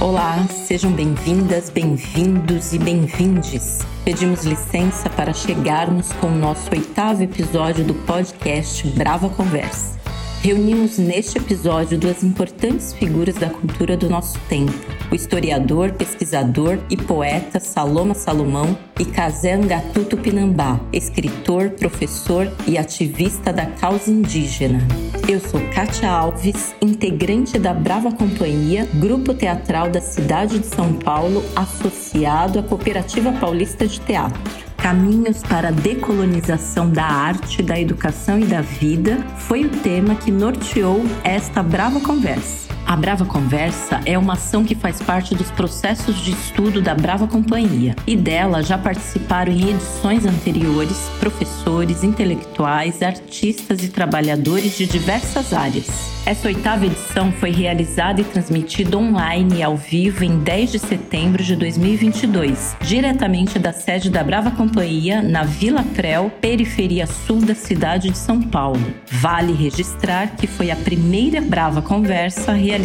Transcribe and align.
Olá, 0.00 0.46
sejam 0.48 0.90
bem-vindas, 0.90 1.68
bem-vindos 1.68 2.72
e 2.72 2.78
bem-vindes. 2.78 3.80
Pedimos 4.02 4.46
licença 4.46 5.10
para 5.10 5.34
chegarmos 5.34 6.10
com 6.12 6.28
o 6.28 6.34
nosso 6.34 6.70
oitavo 6.72 7.22
episódio 7.22 7.84
do 7.84 7.92
podcast 7.92 8.88
Brava 8.96 9.28
Conversa. 9.28 10.00
Reunimos 10.40 10.96
neste 10.96 11.36
episódio 11.36 11.98
duas 11.98 12.24
importantes 12.24 12.94
figuras 12.94 13.34
da 13.34 13.50
cultura 13.50 13.94
do 13.94 14.08
nosso 14.08 14.38
tempo: 14.48 14.72
o 15.10 15.14
historiador, 15.14 15.92
pesquisador 15.92 16.78
e 16.88 16.96
poeta 16.96 17.58
Saloma 17.58 18.14
Salomão 18.14 18.76
e 18.98 19.04
Kazé 19.04 19.54
Angatu 19.54 20.00
Pinambá, 20.16 20.78
escritor, 20.92 21.70
professor 21.70 22.50
e 22.66 22.76
ativista 22.76 23.52
da 23.52 23.66
causa 23.66 24.10
indígena. 24.10 24.86
Eu 25.28 25.40
sou 25.40 25.60
Kátia 25.72 26.10
Alves, 26.10 26.74
integrante 26.80 27.58
da 27.58 27.72
Brava 27.72 28.12
Companhia, 28.12 28.86
grupo 28.94 29.32
teatral 29.32 29.88
da 29.88 30.00
cidade 30.00 30.58
de 30.58 30.66
São 30.66 30.92
Paulo, 30.92 31.42
associado 31.56 32.58
à 32.58 32.62
Cooperativa 32.62 33.32
Paulista 33.32 33.86
de 33.86 34.00
Teatro. 34.00 34.40
Caminhos 34.76 35.42
para 35.42 35.68
a 35.68 35.72
decolonização 35.72 36.90
da 36.90 37.04
arte, 37.04 37.62
da 37.62 37.78
educação 37.78 38.38
e 38.38 38.44
da 38.44 38.62
vida 38.62 39.18
foi 39.36 39.64
o 39.64 39.68
tema 39.68 40.14
que 40.14 40.30
norteou 40.30 41.02
esta 41.22 41.62
brava 41.62 42.00
conversa. 42.00 42.70
A 42.90 42.96
Brava 42.96 43.24
Conversa 43.24 44.00
é 44.04 44.18
uma 44.18 44.32
ação 44.32 44.64
que 44.64 44.74
faz 44.74 45.00
parte 45.00 45.32
dos 45.32 45.48
processos 45.52 46.16
de 46.16 46.32
estudo 46.32 46.82
da 46.82 46.92
Brava 46.92 47.24
Companhia 47.24 47.94
e 48.04 48.16
dela 48.16 48.64
já 48.64 48.76
participaram 48.76 49.52
em 49.52 49.70
edições 49.70 50.26
anteriores 50.26 51.08
professores, 51.20 52.02
intelectuais, 52.02 53.00
artistas 53.00 53.84
e 53.84 53.90
trabalhadores 53.90 54.76
de 54.76 54.86
diversas 54.86 55.52
áreas. 55.52 56.10
Essa 56.26 56.48
oitava 56.48 56.84
edição 56.84 57.32
foi 57.32 57.50
realizada 57.50 58.20
e 58.20 58.24
transmitida 58.24 58.98
online 58.98 59.58
e 59.58 59.62
ao 59.62 59.76
vivo 59.76 60.22
em 60.24 60.38
10 60.40 60.72
de 60.72 60.78
setembro 60.78 61.42
de 61.42 61.56
2022, 61.56 62.76
diretamente 62.82 63.58
da 63.58 63.72
sede 63.72 64.10
da 64.10 64.22
Brava 64.22 64.50
Companhia, 64.50 65.22
na 65.22 65.44
Vila 65.44 65.84
Creu, 65.94 66.30
periferia 66.40 67.06
sul 67.06 67.40
da 67.40 67.54
cidade 67.54 68.10
de 68.10 68.18
São 68.18 68.42
Paulo. 68.42 68.84
Vale 69.06 69.52
registrar 69.52 70.36
que 70.36 70.46
foi 70.46 70.70
a 70.70 70.76
primeira 70.76 71.40
Brava 71.40 71.80
Conversa 71.80 72.52
realizada 72.52 72.79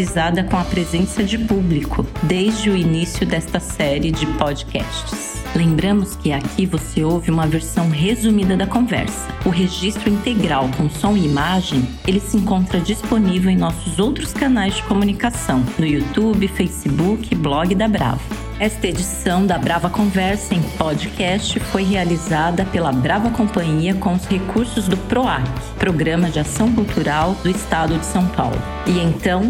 com 0.50 0.58
a 0.58 0.64
presença 0.66 1.24
de 1.24 1.38
público 1.38 2.06
desde 2.24 2.70
o 2.70 2.76
início 2.76 3.26
desta 3.26 3.62
série 3.62 4.12
de 4.12 4.26
podcasts. 4.38 5.42
Lembramos 5.56 6.18
que 6.18 6.34
aqui 6.34 6.66
você 6.66 7.02
ouve 7.02 7.32
uma 7.32 7.48
versão 7.48 7.90
resumida 7.90 8.58
da 8.58 8.68
conversa. 8.68 9.26
O 9.46 9.50
registro 9.50 10.10
integral 10.10 10.70
com 10.76 10.90
som 10.90 11.16
e 11.16 11.26
imagem, 11.26 11.88
ele 12.06 12.20
se 12.20 12.36
encontra 12.36 12.82
disponível 12.82 13.50
em 13.50 13.56
nossos 13.56 13.98
outros 13.98 14.34
canais 14.34 14.76
de 14.76 14.84
comunicação, 14.84 15.64
no 15.80 15.86
YouTube, 15.86 16.46
Facebook 16.50 17.30
e 17.32 17.36
blog 17.36 17.74
da 17.74 17.88
Brava. 17.88 18.20
Esta 18.58 18.88
edição 18.88 19.46
da 19.46 19.58
Brava 19.58 19.90
Conversa 19.90 20.56
em 20.56 20.62
podcast 20.78 21.60
foi 21.60 21.84
realizada 21.84 22.64
pela 22.64 22.90
Brava 22.90 23.30
Companhia 23.30 23.94
com 23.96 24.14
os 24.14 24.26
recursos 24.26 24.88
do 24.88 24.96
PROAC, 24.96 25.44
Programa 25.78 26.30
de 26.30 26.40
Ação 26.40 26.74
Cultural 26.74 27.36
do 27.44 27.50
Estado 27.50 28.00
de 28.00 28.06
São 28.06 28.26
Paulo. 28.30 28.56
E 28.88 28.98
então, 28.98 29.42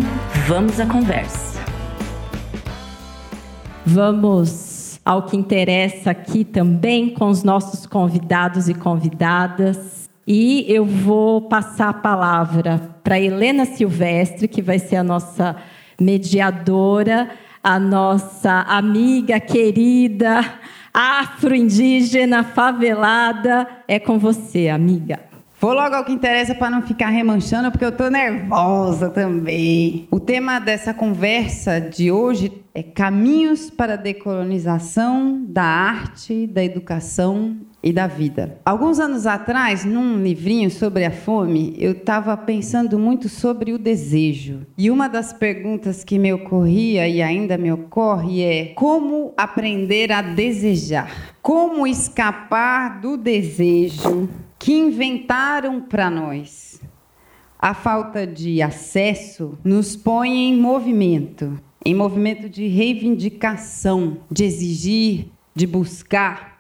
vamos 0.48 0.80
à 0.80 0.88
conversa. 0.88 1.64
Vamos 3.86 5.00
ao 5.06 5.28
que 5.28 5.38
interessa 5.38 6.10
aqui 6.10 6.44
também 6.44 7.14
com 7.14 7.30
os 7.30 7.44
nossos 7.44 7.86
convidados 7.86 8.68
e 8.68 8.74
convidadas. 8.74 10.10
E 10.26 10.66
eu 10.68 10.84
vou 10.84 11.44
passar 11.44 11.90
a 11.90 11.94
palavra 11.94 12.82
para 13.04 13.20
Helena 13.20 13.66
Silvestre, 13.66 14.48
que 14.48 14.64
vai 14.64 14.80
ser 14.80 14.96
a 14.96 15.04
nossa 15.04 15.56
mediadora, 16.02 17.30
a 17.66 17.80
nossa 17.80 18.62
amiga 18.68 19.40
querida, 19.40 20.40
afro-indígena, 20.94 22.44
favelada. 22.44 23.68
É 23.88 24.00
com 24.00 24.20
você, 24.20 24.70
amiga. 24.70 25.20
Vou 25.66 25.74
logo 25.74 25.96
ao 25.96 26.06
que 26.06 26.12
interessa 26.12 26.54
para 26.54 26.70
não 26.70 26.84
ficar 26.84 27.10
remanchando, 27.10 27.72
porque 27.72 27.84
eu 27.84 27.90
estou 27.90 28.12
nervosa 28.12 29.10
também. 29.10 30.08
O 30.12 30.20
tema 30.20 30.60
dessa 30.60 30.94
conversa 30.94 31.82
de 31.82 32.12
hoje 32.12 32.52
é 32.72 32.84
caminhos 32.84 33.72
para 33.72 33.94
a 33.94 33.98
decolonização 33.98 35.44
da 35.48 35.64
arte, 35.64 36.46
da 36.46 36.64
educação 36.64 37.58
e 37.82 37.92
da 37.92 38.06
vida. 38.06 38.60
Alguns 38.64 39.00
anos 39.00 39.26
atrás, 39.26 39.84
num 39.84 40.22
livrinho 40.22 40.70
sobre 40.70 41.04
a 41.04 41.10
fome, 41.10 41.76
eu 41.80 41.94
estava 41.94 42.38
pensando 42.38 43.00
muito 43.00 43.28
sobre 43.28 43.74
o 43.74 43.80
desejo. 43.80 44.68
E 44.78 44.92
uma 44.92 45.08
das 45.08 45.34
perguntas 45.34 46.04
que 46.04 46.20
me 46.20 46.32
ocorria 46.32 47.08
e 47.08 47.24
ainda 47.24 47.58
me 47.58 47.72
ocorre 47.72 48.44
é 48.44 48.66
como 48.76 49.34
aprender 49.36 50.12
a 50.12 50.22
desejar? 50.22 51.34
Como 51.42 51.88
escapar 51.88 53.02
do 53.02 53.18
desejo 53.18 54.30
que 54.66 54.74
inventaram 54.74 55.80
para 55.80 56.10
nós. 56.10 56.82
A 57.60 57.76
falta 57.76 58.26
de 58.26 58.64
acesso 58.64 59.56
nos 59.64 59.96
põe 59.96 60.50
em 60.50 60.60
movimento, 60.60 61.62
em 61.86 61.94
movimento 61.94 62.50
de 62.50 62.66
reivindicação, 62.66 64.18
de 64.32 64.44
exigir, 64.44 65.28
de 65.54 65.68
buscar. 65.68 66.60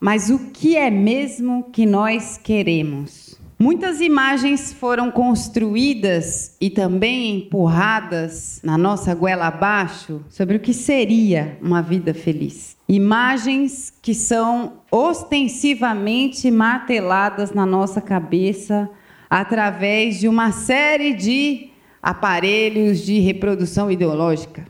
Mas 0.00 0.30
o 0.30 0.50
que 0.50 0.76
é 0.76 0.90
mesmo 0.90 1.70
que 1.70 1.86
nós 1.86 2.36
queremos? 2.36 3.27
Muitas 3.60 4.00
imagens 4.00 4.72
foram 4.72 5.10
construídas 5.10 6.56
e 6.60 6.70
também 6.70 7.38
empurradas 7.38 8.60
na 8.62 8.78
nossa 8.78 9.12
goela 9.16 9.48
abaixo 9.48 10.24
sobre 10.30 10.58
o 10.58 10.60
que 10.60 10.72
seria 10.72 11.58
uma 11.60 11.82
vida 11.82 12.14
feliz. 12.14 12.76
Imagens 12.88 13.92
que 14.00 14.14
são 14.14 14.74
ostensivamente 14.92 16.52
marteladas 16.52 17.50
na 17.50 17.66
nossa 17.66 18.00
cabeça 18.00 18.88
através 19.28 20.20
de 20.20 20.28
uma 20.28 20.52
série 20.52 21.12
de 21.14 21.70
aparelhos 22.00 23.00
de 23.00 23.18
reprodução 23.18 23.90
ideológica. 23.90 24.64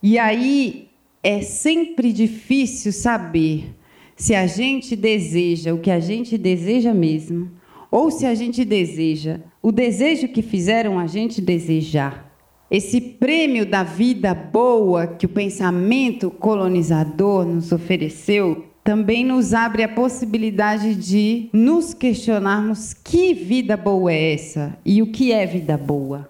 E 0.00 0.20
aí 0.20 0.88
é 1.20 1.42
sempre 1.42 2.12
difícil 2.12 2.92
saber 2.92 3.74
se 4.16 4.34
a 4.34 4.46
gente 4.46 4.96
deseja 4.96 5.74
o 5.74 5.78
que 5.78 5.90
a 5.90 6.00
gente 6.00 6.38
deseja 6.38 6.94
mesmo 6.94 7.50
ou 7.90 8.10
se 8.10 8.26
a 8.26 8.34
gente 8.34 8.64
deseja 8.64 9.40
o 9.62 9.70
desejo 9.70 10.28
que 10.28 10.42
fizeram 10.42 10.98
a 10.98 11.06
gente 11.06 11.40
desejar. 11.40 12.26
Esse 12.70 13.00
prêmio 13.00 13.64
da 13.66 13.82
vida 13.82 14.34
boa 14.34 15.06
que 15.06 15.26
o 15.26 15.28
pensamento 15.28 16.30
colonizador 16.30 17.44
nos 17.44 17.70
ofereceu 17.70 18.64
também 18.82 19.24
nos 19.24 19.52
abre 19.52 19.82
a 19.82 19.88
possibilidade 19.88 20.94
de 20.94 21.48
nos 21.52 21.92
questionarmos 21.92 22.94
que 22.94 23.34
vida 23.34 23.76
boa 23.76 24.12
é 24.12 24.34
essa 24.34 24.78
e 24.84 25.02
o 25.02 25.10
que 25.10 25.32
é 25.32 25.44
vida 25.44 25.76
boa. 25.76 26.28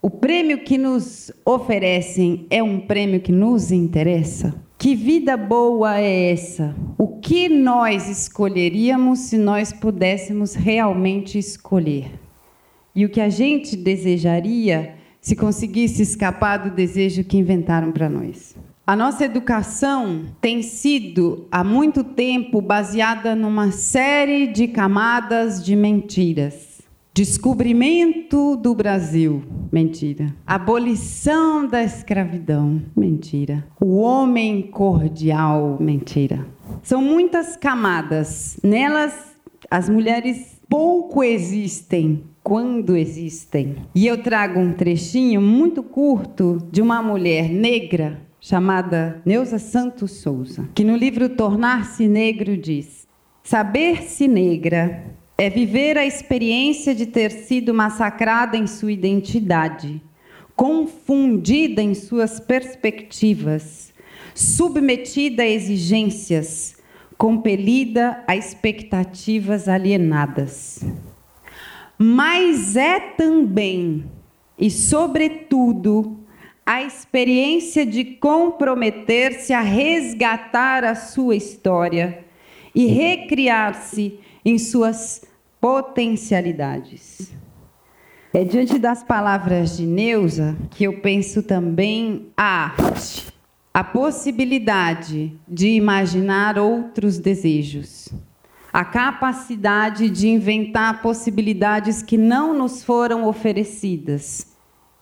O 0.00 0.08
prêmio 0.08 0.58
que 0.58 0.78
nos 0.78 1.32
oferecem 1.44 2.46
é 2.48 2.62
um 2.62 2.78
prêmio 2.78 3.20
que 3.20 3.32
nos 3.32 3.72
interessa? 3.72 4.65
Que 4.86 4.94
vida 4.94 5.36
boa 5.36 5.98
é 5.98 6.30
essa? 6.30 6.72
O 6.96 7.18
que 7.18 7.48
nós 7.48 8.08
escolheríamos 8.08 9.18
se 9.18 9.36
nós 9.36 9.72
pudéssemos 9.72 10.54
realmente 10.54 11.36
escolher? 11.36 12.12
E 12.94 13.04
o 13.04 13.08
que 13.08 13.20
a 13.20 13.28
gente 13.28 13.76
desejaria 13.76 14.94
se 15.20 15.34
conseguisse 15.34 16.02
escapar 16.02 16.58
do 16.58 16.70
desejo 16.70 17.24
que 17.24 17.36
inventaram 17.36 17.90
para 17.90 18.08
nós. 18.08 18.54
A 18.86 18.94
nossa 18.94 19.24
educação 19.24 20.26
tem 20.40 20.62
sido 20.62 21.48
há 21.50 21.64
muito 21.64 22.04
tempo 22.04 22.60
baseada 22.60 23.34
numa 23.34 23.72
série 23.72 24.46
de 24.46 24.68
camadas 24.68 25.64
de 25.64 25.74
mentiras. 25.74 26.65
Descobrimento 27.16 28.56
do 28.56 28.74
Brasil, 28.74 29.42
mentira. 29.72 30.36
Abolição 30.46 31.66
da 31.66 31.82
escravidão, 31.82 32.82
mentira. 32.94 33.66
O 33.80 33.96
homem 33.96 34.60
cordial, 34.60 35.78
mentira. 35.80 36.46
São 36.82 37.00
muitas 37.00 37.56
camadas. 37.56 38.60
Nelas, 38.62 39.34
as 39.70 39.88
mulheres 39.88 40.60
pouco 40.68 41.24
existem 41.24 42.22
quando 42.42 42.94
existem. 42.94 43.76
E 43.94 44.06
eu 44.06 44.22
trago 44.22 44.60
um 44.60 44.74
trechinho 44.74 45.40
muito 45.40 45.82
curto 45.82 46.58
de 46.70 46.82
uma 46.82 47.02
mulher 47.02 47.48
negra 47.48 48.20
chamada 48.38 49.22
Neuza 49.24 49.58
Santos 49.58 50.20
Souza, 50.20 50.68
que 50.74 50.84
no 50.84 50.94
livro 50.94 51.30
Tornar-se 51.30 52.06
Negro 52.06 52.58
diz: 52.58 53.08
Saber-se 53.42 54.28
negra 54.28 55.15
é 55.38 55.50
viver 55.50 55.98
a 55.98 56.06
experiência 56.06 56.94
de 56.94 57.06
ter 57.06 57.30
sido 57.30 57.74
massacrada 57.74 58.56
em 58.56 58.66
sua 58.66 58.92
identidade, 58.92 60.00
confundida 60.54 61.82
em 61.82 61.94
suas 61.94 62.40
perspectivas, 62.40 63.92
submetida 64.34 65.42
a 65.42 65.46
exigências, 65.46 66.76
compelida 67.18 68.22
a 68.26 68.34
expectativas 68.34 69.68
alienadas. 69.68 70.80
Mas 71.98 72.76
é 72.76 72.98
também 73.00 74.04
e, 74.58 74.70
sobretudo, 74.70 76.18
a 76.64 76.82
experiência 76.82 77.84
de 77.84 78.04
comprometer-se 78.04 79.52
a 79.52 79.60
resgatar 79.60 80.82
a 80.84 80.94
sua 80.94 81.36
história 81.36 82.24
e 82.74 82.86
recriar-se 82.86 84.18
em 84.46 84.58
suas 84.58 85.22
potencialidades. 85.60 87.34
É 88.32 88.44
diante 88.44 88.78
das 88.78 89.02
palavras 89.02 89.76
de 89.76 89.84
Neuza 89.84 90.56
que 90.70 90.84
eu 90.84 91.00
penso 91.00 91.42
também 91.42 92.28
a 92.36 92.66
arte, 92.66 93.26
a 93.74 93.82
possibilidade 93.82 95.36
de 95.48 95.70
imaginar 95.70 96.58
outros 96.58 97.18
desejos, 97.18 98.08
a 98.72 98.84
capacidade 98.84 100.08
de 100.08 100.28
inventar 100.28 101.02
possibilidades 101.02 102.00
que 102.00 102.16
não 102.16 102.56
nos 102.56 102.84
foram 102.84 103.26
oferecidas 103.26 104.54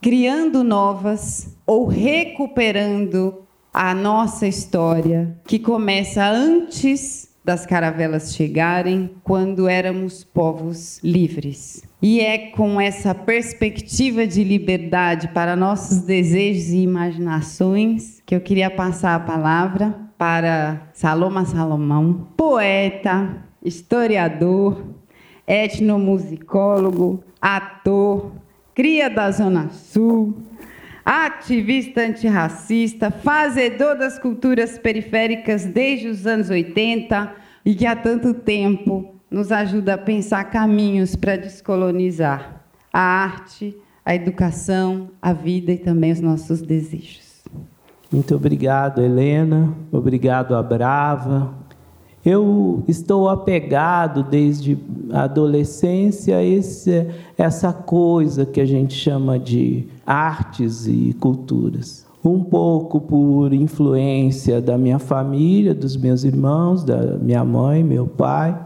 criando 0.04 0.62
novas 0.62 1.56
ou 1.66 1.86
recuperando 1.86 3.42
a 3.72 3.94
nossa 3.94 4.46
história, 4.46 5.34
que 5.46 5.58
começa 5.58 6.22
antes 6.22 7.33
das 7.44 7.66
caravelas 7.66 8.34
chegarem, 8.34 9.10
quando 9.22 9.68
éramos 9.68 10.24
povos 10.24 10.98
livres. 11.04 11.84
E 12.00 12.20
é 12.20 12.50
com 12.50 12.80
essa 12.80 13.14
perspectiva 13.14 14.26
de 14.26 14.42
liberdade 14.42 15.28
para 15.28 15.54
nossos 15.54 15.98
desejos 16.00 16.70
e 16.70 16.78
imaginações 16.78 18.22
que 18.24 18.34
eu 18.34 18.40
queria 18.40 18.70
passar 18.70 19.14
a 19.14 19.20
palavra 19.20 19.94
para 20.16 20.88
Saloma 20.94 21.44
Salomão, 21.44 22.28
poeta, 22.34 23.44
historiador, 23.62 24.82
etnomusicólogo, 25.46 27.22
ator, 27.40 28.32
cria 28.74 29.10
da 29.10 29.30
Zona 29.30 29.68
Sul, 29.68 30.34
ativista 31.04 32.00
antirracista, 32.00 33.10
fazedor 33.10 33.96
das 33.96 34.18
culturas 34.18 34.78
periféricas 34.78 35.64
desde 35.64 36.08
os 36.08 36.26
anos 36.26 36.48
80 36.48 37.34
e 37.64 37.74
que 37.74 37.86
há 37.86 37.94
tanto 37.94 38.32
tempo 38.32 39.14
nos 39.30 39.52
ajuda 39.52 39.94
a 39.94 39.98
pensar 39.98 40.44
caminhos 40.44 41.16
para 41.16 41.36
descolonizar 41.36 42.64
a 42.92 43.00
arte, 43.00 43.76
a 44.04 44.14
educação, 44.14 45.10
a 45.20 45.32
vida 45.32 45.72
e 45.72 45.78
também 45.78 46.12
os 46.12 46.20
nossos 46.20 46.62
desejos. 46.62 47.42
Muito 48.12 48.34
obrigado, 48.36 49.02
Helena. 49.02 49.74
Obrigado 49.90 50.54
a 50.54 50.62
Brava, 50.62 51.52
eu 52.24 52.82
estou 52.88 53.28
apegado 53.28 54.22
desde 54.22 54.78
a 55.12 55.24
adolescência 55.24 56.38
a 56.38 56.42
esse, 56.42 57.06
essa 57.36 57.72
coisa 57.72 58.46
que 58.46 58.60
a 58.60 58.64
gente 58.64 58.94
chama 58.94 59.38
de 59.38 59.86
artes 60.06 60.86
e 60.86 61.14
culturas. 61.20 62.06
Um 62.24 62.42
pouco 62.42 62.98
por 62.98 63.52
influência 63.52 64.58
da 64.58 64.78
minha 64.78 64.98
família, 64.98 65.74
dos 65.74 65.94
meus 65.94 66.24
irmãos, 66.24 66.82
da 66.82 67.18
minha 67.18 67.44
mãe, 67.44 67.84
meu 67.84 68.06
pai, 68.06 68.58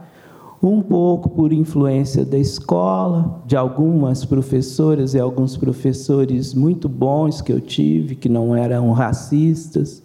um 0.63 0.81
pouco 0.81 1.29
por 1.29 1.53
influência 1.53 2.25
da 2.25 2.39
escola, 2.39 3.43
de 3.45 3.57
algumas 3.57 4.25
professoras 4.25 5.15
e 5.15 5.19
alguns 5.19 5.57
professores 5.57 6.55
muito 6.55 6.89
bons 6.89 7.41
que 7.41 7.53
eu 7.53 7.61
tive, 7.61 8.15
que 8.15 8.29
não 8.29 8.55
eram 8.55 8.93
racistas 8.93 10.03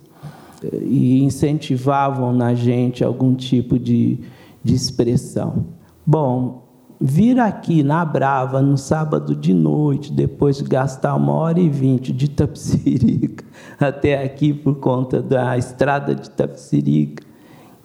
e 0.81 1.23
incentivavam 1.23 2.33
na 2.33 2.53
gente 2.53 3.03
algum 3.03 3.35
tipo 3.35 3.77
de, 3.77 4.19
de 4.63 4.73
expressão. 4.73 5.65
Bom, 6.05 6.63
vir 6.99 7.39
aqui 7.39 7.83
na 7.83 8.05
Brava 8.05 8.61
no 8.61 8.77
sábado 8.77 9.35
de 9.35 9.53
noite, 9.53 10.11
depois 10.11 10.57
de 10.57 10.63
gastar 10.63 11.15
uma 11.15 11.33
hora 11.33 11.59
e 11.59 11.69
vinte 11.69 12.13
de 12.13 12.29
Tapsirica 12.29 13.43
até 13.79 14.23
aqui 14.23 14.53
por 14.53 14.75
conta 14.75 15.21
da 15.21 15.57
estrada 15.57 16.15
de 16.15 16.29
Tapsirica, 16.29 17.23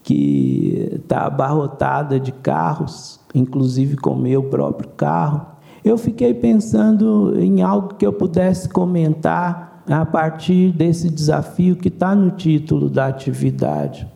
que 0.02 0.88
está 0.92 1.26
abarrotada 1.26 2.18
de 2.18 2.32
carros, 2.32 3.20
inclusive 3.34 3.96
com 3.96 4.14
meu 4.14 4.44
próprio 4.44 4.88
carro, 4.90 5.46
eu 5.84 5.98
fiquei 5.98 6.34
pensando 6.34 7.38
em 7.38 7.62
algo 7.62 7.94
que 7.94 8.06
eu 8.06 8.12
pudesse 8.12 8.68
comentar 8.68 9.67
a 9.88 10.04
partir 10.04 10.70
desse 10.72 11.08
desafio 11.08 11.76
que 11.76 11.88
está 11.88 12.14
no 12.14 12.30
título 12.30 12.90
da 12.90 13.06
atividade. 13.06 14.06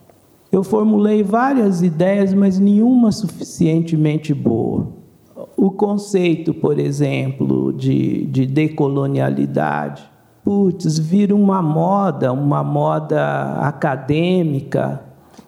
Eu 0.50 0.62
formulei 0.62 1.22
várias 1.22 1.82
ideias, 1.82 2.34
mas 2.34 2.58
nenhuma 2.58 3.10
suficientemente 3.10 4.34
boa. 4.34 4.88
O 5.56 5.70
conceito, 5.70 6.52
por 6.52 6.78
exemplo, 6.78 7.72
de, 7.72 8.26
de 8.26 8.44
decolonialidade, 8.44 10.02
putz, 10.44 10.98
vira 10.98 11.34
uma 11.34 11.62
moda, 11.62 12.32
uma 12.32 12.62
moda 12.62 13.58
acadêmica, 13.60 15.02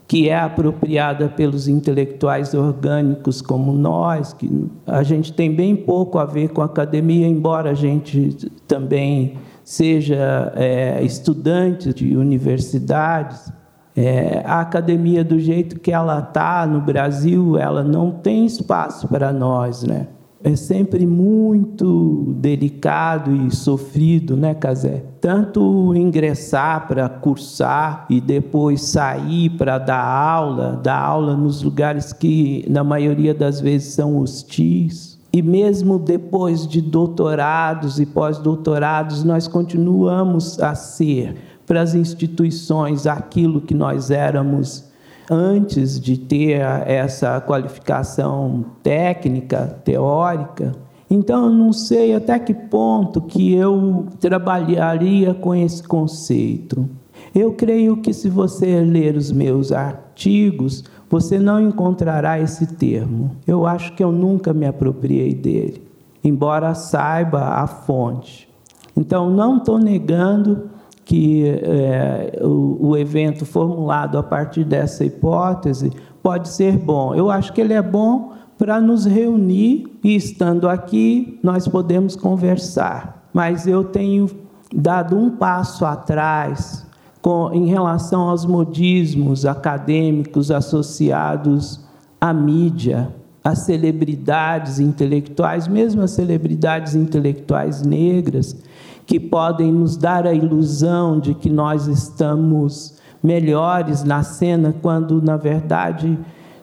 que 0.06 0.29
é 0.29 0.38
apropriada 0.38 1.29
pelos 1.29 1.69
intelectuais 1.69 2.55
orgânicos 2.55 3.43
como 3.43 3.73
nós, 3.73 4.32
que 4.32 4.69
a 4.87 5.03
gente 5.03 5.32
tem 5.32 5.53
bem 5.53 5.77
pouco 5.77 6.19
a 6.19 6.25
ver 6.25 6.49
com 6.50 6.62
a 6.62 6.67
academia, 6.67 7.27
embora 7.27 7.70
a 7.70 7.75
gente 7.75 8.50
também 8.67 9.35
seja 9.65 10.53
é, 10.55 11.03
estudante 11.03 11.93
de 11.95 12.15
universidades, 12.17 13.51
é, 13.97 14.43
a 14.45 14.61
academia 14.61 15.25
do 15.25 15.41
jeito 15.41 15.81
que 15.81 15.91
ela 15.91 16.19
está 16.19 16.67
no 16.67 16.81
Brasil, 16.81 17.57
ela 17.57 17.83
não 17.83 18.11
tem 18.11 18.45
espaço 18.45 19.09
para 19.09 19.33
nós, 19.33 19.83
né? 19.83 20.09
É 20.43 20.55
sempre 20.57 21.07
muito 21.07 22.35
delicado 22.37 23.35
e 23.35 23.55
sofrido, 23.55 24.37
né, 24.37 24.53
Casé? 24.53 25.03
Tanto 25.19 25.95
ingressar 25.95 26.87
para 26.87 27.09
cursar 27.09 28.05
e 28.11 28.21
depois 28.21 28.83
sair 28.83 29.49
para 29.49 29.79
dar 29.79 30.05
aula, 30.05 30.79
dar 30.83 30.99
aula 30.99 31.35
nos 31.35 31.63
lugares 31.63 32.13
que, 32.13 32.63
na 32.69 32.85
maioria 32.85 33.33
das 33.33 33.59
vezes, 33.59 33.95
são 33.95 34.19
hostis 34.19 35.14
e 35.35 35.43
mesmo 35.43 35.99
depois 35.99 36.65
de 36.65 36.81
doutorados 36.81 37.99
e 37.99 38.07
pós-doutorados, 38.07 39.25
nós 39.25 39.49
continuamos 39.49 40.61
a 40.61 40.77
ser 40.77 41.35
para 41.67 41.81
as 41.81 41.93
instituições 41.93 43.05
aquilo 43.05 43.61
que 43.61 43.75
nós 43.75 44.13
éramos 44.13 44.89
antes 45.29 45.99
de 45.99 46.17
ter 46.17 46.61
essa 46.87 47.41
qualificação 47.41 48.65
técnica, 48.81 49.77
teórica. 49.83 50.71
Então, 51.11 51.47
eu 51.47 51.51
não 51.51 51.73
sei 51.73 52.15
até 52.15 52.39
que 52.39 52.55
ponto 52.55 53.21
que 53.21 53.53
eu 53.53 54.07
trabalharia 54.21 55.35
com 55.35 55.53
esse 55.53 55.83
conceito. 55.83 56.89
Eu 57.35 57.55
creio 57.55 57.97
que 57.97 58.13
se 58.13 58.29
você 58.29 58.81
ler 58.82 59.17
os 59.17 59.32
meus 59.32 59.73
artigos, 59.73 60.85
você 61.15 61.39
não 61.39 61.61
encontrará 61.61 62.41
esse 62.41 62.67
termo. 62.67 63.37
Eu 63.47 63.69
acho 63.69 63.93
que 63.93 64.03
eu 64.03 64.11
nunca 64.11 64.53
me 64.53 64.67
apropriei 64.67 65.33
dele, 65.33 65.81
embora 66.25 66.75
saiba 66.75 67.39
a 67.39 67.69
fonte. 67.69 68.53
Então, 68.97 69.31
não 69.31 69.59
estou 69.59 69.79
negando 69.79 70.71
que 71.05 71.47
é, 71.47 72.41
o, 72.43 72.89
o 72.89 72.97
evento 72.97 73.47
formulado 73.47 74.19
a 74.19 74.25
partir 74.25 74.65
dessa 74.65 75.05
hipótese 75.05 75.93
pode 76.21 76.49
ser 76.49 76.77
bom. 76.77 77.15
Eu 77.15 77.31
acho 77.31 77.53
que 77.53 77.61
ele 77.61 77.75
é 77.75 77.83
bom 77.83 78.33
para 78.59 78.81
nos 78.81 79.05
reunir 79.05 79.87
e, 80.03 80.17
estando 80.17 80.69
aqui, 80.69 81.39
nós 81.44 81.69
podemos 81.69 82.17
conversar. 82.17 83.29
Mas 83.33 83.69
eu 83.69 83.85
tenho 83.85 84.29
dado 84.75 85.17
um 85.17 85.31
passo 85.31 85.85
atrás 85.85 86.83
com, 87.25 87.51
em 87.55 87.65
relação 87.65 88.29
aos 88.29 88.45
modismos 88.45 89.47
acadêmicos 89.47 90.51
associados 90.51 91.81
à 92.21 92.35
mídia, 92.35 93.09
às 93.43 93.61
celebridades 93.61 94.79
intelectuais, 94.79 95.67
mesmo 95.67 96.03
as 96.03 96.11
celebridades 96.11 96.95
intelectuais 96.95 97.81
negras, 97.81 98.55
que 99.07 99.19
podem 99.19 99.73
nos 99.73 99.97
dar 99.97 100.27
a 100.27 100.35
ilusão 100.35 101.19
de 101.19 101.33
que 101.33 101.49
nós 101.49 101.87
estamos 101.87 102.99
melhores 103.23 104.05
na 104.05 104.23
cena, 104.23 104.75
quando, 104.83 105.23
na 105.23 105.39
verdade, 105.39 106.19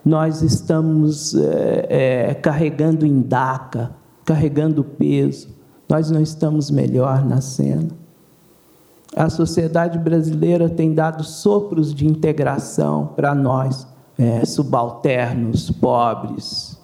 nós 0.05 0.43
estamos 0.43 1.33
é, 1.33 1.87
é, 1.89 2.33
carregando 2.35 3.03
em 3.03 3.19
DACA, 3.19 3.95
carregando 4.23 4.83
peso. 4.83 5.49
Nós 5.89 6.11
não 6.11 6.21
estamos 6.21 6.69
melhor 6.69 7.25
na 7.25 7.41
cena. 7.41 8.00
A 9.15 9.29
sociedade 9.29 9.99
brasileira 9.99 10.69
tem 10.69 10.93
dado 10.93 11.23
sopros 11.23 11.93
de 11.93 12.07
integração 12.07 13.09
para 13.15 13.35
nós, 13.35 13.85
é, 14.17 14.45
subalternos, 14.45 15.69
pobres, 15.69 16.79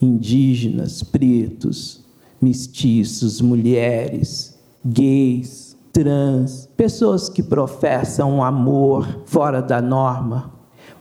indígenas, 0.00 1.02
pretos, 1.02 2.04
mestiços, 2.40 3.40
mulheres, 3.40 4.58
gays, 4.84 5.76
trans, 5.92 6.68
pessoas 6.76 7.28
que 7.28 7.42
professam 7.42 8.44
amor 8.44 9.22
fora 9.24 9.62
da 9.62 9.80
norma, 9.80 10.52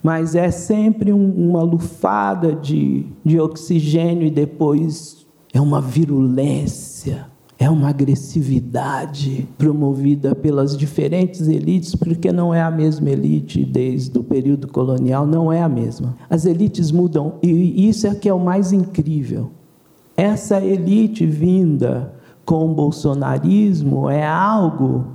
mas 0.02 0.34
é 0.34 0.50
sempre 0.50 1.12
um, 1.12 1.50
uma 1.50 1.62
lufada 1.62 2.56
de, 2.56 3.06
de 3.24 3.40
oxigênio 3.40 4.26
e 4.28 4.32
depois 4.32 5.26
é 5.54 5.60
uma 5.60 5.82
virulência 5.82 7.28
é 7.60 7.70
uma 7.70 7.89
agressividade 7.89 9.46
promovida 9.58 10.34
pelas 10.34 10.78
diferentes 10.78 11.46
elites, 11.50 11.94
porque 11.94 12.32
não 12.32 12.54
é 12.54 12.62
a 12.62 12.72
mesma 12.72 13.10
elite 13.10 13.66
desde 13.66 14.18
o 14.18 14.24
período 14.24 14.70
colonial, 14.70 15.28
não 15.28 15.51
é 15.51 15.62
a 15.62 15.68
mesma. 15.68 16.16
As 16.30 16.46
elites 16.46 16.89
mudam 16.89 17.34
e 17.44 17.89
isso 17.89 18.08
é 18.08 18.16
que 18.16 18.30
é 18.30 18.34
o 18.34 18.39
mais 18.39 18.72
incrível. 18.72 19.51
Essa 20.16 20.63
elite 20.63 21.25
vinda 21.25 22.13
com 22.46 22.66
o 22.66 22.74
bolsonarismo 22.74 24.10
é 24.10 24.25
algo 24.25 25.06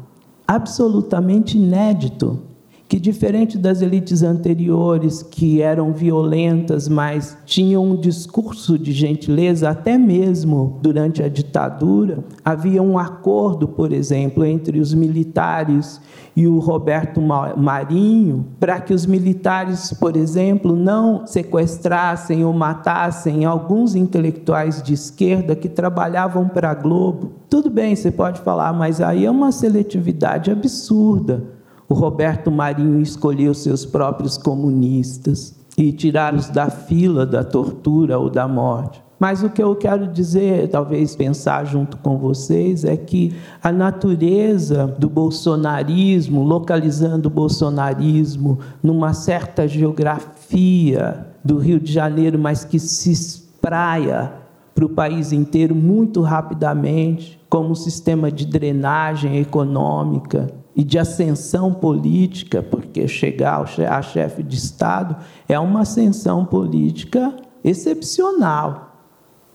absolutamente 0.46 1.56
inédito 1.56 2.40
que 2.86 3.00
diferente 3.00 3.56
das 3.56 3.80
elites 3.80 4.22
anteriores 4.22 5.22
que 5.22 5.62
eram 5.62 5.92
violentas, 5.92 6.88
mas 6.88 7.36
tinham 7.46 7.84
um 7.84 7.96
discurso 7.96 8.78
de 8.78 8.92
gentileza 8.92 9.70
até 9.70 9.96
mesmo 9.96 10.78
durante 10.82 11.22
a 11.22 11.28
ditadura, 11.28 12.22
havia 12.44 12.82
um 12.82 12.98
acordo, 12.98 13.66
por 13.66 13.92
exemplo, 13.92 14.44
entre 14.44 14.80
os 14.80 14.92
militares 14.92 16.00
e 16.36 16.46
o 16.46 16.58
Roberto 16.58 17.20
Marinho, 17.20 18.44
para 18.58 18.80
que 18.80 18.92
os 18.92 19.06
militares, 19.06 19.92
por 19.92 20.16
exemplo, 20.16 20.74
não 20.74 21.26
sequestrassem 21.26 22.44
ou 22.44 22.52
matassem 22.52 23.44
alguns 23.44 23.94
intelectuais 23.94 24.82
de 24.82 24.94
esquerda 24.94 25.54
que 25.54 25.68
trabalhavam 25.68 26.48
para 26.48 26.70
a 26.70 26.74
Globo. 26.74 27.32
Tudo 27.48 27.70
bem, 27.70 27.94
você 27.94 28.10
pode 28.10 28.40
falar, 28.40 28.72
mas 28.72 29.00
aí 29.00 29.24
é 29.24 29.30
uma 29.30 29.52
seletividade 29.52 30.50
absurda. 30.50 31.53
O 31.88 31.94
Roberto 31.94 32.50
Marinho 32.50 33.00
escolheu 33.00 33.52
seus 33.54 33.84
próprios 33.84 34.38
comunistas 34.38 35.54
e 35.76 35.92
tirá-los 35.92 36.48
da 36.48 36.70
fila 36.70 37.26
da 37.26 37.44
tortura 37.44 38.18
ou 38.18 38.30
da 38.30 38.48
morte. 38.48 39.02
Mas 39.18 39.42
o 39.42 39.48
que 39.48 39.62
eu 39.62 39.74
quero 39.76 40.06
dizer, 40.06 40.68
talvez 40.68 41.14
pensar 41.14 41.64
junto 41.64 41.96
com 41.98 42.18
vocês, 42.18 42.84
é 42.84 42.96
que 42.96 43.34
a 43.62 43.70
natureza 43.70 44.86
do 44.98 45.08
bolsonarismo, 45.08 46.42
localizando 46.42 47.28
o 47.28 47.30
bolsonarismo 47.30 48.58
numa 48.82 49.14
certa 49.14 49.68
geografia 49.68 51.26
do 51.44 51.58
Rio 51.58 51.78
de 51.78 51.92
Janeiro, 51.92 52.38
mas 52.38 52.64
que 52.64 52.78
se 52.78 53.12
espraia 53.12 54.32
para 54.74 54.84
o 54.84 54.88
país 54.88 55.32
inteiro 55.32 55.74
muito 55.74 56.20
rapidamente, 56.20 57.40
como 57.48 57.70
um 57.70 57.74
sistema 57.74 58.30
de 58.32 58.44
drenagem 58.44 59.38
econômica, 59.38 60.52
e 60.76 60.82
de 60.82 60.98
ascensão 60.98 61.72
política, 61.72 62.62
porque 62.62 63.06
chegar 63.06 63.64
a 63.88 64.02
chefe 64.02 64.42
de 64.42 64.56
Estado 64.56 65.16
é 65.48 65.58
uma 65.58 65.82
ascensão 65.82 66.44
política 66.44 67.34
excepcional, 67.62 68.96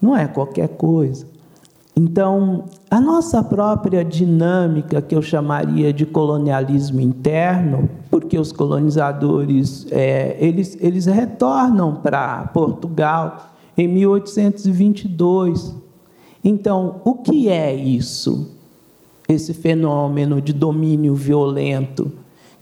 não 0.02 0.16
é 0.16 0.28
qualquer 0.28 0.70
coisa. 0.70 1.28
Então, 1.96 2.64
a 2.90 3.02
nossa 3.02 3.44
própria 3.44 4.06
dinâmica, 4.06 5.02
que 5.02 5.14
eu 5.14 5.22
chamaria 5.22 5.92
de 5.92 6.06
colonialismo 6.06 7.02
interno, 7.02 7.90
porque 8.10 8.40
os 8.40 8.54
colonizadores 8.54 9.86
é, 9.92 10.38
eles, 10.40 10.78
eles 10.80 11.06
retornam 11.06 11.96
para 11.96 12.46
Portugal 12.54 13.50
em 13.78 13.86
1822. 13.90 15.76
Então, 16.42 17.02
o 17.04 17.16
que 17.16 17.50
é 17.50 17.76
isso? 17.76 18.59
Esse 19.30 19.54
fenômeno 19.54 20.42
de 20.42 20.52
domínio 20.52 21.14
violento 21.14 22.12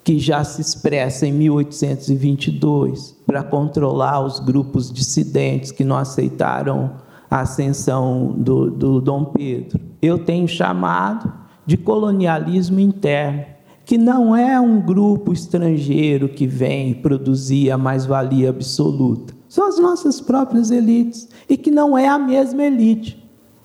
que 0.03 0.19
já 0.19 0.43
se 0.43 0.61
expressa 0.61 1.25
em 1.25 1.31
1822 1.31 3.15
para 3.25 3.41
controlar 3.41 4.19
os 4.19 4.39
grupos 4.39 4.91
dissidentes 4.91 5.71
que 5.71 5.83
não 5.83 5.95
aceitaram 5.95 6.91
a 7.29 7.41
ascensão 7.41 8.33
do, 8.37 8.69
do 8.69 9.01
Dom 9.01 9.25
Pedro. 9.25 9.79
Eu 10.01 10.19
tenho 10.19 10.47
chamado 10.47 11.33
de 11.65 11.77
colonialismo 11.77 12.79
interno, 12.79 13.45
que 13.85 13.97
não 13.97 14.35
é 14.35 14.59
um 14.59 14.81
grupo 14.81 15.33
estrangeiro 15.33 16.29
que 16.29 16.47
vem 16.47 16.93
produzir 16.93 17.71
a 17.71 17.77
mais-valia 17.77 18.49
absoluta. 18.49 19.33
São 19.47 19.67
as 19.67 19.79
nossas 19.79 20.19
próprias 20.19 20.71
elites, 20.71 21.27
e 21.49 21.55
que 21.55 21.71
não 21.71 21.97
é 21.97 22.07
a 22.07 22.19
mesma 22.19 22.63
elite, 22.63 23.21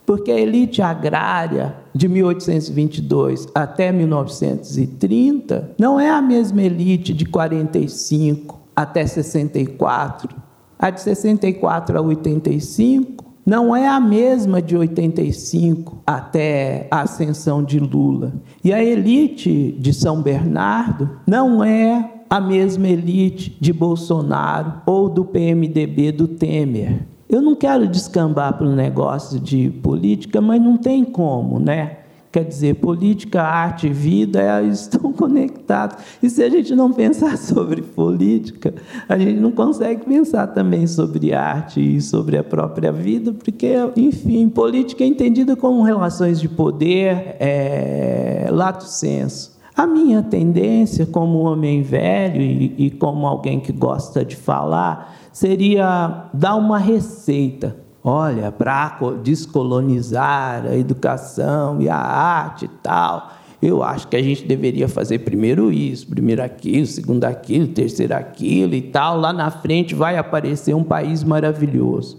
porque 0.07 0.31
a 0.31 0.39
elite 0.39 0.81
agrária, 0.83 1.82
de 1.95 2.09
1822 2.09 3.49
até 3.55 3.93
1930 3.93 5.73
não 5.79 6.01
é 6.01 6.11
a 6.11 6.23
mesma 6.23 6.63
elite 6.63 7.13
de 7.13 7.25
45 7.27 8.61
até 8.75 9.07
64. 9.07 10.35
A 10.79 10.91
de 10.91 11.01
64 11.01 11.99
a 11.99 12.01
85 12.01 13.25
não 13.45 13.75
é 13.75 13.89
a 13.89 14.01
mesma 14.01 14.63
de 14.63 14.77
85 14.77 16.03
até 16.07 16.87
a 16.91 17.03
ascensão 17.03 17.63
de 17.63 17.79
Lula. 17.79 18.33
E 18.65 18.73
a 18.73 18.83
elite 18.83 19.73
de 19.79 19.93
São 19.93 20.23
Bernardo 20.23 21.11
não 21.27 21.63
é 21.63 22.13
a 22.31 22.41
mesma 22.41 22.89
elite 22.89 23.57
de 23.61 23.73
Bolsonaro 23.73 24.81
ou 24.87 25.09
do 25.09 25.25
PMDB 25.25 26.13
do 26.13 26.29
Temer. 26.29 27.07
Eu 27.33 27.41
não 27.41 27.55
quero 27.55 27.89
descambar 27.89 28.59
para 28.59 28.67
o 28.67 28.77
negócio 28.77 29.41
de 29.41 29.71
política, 29.71 30.39
mas 30.39 30.61
não 30.61 30.77
tem 30.77 31.03
como, 31.03 31.59
né? 31.59 31.97
Quer 32.31 32.45
dizer, 32.45 32.75
política, 32.75 33.41
arte 33.43 33.87
e 33.87 33.91
vida 33.91 34.61
estão 34.69 35.11
conectados. 35.15 35.97
E 36.23 36.29
se 36.29 36.43
a 36.43 36.51
gente 36.51 36.75
não 36.77 36.93
pensar 36.93 37.39
sobre 37.39 37.81
política, 37.81 38.75
a 39.09 39.17
gente 39.17 39.41
não 39.41 39.51
consegue 39.51 40.05
pensar 40.05 40.49
também 40.49 40.87
sobre 40.87 41.33
arte 41.33 41.81
e 41.81 42.03
sobre 42.03 42.37
a 42.37 42.45
própria 42.45 42.93
vida, 42.93 43.33
porque, 43.33 43.77
enfim, 43.97 44.51
política 44.51 45.03
é 45.03 45.07
entendida 45.07 45.57
como 45.57 45.83
relações 45.83 46.39
de 46.39 46.51
poder, 46.51 47.37
é, 47.41 48.47
lato 48.51 48.85
senso. 48.85 49.59
A 49.75 49.87
minha 49.87 50.23
tendência, 50.23 51.07
como 51.07 51.39
homem 51.39 51.81
velho 51.81 52.43
e, 52.43 52.75
e 52.77 52.91
como 52.91 53.27
alguém 53.27 53.59
que 53.59 53.73
gosta 53.73 54.23
de 54.23 54.37
falar, 54.37 55.22
seria 55.33 56.29
dar 56.33 56.57
uma 56.57 56.79
receita. 56.79 57.77
Olha, 58.05 58.51
para 58.51 58.99
descolonizar 59.23 60.67
a 60.67 60.77
educação 60.77 61.81
e 61.81 61.89
a 61.89 61.97
arte 61.97 62.65
e 62.65 62.69
tal, 62.69 63.31
eu 63.63 63.81
acho 63.81 64.09
que 64.09 64.17
a 64.17 64.23
gente 64.23 64.45
deveria 64.45 64.89
fazer 64.89 65.21
primeiro 65.21 65.73
isso, 65.73 66.09
primeiro 66.09 66.43
aquilo, 66.43 66.85
segundo 66.85 67.25
aquilo, 67.25 67.69
terceiro 67.69 68.13
aquilo 68.13 68.75
e 68.75 68.83
tal. 68.83 69.19
Lá 69.19 69.33
na 69.33 69.51
frente 69.53 69.95
vai 69.95 70.19
aparecer 70.19 70.75
um 70.75 70.83
país 70.83 71.23
maravilhoso. 71.23 72.19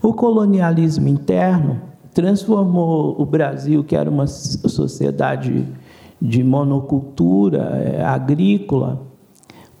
O 0.00 0.12
colonialismo 0.12 1.08
interno 1.08 1.80
transformou 2.14 3.20
o 3.20 3.26
Brasil, 3.26 3.82
que 3.82 3.96
era 3.96 4.08
uma 4.08 4.28
sociedade 4.28 5.66
de 6.22 6.44
monocultura 6.44 7.82
é, 7.84 8.04
agrícola, 8.04 9.02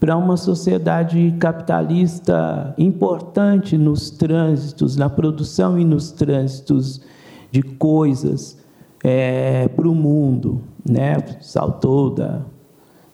para 0.04 0.18
uma 0.18 0.36
sociedade 0.36 1.34
capitalista 1.40 2.74
importante 2.76 3.78
nos 3.78 4.10
trânsitos, 4.10 4.98
na 4.98 5.08
produção 5.08 5.80
e 5.80 5.84
nos 5.84 6.12
trânsitos 6.12 7.00
de 7.50 7.62
coisas 7.62 8.58
é, 9.02 9.66
para 9.66 9.88
o 9.88 9.94
mundo, 9.94 10.60
né? 10.86 11.16
Saltou 11.40 12.10
da, 12.10 12.42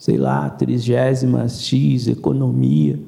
sei 0.00 0.16
lá, 0.16 0.50
trigésima 0.50 1.48
X 1.48 2.08
economia, 2.08 2.98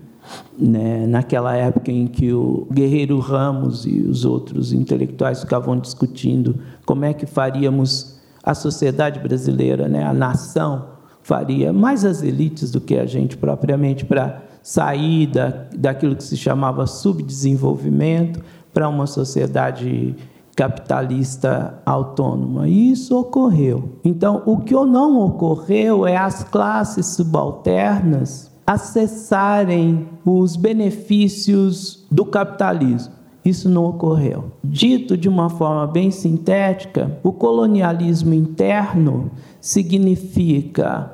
né? 0.57 1.05
naquela 1.09 1.57
época 1.57 1.91
em 1.91 2.07
que 2.07 2.33
o 2.33 2.69
Guerreiro 2.73 3.19
Ramos 3.19 3.85
e 3.85 4.01
os 4.01 4.25
outros 4.25 4.73
intelectuais 4.73 5.41
ficavam 5.41 5.77
discutindo 5.77 6.55
como 6.87 7.05
é 7.05 7.13
que 7.13 7.27
faríamos 7.27 8.21
a 8.45 8.55
sociedade 8.55 9.19
brasileira, 9.19 9.89
né? 9.89 10.05
a 10.05 10.15
nação, 10.15 10.92
faria, 11.23 11.73
mais 11.73 12.05
as 12.05 12.23
elites 12.23 12.71
do 12.71 12.81
que 12.81 12.97
a 12.97 13.07
gente 13.07 13.37
propriamente, 13.37 14.05
para 14.05 14.43
sair 14.63 15.27
da, 15.27 15.67
daquilo 15.77 16.17
que 16.17 16.23
se 16.23 16.37
chamava 16.37 16.87
subdesenvolvimento 16.87 18.41
para 18.73 18.89
uma 18.89 19.07
sociedade 19.07 20.15
capitalista 20.55 21.81
autônoma. 21.85 22.69
E 22.69 22.93
isso 22.93 23.19
ocorreu. 23.19 23.99
Então, 24.05 24.43
o 24.47 24.59
que 24.59 24.75
não 24.75 25.21
ocorreu 25.21 26.07
é 26.07 26.17
as 26.17 26.45
classes 26.45 27.07
subalternas 27.07 28.51
acessarem 28.67 30.09
os 30.25 30.57
benefícios 30.57 32.07
do 32.11 32.25
capitalismo. 32.25 33.22
Isso 33.45 33.69
não 33.69 33.87
ocorreu. 33.87 34.53
Dito 34.63 35.17
de 35.17 35.29
uma 35.29 35.51
forma 35.51 35.87
bem 35.87 36.11
sintética, 36.11 37.19
o 37.23 37.33
colonialismo 37.33 38.33
interno 38.33 39.31
significa 39.61 41.11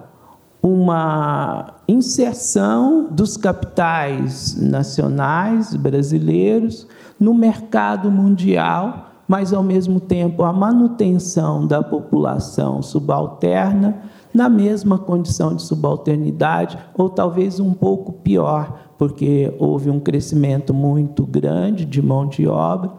uma 0.62 1.74
inserção 1.86 3.08
dos 3.10 3.36
capitais 3.36 4.60
nacionais 4.60 5.74
brasileiros 5.74 6.86
no 7.18 7.32
mercado 7.32 8.10
mundial, 8.10 9.06
mas 9.26 9.52
ao 9.52 9.62
mesmo 9.62 10.00
tempo 10.00 10.42
a 10.42 10.52
manutenção 10.52 11.66
da 11.66 11.82
população 11.82 12.82
subalterna 12.82 14.02
na 14.34 14.48
mesma 14.48 14.98
condição 14.98 15.54
de 15.54 15.62
subalternidade, 15.62 16.78
ou 16.94 17.08
talvez 17.08 17.58
um 17.58 17.72
pouco 17.72 18.12
pior, 18.12 18.87
porque 18.98 19.54
houve 19.58 19.88
um 19.88 20.00
crescimento 20.00 20.74
muito 20.74 21.24
grande 21.24 21.84
de 21.84 22.02
mão 22.02 22.26
de 22.26 22.46
obra 22.48 22.90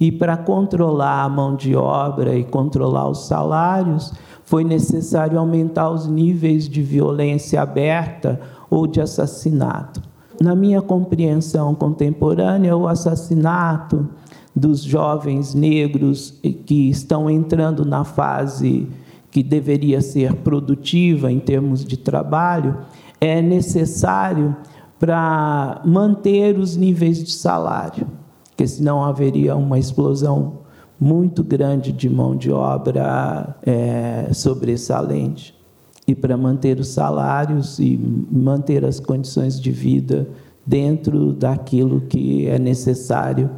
E 0.00 0.10
para 0.10 0.36
controlar 0.36 1.22
a 1.22 1.28
mão 1.28 1.54
de 1.54 1.76
obra 1.76 2.34
e 2.34 2.42
controlar 2.42 3.08
os 3.08 3.26
salários, 3.26 4.12
foi 4.44 4.64
necessário 4.64 5.38
aumentar 5.38 5.90
os 5.90 6.08
níveis 6.08 6.68
de 6.68 6.82
violência 6.82 7.62
aberta 7.62 8.40
ou 8.68 8.86
de 8.86 9.00
assassinato. 9.00 10.02
Na 10.40 10.56
minha 10.56 10.82
compreensão 10.82 11.72
contemporânea, 11.74 12.76
o 12.76 12.88
assassinato 12.88 14.08
dos 14.56 14.82
jovens 14.82 15.54
negros 15.54 16.34
que 16.66 16.90
estão 16.90 17.30
entrando 17.30 17.84
na 17.84 18.02
fase 18.02 18.88
que 19.30 19.42
deveria 19.42 20.00
ser 20.00 20.34
produtiva 20.34 21.30
em 21.30 21.38
termos 21.38 21.84
de 21.84 21.96
trabalho 21.96 22.76
é 23.20 23.40
necessário 23.40 24.56
para 25.02 25.82
manter 25.84 26.56
os 26.56 26.76
níveis 26.76 27.24
de 27.24 27.32
salário, 27.32 28.06
porque 28.48 28.64
senão 28.68 29.02
haveria 29.02 29.56
uma 29.56 29.76
explosão 29.76 30.60
muito 31.00 31.42
grande 31.42 31.90
de 31.90 32.08
mão 32.08 32.36
de 32.36 32.52
obra 32.52 33.56
é, 33.66 34.32
sobressalente. 34.32 35.58
E 36.06 36.14
para 36.14 36.36
manter 36.36 36.78
os 36.78 36.86
salários 36.86 37.80
e 37.80 37.98
manter 38.30 38.84
as 38.84 39.00
condições 39.00 39.60
de 39.60 39.72
vida 39.72 40.28
dentro 40.64 41.32
daquilo 41.32 42.02
que 42.02 42.46
é 42.46 42.56
necessário 42.56 43.50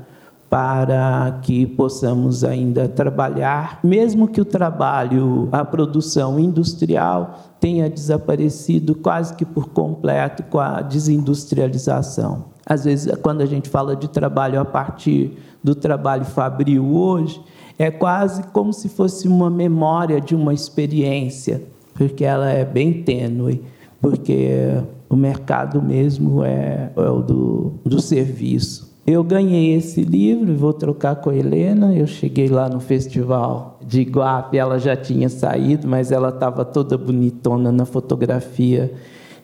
para 0.48 1.40
que 1.42 1.66
possamos 1.66 2.44
ainda 2.44 2.88
trabalhar, 2.88 3.80
mesmo 3.82 4.28
que 4.28 4.40
o 4.40 4.44
trabalho, 4.44 5.48
a 5.50 5.64
produção 5.64 6.38
industrial 6.38 7.56
tenha 7.58 7.90
desaparecido 7.90 8.94
quase 8.94 9.34
que 9.34 9.44
por 9.44 9.70
completo 9.70 10.42
com 10.44 10.60
a 10.60 10.80
desindustrialização. 10.80 12.44
Às 12.66 12.84
vezes, 12.84 13.12
quando 13.22 13.40
a 13.40 13.46
gente 13.46 13.68
fala 13.68 13.96
de 13.96 14.08
trabalho 14.08 14.60
a 14.60 14.64
partir 14.64 15.36
do 15.62 15.74
trabalho 15.74 16.24
fabril 16.24 16.94
hoje, 16.94 17.40
é 17.78 17.90
quase 17.90 18.42
como 18.44 18.72
se 18.72 18.88
fosse 18.88 19.26
uma 19.26 19.50
memória 19.50 20.20
de 20.20 20.34
uma 20.34 20.54
experiência, 20.54 21.62
porque 21.94 22.24
ela 22.24 22.48
é 22.48 22.64
bem 22.64 23.02
tênue, 23.02 23.62
porque 24.00 24.82
o 25.08 25.16
mercado 25.16 25.82
mesmo 25.82 26.44
é, 26.44 26.92
é 26.96 27.10
o 27.10 27.20
do, 27.20 27.72
do 27.84 28.00
serviço. 28.00 28.93
Eu 29.06 29.22
ganhei 29.22 29.74
esse 29.74 30.02
livro 30.02 30.56
vou 30.56 30.72
trocar 30.72 31.16
com 31.16 31.28
a 31.28 31.36
Helena. 31.36 31.94
Eu 31.94 32.06
cheguei 32.06 32.48
lá 32.48 32.70
no 32.70 32.80
festival 32.80 33.78
de 33.86 34.00
Iguape, 34.00 34.56
ela 34.56 34.78
já 34.78 34.96
tinha 34.96 35.28
saído, 35.28 35.86
mas 35.86 36.10
ela 36.10 36.30
estava 36.30 36.64
toda 36.64 36.96
bonitona 36.96 37.70
na 37.70 37.84
fotografia 37.84 38.94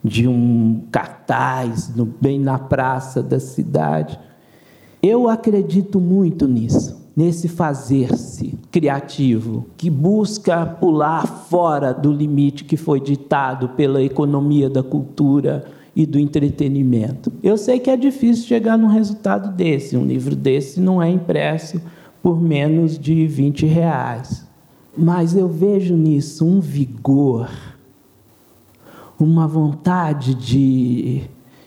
de 0.02 0.26
um 0.26 0.84
cartaz 0.90 1.94
no, 1.94 2.06
bem 2.06 2.40
na 2.40 2.58
praça 2.58 3.22
da 3.22 3.38
cidade. 3.38 4.18
Eu 5.02 5.28
acredito 5.28 6.00
muito 6.00 6.48
nisso, 6.48 6.98
nesse 7.14 7.46
fazer-se 7.46 8.58
criativo, 8.70 9.66
que 9.76 9.90
busca 9.90 10.64
pular 10.64 11.26
fora 11.26 11.92
do 11.92 12.10
limite 12.10 12.64
que 12.64 12.78
foi 12.78 12.98
ditado 12.98 13.68
pela 13.70 14.02
economia 14.02 14.70
da 14.70 14.82
cultura 14.82 15.66
e 16.00 16.06
do 16.06 16.18
entretenimento. 16.18 17.30
Eu 17.42 17.58
sei 17.58 17.78
que 17.78 17.90
é 17.90 17.96
difícil 17.96 18.46
chegar 18.46 18.78
num 18.78 18.88
resultado 18.88 19.54
desse. 19.54 19.98
Um 19.98 20.06
livro 20.06 20.34
desse 20.34 20.80
não 20.80 21.02
é 21.02 21.10
impresso 21.10 21.78
por 22.22 22.40
menos 22.40 22.98
de 22.98 23.26
20 23.26 23.66
reais. 23.66 24.46
Mas 24.96 25.36
eu 25.36 25.46
vejo 25.46 25.94
nisso 25.94 26.46
um 26.46 26.58
vigor, 26.58 27.50
uma 29.18 29.46
vontade 29.46 30.34
de, 30.34 31.22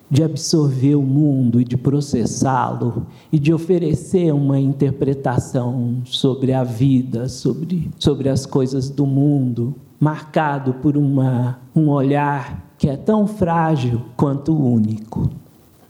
de 0.10 0.24
absorver 0.24 0.96
o 0.96 1.04
mundo 1.04 1.62
e 1.62 1.64
de 1.64 1.78
processá-lo 1.78 3.06
e 3.32 3.38
de 3.38 3.54
oferecer 3.54 4.34
uma 4.34 4.60
interpretação 4.60 6.02
sobre 6.06 6.54
a 6.54 6.64
vida, 6.64 7.30
sobre, 7.30 7.92
sobre 8.00 8.30
as 8.30 8.48
coisas 8.48 8.90
do 8.90 9.06
mundo, 9.06 9.76
marcado 10.00 10.74
por 10.74 10.98
uma, 10.98 11.60
um 11.76 11.90
olhar 11.90 12.63
que 12.84 12.90
é 12.90 12.98
tão 12.98 13.26
frágil 13.26 14.02
quanto 14.18 14.54
único. 14.54 15.30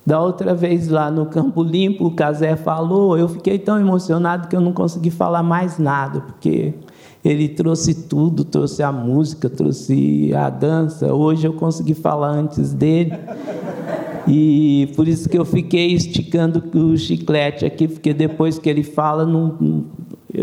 Da 0.05 0.21
outra 0.21 0.53
vez 0.53 0.89
lá 0.89 1.09
no 1.09 1.25
Campo 1.25 1.63
Limpo, 1.63 2.05
o 2.05 2.11
Casé 2.11 2.55
falou, 2.55 3.17
eu 3.17 3.27
fiquei 3.27 3.57
tão 3.57 3.79
emocionado 3.79 4.47
que 4.47 4.55
eu 4.55 4.61
não 4.61 4.71
consegui 4.71 5.09
falar 5.09 5.41
mais 5.41 5.79
nada, 5.79 6.21
porque 6.21 6.75
ele 7.25 7.49
trouxe 7.49 7.95
tudo, 7.95 8.43
trouxe 8.45 8.83
a 8.83 8.91
música, 8.91 9.49
trouxe 9.49 10.31
a 10.35 10.51
dança. 10.51 11.11
Hoje 11.11 11.47
eu 11.47 11.53
consegui 11.53 11.95
falar 11.95 12.29
antes 12.29 12.73
dele. 12.73 13.13
E 14.27 14.93
por 14.95 15.07
isso 15.07 15.27
que 15.27 15.39
eu 15.39 15.45
fiquei 15.45 15.93
esticando 15.93 16.63
o 16.77 16.95
chiclete 16.95 17.65
aqui, 17.65 17.87
porque 17.87 18.13
depois 18.13 18.59
que 18.59 18.69
ele 18.69 18.83
fala, 18.83 19.25
não, 19.25 19.83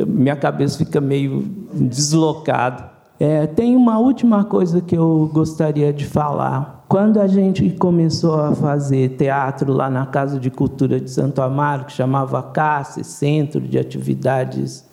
minha 0.05 0.35
cabeça 0.35 0.79
fica 0.79 1.01
meio 1.01 1.45
deslocada. 1.73 2.90
É, 3.21 3.47
tem 3.47 3.77
uma 3.77 3.99
última 3.99 4.45
coisa 4.45 4.81
que 4.81 4.97
eu 4.97 5.31
gostaria 5.31 5.93
de 5.93 6.07
falar. 6.07 6.87
Quando 6.89 7.21
a 7.21 7.27
gente 7.27 7.69
começou 7.73 8.41
a 8.41 8.55
fazer 8.55 9.11
teatro 9.11 9.75
lá 9.75 9.91
na 9.91 10.07
Casa 10.07 10.41
de 10.41 10.51
Cultura 10.51 10.99
de 10.99 11.11
Santo 11.11 11.43
Amaro, 11.43 11.85
que 11.85 11.93
chamava 11.93 12.43
CACE, 12.43 13.05
Centro 13.05 13.61
de 13.61 13.79
Atividades 13.79 14.89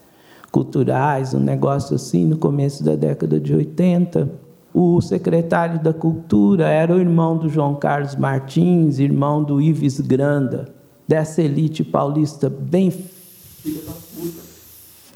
Culturais, 0.51 1.33
um 1.33 1.39
negócio 1.39 1.95
assim, 1.95 2.25
no 2.25 2.37
começo 2.37 2.83
da 2.83 2.97
década 2.97 3.39
de 3.39 3.55
80, 3.55 4.29
o 4.73 4.99
secretário 4.99 5.81
da 5.81 5.93
Cultura 5.93 6.67
era 6.67 6.93
o 6.93 6.99
irmão 6.99 7.37
do 7.37 7.47
João 7.47 7.75
Carlos 7.75 8.17
Martins, 8.17 8.99
irmão 8.99 9.41
do 9.41 9.61
Ives 9.61 10.01
Granda, 10.01 10.67
dessa 11.07 11.41
elite 11.41 11.81
paulista 11.81 12.49
bem. 12.49 12.91
Filha 12.91 13.83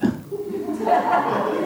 da 0.00 0.08
puta. 0.80 1.61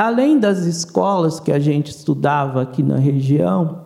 Além 0.00 0.38
das 0.38 0.60
escolas 0.60 1.38
que 1.40 1.52
a 1.52 1.58
gente 1.58 1.90
estudava 1.90 2.62
aqui 2.62 2.82
na 2.82 2.96
região, 2.96 3.82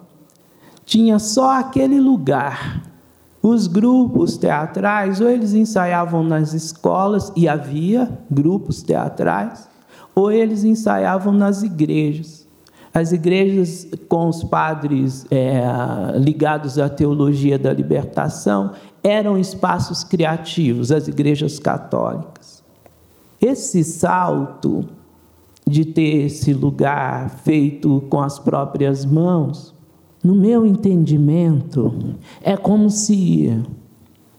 tinha 0.85 1.19
só 1.19 1.59
aquele 1.59 2.01
lugar. 2.01 2.85
Os 3.43 3.67
grupos 3.67 4.37
teatrais, 4.37 5.21
ou 5.21 5.29
eles 5.29 5.55
ensaiavam 5.55 6.23
nas 6.23 6.55
escolas, 6.55 7.33
e 7.35 7.49
havia 7.49 8.17
grupos 8.31 8.81
teatrais, 8.81 9.69
ou 10.15 10.31
eles 10.31 10.63
ensaiavam 10.63 11.33
nas 11.33 11.65
igrejas. 11.65 12.47
As 12.95 13.11
igrejas 13.11 13.89
com 14.09 14.29
os 14.29 14.45
padres 14.45 15.27
é, 15.33 15.65
ligados 16.17 16.79
à 16.79 16.89
teologia 16.89 17.59
da 17.59 17.73
libertação 17.73 18.71
eram 19.03 19.37
espaços 19.37 20.05
criativos, 20.05 20.93
as 20.93 21.09
igrejas 21.09 21.59
católicas. 21.59 22.63
Esse 23.41 23.83
salto 23.83 24.85
de 25.67 25.85
ter 25.85 26.27
esse 26.27 26.53
lugar 26.53 27.31
feito 27.31 28.03
com 28.09 28.21
as 28.21 28.39
próprias 28.39 29.05
mãos, 29.05 29.75
no 30.23 30.35
meu 30.35 30.65
entendimento, 30.65 32.17
é 32.43 32.57
como 32.57 32.91
se 32.91 33.51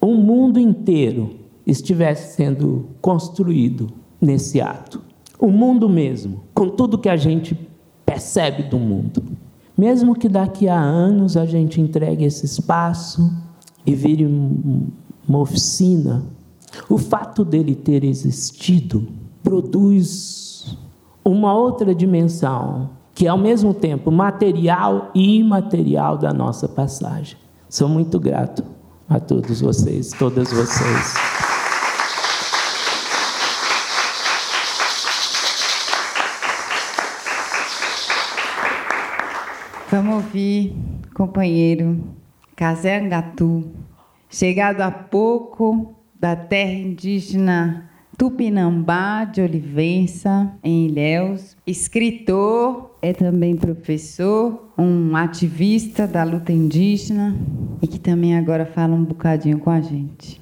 o 0.02 0.14
mundo 0.16 0.60
inteiro 0.60 1.36
estivesse 1.66 2.36
sendo 2.36 2.88
construído 3.02 3.88
nesse 4.22 4.62
ato. 4.62 5.02
O 5.40 5.48
mundo 5.52 5.90
mesmo, 5.90 6.44
com 6.54 6.70
tudo 6.70 6.98
que 6.98 7.10
a 7.10 7.18
gente 7.18 7.58
percebe 8.06 8.64
do 8.64 8.78
mundo. 8.78 9.24
Mesmo 9.78 10.16
que 10.16 10.30
daqui 10.30 10.68
a 10.68 10.80
anos 10.80 11.36
a 11.36 11.46
gente 11.46 11.82
entregue 11.82 12.24
esse 12.24 12.46
espaço 12.46 13.32
e 13.86 13.94
vire 13.94 14.26
uma 14.26 15.40
oficina, 15.40 16.24
o 16.90 16.98
fato 16.98 17.44
dele 17.44 17.76
ter 17.76 18.04
existido 18.04 19.08
produz 19.44 20.45
uma 21.26 21.56
outra 21.56 21.96
dimensão, 21.96 22.92
que 23.16 23.26
é 23.26 23.30
ao 23.30 23.38
mesmo 23.38 23.74
tempo 23.74 24.12
material 24.12 25.10
e 25.16 25.40
imaterial 25.40 26.20
da 26.20 26.32
nossa 26.32 26.70
passagem. 26.70 27.36
Sou 27.68 27.90
muito 27.90 28.20
grato 28.20 28.64
a 29.10 29.20
todos 29.20 29.60
vocês, 29.60 30.12
todas 30.12 30.54
vocês. 30.54 31.16
Vamos 39.90 40.16
ouvir, 40.16 40.76
companheiro 41.16 42.04
Casé 42.56 43.00
Angatu, 43.00 43.64
chegado 44.30 44.82
há 44.82 44.92
pouco 44.92 45.96
da 46.20 46.36
terra 46.36 46.74
indígena 46.74 47.90
Tupinambá 48.18 49.26
de 49.26 49.42
Olivença, 49.42 50.54
em 50.64 50.88
Ilhéus. 50.88 51.58
Escritor, 51.68 52.96
é 53.02 53.12
também 53.12 53.58
professor, 53.58 54.70
um 54.78 55.16
ativista 55.16 56.08
da 56.08 56.24
luta 56.24 56.54
indígena 56.54 57.36
e 57.82 57.88
que 57.88 58.00
também 58.00 58.38
agora 58.38 58.66
fala 58.66 58.96
um 58.96 59.04
bocadinho 59.04 59.60
com 59.60 59.70
a 59.70 59.82
gente. 59.82 60.42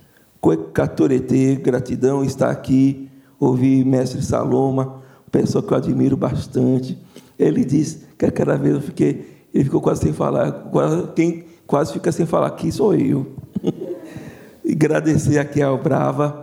Catorete, 0.74 1.56
gratidão 1.56 2.24
estar 2.24 2.52
aqui, 2.52 3.10
ouvir 3.40 3.84
mestre 3.84 4.22
Saloma, 4.22 5.02
pessoa 5.32 5.64
que 5.64 5.74
eu 5.74 5.78
admiro 5.78 6.16
bastante. 6.16 6.98
Ele 7.40 7.66
diz 7.66 8.06
que 8.18 8.30
cada 8.30 8.56
vez 8.56 8.76
eu 8.76 8.82
fiquei, 8.82 9.26
ele 9.52 9.64
ficou 9.64 9.82
quase 9.82 10.02
sem 10.02 10.14
falar, 10.14 10.70
quem 11.16 11.46
quase 11.66 11.94
fica 11.94 12.12
sem 12.12 12.26
falar 12.28 12.48
aqui 12.48 12.72
sou 12.72 12.94
eu. 12.94 13.34
e 14.64 14.74
agradecer 14.74 15.40
aqui 15.40 15.62
ao 15.62 15.82
Brava 15.82 16.43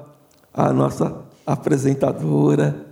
a 0.53 0.73
nossa 0.73 1.25
apresentadora. 1.47 2.87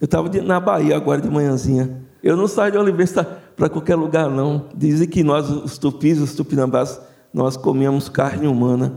Eu 0.00 0.06
estava 0.06 0.28
na 0.42 0.58
Bahia 0.58 0.96
agora 0.96 1.20
de 1.20 1.28
manhãzinha. 1.28 2.02
Eu 2.22 2.36
não 2.36 2.46
saio 2.46 2.72
de 2.72 2.78
Oliveira 2.78 3.42
para 3.56 3.68
qualquer 3.68 3.96
lugar, 3.96 4.30
não. 4.30 4.66
Dizem 4.74 5.08
que 5.08 5.22
nós, 5.22 5.48
os 5.50 5.78
tupis, 5.78 6.18
os 6.20 6.34
tupinambás, 6.34 7.00
nós 7.32 7.56
comíamos 7.56 8.08
carne 8.08 8.46
humana. 8.46 8.94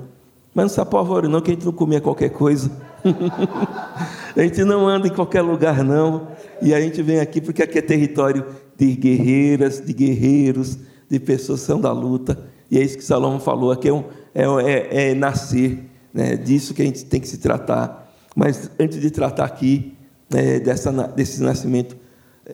Mas 0.54 0.66
não 0.66 0.70
se 0.70 0.82
apavore 0.82 1.28
não, 1.28 1.42
que 1.42 1.52
a 1.52 1.54
gente 1.54 1.66
não 1.66 1.72
comia 1.72 2.00
qualquer 2.00 2.30
coisa. 2.30 2.72
a 4.36 4.42
gente 4.42 4.64
não 4.64 4.88
anda 4.88 5.08
em 5.08 5.12
qualquer 5.12 5.42
lugar, 5.42 5.84
não. 5.84 6.28
E 6.62 6.74
a 6.74 6.80
gente 6.80 7.02
vem 7.02 7.20
aqui 7.20 7.42
porque 7.42 7.64
aqui 7.64 7.80
é 7.80 7.82
território 7.82 8.46
de 8.78 8.96
guerreiras, 8.96 9.82
de 9.82 9.94
guerreiros, 9.94 10.78
de 11.10 11.20
pessoas 11.20 11.62
que 11.62 11.66
são 11.66 11.82
da 11.82 11.92
luta. 11.92 12.38
E 12.70 12.78
é 12.78 12.84
isso 12.84 12.98
que 12.98 13.04
Salomão 13.04 13.40
falou, 13.40 13.72
aqui 13.72 13.90
é, 13.90 13.94
um, 13.94 14.04
é, 14.34 14.44
é, 14.66 15.10
é 15.12 15.14
nascer, 15.14 15.90
né? 16.14 16.36
disso 16.36 16.74
que 16.74 16.82
a 16.82 16.86
gente 16.86 17.06
tem 17.06 17.20
que 17.20 17.28
se 17.28 17.38
tratar. 17.38 18.03
Mas 18.36 18.70
antes 18.80 19.00
de 19.00 19.12
tratar 19.12 19.46
aqui 19.46 19.96
né, 20.30 20.60
dessa, 20.60 20.92
desse 21.08 21.42
nascimento, 21.42 21.96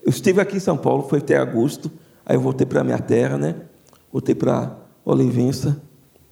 eu 0.03 0.09
estive 0.09 0.41
aqui 0.41 0.57
em 0.57 0.59
São 0.59 0.77
Paulo, 0.77 1.07
foi 1.07 1.19
até 1.19 1.37
agosto, 1.37 1.91
aí 2.25 2.35
eu 2.35 2.41
voltei 2.41 2.65
para 2.65 2.81
a 2.81 2.83
minha 2.83 2.99
terra, 2.99 3.37
né? 3.37 3.55
voltei 4.11 4.35
para 4.35 4.75
Olivença, 5.05 5.81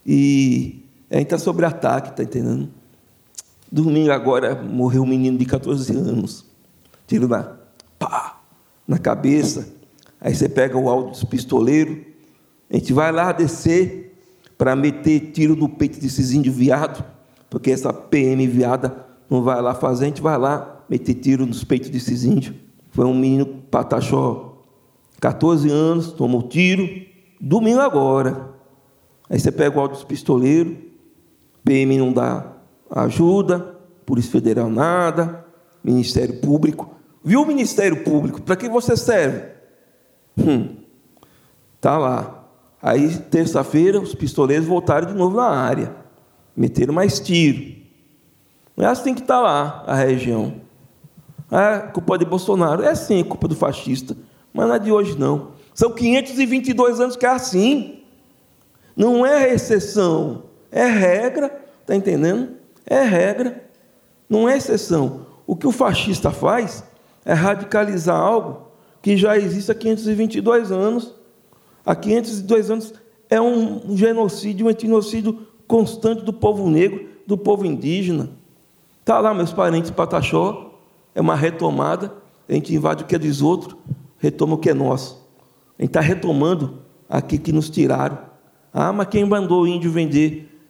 e 0.05 0.85
a 1.09 1.15
gente 1.15 1.25
está 1.25 1.37
sobre 1.37 1.65
ataque, 1.65 2.09
está 2.09 2.23
entendendo? 2.23 2.69
Domingo 3.71 4.11
agora 4.11 4.55
morreu 4.55 5.03
um 5.03 5.07
menino 5.07 5.37
de 5.37 5.45
14 5.45 5.91
anos, 5.95 6.45
tiro 7.05 7.27
na, 7.27 7.55
pá, 7.97 8.41
na 8.87 8.97
cabeça, 8.97 9.67
aí 10.19 10.33
você 10.33 10.47
pega 10.47 10.77
o 10.77 10.89
áudio 10.89 11.11
dos 11.11 11.23
pistoleiros, 11.23 11.97
a 12.69 12.75
gente 12.75 12.93
vai 12.93 13.11
lá 13.11 13.31
descer 13.31 14.17
para 14.57 14.75
meter 14.75 15.31
tiro 15.31 15.55
no 15.55 15.69
peito 15.69 15.99
desses 15.99 16.31
índios 16.31 16.55
viados, 16.55 17.03
porque 17.49 17.71
essa 17.71 17.93
PM 17.93 18.45
viada 18.47 19.06
não 19.29 19.41
vai 19.43 19.61
lá 19.61 19.73
fazer, 19.73 20.05
a 20.05 20.07
gente 20.07 20.21
vai 20.21 20.37
lá 20.37 20.85
meter 20.89 21.15
tiro 21.15 21.45
nos 21.45 21.63
peitos 21.63 21.89
desses 21.89 22.23
índios. 22.23 22.55
Foi 22.91 23.05
um 23.05 23.13
menino 23.13 23.45
pataxó, 23.45 24.63
14 25.19 25.69
anos, 25.69 26.11
tomou 26.11 26.43
tiro, 26.43 26.87
domingo 27.39 27.79
agora. 27.79 28.55
Aí 29.29 29.39
você 29.39 29.51
pega 29.51 29.77
o 29.77 29.81
áudio 29.81 29.97
dos 29.97 30.05
pistoleiros, 30.05 30.73
PM 31.63 31.97
não 31.97 32.13
dá 32.13 32.53
ajuda, 32.89 33.77
Polícia 34.05 34.31
Federal 34.31 34.69
nada, 34.69 35.45
Ministério 35.83 36.39
Público. 36.39 36.95
Viu 37.23 37.41
o 37.41 37.45
Ministério 37.45 38.03
Público? 38.03 38.41
Para 38.41 38.55
que 38.55 38.69
você 38.69 38.95
serve? 38.95 39.43
Hum, 40.37 40.77
tá 41.81 41.97
lá. 41.97 42.45
Aí, 42.81 43.17
terça-feira, 43.17 43.99
os 43.99 44.15
pistoleiros 44.15 44.65
voltaram 44.65 45.07
de 45.07 45.13
novo 45.13 45.35
na 45.35 45.49
área, 45.49 45.95
meteram 46.55 46.93
mais 46.93 47.19
tiro. 47.19 47.76
É 48.77 48.85
assim 48.85 49.13
que 49.13 49.21
está 49.21 49.39
lá 49.39 49.83
a 49.87 49.95
região. 49.95 50.61
É 51.51 51.79
culpa 51.79 52.17
de 52.17 52.25
Bolsonaro. 52.25 52.83
É 52.83 52.93
sim, 52.93 53.23
culpa 53.23 53.47
do 53.47 53.55
fascista. 53.55 54.15
Mas 54.53 54.67
não 54.67 54.75
é 54.75 54.79
de 54.79 54.91
hoje, 54.91 55.17
não. 55.17 55.49
São 55.73 55.91
522 55.91 56.99
anos 56.99 57.15
que 57.15 57.25
é 57.25 57.29
assim. 57.29 57.99
Não 58.95 59.25
é 59.25 59.53
exceção, 59.53 60.43
é 60.71 60.85
regra. 60.85 61.65
Está 61.81 61.95
entendendo? 61.95 62.49
É 62.85 63.01
regra, 63.01 63.63
não 64.29 64.49
é 64.49 64.57
exceção. 64.57 65.27
O 65.45 65.55
que 65.55 65.67
o 65.67 65.71
fascista 65.71 66.31
faz 66.31 66.83
é 67.23 67.33
radicalizar 67.33 68.19
algo 68.19 68.67
que 69.01 69.15
já 69.15 69.37
existe 69.37 69.71
há 69.71 69.75
522 69.75 70.71
anos 70.71 71.17
há 71.87 71.95
502 71.95 72.69
anos, 72.69 72.93
é 73.29 73.39
um 73.39 73.95
genocídio, 73.95 74.65
um 74.65 74.69
etnocídio 74.69 75.47
constante 75.65 76.23
do 76.23 76.33
povo 76.33 76.69
negro, 76.69 77.07
do 77.25 77.37
povo 77.37 77.65
indígena. 77.65 78.29
Está 79.07 79.21
lá, 79.21 79.33
meus 79.33 79.53
parentes, 79.53 79.89
Pataxó, 79.89 80.73
é 81.15 81.21
uma 81.21 81.33
retomada, 81.33 82.13
a 82.45 82.51
gente 82.51 82.75
invade 82.75 83.05
o 83.05 83.07
que 83.07 83.15
é 83.15 83.17
dos 83.17 83.41
outros, 83.41 83.73
retoma 84.17 84.55
o 84.55 84.57
que 84.57 84.69
é 84.69 84.73
nosso. 84.73 85.25
A 85.79 85.81
gente 85.81 85.91
está 85.91 86.01
retomando 86.01 86.79
aqui 87.07 87.37
que 87.37 87.53
nos 87.53 87.69
tiraram. 87.69 88.17
Ah, 88.73 88.91
mas 88.91 89.07
quem 89.07 89.23
mandou 89.23 89.61
o 89.61 89.67
índio 89.67 89.89
vender 89.89 90.61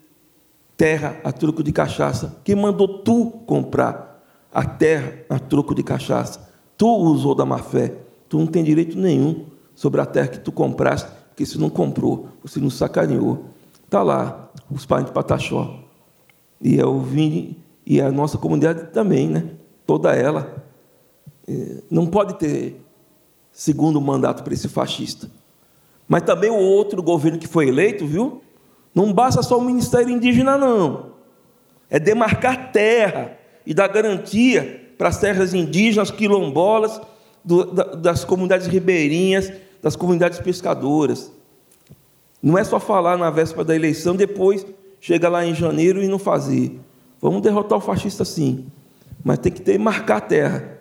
terra 0.78 1.20
a 1.24 1.32
troco 1.32 1.64
de 1.64 1.72
cachaça? 1.72 2.40
Quem 2.44 2.56
mandou 2.56 3.00
tu 3.00 3.32
comprar 3.48 4.24
a 4.54 4.64
terra 4.64 5.14
a 5.32 5.40
troco 5.40 5.74
de 5.74 5.82
cachaça? 5.82 6.48
Tu 6.78 6.88
usou 6.88 7.34
da 7.34 7.44
má 7.44 7.58
fé. 7.58 7.96
Tu 8.30 8.38
não 8.38 8.46
tem 8.46 8.64
direito 8.64 8.96
nenhum 9.00 9.48
sobre 9.74 10.00
a 10.00 10.06
terra 10.06 10.28
que 10.28 10.40
tu 10.40 10.52
compraste, 10.52 11.10
porque 11.30 11.44
você 11.44 11.58
não 11.58 11.72
comprou, 11.72 12.28
você 12.44 12.60
não 12.60 12.70
sacaneou. 12.70 13.46
Está 13.84 14.04
lá, 14.04 14.52
os 14.70 14.86
parentes 14.86 15.10
de 15.10 15.16
Pataxó. 15.16 15.80
E 16.62 16.78
eu 16.78 17.00
vim, 17.02 17.58
e 17.90 18.02
a 18.02 18.12
nossa 18.12 18.38
comunidade 18.38 18.92
também, 18.92 19.30
né? 19.30 19.46
Toda 19.86 20.14
ela. 20.14 20.62
É, 21.48 21.78
não 21.90 22.06
pode 22.06 22.34
ter 22.34 22.82
segundo 23.50 24.02
mandato 24.02 24.44
para 24.44 24.54
esse 24.54 24.68
fascista. 24.68 25.32
Mas 26.06 26.24
também 26.24 26.50
o 26.50 26.60
outro 26.60 27.02
governo 27.02 27.40
que 27.40 27.48
foi 27.48 27.70
eleito, 27.70 28.06
viu? 28.06 28.42
Não 28.94 29.14
basta 29.14 29.42
só 29.42 29.58
o 29.58 29.64
Ministério 29.64 30.10
Indígena, 30.10 30.58
não. 30.58 31.14
É 31.90 31.98
demarcar 31.98 32.74
terra 32.74 33.38
e 33.66 33.74
dar 33.74 33.88
garantia 33.88 34.92
para 34.98 35.08
as 35.08 35.18
terras 35.18 35.54
indígenas, 35.54 36.12
quilombolas, 36.12 37.00
do, 37.42 37.72
das 37.96 38.26
comunidades 38.26 38.68
ribeirinhas, 38.68 39.50
das 39.82 39.96
comunidades 39.96 40.42
pescadoras. 40.42 41.32
Não 42.44 42.58
é 42.58 42.66
só 42.66 42.82
falar 42.82 43.18
na 43.18 43.30
véspera 43.30 43.64
da 43.64 43.76
eleição, 43.76 44.14
depois 44.14 44.66
chega 45.00 45.30
lá 45.30 45.46
em 45.46 45.56
janeiro 45.56 46.04
e 46.04 46.08
não 46.10 46.20
fazer. 46.20 46.78
Vamos 47.22 47.42
derrotar 47.42 47.78
o 47.78 47.82
fascista 47.82 48.24
sim, 48.24 48.68
mas 49.24 49.40
tem 49.40 49.52
que 49.52 49.62
ter 49.62 49.78
marcar 49.78 50.18
a 50.18 50.22
terra. 50.22 50.80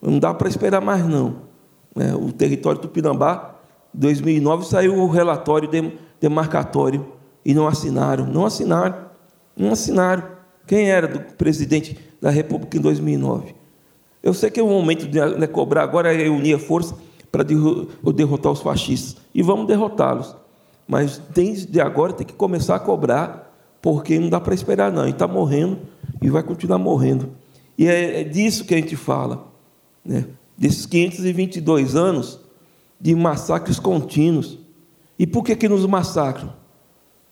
Não 0.00 0.18
dá 0.18 0.34
para 0.34 0.48
esperar 0.48 0.80
mais 0.80 1.06
não. 1.06 1.46
É, 1.96 2.14
o 2.14 2.32
território 2.32 2.80
Tupinambá, 2.80 3.56
2009 3.94 4.66
saiu 4.66 4.96
o 4.98 5.08
relatório 5.08 5.70
demarcatório 6.20 7.06
e 7.44 7.54
não 7.54 7.66
assinaram, 7.66 8.26
não 8.26 8.44
assinaram, 8.44 9.06
não 9.56 9.72
assinaram. 9.72 10.24
Quem 10.66 10.90
era 10.90 11.06
do 11.06 11.20
presidente 11.34 11.96
da 12.20 12.28
República 12.28 12.76
em 12.76 12.80
2009? 12.80 13.54
Eu 14.22 14.34
sei 14.34 14.50
que 14.50 14.58
é 14.58 14.62
o 14.62 14.66
momento 14.66 15.06
de 15.06 15.20
né, 15.38 15.46
cobrar 15.46 15.84
agora 15.84 16.12
é 16.12 16.28
unir 16.28 16.56
a 16.56 16.58
força 16.58 16.96
para 17.30 17.44
derrotar 17.44 18.50
os 18.50 18.60
fascistas. 18.60 19.16
E 19.32 19.42
vamos 19.42 19.66
derrotá-los. 19.66 20.34
Mas 20.88 21.20
desde 21.32 21.80
agora 21.80 22.12
tem 22.12 22.26
que 22.26 22.32
começar 22.32 22.76
a 22.76 22.80
cobrar, 22.80 23.45
porque 23.86 24.18
não 24.18 24.28
dá 24.28 24.40
para 24.40 24.52
esperar, 24.52 24.90
não. 24.90 25.06
E 25.06 25.10
está 25.10 25.28
morrendo 25.28 25.78
e 26.20 26.28
vai 26.28 26.42
continuar 26.42 26.76
morrendo. 26.76 27.30
E 27.78 27.86
é, 27.86 28.22
é 28.22 28.24
disso 28.24 28.64
que 28.64 28.74
a 28.74 28.78
gente 28.78 28.96
fala, 28.96 29.46
né? 30.04 30.26
desses 30.58 30.86
522 30.86 31.94
anos 31.94 32.40
de 33.00 33.14
massacres 33.14 33.78
contínuos. 33.78 34.58
E 35.16 35.24
por 35.24 35.44
que, 35.44 35.54
que 35.54 35.68
nos 35.68 35.86
massacram? 35.86 36.52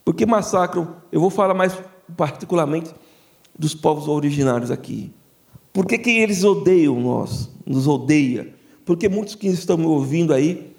Porque 0.04 0.24
massacram, 0.24 0.94
eu 1.10 1.20
vou 1.20 1.28
falar 1.28 1.54
mais 1.54 1.76
particularmente 2.16 2.94
dos 3.58 3.74
povos 3.74 4.06
originários 4.06 4.70
aqui. 4.70 5.10
Por 5.72 5.84
que, 5.86 5.98
que 5.98 6.10
eles 6.20 6.44
odeiam 6.44 7.00
nós? 7.00 7.50
Nos 7.66 7.88
odeia? 7.88 8.54
Porque 8.84 9.08
muitos 9.08 9.34
que 9.34 9.48
estão 9.48 9.76
me 9.76 9.86
ouvindo 9.86 10.32
aí, 10.32 10.72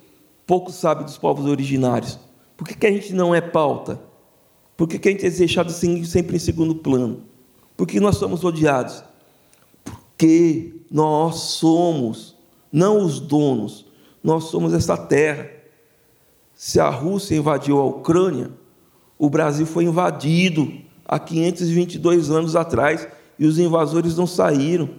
poucos 0.47 0.75
sabem 0.75 1.03
dos 1.03 1.17
povos 1.17 1.45
originários. 1.45 2.17
Por 2.55 2.65
que, 2.65 2.75
que 2.75 2.87
a 2.87 2.91
gente 2.91 3.11
não 3.13 3.35
é 3.35 3.41
pauta? 3.41 3.99
Por 4.77 4.87
que, 4.87 4.99
que 4.99 5.07
a 5.07 5.11
gente 5.11 5.25
é 5.25 5.29
deixado 5.29 5.71
sempre 5.71 6.35
em 6.35 6.39
segundo 6.39 6.75
plano? 6.75 7.23
Porque 7.77 7.99
nós 7.99 8.17
somos 8.17 8.43
odiados. 8.43 9.03
Porque 9.83 10.73
nós 10.89 11.35
somos, 11.35 12.35
não 12.71 13.03
os 13.03 13.19
donos, 13.19 13.85
nós 14.23 14.45
somos 14.45 14.73
essa 14.73 14.97
terra. 14.97 15.49
Se 16.53 16.79
a 16.79 16.89
Rússia 16.89 17.35
invadiu 17.35 17.79
a 17.79 17.85
Ucrânia, 17.85 18.51
o 19.17 19.29
Brasil 19.29 19.65
foi 19.65 19.85
invadido 19.85 20.71
há 21.05 21.19
522 21.19 22.29
anos 22.29 22.55
atrás 22.55 23.07
e 23.37 23.45
os 23.45 23.59
invasores 23.59 24.15
não 24.15 24.27
saíram. 24.27 24.89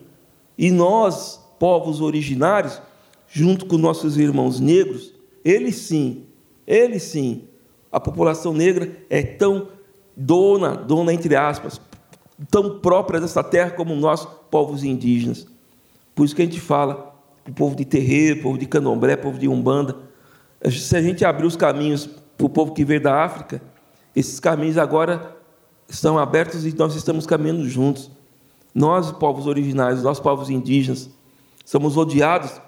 E 0.57 0.71
nós, 0.71 1.41
povos 1.59 2.01
originários, 2.01 2.81
junto 3.29 3.67
com 3.67 3.77
nossos 3.77 4.17
irmãos 4.17 4.61
negros, 4.61 5.13
eles 5.45 5.77
sim, 5.77 6.25
eles 6.67 7.03
sim, 7.03 7.45
a 7.97 8.01
população 8.01 8.53
negra 8.53 8.95
é 9.09 9.23
tão 9.23 9.69
dona, 10.15 10.77
dona 10.77 11.15
entre 11.15 11.35
aspas, 11.35 11.81
tão 12.51 12.79
própria 12.79 13.19
dessa 13.19 13.43
terra 13.43 13.71
como 13.71 13.97
nós, 13.97 14.29
povos 14.51 14.85
indígenas. 14.85 15.47
Por 16.15 16.27
isso 16.27 16.37
que 16.37 16.43
a 16.43 16.45
gente 16.45 16.61
fala, 16.61 17.19
o 17.49 17.53
povo 17.55 17.75
de 17.75 17.87
terreiro, 17.87 18.43
povo 18.43 18.59
de 18.59 18.67
candomblé, 18.67 19.17
povo 19.17 19.39
de 19.39 19.49
umbanda, 19.49 19.97
se 20.71 20.95
a 20.95 21.01
gente 21.01 21.25
abrir 21.25 21.47
os 21.47 21.57
caminhos 21.57 22.07
para 22.37 22.45
o 22.45 22.51
povo 22.51 22.75
que 22.75 22.85
veio 22.85 23.01
da 23.01 23.25
África, 23.25 23.63
esses 24.15 24.39
caminhos 24.39 24.77
agora 24.77 25.35
estão 25.89 26.19
abertos 26.19 26.67
e 26.67 26.77
nós 26.77 26.95
estamos 26.95 27.27
caminhando 27.27 27.67
juntos. 27.67 28.11
Nós, 28.75 29.11
povos 29.11 29.47
originários, 29.47 30.03
nós, 30.03 30.21
povos 30.21 30.51
indígenas, 30.51 31.09
somos 31.65 31.97
odiados 31.97 32.61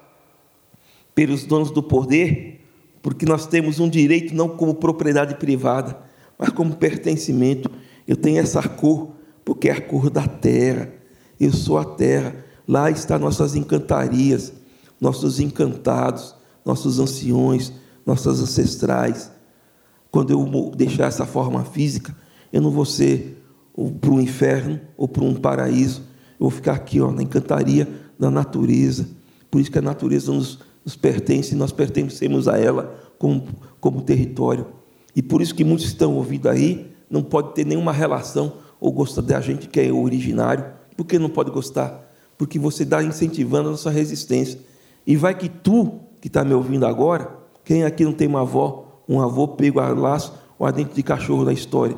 pelos 1.13 1.45
donos 1.45 1.69
do 1.69 1.83
poder, 1.83 2.58
porque 3.01 3.25
nós 3.25 3.47
temos 3.47 3.79
um 3.79 3.89
direito 3.89 4.35
não 4.35 4.49
como 4.49 4.75
propriedade 4.75 5.35
privada, 5.35 5.97
mas 6.37 6.49
como 6.49 6.75
pertencimento. 6.75 7.69
Eu 8.07 8.15
tenho 8.15 8.39
essa 8.39 8.61
cor, 8.67 9.11
porque 9.45 9.69
é 9.69 9.73
a 9.73 9.81
cor 9.81 10.09
da 10.09 10.27
terra. 10.27 10.91
Eu 11.39 11.53
sou 11.53 11.77
a 11.77 11.85
terra. 11.85 12.35
Lá 12.67 12.89
estão 12.89 13.17
nossas 13.19 13.55
encantarias, 13.55 14.53
nossos 14.99 15.39
encantados, 15.39 16.35
nossos 16.65 16.99
anciões, 16.99 17.71
nossas 18.05 18.41
ancestrais. 18.41 19.31
Quando 20.11 20.31
eu 20.31 20.71
deixar 20.75 21.05
essa 21.05 21.25
forma 21.25 21.63
física, 21.63 22.15
eu 22.51 22.61
não 22.61 22.71
vou 22.71 22.85
ser 22.85 23.43
para 24.01 24.11
o 24.11 24.19
inferno 24.19 24.79
ou 24.97 25.07
para 25.07 25.23
um 25.23 25.35
paraíso. 25.35 26.01
Eu 26.39 26.45
vou 26.45 26.51
ficar 26.51 26.73
aqui, 26.73 26.99
ó, 26.99 27.11
na 27.11 27.23
encantaria 27.23 27.87
da 28.17 28.29
natureza. 28.29 29.07
Por 29.49 29.61
isso 29.61 29.71
que 29.71 29.79
a 29.79 29.81
natureza 29.81 30.31
nos, 30.31 30.59
nos 30.83 30.95
pertence 30.95 31.55
nós 31.55 31.71
pertencemos 31.71 32.47
a 32.47 32.57
ela 32.57 32.99
como, 33.17 33.47
como 33.79 34.01
território. 34.01 34.67
E 35.15 35.21
por 35.21 35.41
isso 35.41 35.53
que 35.53 35.63
muitos 35.63 35.85
estão 35.85 36.15
ouvindo 36.15 36.47
aí, 36.47 36.91
não 37.09 37.21
pode 37.21 37.53
ter 37.53 37.65
nenhuma 37.65 37.91
relação 37.91 38.53
ou 38.79 38.91
gostar 38.91 39.21
da 39.21 39.41
gente 39.41 39.67
que 39.67 39.79
é 39.79 39.91
originário. 39.91 40.65
Por 40.95 41.05
que 41.05 41.19
não 41.19 41.29
pode 41.29 41.51
gostar? 41.51 42.09
Porque 42.37 42.57
você 42.57 42.83
está 42.83 43.03
incentivando 43.03 43.69
a 43.69 43.71
nossa 43.71 43.89
resistência. 43.89 44.59
E 45.05 45.15
vai 45.15 45.35
que 45.35 45.49
tu, 45.49 45.99
que 46.21 46.27
está 46.27 46.43
me 46.43 46.53
ouvindo 46.53 46.85
agora, 46.85 47.29
quem 47.63 47.83
aqui 47.83 48.03
não 48.05 48.13
tem 48.13 48.27
uma 48.27 48.41
avó, 48.41 49.03
um 49.07 49.21
avô 49.21 49.47
pego 49.47 49.79
a 49.79 49.89
laço 49.89 50.33
ou 50.57 50.65
a 50.65 50.71
dente 50.71 50.93
de 50.93 51.03
cachorro 51.03 51.43
na 51.43 51.53
história? 51.53 51.97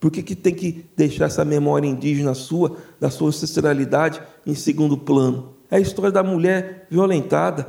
Por 0.00 0.10
que, 0.10 0.22
que 0.22 0.34
tem 0.34 0.54
que 0.54 0.84
deixar 0.96 1.26
essa 1.26 1.44
memória 1.44 1.86
indígena 1.86 2.34
sua, 2.34 2.76
da 3.00 3.10
sua 3.10 3.28
ancestralidade, 3.28 4.20
em 4.46 4.54
segundo 4.54 4.96
plano? 4.96 5.54
É 5.70 5.76
a 5.76 5.80
história 5.80 6.12
da 6.12 6.22
mulher 6.22 6.86
violentada. 6.90 7.68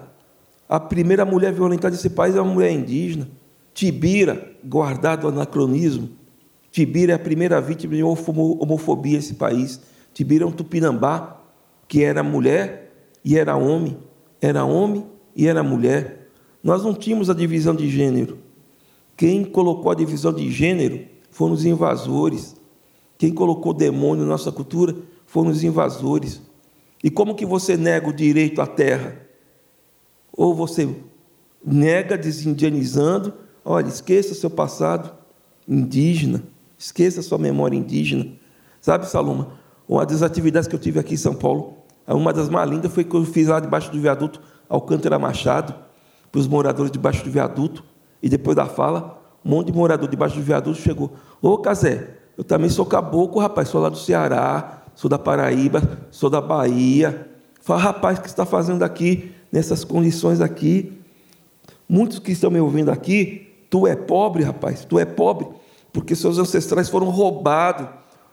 A 0.69 0.79
primeira 0.79 1.23
mulher 1.23 1.53
violentada 1.53 1.95
desse 1.95 2.09
país 2.09 2.35
é 2.35 2.41
uma 2.41 2.53
mulher 2.53 2.71
indígena. 2.71 3.29
Tibira, 3.73 4.51
guardado 4.63 5.25
o 5.25 5.27
anacronismo. 5.29 6.09
Tibira 6.71 7.13
é 7.13 7.15
a 7.15 7.19
primeira 7.19 7.61
vítima 7.61 7.95
de 7.95 8.03
homofobia 8.03 9.15
nesse 9.15 9.35
país. 9.35 9.79
Tibira 10.13 10.43
é 10.43 10.47
um 10.47 10.51
tupinambá 10.51 11.41
que 11.87 12.03
era 12.03 12.21
mulher 12.21 12.91
e 13.23 13.37
era 13.37 13.55
homem. 13.55 13.97
Era 14.41 14.65
homem 14.65 15.05
e 15.35 15.47
era 15.47 15.63
mulher. 15.63 16.27
Nós 16.61 16.83
não 16.83 16.93
tínhamos 16.93 17.29
a 17.29 17.33
divisão 17.33 17.73
de 17.73 17.89
gênero. 17.89 18.39
Quem 19.15 19.45
colocou 19.45 19.91
a 19.91 19.95
divisão 19.95 20.33
de 20.33 20.51
gênero 20.51 21.05
foram 21.31 21.53
os 21.53 21.63
invasores. 21.65 22.57
Quem 23.17 23.33
colocou 23.33 23.73
demônio 23.73 24.23
na 24.23 24.31
nossa 24.31 24.51
cultura 24.51 24.95
foram 25.25 25.49
os 25.49 25.63
invasores. 25.63 26.41
E 27.03 27.09
como 27.09 27.35
que 27.35 27.45
você 27.45 27.77
nega 27.77 28.09
o 28.09 28.13
direito 28.13 28.61
à 28.61 28.67
terra? 28.67 29.26
Ou 30.37 30.53
você 30.55 30.95
nega 31.65 32.17
desindianizando, 32.17 33.33
olha, 33.65 33.87
esqueça 33.87 34.35
seu 34.35 34.49
passado 34.49 35.11
indígena, 35.67 36.43
esqueça 36.77 37.21
sua 37.23 37.39
memória 37.39 37.75
indígena. 37.75 38.27
Sabe, 38.79 39.09
Saloma, 39.09 39.53
uma 39.89 40.05
das 40.05 40.21
atividades 40.21 40.67
que 40.67 40.75
eu 40.75 40.79
tive 40.79 40.99
aqui 40.99 41.15
em 41.15 41.17
São 41.17 41.33
Paulo, 41.33 41.79
uma 42.07 42.31
das 42.31 42.47
mais 42.47 42.69
lindas 42.69 42.93
foi 42.93 43.03
que 43.03 43.15
eu 43.15 43.25
fiz 43.25 43.47
lá 43.47 43.59
debaixo 43.59 43.91
do 43.91 43.99
viaduto 43.99 44.39
Alcântara 44.69 45.17
Machado, 45.17 45.73
para 46.31 46.39
os 46.39 46.47
moradores 46.47 46.91
debaixo 46.91 47.23
do 47.23 47.31
viaduto, 47.31 47.83
e 48.21 48.29
depois 48.29 48.55
da 48.55 48.65
fala, 48.65 49.21
um 49.43 49.49
monte 49.49 49.67
de 49.67 49.73
morador 49.73 50.07
debaixo 50.07 50.35
do 50.35 50.41
viaduto 50.43 50.79
chegou. 50.79 51.13
Ô, 51.41 51.57
Casé, 51.57 52.17
eu 52.37 52.43
também 52.43 52.69
sou 52.69 52.85
caboclo, 52.85 53.41
rapaz, 53.41 53.69
sou 53.69 53.81
lá 53.81 53.89
do 53.89 53.97
Ceará, 53.97 54.83
sou 54.93 55.09
da 55.09 55.17
Paraíba, 55.17 55.81
sou 56.11 56.29
da 56.29 56.39
Bahia. 56.39 57.27
Fala, 57.61 57.81
rapaz, 57.81 58.19
o 58.19 58.21
que 58.21 58.27
está 58.27 58.45
fazendo 58.45 58.83
aqui, 58.83 59.33
nessas 59.51 59.83
condições 59.83 60.41
aqui? 60.41 60.93
Muitos 61.87 62.19
que 62.19 62.31
estão 62.31 62.51
me 62.51 62.59
ouvindo 62.59 62.91
aqui, 62.91 63.47
tu 63.69 63.87
é 63.87 63.95
pobre, 63.95 64.43
rapaz, 64.43 64.85
tu 64.85 64.99
é 64.99 65.05
pobre, 65.05 65.47
porque 65.93 66.15
seus 66.15 66.37
ancestrais 66.37 66.89
foram 66.89 67.09
roubados, 67.09 67.87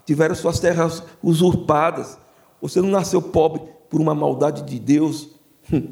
tiveram 0.05 0.35
suas 0.35 0.59
terras 0.59 1.03
usurpadas. 1.23 2.19
Você 2.61 2.81
não 2.81 2.89
nasceu 2.89 3.23
pobre 3.23 3.63
por 3.89 4.01
uma 4.01 4.15
maldade 4.15 4.63
de 4.63 4.79
Deus. 4.79 5.31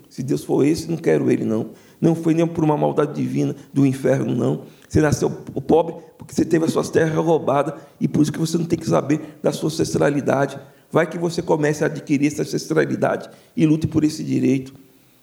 Se 0.08 0.22
Deus 0.22 0.44
for 0.44 0.64
esse, 0.64 0.90
não 0.90 0.96
quero 0.96 1.30
ele, 1.30 1.44
não. 1.44 1.70
Não 2.00 2.14
foi 2.14 2.34
nem 2.34 2.46
por 2.46 2.64
uma 2.64 2.76
maldade 2.76 3.14
divina 3.14 3.54
do 3.72 3.86
inferno, 3.86 4.34
não. 4.34 4.62
Você 4.88 5.00
nasceu 5.00 5.30
pobre 5.30 5.94
porque 6.18 6.34
você 6.34 6.44
teve 6.44 6.64
as 6.64 6.72
suas 6.72 6.90
terras 6.90 7.24
roubadas 7.24 7.74
e 8.00 8.08
por 8.08 8.22
isso 8.22 8.32
que 8.32 8.38
você 8.38 8.58
não 8.58 8.64
tem 8.64 8.78
que 8.78 8.88
saber 8.88 9.38
da 9.42 9.52
sua 9.52 9.68
ancestralidade. 9.68 10.58
Vai 10.90 11.06
que 11.06 11.16
você 11.16 11.40
comece 11.40 11.84
a 11.84 11.86
adquirir 11.86 12.26
essa 12.26 12.42
ancestralidade 12.42 13.30
e 13.56 13.64
lute 13.64 13.86
por 13.86 14.04
esse 14.04 14.22
direito. 14.22 14.74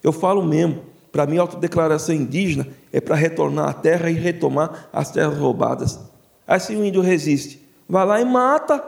Eu 0.04 0.12
falo 0.12 0.44
mesmo, 0.44 0.82
para 1.12 1.26
mim, 1.26 1.38
a 1.38 1.42
autodeclaração 1.42 2.16
indígena 2.16 2.68
é 2.92 3.02
para 3.02 3.16
retornar 3.16 3.70
à 3.70 3.74
terra 3.74 4.10
e 4.10 4.14
retomar 4.14 4.90
as 4.94 5.12
terras 5.12 5.38
roubadas. 5.38 6.00
Aí 6.48 6.60
se 6.60 6.76
o 6.76 6.84
índio 6.84 7.02
resiste, 7.02 7.66
vai 7.88 8.06
lá 8.06 8.22
e 8.22 8.26
mata, 8.26 8.84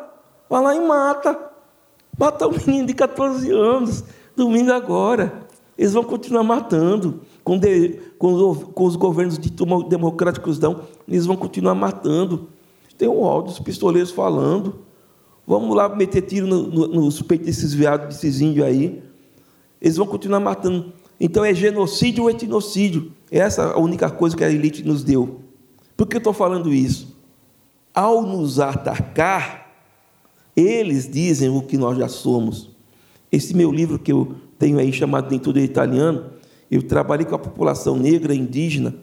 vai 0.49 0.61
lá 0.61 0.75
e 0.75 0.79
mata. 0.79 1.37
Mata 2.17 2.47
um 2.47 2.51
menino 2.51 2.87
de 2.87 2.93
14 2.93 3.51
anos, 3.51 4.03
domingo 4.35 4.71
agora. 4.71 5.47
Eles 5.77 5.93
vão 5.93 6.03
continuar 6.03 6.43
matando 6.43 7.21
com, 7.43 7.57
de, 7.57 7.99
com, 8.19 8.85
os 8.85 8.95
governos 8.95 9.37
democráticos 9.87 10.59
dão, 10.59 10.81
eles 11.07 11.25
vão 11.25 11.35
continuar 11.35 11.73
matando. 11.73 12.49
Tem 12.97 13.07
um 13.07 13.25
áudio 13.25 13.51
dos 13.51 13.59
pistoleiros 13.59 14.11
falando. 14.11 14.85
Vamos 15.47 15.75
lá 15.75 15.89
meter 15.89 16.21
tiro 16.21 16.45
no, 16.45 16.67
no, 16.67 16.87
nos 16.87 17.21
peitos 17.23 17.47
desses 17.47 17.73
viados, 17.73 18.07
desses 18.07 18.39
índios 18.39 18.65
aí. 18.65 19.01
Eles 19.81 19.97
vão 19.97 20.05
continuar 20.05 20.39
matando. 20.39 20.93
Então 21.23 21.45
é 21.45 21.53
genocídio 21.53 22.23
ou 22.23 22.31
etnocídio. 22.31 23.11
Essa 23.29 23.61
é 23.61 23.65
a 23.73 23.77
única 23.77 24.09
coisa 24.09 24.35
que 24.35 24.43
a 24.43 24.49
elite 24.49 24.83
nos 24.83 25.03
deu. 25.03 25.41
Por 25.95 26.07
que 26.07 26.15
eu 26.15 26.17
estou 26.17 26.33
falando 26.33 26.73
isso? 26.73 27.15
Ao 27.93 28.23
nos 28.23 28.59
atacar, 28.59 29.71
eles 30.55 31.07
dizem 31.07 31.47
o 31.47 31.61
que 31.61 31.77
nós 31.77 31.95
já 31.95 32.07
somos. 32.07 32.71
Esse 33.31 33.55
meu 33.55 33.71
livro 33.71 33.99
que 33.99 34.11
eu 34.11 34.33
tenho 34.57 34.79
aí 34.79 34.91
chamado 34.91 35.29
Nem 35.29 35.37
Tudo 35.37 35.59
é 35.59 35.61
Italiano, 35.61 36.25
eu 36.71 36.81
trabalhei 36.81 37.25
com 37.25 37.35
a 37.35 37.39
população 37.39 37.95
negra, 37.95 38.33
indígena, 38.33 38.95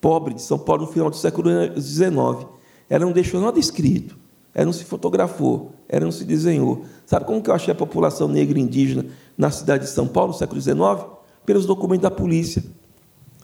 pobre 0.00 0.34
de 0.34 0.42
São 0.42 0.60
Paulo 0.60 0.82
no 0.82 0.92
final 0.92 1.10
do 1.10 1.16
século 1.16 1.50
XIX. 1.76 2.46
Ela 2.88 3.04
não 3.04 3.10
deixou 3.10 3.40
nada 3.40 3.58
escrito, 3.58 4.16
ela 4.54 4.66
não 4.66 4.72
se 4.72 4.84
fotografou, 4.84 5.72
ela 5.88 6.04
não 6.04 6.12
se 6.12 6.24
desenhou. 6.24 6.84
Sabe 7.04 7.24
como 7.24 7.42
que 7.42 7.50
eu 7.50 7.54
achei 7.54 7.72
a 7.72 7.76
população 7.76 8.28
negra 8.28 8.56
e 8.60 8.62
indígena 8.62 9.06
na 9.36 9.50
cidade 9.50 9.86
de 9.86 9.90
São 9.90 10.06
Paulo 10.06 10.32
no 10.32 10.38
século 10.38 10.60
XIX? 10.60 11.17
Pelos 11.48 11.64
documentos 11.64 12.02
da 12.02 12.10
polícia. 12.10 12.62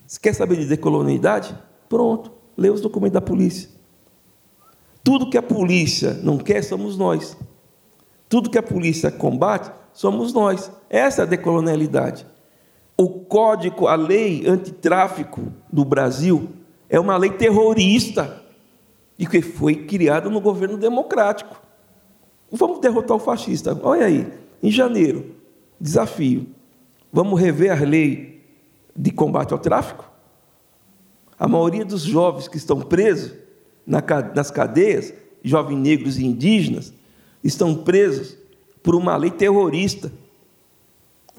Você 0.05 0.19
quer 0.19 0.35
saber 0.35 0.57
de 0.57 0.67
decolonialidade? 0.67 1.57
Pronto, 1.89 2.31
lê 2.55 2.69
os 2.69 2.79
documentos 2.79 3.15
da 3.15 3.21
polícia. 3.21 3.67
Tudo 5.03 5.27
que 5.27 5.35
a 5.35 5.41
polícia 5.41 6.13
não 6.21 6.37
quer, 6.37 6.63
somos 6.63 6.99
nós. 6.99 7.35
Tudo 8.29 8.51
que 8.51 8.59
a 8.59 8.61
polícia 8.61 9.09
combate, 9.09 9.71
somos 9.91 10.33
nós. 10.33 10.71
Essa 10.87 11.23
é 11.23 11.23
a 11.23 11.27
decolonialidade. 11.27 12.27
O 12.95 13.09
código, 13.09 13.87
a 13.87 13.95
lei 13.95 14.47
antitráfico 14.47 15.51
do 15.73 15.83
Brasil 15.83 16.49
é 16.87 16.99
uma 16.99 17.17
lei 17.17 17.31
terrorista 17.31 18.39
e 19.17 19.25
que 19.25 19.41
foi 19.41 19.77
criada 19.87 20.29
no 20.29 20.39
governo 20.39 20.77
democrático. 20.77 21.59
Vamos 22.51 22.77
derrotar 22.81 23.17
o 23.17 23.19
fascista. 23.19 23.75
Olha 23.81 24.05
aí, 24.05 24.31
em 24.61 24.69
janeiro, 24.69 25.35
desafio. 25.81 26.53
Vamos 27.15 27.39
rever 27.39 27.71
a 27.71 27.85
lei 27.85 28.43
de 28.93 29.09
combate 29.09 29.53
ao 29.53 29.57
tráfico? 29.57 30.05
A 31.39 31.47
maioria 31.47 31.85
dos 31.85 32.01
jovens 32.01 32.49
que 32.49 32.57
estão 32.57 32.81
presos 32.81 33.31
nas 33.87 34.51
cadeias, 34.51 35.13
jovens 35.41 35.77
negros 35.77 36.19
e 36.19 36.25
indígenas, 36.25 36.91
estão 37.41 37.73
presos 37.73 38.37
por 38.83 38.95
uma 38.95 39.15
lei 39.15 39.31
terrorista 39.31 40.11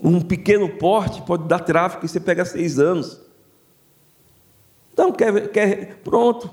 um 0.02 0.20
pequeno 0.20 0.68
porte 0.68 1.22
pode 1.22 1.44
dar 1.44 1.60
tráfico 1.60 2.04
e 2.04 2.08
você 2.08 2.20
pega 2.20 2.44
seis 2.44 2.78
anos. 2.78 3.20
Então, 4.92 5.12
quer, 5.12 5.50
quer, 5.50 5.96
pronto. 6.04 6.50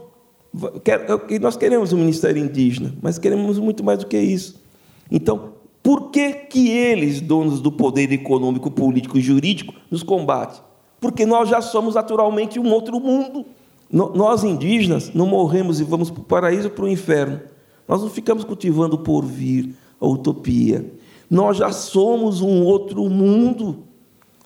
Quer, 0.83 1.05
é 1.29 1.39
nós 1.39 1.57
queremos 1.57 1.93
um 1.93 1.97
ministério 1.97 2.43
indígena, 2.43 2.93
mas 3.01 3.17
queremos 3.17 3.57
muito 3.57 3.83
mais 3.83 3.99
do 3.99 4.05
que 4.05 4.17
isso. 4.17 4.61
Então, 5.09 5.53
por 5.83 6.11
que, 6.11 6.31
que 6.31 6.69
eles, 6.69 7.19
donos 7.19 7.59
do 7.59 7.69
poder 7.69 8.09
econômico, 8.13 8.71
político 8.71 9.17
e 9.17 9.21
jurídico, 9.21 9.73
nos 9.91 10.01
combatem? 10.01 10.61
Porque 11.01 11.25
nós 11.25 11.49
já 11.49 11.61
somos 11.61 11.95
naturalmente 11.95 12.57
um 12.57 12.71
outro 12.71 12.97
mundo. 13.01 13.45
Nós, 13.91 14.45
indígenas, 14.45 15.13
não 15.13 15.27
morremos 15.27 15.81
e 15.81 15.83
vamos 15.83 16.09
para 16.09 16.21
o 16.21 16.23
paraíso 16.23 16.69
ou 16.69 16.73
para 16.73 16.85
o 16.85 16.89
inferno. 16.89 17.41
Nós 17.85 18.01
não 18.01 18.09
ficamos 18.09 18.45
cultivando 18.45 18.95
o 18.95 18.99
porvir, 18.99 19.71
a 19.99 20.07
utopia. 20.07 20.89
Nós 21.29 21.57
já 21.57 21.71
somos 21.73 22.39
um 22.39 22.63
outro 22.63 23.07
mundo. 23.09 23.83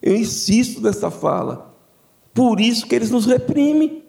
Eu 0.01 0.15
insisto 0.15 0.81
nessa 0.81 1.11
fala. 1.11 1.75
Por 2.33 2.59
isso 2.59 2.87
que 2.87 2.95
eles 2.95 3.11
nos 3.11 3.27
reprimem. 3.27 4.03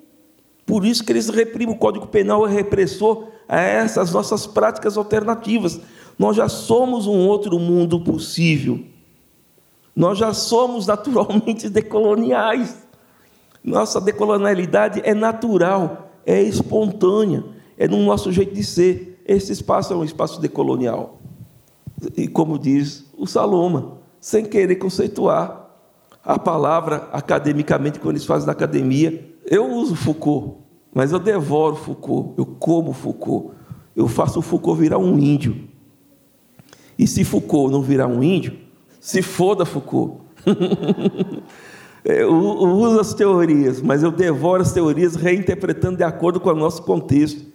Por 0.65 0.87
isso 0.87 1.05
que 1.05 1.13
eles 1.13 1.29
reprimem. 1.29 1.75
O 1.75 1.79
Código 1.79 2.07
Penal 2.07 2.47
é 2.47 2.51
repressor 2.51 3.29
a 3.47 3.61
essas 3.61 4.13
nossas 4.13 4.47
práticas 4.47 4.97
alternativas. 4.97 5.79
Nós 6.19 6.37
já 6.37 6.49
somos 6.49 7.07
um 7.07 7.27
outro 7.27 7.59
mundo 7.59 8.01
possível. 8.01 8.81
Nós 9.95 10.19
já 10.19 10.35
somos 10.35 10.87
naturalmente 10.87 11.69
decoloniais. 11.71 12.87
Nossa 13.63 14.01
decolonialidade 14.01 15.01
é 15.05 15.15
natural, 15.15 16.11
é 16.25 16.41
espontânea, 16.43 17.45
é 17.77 17.87
no 17.87 17.99
nosso 17.99 18.33
jeito 18.33 18.55
de 18.55 18.65
ser. 18.65 19.23
Esse 19.27 19.53
espaço 19.53 19.93
é 19.93 19.97
um 19.97 20.05
espaço 20.05 20.41
decolonial. 20.41 21.21
E 22.17 22.27
como 22.27 22.59
diz 22.59 23.05
o 23.17 23.27
Saloma, 23.27 23.99
sem 24.21 24.45
querer 24.45 24.77
conceituar 24.77 25.69
a 26.25 26.39
palavra 26.39 27.09
academicamente 27.13 27.99
quando 27.99 28.13
eles 28.17 28.25
fazem 28.25 28.47
na 28.47 28.53
academia. 28.53 29.35
Eu 29.45 29.71
uso 29.73 29.97
Foucault, 29.97 30.59
mas 30.95 31.13
eu 31.13 31.19
devoro 31.19 31.77
Foucault, 31.77 32.35
eu 32.37 32.47
como 32.47 32.93
Foucault. 32.93 33.53
Eu 33.97 34.07
faço 34.07 34.39
o 34.39 34.43
Foucault 34.43 34.81
virar 34.81 34.99
um 34.99 35.19
índio. 35.19 35.68
E 36.99 37.07
se 37.07 37.23
Foucault 37.25 37.71
não 37.71 37.81
virar 37.81 38.09
um 38.09 38.23
índio, 38.23 38.55
se 39.01 39.23
foda 39.23 39.65
Foucault. 39.65 40.21
eu 42.05 42.33
uso 42.33 42.99
as 42.99 43.15
teorias, 43.15 43.81
mas 43.81 44.03
eu 44.03 44.11
devoro 44.11 44.63
as 44.63 44.73
teorias 44.73 45.15
reinterpretando 45.15 45.99
de 45.99 46.05
acordo 46.05 46.41
com 46.41 46.51
o 46.51 46.55
nosso 46.55 46.83
contexto. 46.83 47.47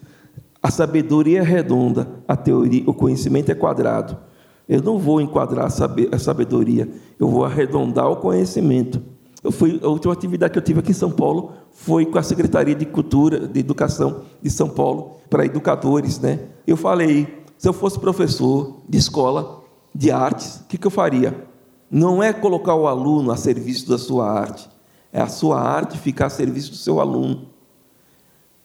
A 0.61 0.71
sabedoria 0.71 1.39
é 1.39 1.43
redonda, 1.43 2.07
a 2.25 2.37
teoria, 2.37 2.83
o 2.87 2.93
conhecimento 2.93 3.51
é 3.51 3.55
quadrado. 3.55 4.17
Eu 4.67 4.81
não 4.81 4.97
vou 4.97 5.19
enquadrar 5.19 5.65
a 5.65 6.17
sabedoria, 6.17 6.89
eu 7.19 7.27
vou 7.27 7.43
arredondar 7.43 8.09
o 8.09 8.15
conhecimento. 8.15 9.01
Eu 9.43 9.51
fui, 9.51 9.77
a 9.83 9.87
última 9.89 10.13
atividade 10.13 10.53
que 10.53 10.57
eu 10.57 10.63
tive 10.63 10.79
aqui 10.79 10.91
em 10.91 10.95
São 10.95 11.11
Paulo 11.11 11.51
foi 11.71 12.05
com 12.05 12.17
a 12.17 12.23
Secretaria 12.23 12.73
de 12.73 12.85
Cultura, 12.85 13.45
de 13.45 13.59
Educação 13.59 14.21
de 14.41 14.49
São 14.49 14.69
Paulo, 14.69 15.17
para 15.29 15.45
educadores. 15.45 16.17
Né? 16.17 16.39
Eu 16.65 16.77
falei, 16.77 17.42
se 17.63 17.69
eu 17.69 17.71
fosse 17.71 17.97
professor 17.97 18.81
de 18.89 18.97
escola 18.97 19.63
de 19.95 20.11
artes, 20.11 20.57
o 20.57 20.63
que, 20.65 20.85
eu 20.85 20.91
faria? 20.91 21.47
Não 21.89 22.21
é 22.21 22.33
colocar 22.33 22.75
o 22.75 22.89
aluno 22.89 23.31
a 23.31 23.37
serviço 23.37 23.87
da 23.87 23.97
sua 23.97 24.29
arte, 24.29 24.69
é 25.13 25.21
a 25.21 25.29
sua 25.29 25.61
arte 25.61 25.97
ficar 25.97 26.25
a 26.25 26.29
serviço 26.29 26.71
do 26.71 26.75
seu 26.75 26.99
aluno. 26.99 27.47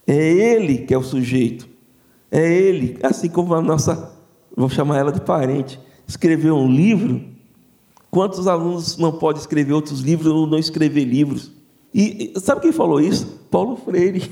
É 0.05 0.17
ele 0.17 0.79
que 0.79 0.93
é 0.93 0.99
o 0.99 1.03
sujeito. 1.05 1.69
É 2.29 2.53
ele, 2.53 2.99
assim 3.01 3.29
como 3.29 3.55
a 3.55 3.63
nossa, 3.63 4.19
vou 4.57 4.69
chamar 4.69 4.99
ela 4.99 5.13
de 5.13 5.21
parente, 5.21 5.79
escreveu 6.05 6.57
um 6.57 6.69
livro. 6.69 7.25
Quantos 8.11 8.49
alunos 8.49 8.99
não 8.99 9.13
podem 9.13 9.41
escrever 9.41 9.75
outros 9.75 10.01
livros 10.01 10.27
ou 10.27 10.45
não 10.45 10.59
escrever 10.59 11.05
livros? 11.05 11.53
E 11.95 12.33
sabe 12.41 12.63
quem 12.63 12.73
falou 12.73 13.01
isso? 13.01 13.27
Paulo 13.49 13.77
Freire. 13.77 14.29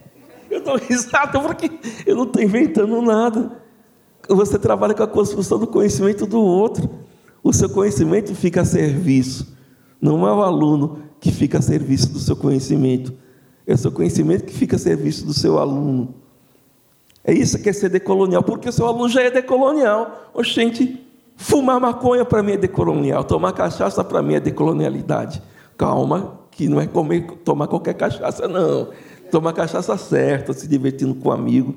Eu 0.50 0.60
estou 0.60 0.78
risado 0.78 1.38
porque 1.42 1.70
eu 2.06 2.16
não 2.16 2.22
estou 2.22 2.40
inventando 2.40 3.02
nada. 3.02 3.65
Você 4.28 4.58
trabalha 4.58 4.94
com 4.94 5.02
a 5.02 5.06
construção 5.06 5.58
do 5.58 5.66
conhecimento 5.66 6.26
do 6.26 6.40
outro. 6.40 6.88
O 7.42 7.52
seu 7.52 7.68
conhecimento 7.68 8.34
fica 8.34 8.62
a 8.62 8.64
serviço. 8.64 9.56
Não 10.00 10.26
é 10.26 10.32
o 10.32 10.42
aluno 10.42 10.98
que 11.20 11.30
fica 11.30 11.58
a 11.58 11.62
serviço 11.62 12.12
do 12.12 12.18
seu 12.18 12.36
conhecimento. 12.36 13.12
É 13.66 13.74
o 13.74 13.78
seu 13.78 13.90
conhecimento 13.90 14.44
que 14.44 14.52
fica 14.52 14.76
a 14.76 14.78
serviço 14.78 15.24
do 15.24 15.32
seu 15.32 15.58
aluno. 15.58 16.14
É 17.24 17.32
isso 17.32 17.58
que 17.58 17.68
é 17.68 17.72
ser 17.72 17.88
decolonial, 17.88 18.42
porque 18.42 18.68
o 18.68 18.72
seu 18.72 18.86
aluno 18.86 19.08
já 19.08 19.22
é 19.22 19.30
decolonial. 19.30 20.30
Oxente, 20.32 21.04
fumar 21.36 21.80
maconha 21.80 22.24
para 22.24 22.42
mim 22.42 22.52
é 22.52 22.56
decolonial, 22.56 23.24
tomar 23.24 23.52
cachaça 23.52 24.04
para 24.04 24.22
mim 24.22 24.34
é 24.34 24.40
decolonialidade. 24.40 25.42
Calma, 25.76 26.38
que 26.52 26.68
não 26.68 26.80
é 26.80 26.86
comer, 26.86 27.26
tomar 27.44 27.66
qualquer 27.66 27.94
cachaça, 27.94 28.46
não. 28.46 28.90
Tomar 29.30 29.52
cachaça 29.52 29.96
certa, 29.96 30.52
se 30.52 30.68
divertindo 30.68 31.16
com 31.16 31.28
um 31.28 31.32
amigo. 31.32 31.74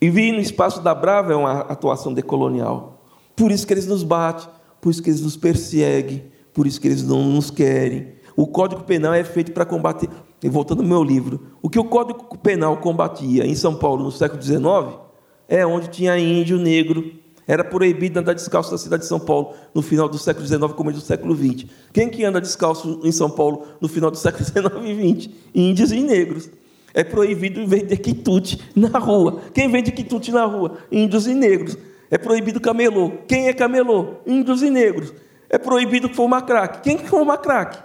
E 0.00 0.08
vir 0.08 0.32
no 0.32 0.40
espaço 0.40 0.80
da 0.80 0.94
Brava 0.94 1.32
é 1.32 1.36
uma 1.36 1.60
atuação 1.60 2.14
decolonial. 2.14 3.04
Por 3.36 3.50
isso 3.52 3.66
que 3.66 3.74
eles 3.74 3.86
nos 3.86 4.02
batem, 4.02 4.48
por 4.80 4.90
isso 4.90 5.02
que 5.02 5.10
eles 5.10 5.20
nos 5.20 5.36
perseguem, 5.36 6.24
por 6.54 6.66
isso 6.66 6.80
que 6.80 6.88
eles 6.88 7.02
não 7.02 7.22
nos 7.24 7.50
querem. 7.50 8.14
O 8.34 8.46
Código 8.46 8.82
Penal 8.84 9.12
é 9.12 9.22
feito 9.22 9.52
para 9.52 9.66
combater. 9.66 10.08
E 10.42 10.48
voltando 10.48 10.80
ao 10.80 10.88
meu 10.88 11.04
livro, 11.04 11.48
o 11.60 11.68
que 11.68 11.78
o 11.78 11.84
Código 11.84 12.38
Penal 12.38 12.78
combatia 12.78 13.44
em 13.46 13.54
São 13.54 13.74
Paulo 13.74 14.02
no 14.02 14.10
século 14.10 14.40
XIX 14.40 14.98
é 15.46 15.66
onde 15.66 15.88
tinha 15.88 16.18
índio, 16.18 16.56
negro. 16.56 17.12
Era 17.46 17.62
proibido 17.62 18.20
andar 18.20 18.32
descalço 18.32 18.70
na 18.72 18.78
cidade 18.78 19.02
de 19.02 19.08
São 19.08 19.20
Paulo 19.20 19.52
no 19.74 19.82
final 19.82 20.08
do 20.08 20.16
século 20.16 20.46
XIX, 20.46 20.72
começo 20.72 21.00
do 21.00 21.04
século 21.04 21.36
XX. 21.36 21.66
Quem 21.92 22.08
que 22.08 22.24
anda 22.24 22.40
descalço 22.40 23.00
em 23.04 23.12
São 23.12 23.28
Paulo 23.28 23.64
no 23.80 23.88
final 23.88 24.10
do 24.10 24.16
século 24.16 24.44
XIX 24.46 24.66
e 24.84 25.20
XX? 25.20 25.30
Índios 25.54 25.92
e 25.92 26.00
negros. 26.00 26.48
É 26.92 27.04
proibido 27.04 27.66
vender 27.66 27.96
quitute 27.98 28.60
na 28.74 28.98
rua. 28.98 29.40
Quem 29.54 29.70
vende 29.70 29.92
quitute 29.92 30.32
na 30.32 30.44
rua? 30.44 30.78
Índios 30.90 31.26
e 31.26 31.34
negros. 31.34 31.76
É 32.10 32.18
proibido 32.18 32.60
camelô. 32.60 33.12
Quem 33.28 33.48
é 33.48 33.52
camelô? 33.52 34.16
Índios 34.26 34.62
e 34.62 34.70
negros. 34.70 35.14
É 35.48 35.58
proibido 35.58 36.08
fumar 36.08 36.44
crack. 36.44 36.82
Quem 36.82 36.98
fuma 36.98 37.38
crack? 37.38 37.78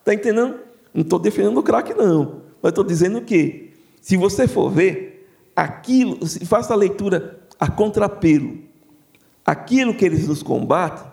Está 0.00 0.14
entendendo? 0.14 0.56
Não 0.92 1.02
estou 1.02 1.18
defendendo 1.18 1.58
o 1.58 1.62
crack, 1.62 1.94
não. 1.94 2.42
Mas 2.62 2.70
estou 2.70 2.84
dizendo 2.84 3.22
que, 3.22 3.72
se 4.00 4.16
você 4.16 4.46
for 4.46 4.70
ver, 4.70 5.26
aquilo, 5.56 6.18
faça 6.46 6.74
a 6.74 6.76
leitura 6.76 7.40
a 7.58 7.70
contrapelo. 7.70 8.58
Aquilo 9.44 9.94
que 9.94 10.04
eles 10.04 10.28
nos 10.28 10.42
combatem 10.42 11.10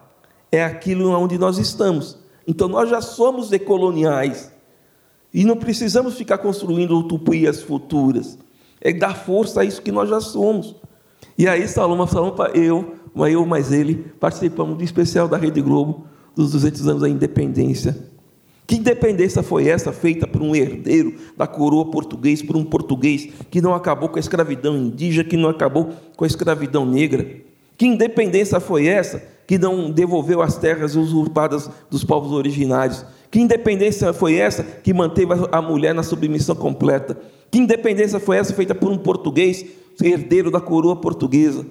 é 0.52 0.64
aquilo 0.64 1.10
onde 1.12 1.38
nós 1.38 1.58
estamos. 1.58 2.18
Então 2.46 2.68
nós 2.68 2.90
já 2.90 3.02
somos 3.02 3.50
decoloniais. 3.50 4.52
E 5.38 5.46
não 5.46 5.56
precisamos 5.56 6.16
ficar 6.16 6.40
construindo 6.40 6.98
utopias 6.98 7.62
futuras. 7.62 8.40
É 8.82 8.92
dar 8.92 9.16
força 9.16 9.62
a 9.62 9.64
isso 9.64 9.84
que 9.84 9.92
nós 9.92 10.10
já 10.10 10.20
somos. 10.20 10.76
E 11.38 11.48
aí, 11.48 11.68
Saloma, 11.68 12.08
Saloma, 12.08 12.48
eu, 12.56 12.96
eu 13.16 13.46
mais 13.46 13.72
ele, 13.72 14.04
participamos 14.20 14.76
do 14.76 14.84
especial 14.84 15.28
da 15.28 15.38
Rede 15.38 15.62
Globo 15.62 16.08
dos 16.36 16.54
200 16.54 16.88
anos 16.88 17.02
da 17.04 17.08
independência. 17.08 17.96
Que 18.66 18.78
independência 18.78 19.44
foi 19.44 19.68
essa 19.68 19.92
feita 19.92 20.26
por 20.26 20.42
um 20.42 20.56
herdeiro 20.56 21.14
da 21.38 21.46
coroa 21.46 21.86
português, 21.92 22.42
por 22.42 22.58
um 22.58 22.66
português 22.66 23.30
que 23.52 23.62
não 23.62 23.76
acabou 23.76 24.10
com 24.10 24.18
a 24.18 24.20
escravidão 24.20 24.76
indígena, 24.76 25.30
que 25.30 25.38
não 25.38 25.50
acabou 25.50 25.92
com 26.16 26.24
a 26.24 26.28
escravidão 26.28 26.84
negra? 26.84 27.30
Que 27.78 27.86
independência 27.86 28.60
foi 28.60 28.88
essa 28.88 29.22
que 29.46 29.60
não 29.60 29.92
devolveu 29.92 30.42
as 30.42 30.58
terras 30.58 30.96
usurpadas 30.96 31.70
dos 31.92 32.04
povos 32.04 32.32
originários? 32.32 33.06
Que 33.30 33.40
independência 33.40 34.14
foi 34.14 34.36
essa 34.36 34.64
que 34.64 34.94
manteve 34.94 35.34
a 35.52 35.62
mulher 35.62 35.94
na 35.94 36.04
submissão 36.04 36.56
completa? 36.56 37.18
Que 37.52 37.60
independência 37.60 38.20
foi 38.20 38.38
essa 38.38 38.54
feita 38.54 38.74
por 38.74 38.92
um 38.92 38.98
português, 38.98 39.66
herdeiro 40.02 40.52
da 40.52 40.62
coroa 40.62 40.96
portuguesa? 40.96 41.66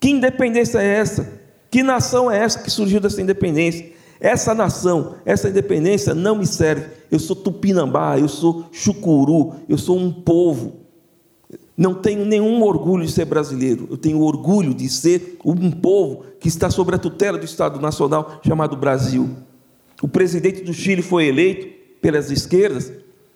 Que 0.00 0.10
independência 0.10 0.78
é 0.78 0.86
essa? 0.86 1.40
Que 1.70 1.82
nação 1.82 2.30
é 2.30 2.38
essa 2.38 2.60
que 2.60 2.70
surgiu 2.70 3.00
dessa 3.00 3.20
independência? 3.20 3.92
Essa 4.18 4.54
nação, 4.54 5.16
essa 5.24 5.48
independência 5.48 6.14
não 6.14 6.36
me 6.36 6.46
serve. 6.46 6.86
Eu 7.10 7.18
sou 7.18 7.36
tupinambá, 7.36 8.18
eu 8.18 8.28
sou 8.28 8.66
chucuru, 8.72 9.54
eu 9.68 9.76
sou 9.76 9.98
um 9.98 10.10
povo. 10.10 10.86
Não 11.76 11.92
tenho 11.94 12.24
nenhum 12.24 12.62
orgulho 12.62 13.04
de 13.04 13.12
ser 13.12 13.26
brasileiro. 13.26 13.86
Eu 13.90 13.98
tenho 13.98 14.20
orgulho 14.20 14.72
de 14.72 14.88
ser 14.88 15.38
um 15.44 15.70
povo 15.70 16.24
que 16.40 16.48
está 16.48 16.70
sob 16.70 16.94
a 16.94 16.98
tutela 16.98 17.36
do 17.36 17.44
Estado 17.44 17.78
Nacional 17.78 18.40
chamado 18.42 18.76
Brasil. 18.76 19.28
O 20.02 20.08
presidente 20.08 20.62
do 20.62 20.72
Chile 20.72 21.02
foi 21.02 21.26
eleito 21.26 21.68
pelas 22.00 22.30
esquerdas. 22.30 22.92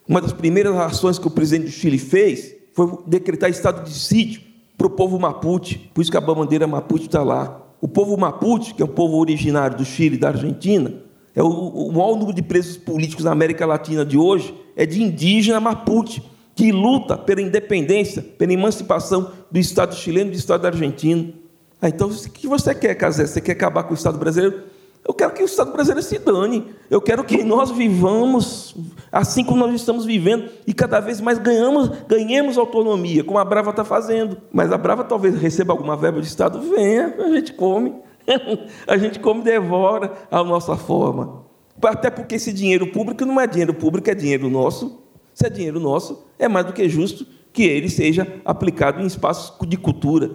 Uma 0.07 0.21
das 0.21 0.33
primeiras 0.33 0.77
ações 0.77 1.19
que 1.19 1.27
o 1.27 1.31
presidente 1.31 1.67
do 1.67 1.73
Chile 1.73 1.99
fez 1.99 2.55
foi 2.73 2.99
decretar 3.07 3.51
estado 3.51 3.85
de 3.85 3.95
sítio 3.95 4.43
para 4.77 4.87
o 4.87 4.91
povo 4.91 5.19
Mapuche. 5.19 5.91
Por 5.95 6.01
isso 6.01 6.11
que 6.11 6.17
a 6.17 6.21
bandeira 6.21 6.67
Mapuche 6.67 7.07
está 7.07 7.23
lá. 7.23 7.67
O 7.81 7.89
povo 7.89 8.17
Mapuche, 8.17 8.75
que 8.75 8.83
é 8.83 8.85
um 8.85 8.89
povo 8.89 9.17
originário 9.17 9.77
do 9.77 9.85
Chile 9.85 10.17
e 10.17 10.19
da 10.19 10.29
Argentina, 10.29 10.95
é 11.35 11.43
o, 11.43 11.49
o 11.49 11.93
maior 11.93 12.15
número 12.15 12.35
de 12.35 12.43
presos 12.43 12.77
políticos 12.77 13.25
na 13.25 13.33
América 13.33 13.65
Latina 13.65 14.05
de 14.05 14.19
hoje, 14.19 14.55
é 14.77 14.85
de 14.85 15.03
indígena 15.03 15.61
Mapuche, 15.61 16.23
que 16.55 16.73
luta 16.73 17.17
pela 17.17 17.41
independência, 17.41 18.23
pela 18.23 18.53
emancipação 18.53 19.33
do 19.51 19.59
Estado 19.59 19.95
chileno 19.95 20.31
e 20.31 20.33
do 20.33 20.39
Estado 20.39 20.67
argentino. 20.67 21.33
Ah, 21.81 21.89
então, 21.89 22.09
o 22.09 22.31
que 22.31 22.47
você 22.47 22.75
quer, 22.75 22.95
Casé? 22.95 23.27
Você 23.27 23.41
quer 23.41 23.53
acabar 23.53 23.85
com 23.85 23.93
o 23.93 23.97
Estado 23.97 24.19
brasileiro? 24.19 24.63
Eu 25.07 25.15
quero 25.15 25.33
que 25.33 25.43
o 25.43 25.47
Estado 25.47 25.73
brasileiro 25.73 26.07
se 26.07 26.19
dane. 26.19 26.75
Eu 26.91 27.01
quero 27.01 27.25
que 27.25 27.43
nós 27.43 27.71
vivamos 27.71 28.75
assim 29.11 29.43
como 29.43 29.67
nós 29.67 29.75
estamos 29.75 30.05
vivendo 30.05 30.51
e 30.67 30.73
cada 30.73 31.01
vez 31.01 31.21
mais 31.21 31.39
ganhamos, 31.39 31.89
ganhemos 32.07 32.59
autonomia, 32.59 33.25
como 33.25 33.39
a 33.39 33.45
Brava 33.45 33.71
está 33.71 33.85
fazendo. 33.85 34.37
Mas 34.53 34.71
a 34.71 34.79
Brava 34.79 35.03
talvez 35.03 35.37
receba 35.37 35.73
alguma 35.73 35.97
verba 35.97 36.21
de 36.21 36.27
Estado, 36.27 36.61
venha, 36.61 37.15
a 37.19 37.31
gente 37.31 37.53
come. 37.55 37.95
a 38.87 38.97
gente 38.97 39.19
come 39.19 39.41
e 39.41 39.45
devora 39.45 40.13
a 40.31 40.45
nossa 40.45 40.77
forma. 40.77 41.45
Até 41.83 42.11
porque 42.11 42.35
esse 42.35 42.53
dinheiro 42.53 42.87
público 42.89 43.25
não 43.25 43.41
é 43.41 43.47
dinheiro 43.47 43.73
público, 43.73 44.11
é 44.11 44.15
dinheiro 44.15 44.49
nosso. 44.51 45.01
Se 45.35 45.47
é 45.47 45.51
dinheiro 45.51 45.81
nosso, 45.81 46.27
é 46.39 46.47
mais 46.47 46.67
do 46.67 46.73
que 46.73 46.89
justo 46.89 47.27
que 47.53 47.63
ele 47.63 47.89
seja 47.89 48.27
aplicado 48.45 49.01
em 49.01 49.07
espaços 49.07 49.55
de 49.67 49.77
cultura. 49.77 50.31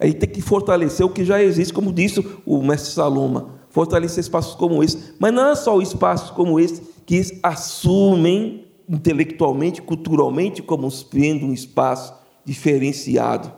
Aí 0.00 0.14
tem 0.14 0.28
que 0.28 0.40
fortalecer 0.40 1.04
o 1.04 1.10
que 1.10 1.24
já 1.24 1.42
existe, 1.42 1.74
como 1.74 1.92
disse 1.92 2.26
o 2.46 2.62
mestre 2.62 2.92
Saloma 2.92 3.57
fortalecer 3.70 4.20
espaços 4.20 4.54
como 4.54 4.82
esse. 4.82 5.14
Mas 5.18 5.32
não 5.32 5.48
é 5.48 5.54
só 5.54 5.80
espaços 5.80 6.30
como 6.30 6.58
esse 6.58 6.82
que 7.06 7.38
assumem 7.42 8.64
intelectualmente, 8.88 9.82
culturalmente, 9.82 10.62
como 10.62 10.90
sendo 10.90 11.46
um 11.46 11.52
espaço 11.52 12.14
diferenciado, 12.44 13.52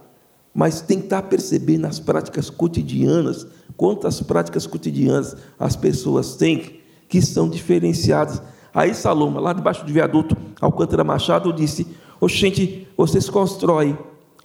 mas 0.53 0.81
tentar 0.81 1.23
perceber 1.23 1.79
nas 1.79 2.01
práticas 2.01 2.51
cotidianas 2.51 3.47
quantas 3.77 4.21
práticas 4.21 4.67
cotidianas 4.67 5.37
as 5.59 5.77
pessoas 5.77 6.35
têm 6.37 6.81
que 7.09 7.23
são 7.23 7.49
diferenciadas. 7.49 8.43
Aí 8.75 8.93
Saloma, 8.95 9.41
lá 9.41 9.53
debaixo 9.53 9.85
do 9.85 9.93
viaduto 9.93 10.37
Alcântara 10.61 11.05
Machado, 11.05 11.53
disse: 11.53 11.87
gente, 12.29 12.87
vocês 12.97 13.31
constroem 13.31 13.97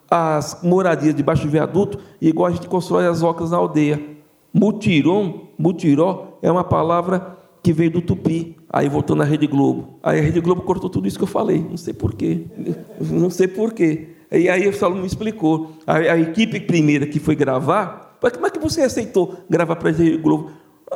as 0.10 0.60
moradias 0.64 1.16
debaixo 1.16 1.44
do 1.44 1.50
viaduto 1.50 2.00
igual 2.22 2.48
a 2.48 2.52
gente 2.52 2.68
constrói 2.68 3.08
as 3.08 3.24
ocas 3.24 3.52
na 3.52 3.58
aldeia. 3.58 4.02
Mutiron 4.54 5.45
mutiró 5.58 6.38
é 6.42 6.52
uma 6.52 6.64
palavra 6.64 7.38
que 7.62 7.74
veio 7.74 7.92
do 7.92 8.02
tupi. 8.02 8.56
Aí 8.70 8.88
voltou 8.90 9.16
na 9.16 9.24
Rede 9.24 9.48
Globo. 9.48 10.00
Aí 10.04 10.20
a 10.20 10.22
Rede 10.22 10.40
Globo 10.40 10.62
cortou 10.62 10.90
tudo 10.90 11.08
isso 11.08 11.18
que 11.18 11.24
eu 11.24 11.28
falei. 11.28 11.66
Não 11.68 11.78
sei 11.78 11.94
porquê. 11.94 12.46
Não 13.00 13.30
sei 13.30 13.48
porquê. 13.48 14.10
E 14.32 14.50
aí 14.50 14.68
o 14.68 14.74
Saulo 14.74 14.98
me 14.98 15.08
explicou. 15.08 15.72
A, 15.88 15.96
a, 15.98 16.20
equipe 16.20 16.60
primeira 16.60 17.06
que 17.06 17.20
foi 17.20 17.36
gravar, 17.36 18.18
como 18.34 18.48
é 18.48 18.50
que 18.50 18.60
você 18.60 18.82
aceitou 18.82 19.38
gravar 19.50 19.76
para 19.78 19.90
a 19.90 19.92
Rede 19.92 20.18
Globo? 20.18 20.52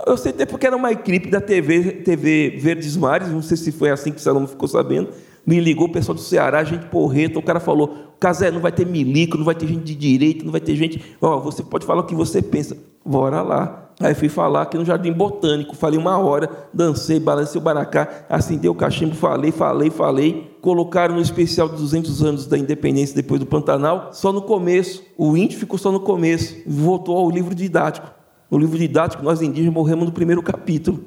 Eu 0.05 0.13
aceitei 0.13 0.45
porque 0.45 0.67
era 0.67 0.75
uma 0.75 0.91
equipe 0.91 1.29
da 1.29 1.41
TV, 1.41 1.91
TV 2.03 2.55
Verdes 2.59 2.95
Mares, 2.95 3.29
não 3.29 3.41
sei 3.41 3.57
se 3.57 3.71
foi 3.71 3.89
assim 3.89 4.11
que 4.11 4.17
o 4.17 4.21
Salomão 4.21 4.47
ficou 4.47 4.67
sabendo. 4.67 5.09
Me 5.45 5.59
ligou 5.59 5.87
o 5.87 5.91
pessoal 5.91 6.13
do 6.13 6.21
Ceará, 6.21 6.63
gente 6.63 6.85
porreta. 6.87 7.39
O 7.39 7.41
cara 7.41 7.59
falou: 7.59 8.13
Casé, 8.19 8.51
não 8.51 8.59
vai 8.59 8.71
ter 8.71 8.85
milico, 8.85 9.37
não 9.37 9.45
vai 9.45 9.55
ter 9.55 9.65
gente 9.65 9.83
de 9.83 9.95
direito, 9.95 10.45
não 10.45 10.51
vai 10.51 10.61
ter 10.61 10.75
gente. 10.75 11.01
Ó, 11.19 11.37
oh, 11.37 11.41
você 11.41 11.63
pode 11.63 11.85
falar 11.85 12.01
o 12.01 12.05
que 12.05 12.13
você 12.13 12.41
pensa. 12.41 12.77
Bora 13.03 13.41
lá. 13.41 13.88
Aí 13.99 14.15
fui 14.15 14.29
falar 14.29 14.61
aqui 14.61 14.77
no 14.77 14.85
Jardim 14.85 15.11
Botânico. 15.11 15.75
Falei 15.75 15.99
uma 15.99 16.17
hora, 16.17 16.49
dancei, 16.73 17.19
balancei 17.19 17.59
o 17.59 17.63
baracá, 17.63 18.25
acendei 18.29 18.69
o 18.69 18.75
cachimbo, 18.75 19.13
falei, 19.13 19.51
falei, 19.51 19.89
falei. 19.89 20.57
Colocaram 20.61 21.15
no 21.15 21.21
especial 21.21 21.67
de 21.67 21.75
200 21.75 22.23
anos 22.23 22.47
da 22.47 22.57
independência 22.57 23.13
depois 23.13 23.41
do 23.41 23.45
Pantanal, 23.45 24.11
só 24.13 24.31
no 24.31 24.41
começo. 24.41 25.03
O 25.17 25.35
índio 25.35 25.59
ficou 25.59 25.77
só 25.77 25.91
no 25.91 25.99
começo. 25.99 26.55
Voltou 26.65 27.17
ao 27.17 27.29
livro 27.29 27.53
didático. 27.53 28.09
No 28.49 28.57
livro 28.57 28.77
didático, 28.77 29.21
nós 29.21 29.41
indígenas 29.41 29.73
morremos 29.73 30.05
no 30.05 30.13
primeiro 30.13 30.41
capítulo. 30.41 31.03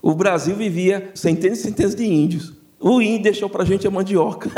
O 0.00 0.14
Brasil 0.14 0.54
vivia 0.54 1.10
centenas 1.14 1.58
e 1.58 1.62
centenas 1.62 1.94
de 1.96 2.04
índios. 2.04 2.54
O 2.78 3.02
índio 3.02 3.24
deixou 3.24 3.50
para 3.50 3.64
a 3.64 3.66
gente 3.66 3.86
a 3.86 3.90
mandioca. 3.90 4.48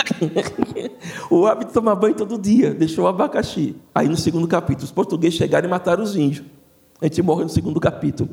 o 1.30 1.46
hábito 1.46 1.68
de 1.68 1.72
tomar 1.72 1.96
banho 1.96 2.14
todo 2.14 2.38
dia, 2.38 2.74
deixou 2.74 3.06
o 3.06 3.08
abacaxi. 3.08 3.74
Aí 3.94 4.06
no 4.06 4.16
segundo 4.16 4.46
capítulo, 4.46 4.84
os 4.84 4.92
portugueses 4.92 5.36
chegaram 5.36 5.66
e 5.66 5.70
mataram 5.70 6.04
os 6.04 6.14
índios. 6.14 6.44
A 7.02 7.06
gente 7.06 7.20
morre 7.20 7.42
no 7.42 7.48
segundo 7.48 7.80
capítulo. 7.80 8.30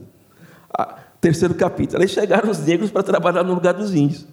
Ah, 0.72 1.00
terceiro 1.20 1.56
capítulo. 1.56 2.04
Aí 2.04 2.08
chegaram 2.08 2.52
os 2.52 2.60
negros 2.60 2.92
para 2.92 3.02
trabalhar 3.02 3.44
no 3.44 3.56
lugar 3.56 3.74
dos 3.74 3.96
índios. 3.96 4.28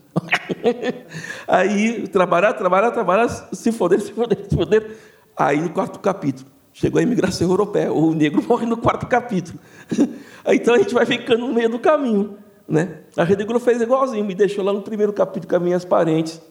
Aí 1.49 2.07
trabalhar, 2.09 2.53
trabalhar, 2.53 2.91
trabalhar, 2.91 3.29
se 3.31 3.73
foder, 3.73 3.99
se 3.99 4.13
foder, 4.13 4.45
se 4.47 4.55
foder. 4.55 4.95
Aí 5.35 5.59
no 5.59 5.71
quarto 5.71 5.99
capítulo, 6.01 6.51
chegou 6.71 6.99
a 6.99 7.03
imigração 7.03 7.49
europeia. 7.49 7.91
O 7.91 8.15
negro 8.15 8.45
morre 8.47 8.67
no 8.67 8.77
quarto 8.77 9.07
capítulo. 9.07 9.59
então 10.53 10.75
a 10.75 10.79
gente 10.79 10.93
vai 10.93 11.07
ficando 11.07 11.47
no 11.47 11.55
meio 11.55 11.71
do 11.71 11.79
caminho. 11.79 12.37
Né? 12.69 12.99
A 13.17 13.25
Rede 13.25 13.43
Globo 13.43 13.65
fez 13.65 13.81
igualzinho, 13.81 14.23
me 14.23 14.35
deixou 14.35 14.63
lá 14.63 14.73
no 14.73 14.83
primeiro 14.83 15.15
capítulo 15.15 15.49
com 15.49 15.57
as 15.57 15.63
minhas 15.63 15.85
parentes. 15.87 16.43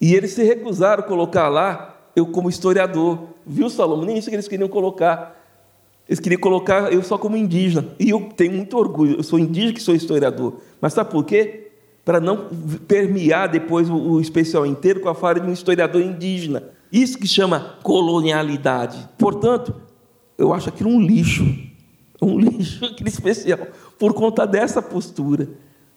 E 0.00 0.14
eles 0.14 0.30
se 0.34 0.44
recusaram 0.44 1.02
a 1.02 1.06
colocar 1.06 1.48
lá, 1.48 1.96
eu 2.14 2.26
como 2.26 2.48
historiador. 2.48 3.30
Viu, 3.44 3.68
Salomão? 3.68 4.04
Nem 4.04 4.18
isso 4.18 4.28
que 4.28 4.36
eles 4.36 4.46
queriam 4.46 4.68
colocar. 4.68 5.39
Eles 6.10 6.18
queriam 6.18 6.40
colocar 6.40 6.92
eu 6.92 7.04
só 7.04 7.16
como 7.16 7.36
indígena. 7.36 7.86
E 7.96 8.10
eu 8.10 8.20
tenho 8.36 8.52
muito 8.52 8.76
orgulho, 8.76 9.18
eu 9.18 9.22
sou 9.22 9.38
indígena 9.38 9.72
que 9.72 9.80
sou 9.80 9.94
historiador. 9.94 10.54
Mas 10.80 10.92
sabe 10.92 11.08
por 11.08 11.24
quê? 11.24 11.68
Para 12.04 12.18
não 12.18 12.48
permear 12.88 13.48
depois 13.48 13.88
o, 13.88 13.94
o 13.94 14.20
especial 14.20 14.66
inteiro 14.66 14.98
com 14.98 15.08
a 15.08 15.14
fala 15.14 15.38
de 15.38 15.46
um 15.46 15.52
historiador 15.52 16.02
indígena. 16.02 16.64
Isso 16.90 17.16
que 17.16 17.28
chama 17.28 17.76
colonialidade. 17.84 19.08
Portanto, 19.16 19.72
eu 20.36 20.52
acho 20.52 20.68
aquilo 20.68 20.90
um 20.90 21.00
lixo. 21.00 21.46
Um 22.20 22.40
lixo, 22.40 22.84
aquele 22.90 23.08
especial 23.08 23.60
por 23.96 24.12
conta 24.12 24.44
dessa 24.44 24.82
postura. 24.82 25.48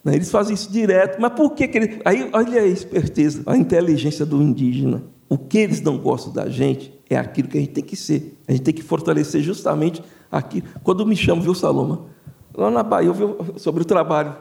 Né? 0.04 0.14
Eles 0.14 0.30
fazem 0.30 0.54
isso 0.54 0.70
direto. 0.70 1.20
Mas 1.20 1.32
por 1.32 1.50
que, 1.54 1.66
que 1.66 1.76
eles. 1.76 1.98
Aí, 2.04 2.30
olha 2.32 2.62
a 2.62 2.66
esperteza, 2.66 3.42
a 3.46 3.56
inteligência 3.56 4.24
do 4.24 4.40
indígena. 4.40 5.02
O 5.28 5.36
que 5.36 5.58
eles 5.58 5.80
não 5.80 5.98
gostam 5.98 6.32
da 6.32 6.48
gente 6.48 6.93
é 7.08 7.16
aquilo 7.16 7.48
que 7.48 7.58
a 7.58 7.60
gente 7.60 7.72
tem 7.72 7.84
que 7.84 7.96
ser. 7.96 8.40
A 8.48 8.52
gente 8.52 8.62
tem 8.62 8.74
que 8.74 8.82
fortalecer 8.82 9.42
justamente 9.42 10.02
aquilo. 10.30 10.66
Quando 10.82 11.04
me 11.06 11.16
chamam, 11.16 11.42
viu, 11.42 11.54
Saloma? 11.54 12.06
Lá 12.54 12.70
na 12.70 12.82
Bahia, 12.82 13.08
eu 13.08 13.14
vi 13.14 13.60
sobre 13.60 13.82
o 13.82 13.84
trabalho. 13.84 14.34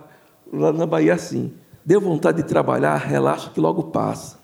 Lá 0.52 0.72
na 0.72 0.86
Bahia, 0.86 1.14
assim. 1.14 1.54
Deu 1.86 2.00
vontade 2.00 2.42
de 2.42 2.48
trabalhar, 2.48 2.96
relaxa 2.96 3.50
que 3.50 3.60
logo 3.60 3.84
passa. 3.84 4.38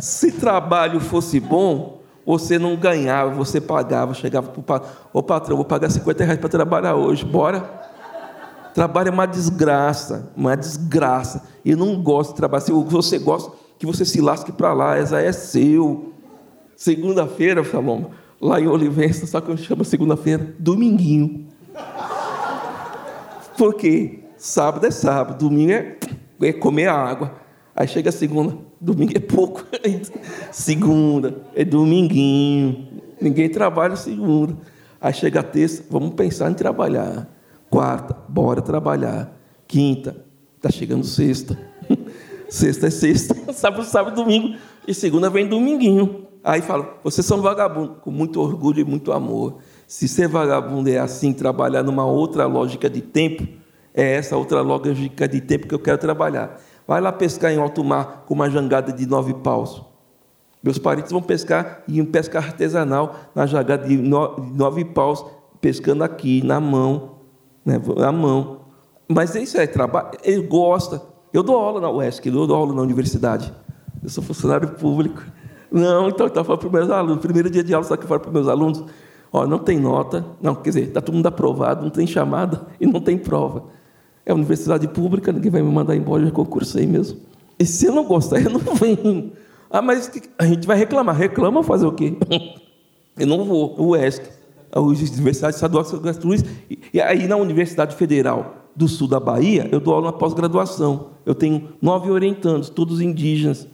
Se 0.00 0.32
trabalho 0.32 0.98
fosse 1.00 1.38
bom, 1.38 2.00
você 2.24 2.58
não 2.58 2.76
ganhava, 2.76 3.30
você 3.30 3.60
pagava, 3.60 4.14
chegava 4.14 4.48
para 4.48 4.60
o 4.60 4.62
patrão, 4.62 4.90
ô 5.12 5.22
patrão, 5.22 5.56
vou 5.56 5.64
pagar 5.64 5.90
50 5.90 6.24
reais 6.24 6.40
para 6.40 6.48
trabalhar 6.48 6.94
hoje, 6.94 7.24
bora? 7.24 7.82
Trabalho 8.74 9.08
é 9.08 9.10
uma 9.12 9.26
desgraça, 9.26 10.30
uma 10.34 10.56
desgraça. 10.56 11.44
Eu 11.64 11.76
não 11.76 12.02
gosto 12.02 12.30
de 12.30 12.36
trabalhar. 12.36 12.62
Se 12.62 12.72
você 12.72 13.18
gosta, 13.18 13.52
que 13.82 13.86
você 13.86 14.04
se 14.04 14.20
lasque 14.20 14.52
para 14.52 14.72
lá, 14.72 14.96
essa 14.96 15.20
é 15.20 15.32
seu. 15.32 16.12
Segunda-feira, 16.76 17.64
Saloma, 17.64 18.10
lá 18.40 18.60
em 18.60 18.68
Olivença, 18.68 19.26
sabe 19.26 19.46
como 19.46 19.58
chama 19.58 19.82
segunda-feira? 19.82 20.54
Dominguinho. 20.56 21.48
Por 23.58 23.74
quê? 23.74 24.20
Sábado 24.36 24.86
é 24.86 24.90
sábado, 24.92 25.36
domingo 25.36 25.72
é, 25.72 25.96
é 26.42 26.52
comer 26.52 26.86
água. 26.86 27.34
Aí 27.74 27.88
chega 27.88 28.10
a 28.10 28.12
segunda, 28.12 28.56
domingo 28.80 29.14
é 29.16 29.20
pouco. 29.20 29.64
segunda, 30.52 31.42
é 31.52 31.64
dominguinho. 31.64 33.02
Ninguém 33.20 33.48
trabalha 33.48 33.96
segunda. 33.96 34.56
Aí 35.00 35.12
chega 35.12 35.40
a 35.40 35.42
terça, 35.42 35.82
vamos 35.90 36.14
pensar 36.14 36.48
em 36.48 36.54
trabalhar. 36.54 37.28
Quarta, 37.68 38.16
bora 38.28 38.62
trabalhar. 38.62 39.36
Quinta, 39.66 40.24
está 40.56 40.70
chegando 40.70 41.04
sexta. 41.04 41.58
sexta 42.52 42.86
é 42.86 42.90
sexta. 42.90 43.34
Sábado, 43.52 43.84
sábado, 43.84 44.14
domingo. 44.14 44.56
E 44.86 44.92
segunda 44.92 45.30
vem 45.30 45.46
dominguinho. 45.48 46.26
Aí 46.44 46.60
fala, 46.60 46.98
vocês 47.02 47.24
são 47.24 47.40
vagabundos. 47.40 47.98
Com 48.02 48.10
muito 48.10 48.40
orgulho 48.40 48.80
e 48.80 48.84
muito 48.84 49.12
amor. 49.12 49.58
Se 49.86 50.06
ser 50.06 50.28
vagabundo 50.28 50.90
é 50.90 50.98
assim, 50.98 51.32
trabalhar 51.32 51.82
numa 51.82 52.04
outra 52.04 52.46
lógica 52.46 52.90
de 52.90 53.00
tempo, 53.00 53.46
é 53.94 54.14
essa 54.14 54.36
outra 54.36 54.60
lógica 54.60 55.28
de 55.28 55.40
tempo 55.40 55.66
que 55.66 55.74
eu 55.74 55.78
quero 55.78 55.98
trabalhar. 55.98 56.60
Vai 56.86 57.00
lá 57.00 57.12
pescar 57.12 57.52
em 57.52 57.58
alto 57.58 57.82
mar 57.84 58.24
com 58.26 58.34
uma 58.34 58.50
jangada 58.50 58.92
de 58.92 59.06
nove 59.06 59.34
paus. 59.34 59.82
Meus 60.62 60.78
parentes 60.78 61.10
vão 61.10 61.22
pescar 61.22 61.82
e 61.88 61.96
iam 61.96 62.06
pescar 62.06 62.44
artesanal 62.44 63.16
na 63.34 63.46
jangada 63.46 63.86
de 63.86 63.96
nove 63.96 64.84
paus, 64.84 65.24
pescando 65.60 66.04
aqui, 66.04 66.42
na 66.44 66.60
mão. 66.60 67.16
Né, 67.64 67.80
na 67.96 68.12
mão. 68.12 68.62
Mas 69.08 69.34
isso 69.34 69.58
é 69.58 69.66
trabalho, 69.66 70.10
ele 70.22 70.42
gosta. 70.46 71.11
Eu 71.32 71.42
dou 71.42 71.56
aula 71.56 71.80
na 71.80 71.90
UESC, 71.90 72.26
eu 72.26 72.46
dou 72.46 72.56
aula 72.56 72.74
na 72.74 72.82
universidade. 72.82 73.52
Eu 74.02 74.08
sou 74.10 74.22
funcionário 74.22 74.68
público. 74.68 75.22
Não, 75.70 76.08
então 76.08 76.26
eu 76.26 76.44
falando 76.44 76.58
para 76.58 76.66
os 76.66 76.72
meus 76.72 76.90
alunos. 76.90 77.22
Primeiro 77.22 77.48
dia 77.48 77.64
de 77.64 77.72
aula, 77.72 77.86
o 77.86 77.96
que 77.96 78.04
eu 78.04 78.08
falo 78.08 78.20
para 78.20 78.28
os 78.28 78.34
meus 78.34 78.48
alunos? 78.48 78.84
Ó, 79.32 79.46
não 79.46 79.58
tem 79.58 79.80
nota, 79.80 80.26
não, 80.42 80.54
quer 80.54 80.68
dizer, 80.68 80.82
está 80.88 81.00
todo 81.00 81.14
mundo 81.14 81.26
aprovado, 81.26 81.82
não 81.82 81.90
tem 81.90 82.06
chamada 82.06 82.66
e 82.78 82.86
não 82.86 83.00
tem 83.00 83.16
prova. 83.16 83.64
É 84.26 84.34
universidade 84.34 84.86
pública, 84.88 85.32
ninguém 85.32 85.50
vai 85.50 85.62
me 85.62 85.72
mandar 85.72 85.96
embora, 85.96 86.22
eu 86.22 86.26
já 86.26 86.32
concursei 86.32 86.86
mesmo. 86.86 87.18
E 87.58 87.64
se 87.64 87.86
eu 87.86 87.94
não 87.94 88.04
gostar, 88.04 88.40
eu 88.40 88.50
não 88.50 88.60
venho. 88.76 89.32
Ah, 89.70 89.80
mas 89.80 90.10
a 90.38 90.44
gente 90.44 90.66
vai 90.66 90.76
reclamar. 90.76 91.16
Reclama 91.16 91.62
fazer 91.62 91.86
o 91.86 91.92
quê? 91.92 92.14
Eu 93.16 93.26
não 93.26 93.44
vou. 93.44 93.74
O 93.78 93.94
ESC, 93.94 94.22
a 94.70 94.80
Universidade 94.80 95.54
Estadual 95.54 95.82
de 95.82 95.90
São 95.90 96.00
Luís. 96.24 96.42
E 96.92 96.98
aí, 97.00 97.28
na 97.28 97.36
Universidade 97.36 97.94
Federal 97.94 98.61
do 98.74 98.88
Sul 98.88 99.08
da 99.08 99.20
Bahia, 99.20 99.68
eu 99.70 99.80
dou 99.80 99.94
aula 99.94 100.06
na 100.06 100.12
pós-graduação. 100.12 101.08
Eu 101.24 101.34
tenho 101.34 101.68
nove 101.80 102.10
orientandos, 102.10 102.68
todos 102.68 103.00
indígenas. 103.00 103.66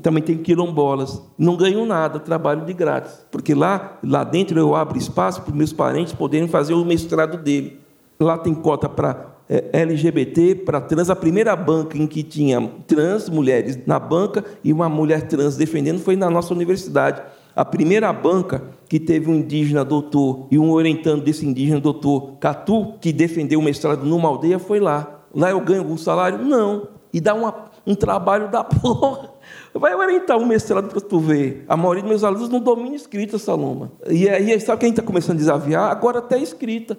Também 0.00 0.22
tenho 0.22 0.38
quilombolas. 0.38 1.20
Não 1.36 1.56
ganho 1.56 1.84
nada, 1.84 2.20
trabalho 2.20 2.64
de 2.64 2.72
grátis. 2.72 3.26
Porque 3.30 3.54
lá, 3.54 3.98
lá 4.04 4.22
dentro 4.22 4.58
eu 4.58 4.74
abro 4.76 4.96
espaço 4.96 5.42
para 5.42 5.54
meus 5.54 5.72
parentes 5.72 6.12
poderem 6.12 6.46
fazer 6.46 6.74
o 6.74 6.84
mestrado 6.84 7.36
dele. 7.36 7.80
Lá 8.20 8.38
tem 8.38 8.54
cota 8.54 8.88
para 8.88 9.32
é, 9.48 9.68
LGBT 9.72 10.54
para 10.64 10.80
trans, 10.80 11.10
a 11.10 11.16
primeira 11.16 11.54
banca 11.56 11.98
em 11.98 12.06
que 12.06 12.22
tinha 12.22 12.70
trans 12.86 13.28
mulheres 13.28 13.78
na 13.86 13.98
banca 13.98 14.44
e 14.62 14.72
uma 14.72 14.88
mulher 14.88 15.26
trans 15.26 15.56
defendendo 15.56 15.98
foi 15.98 16.14
na 16.14 16.30
nossa 16.30 16.54
universidade. 16.54 17.20
A 17.54 17.64
primeira 17.64 18.12
banca 18.12 18.62
que 18.88 18.98
teve 18.98 19.30
um 19.30 19.34
indígena 19.34 19.84
doutor 19.84 20.46
e 20.50 20.58
um 20.58 20.70
orientando 20.70 21.22
desse 21.22 21.46
indígena 21.46 21.80
doutor, 21.80 22.36
Catu, 22.38 22.94
que 23.00 23.12
defendeu 23.12 23.58
o 23.58 23.62
mestrado 23.62 24.04
numa 24.04 24.28
aldeia, 24.28 24.58
foi 24.58 24.80
lá. 24.80 25.24
Lá 25.34 25.50
eu 25.50 25.60
ganho 25.60 25.80
algum 25.80 25.96
salário? 25.96 26.38
Não. 26.38 26.88
E 27.12 27.20
dá 27.20 27.34
uma, 27.34 27.54
um 27.86 27.94
trabalho 27.94 28.50
da 28.50 28.64
porra. 28.64 29.30
Vai 29.74 29.94
orientar 29.94 30.38
um 30.38 30.46
mestrado 30.46 30.88
para 30.88 31.00
tu 31.00 31.18
ver. 31.18 31.64
A 31.68 31.76
maioria 31.76 32.02
dos 32.02 32.10
meus 32.10 32.24
alunos 32.24 32.48
não 32.48 32.60
domina 32.60 32.94
escrita, 32.94 33.38
Saloma. 33.38 33.92
E 34.08 34.28
aí, 34.28 34.58
sabe 34.60 34.80
quem 34.80 34.90
está 34.90 35.02
começando 35.02 35.36
a 35.36 35.38
desafiar? 35.38 35.90
Agora 35.90 36.18
até 36.18 36.38
escrita. 36.38 36.98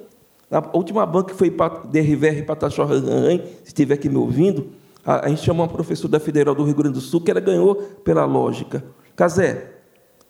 A 0.51 0.77
última 0.77 1.05
banca 1.05 1.31
que 1.31 1.37
foi 1.37 1.49
para 1.49 1.81
DRVR 1.85 2.45
Pataxó 2.45 2.87
se 2.87 3.41
estiver 3.65 3.95
aqui 3.95 4.07
me 4.07 4.17
ouvindo, 4.17 4.67
a, 5.03 5.25
a, 5.25 5.29
gente 5.29 5.41
chamou 5.41 5.65
uma 5.65 5.71
professora 5.71 6.09
da 6.09 6.19
Federal 6.19 6.53
do 6.53 6.63
Rio 6.63 6.75
Grande 6.75 6.93
do 6.93 7.01
Sul 7.01 7.21
que 7.21 7.31
ela 7.31 7.39
ganhou 7.39 7.75
pela 8.03 8.23
lógica. 8.25 8.83
Casé, 9.15 9.72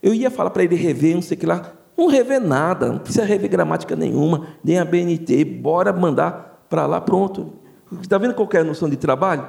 eu 0.04 0.14
ia 0.14 0.30
falar 0.30 0.50
para 0.50 0.66
ele 0.66 0.76
rever, 0.76 1.16
não 1.16 1.22
sei 1.22 1.38
o 1.38 1.40
que 1.40 1.46
lá. 1.46 1.72
Não 1.98 2.08
rever 2.08 2.42
nada, 2.42 2.90
não 2.90 3.00
precisa 3.00 3.24
rever 3.24 3.50
gramática 3.50 3.96
nenhuma, 3.96 4.48
nem 4.62 4.78
a 4.78 4.84
BNT, 4.84 5.46
bora 5.46 5.94
mandar 5.94 6.66
para 6.70 6.86
lá, 6.86 7.00
pronto. 7.00 7.54
Está 8.02 8.18
vendo 8.18 8.34
qual 8.34 8.50
é 8.52 8.58
a 8.58 8.64
noção 8.66 8.90
de 8.90 8.98
trabalho? 8.98 9.48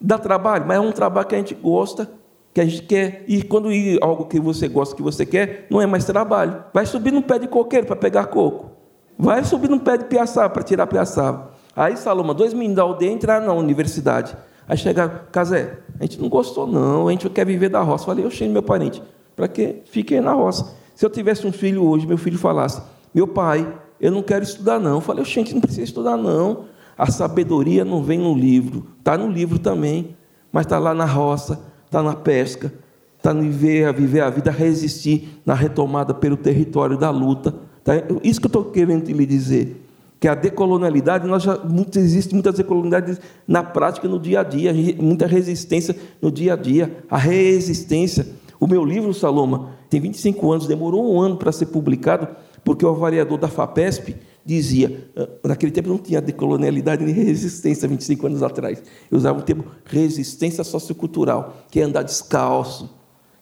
Dá 0.00 0.16
trabalho, 0.16 0.64
mas 0.66 0.78
é 0.78 0.80
um 0.80 0.92
trabalho 0.92 1.26
que 1.26 1.34
a 1.34 1.38
gente 1.38 1.54
gosta, 1.54 2.10
que 2.54 2.60
a 2.60 2.64
gente 2.64 2.82
quer. 2.82 3.24
E 3.28 3.42
quando 3.42 3.70
ir 3.70 3.98
algo 4.02 4.24
que 4.24 4.40
você 4.40 4.68
gosta, 4.68 4.96
que 4.96 5.02
você 5.02 5.26
quer, 5.26 5.66
não 5.68 5.82
é 5.82 5.86
mais 5.86 6.04
trabalho. 6.04 6.64
Vai 6.72 6.86
subir 6.86 7.12
no 7.12 7.22
pé 7.22 7.38
de 7.38 7.48
coqueiro 7.48 7.86
para 7.86 7.96
pegar 7.96 8.26
coco. 8.26 8.70
Vai 9.18 9.44
subir 9.44 9.68
num 9.68 9.78
pé 9.78 9.98
de 9.98 10.04
piaçaba 10.04 10.48
para 10.48 10.62
tirar 10.62 10.86
piaçaba. 10.86 11.50
Aí 11.76 11.96
Saloma, 11.96 12.32
dois 12.32 12.54
meninos 12.54 12.76
da 12.76 12.82
aldeia 12.82 13.10
entraram 13.10 13.46
na 13.46 13.52
universidade. 13.52 14.36
Aí 14.66 14.78
chegaram, 14.78 15.12
Casé, 15.30 15.80
a 16.00 16.04
gente 16.04 16.20
não 16.20 16.28
gostou 16.28 16.66
não, 16.66 17.08
a 17.08 17.10
gente 17.10 17.28
quer 17.28 17.44
viver 17.44 17.68
da 17.68 17.80
roça. 17.80 18.06
Falei, 18.06 18.24
eu 18.24 18.48
meu 18.48 18.62
parente, 18.62 19.02
para 19.34 19.48
que 19.48 19.82
fiquem 19.86 20.20
na 20.20 20.32
roça. 20.32 20.74
Se 20.94 21.04
eu 21.04 21.10
tivesse 21.10 21.46
um 21.46 21.52
filho 21.52 21.84
hoje, 21.84 22.06
meu 22.06 22.18
filho 22.18 22.38
falasse, 22.38 22.80
meu 23.14 23.26
pai, 23.26 23.66
eu 24.00 24.10
não 24.10 24.22
quero 24.22 24.44
estudar 24.44 24.78
não. 24.78 24.96
Eu 24.96 25.00
falei, 25.00 25.24
gente, 25.24 25.54
não 25.54 25.60
precisa 25.60 25.82
estudar 25.82 26.16
não. 26.16 26.64
A 26.96 27.10
sabedoria 27.10 27.84
não 27.84 28.02
vem 28.02 28.18
no 28.18 28.34
livro, 28.34 28.86
está 28.98 29.18
no 29.18 29.28
livro 29.28 29.58
também, 29.58 30.16
mas 30.52 30.66
está 30.66 30.78
lá 30.78 30.94
na 30.94 31.04
roça, 31.04 31.60
está 31.86 32.02
na 32.02 32.14
pesca, 32.14 32.72
está 33.16 33.34
no 33.34 33.42
viver, 33.42 33.86
a 33.86 33.92
viver 33.92 34.20
a 34.20 34.30
vida, 34.30 34.50
resistir 34.50 35.40
na 35.44 35.54
retomada 35.54 36.14
pelo 36.14 36.36
território 36.36 36.96
da 36.96 37.10
luta. 37.10 37.54
Tá? 37.82 37.94
Isso 38.22 38.40
que 38.40 38.46
eu 38.46 38.48
estou 38.48 38.64
querendo 38.66 39.08
lhe 39.10 39.26
dizer 39.26 39.84
que 40.24 40.28
a 40.28 40.34
decolonialidade, 40.34 41.26
nós 41.26 41.42
já, 41.42 41.58
muito, 41.58 41.98
existe 41.98 42.32
muitas 42.32 42.54
decolonialidades 42.54 43.20
na 43.46 43.62
prática, 43.62 44.08
no 44.08 44.18
dia 44.18 44.40
a 44.40 44.42
dia, 44.42 44.72
muita 44.98 45.26
resistência 45.26 45.94
no 46.22 46.30
dia 46.30 46.54
a 46.54 46.56
dia, 46.56 47.04
a 47.10 47.18
resistência. 47.18 48.26
O 48.60 48.66
meu 48.66 48.84
livro, 48.84 49.12
Saloma, 49.12 49.70
tem 49.90 50.00
25 50.00 50.52
anos, 50.52 50.66
demorou 50.66 51.14
um 51.14 51.20
ano 51.20 51.36
para 51.36 51.52
ser 51.52 51.66
publicado, 51.66 52.28
porque 52.64 52.84
o 52.84 52.88
avaliador 52.88 53.38
da 53.38 53.48
FAPESP 53.48 54.16
dizia, 54.44 55.10
ah, 55.16 55.28
naquele 55.48 55.72
tempo 55.72 55.88
não 55.88 55.98
tinha 55.98 56.20
decolonialidade 56.20 57.04
nem 57.04 57.14
resistência, 57.14 57.88
25 57.88 58.26
anos 58.26 58.42
atrás. 58.42 58.82
Eu 59.10 59.18
usava 59.18 59.38
o 59.38 59.42
termo 59.42 59.64
resistência 59.84 60.62
sociocultural, 60.62 61.54
que 61.70 61.80
é 61.80 61.82
andar 61.84 62.02
descalço, 62.02 62.90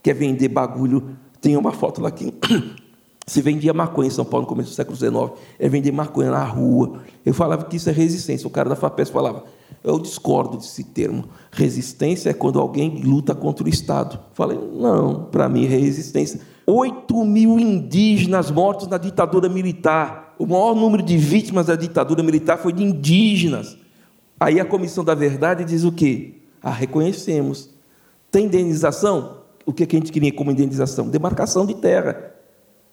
que 0.02 0.10
é 0.10 0.14
vender 0.14 0.48
bagulho. 0.48 1.16
Tem 1.40 1.56
uma 1.56 1.72
foto 1.72 2.00
lá 2.00 2.10
que 2.10 2.32
se 3.26 3.40
vendia 3.40 3.72
maconha 3.72 4.08
em 4.08 4.10
São 4.10 4.24
Paulo 4.24 4.44
no 4.44 4.48
começo 4.48 4.70
do 4.70 4.74
século 4.74 4.96
XIX, 4.96 5.40
é 5.58 5.68
vender 5.68 5.92
maconha 5.92 6.30
na 6.30 6.44
rua. 6.44 7.00
Eu 7.24 7.34
falava 7.34 7.64
que 7.64 7.76
isso 7.76 7.88
é 7.88 7.92
resistência. 7.92 8.46
O 8.46 8.50
cara 8.50 8.68
da 8.68 8.76
FAPES 8.76 9.10
falava, 9.10 9.44
eu 9.82 9.98
discordo 9.98 10.56
desse 10.56 10.84
termo. 10.84 11.24
Resistência 11.55 12.30
é 12.30 12.32
quando 12.32 12.59
alguém 12.59 13.03
luta 13.05 13.34
contra 13.34 13.66
o 13.66 13.68
Estado. 13.68 14.18
Falei, 14.32 14.59
não, 14.59 15.24
para 15.24 15.50
mim 15.50 15.66
é 15.66 15.68
resistência. 15.68 16.40
8 16.66 17.24
mil 17.26 17.61
indígenas 17.61 18.50
mortos 18.50 18.88
na 18.88 18.96
ditadura 18.96 19.50
militar. 19.50 20.34
O 20.38 20.46
maior 20.46 20.74
número 20.74 21.03
de 21.03 21.18
vítimas 21.18 21.66
da 21.66 21.76
ditadura 21.76 22.22
militar 22.22 22.57
foi 22.57 22.72
de 22.72 22.82
indígenas. 22.82 23.76
Aí 24.40 24.59
a 24.59 24.64
Comissão 24.64 25.05
da 25.05 25.14
Verdade 25.14 25.62
diz 25.62 25.84
o 25.84 25.92
quê? 25.92 26.36
Ah, 26.62 26.70
reconhecemos. 26.70 27.68
Tem 28.30 28.46
indenização? 28.46 29.42
O 29.66 29.74
que 29.74 29.82
a 29.82 29.86
gente 29.86 30.11
queria 30.11 30.32
como 30.32 30.50
indenização? 30.50 31.11
Demarcação 31.11 31.66
de 31.66 31.74
terra 31.74 32.32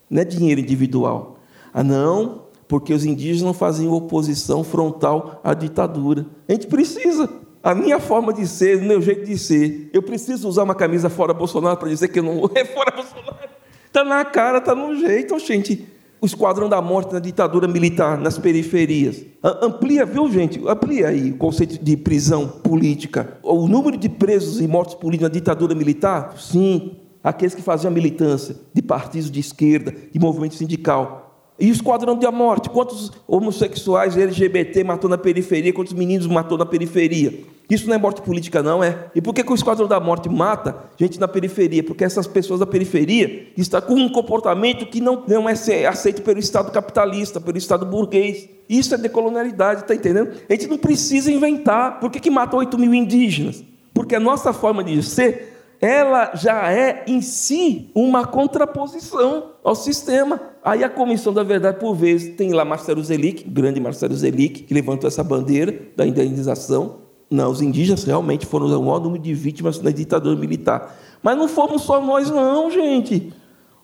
não 0.10 0.22
é 0.22 0.26
dinheiro 0.26 0.60
individual. 0.60 1.38
Ah, 1.74 1.84
não, 1.84 2.43
porque 2.68 2.93
os 2.93 3.05
indígenas 3.05 3.41
não 3.41 3.53
faziam 3.53 3.93
oposição 3.93 4.66
frontal 4.66 5.39
à 5.45 5.53
ditadura. 5.53 6.26
A 6.47 6.51
gente 6.51 6.68
precisa. 6.68 7.30
A 7.62 7.76
minha 7.76 7.99
forma 7.99 8.32
de 8.34 8.47
ser, 8.47 8.78
o 8.78 8.84
meu 8.84 9.01
jeito 9.01 9.26
de 9.26 9.38
ser. 9.38 9.89
Eu 9.93 10.01
preciso 10.01 10.47
usar 10.47 10.64
uma 10.64 10.76
camisa 10.76 11.10
fora 11.10 11.34
Bolsonaro 11.34 11.78
para 11.78 11.89
dizer 11.89 12.07
que 12.07 12.20
eu 12.20 12.24
não 12.24 12.49
é 12.55 12.66
fora 12.66 12.91
Bolsonaro. 12.91 13.49
Está 13.86 14.03
na 14.03 14.24
cara, 14.24 14.60
está 14.60 14.74
no 14.74 14.95
jeito, 14.95 15.38
gente. 15.39 15.86
O 16.22 16.26
esquadrão 16.26 16.68
da 16.68 16.82
morte 16.82 17.14
na 17.14 17.20
ditadura 17.20 17.68
militar, 17.68 18.18
nas 18.18 18.38
periferias. 18.38 19.24
Amplia, 19.41 20.05
viu, 20.05 20.30
gente? 20.30 20.62
Amplia 20.68 21.07
aí 21.07 21.32
o 21.32 21.38
conceito 21.38 21.82
de 21.82 21.95
prisão 21.95 22.47
política. 22.47 23.38
O 23.41 23.68
número 23.68 23.97
de 23.97 24.10
presos 24.10 24.60
e 24.60 24.68
mortos 24.68 24.95
políticos 24.95 25.30
na 25.30 25.34
ditadura 25.34 25.74
militar? 25.74 26.36
Sim, 26.38 26.97
aqueles 27.24 27.55
que 27.55 27.62
faziam 27.62 27.91
militância 27.91 28.55
de 28.74 28.82
partidos 28.82 29.32
de 29.32 29.39
esquerda, 29.39 29.95
de 30.12 30.20
movimento 30.20 30.55
sindical. 30.55 31.29
E 31.60 31.70
o 31.70 31.74
esquadrão 31.74 32.18
da 32.18 32.32
morte, 32.32 32.70
quantos 32.70 33.12
homossexuais 33.28 34.16
LGBT 34.16 34.84
matou 34.84 35.10
na 35.10 35.18
periferia, 35.18 35.74
quantos 35.74 35.93
meninos 35.93 36.26
matou 36.26 36.57
na 36.57 36.66
periferia? 36.66 37.34
Isso 37.70 37.88
não 37.88 37.93
é 37.93 37.97
morte 37.97 38.22
política, 38.22 38.64
não 38.64 38.84
é? 38.84 39.12
E 39.14 39.22
por 39.22 39.34
que, 39.34 39.43
que 39.43 39.51
o 39.51 39.55
esquadrão 39.55 39.88
da 39.88 39.99
morte 39.99 40.28
mata 40.28 40.76
gente 40.97 41.20
na 41.20 41.28
periferia? 41.28 41.84
Porque 41.84 42.03
essas 42.03 42.26
pessoas 42.26 42.62
da 42.62 42.66
periferia 42.66 43.47
estão 43.55 43.80
com 43.82 43.93
um 43.93 44.10
comportamento 44.10 44.88
que 44.88 44.99
não, 44.99 45.24
não 45.28 45.47
é 45.47 45.53
aceito 45.86 46.24
pelo 46.24 46.39
Estado 46.39 46.72
capitalista, 46.72 47.39
pelo 47.39 47.57
Estado 47.57 47.86
burguês. 47.86 48.49
Isso 48.68 48.95
é 48.95 48.97
decolonialidade, 48.97 49.82
está 49.82 49.93
entendendo? 49.93 50.32
A 50.49 50.53
gente 50.53 50.68
não 50.68 50.78
precisa 50.78 51.32
inventar. 51.32 51.99
Por 51.99 52.10
que, 52.10 52.20
que 52.20 52.32
mata 52.32 52.55
8 52.55 52.76
mil 52.78 52.93
indígenas? 52.93 53.64
Porque 53.93 54.16
a 54.16 54.20
nossa 54.20 54.51
forma 54.51 54.84
de 54.84 55.03
ser 55.03 55.59
ela 55.82 56.32
já 56.36 56.72
é 56.72 57.04
em 57.08 57.22
si 57.22 57.90
uma 57.96 58.26
contraposição 58.26 59.52
ao 59.64 59.76
sistema. 59.76 60.40
Aí 60.64 60.84
a 60.84 60.90
Comissão 60.90 61.32
da 61.32 61.42
Verdade, 61.42 61.80
por 61.80 61.96
vezes, 61.96 62.36
tem 62.36 62.52
lá 62.52 62.66
Marcelo 62.66 63.02
Zelic, 63.04 63.44
grande 63.50 63.80
Marcelo 63.80 64.14
Zelic, 64.14 64.64
que 64.64 64.74
levantou 64.74 65.08
essa 65.08 65.24
bandeira 65.24 65.74
da 65.96 66.06
indenização. 66.06 66.98
Não, 67.32 67.50
os 67.50 67.62
indígenas 67.62 68.04
realmente 68.04 68.46
foram 68.46 68.66
o 68.66 68.84
maior 68.84 69.00
número 69.00 69.22
de 69.22 69.34
vítimas 69.34 69.80
na 69.82 69.92
ditadura 69.92 70.36
militar. 70.36 70.98
Mas 71.22 71.38
não 71.38 71.48
fomos 71.48 71.84
só 71.84 72.02
nós, 72.02 72.30
não, 72.30 72.70
gente. 72.70 73.32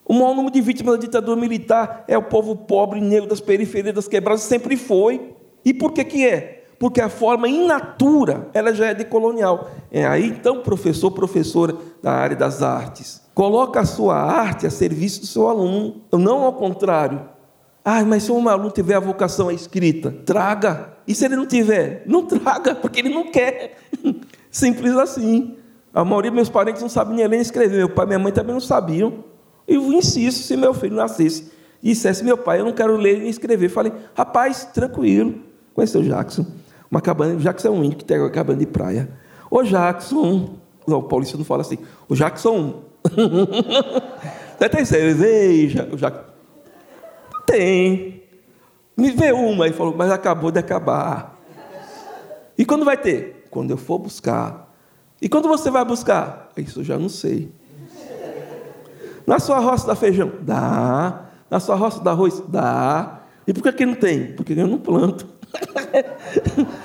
O 0.03 0.13
maior 0.13 0.35
número 0.35 0.53
de 0.53 0.61
vítimas 0.61 0.95
da 0.95 1.01
ditadura 1.01 1.39
militar 1.39 2.03
é 2.07 2.17
o 2.17 2.23
povo 2.23 2.55
pobre, 2.55 2.99
negro 2.99 3.29
das 3.29 3.39
periferias, 3.39 3.95
das 3.95 4.07
quebradas, 4.07 4.41
sempre 4.41 4.75
foi. 4.75 5.33
E 5.63 5.73
por 5.73 5.93
que 5.93 6.03
que 6.03 6.25
é? 6.25 6.64
Porque 6.85 7.01
a 7.01 7.09
forma 7.09 7.49
in 7.49 7.65
natura 7.65 8.47
ela 8.53 8.71
já 8.71 8.85
é 8.85 8.93
decolonial. 8.93 9.71
É 9.89 10.05
aí 10.05 10.27
então, 10.27 10.61
professor, 10.61 11.09
professora 11.09 11.75
da 11.99 12.11
área 12.11 12.35
das 12.35 12.61
artes, 12.61 13.23
coloca 13.33 13.79
a 13.79 13.85
sua 13.85 14.15
arte 14.15 14.67
a 14.67 14.69
serviço 14.69 15.21
do 15.21 15.25
seu 15.25 15.49
aluno, 15.49 16.03
não 16.13 16.43
ao 16.43 16.53
contrário. 16.53 17.27
Ah, 17.83 18.05
mas 18.05 18.21
se 18.21 18.31
um 18.31 18.47
aluno 18.47 18.69
tiver 18.69 18.93
a 18.93 18.99
vocação 18.99 19.49
à 19.49 19.53
escrita, 19.53 20.11
traga. 20.11 20.93
E 21.07 21.15
se 21.15 21.25
ele 21.25 21.35
não 21.35 21.47
tiver, 21.47 22.03
não 22.05 22.23
traga, 22.23 22.75
porque 22.75 22.99
ele 22.99 23.09
não 23.09 23.31
quer. 23.31 23.79
Simples 24.51 24.95
assim. 24.95 25.55
A 25.91 26.05
maioria 26.05 26.29
dos 26.29 26.35
meus 26.35 26.49
parentes 26.49 26.83
não 26.83 26.89
sabem 26.89 27.15
nem 27.15 27.25
ler 27.25 27.31
nem 27.31 27.41
escrever. 27.41 27.77
Meu 27.77 27.89
pai 27.89 28.05
e 28.05 28.07
minha 28.09 28.19
mãe 28.19 28.31
também 28.31 28.53
não 28.53 28.61
sabiam. 28.61 29.23
Eu 29.67 29.91
insisto, 29.91 30.43
se 30.43 30.55
meu 30.55 30.71
filho 30.71 30.95
nascesse 30.95 31.51
e 31.81 31.89
dissesse, 31.89 32.23
meu 32.23 32.37
pai, 32.37 32.59
eu 32.59 32.65
não 32.65 32.73
quero 32.73 32.95
ler 32.95 33.21
nem 33.21 33.29
escrever. 33.29 33.69
Falei, 33.69 33.91
rapaz, 34.13 34.65
tranquilo. 34.65 35.33
Conheceu 35.73 36.01
o 36.01 36.03
Jackson? 36.03 36.45
Uma 36.95 37.01
cabana, 37.01 37.35
Jackson 37.35 37.67
é 37.67 37.71
um 37.71 37.83
índio 37.83 37.97
que 37.97 38.05
tem 38.05 38.17
uma 38.17 38.29
cabana 38.29 38.57
de 38.57 38.65
praia. 38.65 39.09
Ô 39.51 39.61
Jackson, 39.63 40.55
não, 40.87 40.99
o 40.99 41.03
paulista 41.03 41.37
não 41.37 41.43
fala 41.43 41.59
assim. 41.59 41.77
O 42.07 42.15
Jackson, 42.15 42.83
você 44.57 44.69
tem 44.69 44.85
cerveja? 44.85 45.89
O 45.91 45.97
Jackson, 45.97 46.23
tem. 47.45 48.23
Me 48.95 49.11
vê 49.11 49.33
uma. 49.33 49.65
Ele 49.65 49.75
falou, 49.75 49.93
mas 49.93 50.09
acabou 50.09 50.51
de 50.51 50.59
acabar. 50.59 51.37
E 52.57 52.65
quando 52.65 52.85
vai 52.85 52.95
ter? 52.95 53.45
Quando 53.51 53.71
eu 53.71 53.77
for 53.77 53.99
buscar. 53.99 54.73
E 55.21 55.27
quando 55.27 55.49
você 55.49 55.69
vai 55.69 55.83
buscar? 55.83 56.49
Isso 56.55 56.79
eu 56.79 56.83
já 56.85 56.97
não 56.97 57.09
sei. 57.09 57.51
Na 59.27 59.37
sua 59.37 59.59
roça 59.59 59.85
dá 59.85 59.97
feijão? 59.97 60.31
Dá. 60.39 61.25
Na 61.51 61.59
sua 61.59 61.75
roça 61.75 62.01
dá 62.01 62.11
arroz? 62.11 62.41
Dá. 62.47 63.19
E 63.45 63.53
por 63.53 63.63
que, 63.63 63.73
que 63.73 63.85
não 63.85 63.95
tem? 63.95 64.31
Porque 64.31 64.53
eu 64.53 64.65
não 64.65 64.77
planto. 64.77 65.27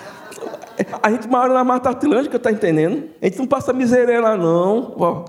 A 1.03 1.11
gente 1.11 1.29
mora 1.29 1.53
na 1.53 1.65
Mata 1.65 1.91
Atlântica, 1.91 2.39
tá 2.39 2.51
entendendo? 2.51 3.09
A 3.21 3.27
gente 3.27 3.39
não 3.39 3.47
passa 3.47 3.73
miséria 3.73 4.21
lá, 4.21 4.37
não. 4.37 4.95
Ó, 4.97 5.25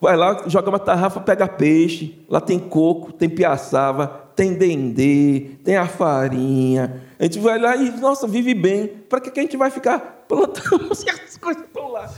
vai 0.00 0.16
lá, 0.16 0.44
joga 0.46 0.68
uma 0.68 0.78
tarrafa, 0.78 1.20
pega 1.20 1.48
peixe. 1.48 2.24
Lá 2.28 2.40
tem 2.40 2.58
coco, 2.58 3.12
tem 3.12 3.28
piaçava, 3.28 4.28
tem 4.34 4.54
dendê, 4.54 5.50
tem 5.64 5.76
a 5.76 5.86
farinha. 5.86 7.02
A 7.18 7.24
gente 7.24 7.38
vai 7.38 7.58
lá 7.58 7.76
e, 7.76 7.90
nossa, 8.00 8.26
vive 8.26 8.54
bem. 8.54 8.88
Para 9.08 9.20
que, 9.20 9.30
que 9.30 9.40
a 9.40 9.42
gente 9.42 9.56
vai 9.56 9.70
ficar 9.70 10.24
plantando 10.28 10.94
certas 10.94 11.36
coisas 11.36 11.62
estão 11.62 11.90
lá? 11.92 12.10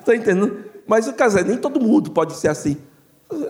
Está 0.00 0.14
entendendo? 0.14 0.64
Mas 0.86 1.06
o 1.08 1.12
caso 1.12 1.38
é, 1.38 1.44
nem 1.44 1.56
todo 1.56 1.80
mundo 1.80 2.10
pode 2.10 2.34
ser 2.34 2.48
assim. 2.48 2.76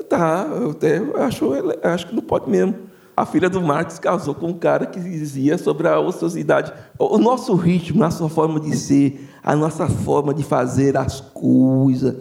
Tá, 0.08 0.46
eu, 0.50 0.70
até, 0.70 0.98
eu 0.98 1.22
acho, 1.22 1.54
eu 1.54 1.78
acho 1.82 2.06
que 2.06 2.14
não 2.14 2.22
pode 2.22 2.48
mesmo 2.48 2.85
a 3.16 3.24
filha 3.24 3.48
do 3.48 3.62
Marx 3.62 3.98
casou 3.98 4.34
com 4.34 4.48
um 4.48 4.58
cara 4.58 4.84
que 4.84 5.00
dizia 5.00 5.56
sobre 5.56 5.88
a 5.88 5.98
ociosidade. 5.98 6.70
O 6.98 7.16
nosso 7.16 7.54
ritmo, 7.54 8.02
a 8.02 8.06
nossa 8.06 8.28
forma 8.28 8.60
de 8.60 8.76
ser, 8.76 9.30
a 9.42 9.56
nossa 9.56 9.88
forma 9.88 10.34
de 10.34 10.44
fazer 10.44 10.98
as 10.98 11.18
coisas, 11.20 12.14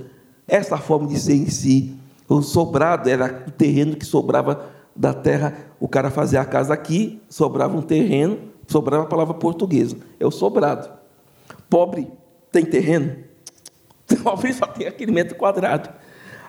essa 0.48 0.78
forma 0.78 1.08
de 1.08 1.20
ser 1.20 1.34
em 1.34 1.50
si. 1.50 1.93
O 2.30 2.41
sobrado 2.41 3.10
era 3.10 3.43
o 3.46 3.52
terreno 3.52 3.98
que 3.98 4.06
sobrava 4.06 4.68
da 4.96 5.14
terra. 5.14 5.54
O 5.82 5.88
cara 5.89 6.10
fazia 6.10 6.39
a 6.39 6.46
casa 6.46 6.74
aqui, 6.74 7.22
sobrava 7.28 7.76
um 7.76 7.82
terreno, 7.82 8.38
sobrava 8.66 9.04
a 9.04 9.08
palavra 9.08 9.34
portuguesa. 9.34 9.98
É 10.18 10.26
o 10.26 10.32
sobrado. 10.32 10.89
Pobre 11.70 12.08
tem 12.54 12.64
terreno? 12.64 13.18
Pobre 14.24 14.54
só 14.54 14.66
tem 14.66 14.88
aquele 14.88 15.12
metro 15.12 15.36
quadrado. 15.36 15.89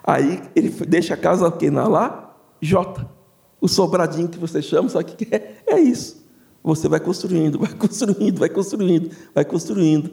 Aí 0.05 0.41
ele 0.55 0.69
deixa 0.87 1.15
a 1.15 1.17
casa 1.17 1.49
aqui 1.49 1.69
na 1.69 1.89
lá, 1.89 2.37
J 2.61 3.16
o 3.67 3.69
sobradinho 3.69 4.29
que 4.29 4.39
você 4.39 4.63
chama, 4.63 4.89
só 4.89 5.03
que 5.03 5.27
é, 5.35 5.57
é 5.67 5.81
isso. 5.81 6.25
Você 6.63 6.89
vai 6.89 7.01
construindo, 7.01 7.59
vai 7.59 7.73
construindo, 7.75 8.39
vai 8.39 8.49
construindo, 8.49 9.11
vai 9.35 9.45
construindo. 9.45 10.11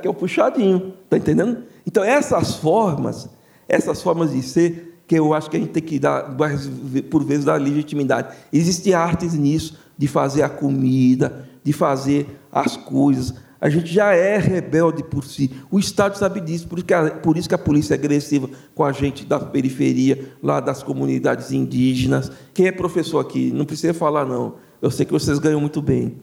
Que 0.00 0.06
é 0.06 0.10
o 0.10 0.14
puxadinho, 0.14 0.94
está 1.04 1.16
entendendo? 1.16 1.64
Então, 1.86 2.04
essas 2.04 2.54
formas, 2.56 3.28
essas 3.68 4.00
formas 4.00 4.32
de 4.32 4.42
ser, 4.42 5.02
que 5.06 5.18
eu 5.18 5.34
acho 5.34 5.50
que 5.50 5.56
a 5.56 5.60
gente 5.60 5.72
tem 5.72 5.82
que 5.82 5.98
dar, 5.98 6.36
por 7.10 7.24
vezes, 7.24 7.44
dar 7.44 7.60
legitimidade. 7.60 8.36
Existem 8.52 8.94
artes 8.94 9.34
nisso, 9.34 9.78
de 9.98 10.06
fazer 10.06 10.42
a 10.42 10.48
comida, 10.48 11.48
de 11.64 11.72
fazer 11.72 12.38
as 12.52 12.76
coisas. 12.76 13.34
A 13.62 13.68
gente 13.68 13.94
já 13.94 14.12
é 14.12 14.38
rebelde 14.38 15.04
por 15.04 15.24
si. 15.24 15.52
O 15.70 15.78
Estado 15.78 16.18
sabe 16.18 16.40
disso, 16.40 16.66
por 16.66 16.78
isso, 16.78 16.84
que 16.84 16.92
a, 16.92 17.10
por 17.12 17.36
isso 17.36 17.48
que 17.48 17.54
a 17.54 17.58
polícia 17.58 17.94
é 17.94 17.96
agressiva 17.96 18.50
com 18.74 18.84
a 18.84 18.90
gente 18.90 19.24
da 19.24 19.38
periferia, 19.38 20.32
lá 20.42 20.58
das 20.58 20.82
comunidades 20.82 21.52
indígenas. 21.52 22.32
Quem 22.52 22.66
é 22.66 22.72
professor 22.72 23.20
aqui? 23.20 23.52
Não 23.52 23.64
precisa 23.64 23.94
falar, 23.94 24.24
não. 24.24 24.56
Eu 24.82 24.90
sei 24.90 25.06
que 25.06 25.12
vocês 25.12 25.38
ganham 25.38 25.60
muito 25.60 25.80
bem. 25.80 26.16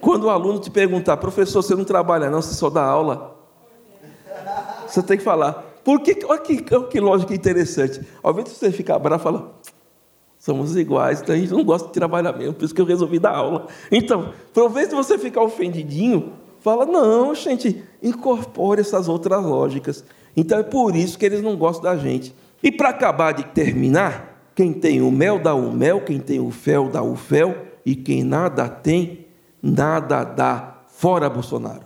Quando 0.00 0.24
o 0.24 0.28
aluno 0.28 0.58
te 0.58 0.72
perguntar, 0.72 1.18
professor, 1.18 1.62
você 1.62 1.76
não 1.76 1.84
trabalha, 1.84 2.28
não, 2.28 2.42
você 2.42 2.52
só 2.52 2.68
dá 2.68 2.82
aula. 2.82 3.38
Você 4.88 5.04
tem 5.04 5.16
que 5.16 5.22
falar. 5.22 5.52
Por 5.84 6.00
que, 6.00 6.18
olha 6.24 6.40
que, 6.40 6.64
olha 6.74 6.88
que 6.88 6.98
lógica 6.98 7.32
interessante. 7.32 8.00
Ao 8.20 8.32
invés 8.32 8.48
de 8.48 8.54
você 8.56 8.72
ficar 8.72 8.98
bravo, 8.98 9.22
fala, 9.22 9.54
Somos 10.44 10.76
iguais, 10.76 11.22
então 11.22 11.34
a 11.34 11.38
gente 11.38 11.50
não 11.50 11.64
gosta 11.64 11.88
de 11.88 11.94
trabalhar 11.94 12.34
mesmo, 12.34 12.52
por 12.52 12.66
isso 12.66 12.74
que 12.74 12.80
eu 12.82 12.84
resolvi 12.84 13.18
dar 13.18 13.34
aula. 13.34 13.66
Então, 13.90 14.34
vez 14.70 14.90
de 14.90 14.94
você 14.94 15.16
ficar 15.16 15.40
ofendidinho, 15.40 16.34
fala, 16.60 16.84
não, 16.84 17.34
gente, 17.34 17.82
incorpore 18.02 18.82
essas 18.82 19.08
outras 19.08 19.42
lógicas. 19.42 20.04
Então 20.36 20.58
é 20.58 20.62
por 20.62 20.94
isso 20.94 21.18
que 21.18 21.24
eles 21.24 21.40
não 21.40 21.56
gostam 21.56 21.84
da 21.84 21.96
gente. 21.96 22.34
E 22.62 22.70
para 22.70 22.90
acabar 22.90 23.32
de 23.32 23.44
terminar, 23.44 24.50
quem 24.54 24.74
tem 24.74 25.00
o 25.00 25.10
mel 25.10 25.38
dá 25.38 25.54
o 25.54 25.72
mel, 25.72 26.02
quem 26.02 26.20
tem 26.20 26.38
o 26.38 26.50
fel 26.50 26.90
dá 26.90 27.02
o 27.02 27.16
fel, 27.16 27.56
e 27.86 27.96
quem 27.96 28.22
nada 28.22 28.68
tem, 28.68 29.26
nada 29.62 30.24
dá. 30.24 30.82
Fora 30.88 31.30
Bolsonaro. 31.30 31.80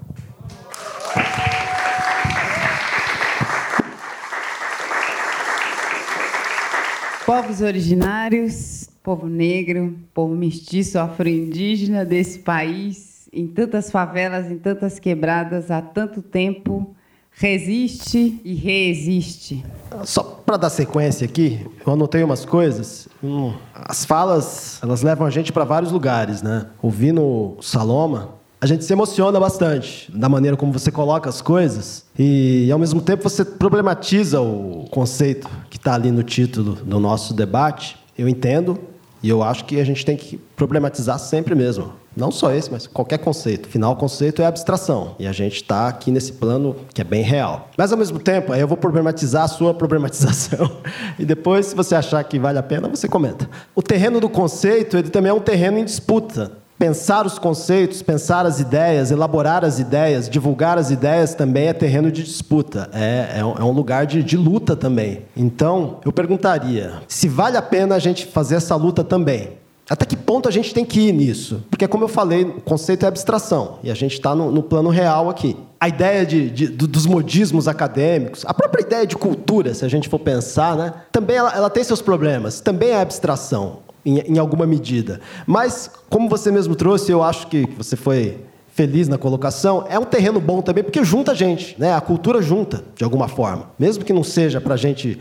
Povos 7.28 7.60
originários, 7.60 8.88
povo 9.02 9.26
negro, 9.26 9.94
povo 10.14 10.34
mestiço, 10.34 10.98
afro-indígena 10.98 12.02
desse 12.02 12.38
país, 12.38 13.28
em 13.30 13.46
tantas 13.46 13.90
favelas, 13.90 14.50
em 14.50 14.56
tantas 14.56 14.98
quebradas, 14.98 15.70
há 15.70 15.82
tanto 15.82 16.22
tempo, 16.22 16.96
resiste 17.30 18.40
e 18.42 18.54
reexiste. 18.54 19.62
Só 20.04 20.22
para 20.22 20.56
dar 20.56 20.70
sequência 20.70 21.26
aqui, 21.26 21.66
eu 21.86 21.92
anotei 21.92 22.22
umas 22.22 22.46
coisas. 22.46 23.06
Hum, 23.22 23.52
as 23.74 24.06
falas, 24.06 24.80
elas 24.82 25.02
levam 25.02 25.26
a 25.26 25.30
gente 25.30 25.52
para 25.52 25.64
vários 25.64 25.92
lugares, 25.92 26.40
né? 26.40 26.64
Ouvindo 26.80 27.58
Saloma, 27.60 28.37
a 28.60 28.66
gente 28.66 28.84
se 28.84 28.92
emociona 28.92 29.38
bastante 29.38 30.10
da 30.12 30.28
maneira 30.28 30.56
como 30.56 30.72
você 30.72 30.90
coloca 30.90 31.28
as 31.28 31.40
coisas 31.40 32.04
e, 32.18 32.68
ao 32.72 32.78
mesmo 32.78 33.00
tempo, 33.00 33.22
você 33.22 33.44
problematiza 33.44 34.40
o 34.40 34.86
conceito 34.90 35.48
que 35.70 35.76
está 35.76 35.94
ali 35.94 36.10
no 36.10 36.24
título 36.24 36.74
do 36.74 36.98
nosso 36.98 37.32
debate. 37.32 37.96
Eu 38.16 38.28
entendo 38.28 38.78
e 39.22 39.28
eu 39.28 39.42
acho 39.44 39.64
que 39.64 39.78
a 39.80 39.84
gente 39.84 40.04
tem 40.04 40.16
que 40.16 40.38
problematizar 40.56 41.18
sempre 41.20 41.54
mesmo. 41.54 41.92
Não 42.16 42.32
só 42.32 42.52
esse, 42.52 42.70
mas 42.70 42.84
qualquer 42.88 43.18
conceito. 43.18 43.68
Afinal, 43.68 43.92
o 43.92 43.96
conceito 43.96 44.42
é 44.42 44.46
abstração. 44.46 45.14
E 45.20 45.26
a 45.26 45.30
gente 45.30 45.56
está 45.56 45.86
aqui 45.86 46.10
nesse 46.10 46.32
plano 46.32 46.74
que 46.92 47.00
é 47.00 47.04
bem 47.04 47.22
real. 47.22 47.70
Mas, 47.76 47.92
ao 47.92 47.98
mesmo 47.98 48.18
tempo, 48.18 48.52
eu 48.52 48.66
vou 48.66 48.76
problematizar 48.76 49.44
a 49.44 49.48
sua 49.48 49.72
problematização. 49.74 50.68
e 51.16 51.24
depois, 51.24 51.66
se 51.66 51.76
você 51.76 51.94
achar 51.94 52.24
que 52.24 52.40
vale 52.40 52.58
a 52.58 52.62
pena, 52.62 52.88
você 52.88 53.06
comenta. 53.06 53.48
O 53.72 53.82
terreno 53.82 54.18
do 54.18 54.28
conceito, 54.28 54.96
ele 54.96 55.10
também 55.10 55.30
é 55.30 55.32
um 55.32 55.40
terreno 55.40 55.78
em 55.78 55.84
disputa. 55.84 56.50
Pensar 56.78 57.26
os 57.26 57.40
conceitos, 57.40 58.02
pensar 58.02 58.46
as 58.46 58.60
ideias, 58.60 59.10
elaborar 59.10 59.64
as 59.64 59.80
ideias, 59.80 60.28
divulgar 60.28 60.78
as 60.78 60.92
ideias 60.92 61.34
também 61.34 61.66
é 61.66 61.72
terreno 61.72 62.12
de 62.12 62.22
disputa, 62.22 62.88
é, 62.92 63.38
é, 63.38 63.44
um, 63.44 63.52
é 63.54 63.64
um 63.64 63.72
lugar 63.72 64.06
de, 64.06 64.22
de 64.22 64.36
luta 64.36 64.76
também. 64.76 65.24
Então, 65.36 65.98
eu 66.04 66.12
perguntaria 66.12 67.02
se 67.08 67.28
vale 67.28 67.56
a 67.56 67.62
pena 67.62 67.96
a 67.96 67.98
gente 67.98 68.26
fazer 68.26 68.54
essa 68.54 68.76
luta 68.76 69.02
também. 69.02 69.58
Até 69.90 70.04
que 70.04 70.16
ponto 70.16 70.48
a 70.48 70.52
gente 70.52 70.72
tem 70.72 70.84
que 70.84 71.00
ir 71.00 71.12
nisso? 71.12 71.64
Porque, 71.68 71.88
como 71.88 72.04
eu 72.04 72.08
falei, 72.08 72.44
o 72.44 72.60
conceito 72.60 73.04
é 73.04 73.08
abstração 73.08 73.78
e 73.82 73.90
a 73.90 73.94
gente 73.94 74.12
está 74.12 74.34
no, 74.34 74.52
no, 74.52 74.62
plano 74.62 74.90
real 74.90 75.28
aqui. 75.28 75.56
A 75.80 75.88
ideia 75.88 76.24
de, 76.24 76.50
de, 76.50 76.68
dos 76.68 77.06
modismos 77.06 77.66
acadêmicos, 77.66 78.44
a 78.46 78.54
própria 78.54 78.82
ideia 78.82 79.06
de 79.06 79.16
cultura, 79.16 79.74
se 79.74 79.84
a 79.84 79.88
gente 79.88 80.08
for 80.08 80.18
pensar, 80.18 80.76
né, 80.76 80.92
também 81.10 81.36
ela, 81.36 81.52
ela 81.56 81.70
tem 81.70 81.82
seus 81.82 82.02
problemas, 82.02 82.60
também 82.60 82.90
é 82.90 83.00
abstração 83.00 83.87
em, 84.04 84.18
em 84.18 84.38
alguma 84.38 84.66
medida. 84.66 85.20
Mas, 85.46 85.90
como 86.08 86.28
você 86.28 86.50
mesmo 86.50 86.74
trouxe, 86.74 87.10
eu 87.12 87.22
acho 87.22 87.46
que 87.48 87.66
você 87.76 87.96
foi 87.96 88.44
feliz 88.78 89.08
na 89.08 89.18
colocação, 89.18 89.84
é 89.88 89.98
um 89.98 90.04
terreno 90.04 90.40
bom 90.40 90.62
também, 90.62 90.84
porque 90.84 91.02
junta 91.02 91.32
a 91.32 91.34
gente, 91.34 91.74
né? 91.78 91.94
a 91.94 92.00
cultura 92.00 92.40
junta, 92.40 92.84
de 92.94 93.02
alguma 93.02 93.26
forma. 93.26 93.70
Mesmo 93.76 94.04
que 94.04 94.12
não 94.12 94.22
seja 94.22 94.60
para 94.60 94.74
a 94.74 94.76
gente 94.76 95.18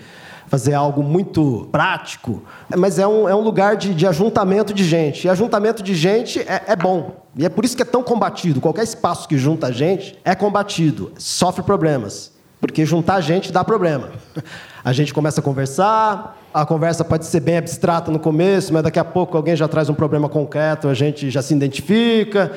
fazer 0.48 0.74
algo 0.74 1.04
muito 1.04 1.68
prático, 1.72 2.44
mas 2.76 3.00
é 3.00 3.08
um, 3.08 3.28
é 3.28 3.36
um 3.36 3.42
lugar 3.42 3.76
de, 3.76 3.94
de 3.94 4.08
ajuntamento 4.08 4.74
de 4.74 4.84
gente. 4.84 5.26
E 5.26 5.30
ajuntamento 5.30 5.84
de 5.84 5.94
gente 5.94 6.40
é, 6.40 6.64
é, 6.68 6.76
bom. 6.76 7.26
E 7.36 7.46
é 7.46 7.50
por 7.50 7.66
isso 7.66 7.76
que 7.76 7.82
é 7.82 7.86
tão 7.86 8.02
combatido. 8.02 8.62
Qualquer 8.62 8.84
espaço 8.84 9.28
que 9.28 9.38
junta 9.38 9.68
a 9.68 9.72
gente 9.72 10.18
é 10.24 10.34
combatido, 10.34 11.12
sofre 11.18 11.64
problemas. 11.64 12.32
Porque 12.60 12.86
juntar 12.86 13.22
gente 13.22 13.52
dá 13.52 13.64
problema. 13.64 14.12
A 14.84 14.94
gente 14.94 15.14
começa 15.14 15.42
a 15.42 15.44
conversar, 15.44 16.38
a 16.62 16.66
conversa 16.66 17.06
pode 17.06 17.26
ser 17.26 17.40
bem 17.40 17.58
abstrata 17.58 18.12
no 18.12 18.18
começo, 18.18 18.74
mas 18.74 18.82
daqui 18.82 18.98
a 18.98 19.06
pouco 19.06 19.38
alguém 19.38 19.56
já 19.56 19.68
traz 19.68 19.90
um 19.90 19.94
problema 19.94 20.28
concreto, 20.28 20.88
a 20.88 20.94
gente 20.94 21.30
já 21.30 21.42
se 21.42 21.54
identifica, 21.54 22.52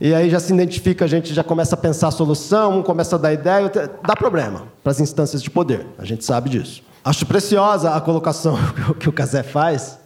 e 0.00 0.12
aí 0.12 0.28
já 0.28 0.40
se 0.40 0.52
identifica, 0.52 1.04
a 1.04 1.08
gente 1.08 1.32
já 1.32 1.44
começa 1.44 1.76
a 1.76 1.78
pensar 1.78 2.08
a 2.08 2.10
solução, 2.10 2.78
um 2.78 2.82
começa 2.82 3.14
a 3.14 3.18
dar 3.18 3.32
ideia, 3.32 3.70
dá 4.04 4.16
problema 4.16 4.64
para 4.82 4.90
as 4.90 5.00
instâncias 5.00 5.40
de 5.40 5.50
poder, 5.50 5.86
a 5.96 6.04
gente 6.04 6.24
sabe 6.24 6.50
disso. 6.50 6.82
Acho 7.04 7.24
preciosa 7.26 7.94
a 7.94 8.00
colocação 8.00 8.58
que 8.98 9.08
o 9.08 9.12
Casé 9.12 9.44
faz, 9.44 9.98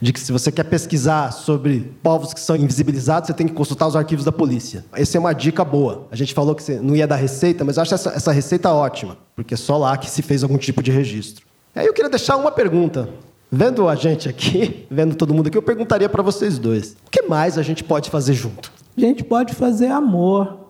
de 0.00 0.12
que 0.12 0.20
se 0.20 0.30
você 0.30 0.52
quer 0.52 0.64
pesquisar 0.64 1.32
sobre 1.32 1.94
povos 2.02 2.34
que 2.34 2.40
são 2.40 2.54
invisibilizados, 2.54 3.28
você 3.28 3.32
tem 3.32 3.48
que 3.48 3.54
consultar 3.54 3.86
os 3.86 3.96
arquivos 3.96 4.26
da 4.26 4.32
polícia. 4.32 4.84
Essa 4.92 5.16
é 5.16 5.20
uma 5.20 5.32
dica 5.32 5.64
boa. 5.64 6.06
A 6.10 6.16
gente 6.16 6.34
falou 6.34 6.54
que 6.54 6.72
não 6.74 6.94
ia 6.94 7.06
dar 7.06 7.16
receita, 7.16 7.64
mas 7.64 7.78
eu 7.78 7.82
acho 7.82 7.94
essa, 7.94 8.10
essa 8.10 8.32
receita 8.32 8.70
ótima, 8.70 9.16
porque 9.34 9.54
é 9.54 9.56
só 9.56 9.78
lá 9.78 9.96
que 9.96 10.10
se 10.10 10.20
fez 10.20 10.42
algum 10.42 10.58
tipo 10.58 10.82
de 10.82 10.90
registro. 10.90 11.45
Aí 11.76 11.86
eu 11.86 11.92
queria 11.92 12.08
deixar 12.08 12.38
uma 12.38 12.50
pergunta. 12.50 13.06
Vendo 13.52 13.86
a 13.86 13.94
gente 13.94 14.28
aqui, 14.28 14.86
vendo 14.90 15.14
todo 15.14 15.34
mundo 15.34 15.48
aqui, 15.48 15.58
eu 15.58 15.62
perguntaria 15.62 16.08
para 16.08 16.22
vocês 16.22 16.58
dois: 16.58 16.96
o 17.06 17.10
que 17.10 17.22
mais 17.22 17.58
a 17.58 17.62
gente 17.62 17.84
pode 17.84 18.08
fazer 18.08 18.32
junto? 18.32 18.72
A 18.96 19.00
gente 19.00 19.22
pode 19.22 19.54
fazer 19.54 19.88
amor. 19.88 20.64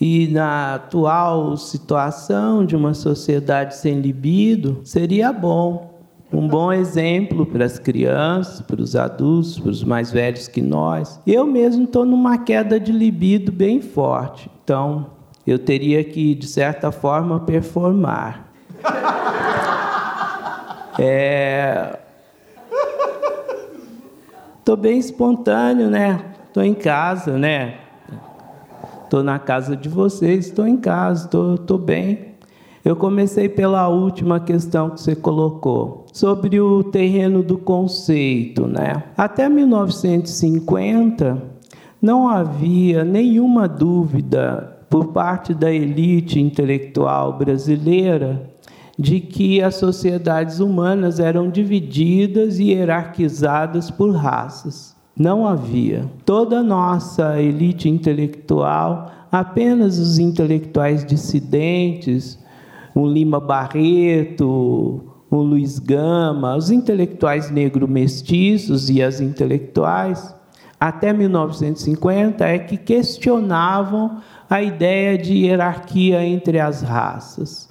E 0.00 0.28
na 0.28 0.74
atual 0.74 1.56
situação 1.56 2.64
de 2.64 2.76
uma 2.76 2.94
sociedade 2.94 3.76
sem 3.76 4.00
libido, 4.00 4.80
seria 4.84 5.32
bom 5.32 5.96
um 6.32 6.46
bom 6.46 6.72
exemplo 6.72 7.46
para 7.46 7.64
as 7.64 7.78
crianças, 7.78 8.60
para 8.60 8.80
os 8.80 8.94
adultos, 8.94 9.58
para 9.58 9.70
os 9.70 9.82
mais 9.82 10.10
velhos 10.10 10.46
que 10.46 10.60
nós. 10.60 11.20
Eu 11.26 11.46
mesmo 11.46 11.84
estou 11.84 12.04
numa 12.04 12.36
queda 12.36 12.78
de 12.78 12.92
libido 12.92 13.50
bem 13.50 13.80
forte, 13.80 14.50
então 14.62 15.06
eu 15.46 15.58
teria 15.58 16.04
que, 16.04 16.34
de 16.34 16.46
certa 16.46 16.92
forma, 16.92 17.40
performar. 17.40 18.52
É... 20.98 21.96
Tô 24.64 24.76
bem 24.76 24.98
espontâneo, 24.98 25.88
né? 25.88 26.20
Tô 26.52 26.60
em 26.60 26.74
casa, 26.74 27.38
né? 27.38 27.76
Tô 29.08 29.22
na 29.22 29.38
casa 29.38 29.76
de 29.76 29.88
vocês, 29.88 30.46
estou 30.46 30.66
em 30.66 30.76
casa, 30.76 31.28
tô, 31.28 31.56
tô 31.56 31.78
bem. 31.78 32.34
Eu 32.84 32.96
comecei 32.96 33.48
pela 33.48 33.88
última 33.88 34.40
questão 34.40 34.90
que 34.90 35.00
você 35.00 35.14
colocou, 35.14 36.04
sobre 36.12 36.60
o 36.60 36.82
terreno 36.82 37.42
do 37.42 37.56
conceito. 37.56 38.66
Né? 38.66 39.02
Até 39.16 39.48
1950, 39.48 41.42
não 42.02 42.28
havia 42.28 43.04
nenhuma 43.04 43.66
dúvida 43.68 44.78
por 44.90 45.08
parte 45.08 45.54
da 45.54 45.72
elite 45.72 46.40
intelectual 46.40 47.38
brasileira 47.38 48.50
de 48.98 49.20
que 49.20 49.62
as 49.62 49.76
sociedades 49.76 50.58
humanas 50.58 51.20
eram 51.20 51.48
divididas 51.48 52.58
e 52.58 52.72
hierarquizadas 52.72 53.90
por 53.90 54.10
raças. 54.10 54.96
Não 55.16 55.46
havia. 55.46 56.04
Toda 56.24 56.62
nossa 56.62 57.40
elite 57.40 57.88
intelectual, 57.88 59.10
apenas 59.30 59.98
os 59.98 60.18
intelectuais 60.18 61.04
dissidentes, 61.04 62.38
o 62.94 63.06
Lima 63.06 63.38
Barreto, 63.38 65.00
o 65.30 65.36
Luiz 65.36 65.78
Gama, 65.78 66.56
os 66.56 66.70
intelectuais 66.70 67.50
negro-mestiços 67.50 68.90
e 68.90 69.02
as 69.02 69.20
intelectuais, 69.20 70.34
até 70.80 71.12
1950, 71.12 72.44
é 72.44 72.58
que 72.58 72.76
questionavam 72.76 74.18
a 74.48 74.62
ideia 74.62 75.18
de 75.18 75.34
hierarquia 75.34 76.24
entre 76.24 76.58
as 76.58 76.82
raças. 76.82 77.67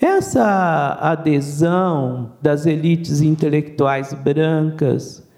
Essa 0.00 0.96
adesão 0.98 2.32
das 2.40 2.64
elites 2.64 3.20
intelectuais 3.20 4.14
brancas 4.14 5.28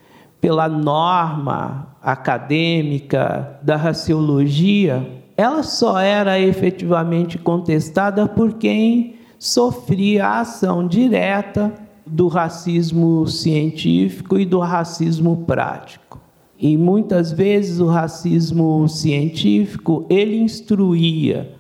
pela 0.41 0.69
norma 0.69 1.97
acadêmica 2.01 3.59
da 3.61 3.77
raciologia, 3.77 5.05
ela 5.37 5.65
só 5.65 5.99
era 5.99 6.39
efetivamente 6.39 7.39
contestada 7.39 8.29
por 8.29 8.55
quem 8.55 9.17
sofria 9.37 10.27
a 10.27 10.41
ação 10.41 10.87
direta 10.87 11.73
do 12.07 12.29
racismo 12.29 13.27
científico 13.27 14.39
e 14.39 14.45
do 14.45 14.61
racismo 14.61 15.39
prático. 15.45 16.21
E 16.57 16.77
muitas 16.77 17.33
vezes 17.33 17.81
o 17.81 17.89
racismo 17.89 18.89
científico 18.89 20.07
ele 20.09 20.37
instruía 20.37 21.57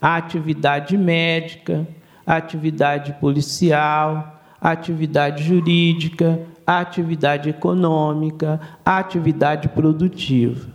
a 0.00 0.14
atividade 0.14 0.96
médica, 0.96 1.84
a 2.26 2.36
atividade 2.36 3.14
policial, 3.20 4.40
a 4.60 4.70
atividade 4.70 5.44
jurídica, 5.44 6.40
a 6.66 6.80
atividade 6.80 7.48
econômica, 7.48 8.60
a 8.84 8.98
atividade 8.98 9.68
produtiva. 9.68 10.68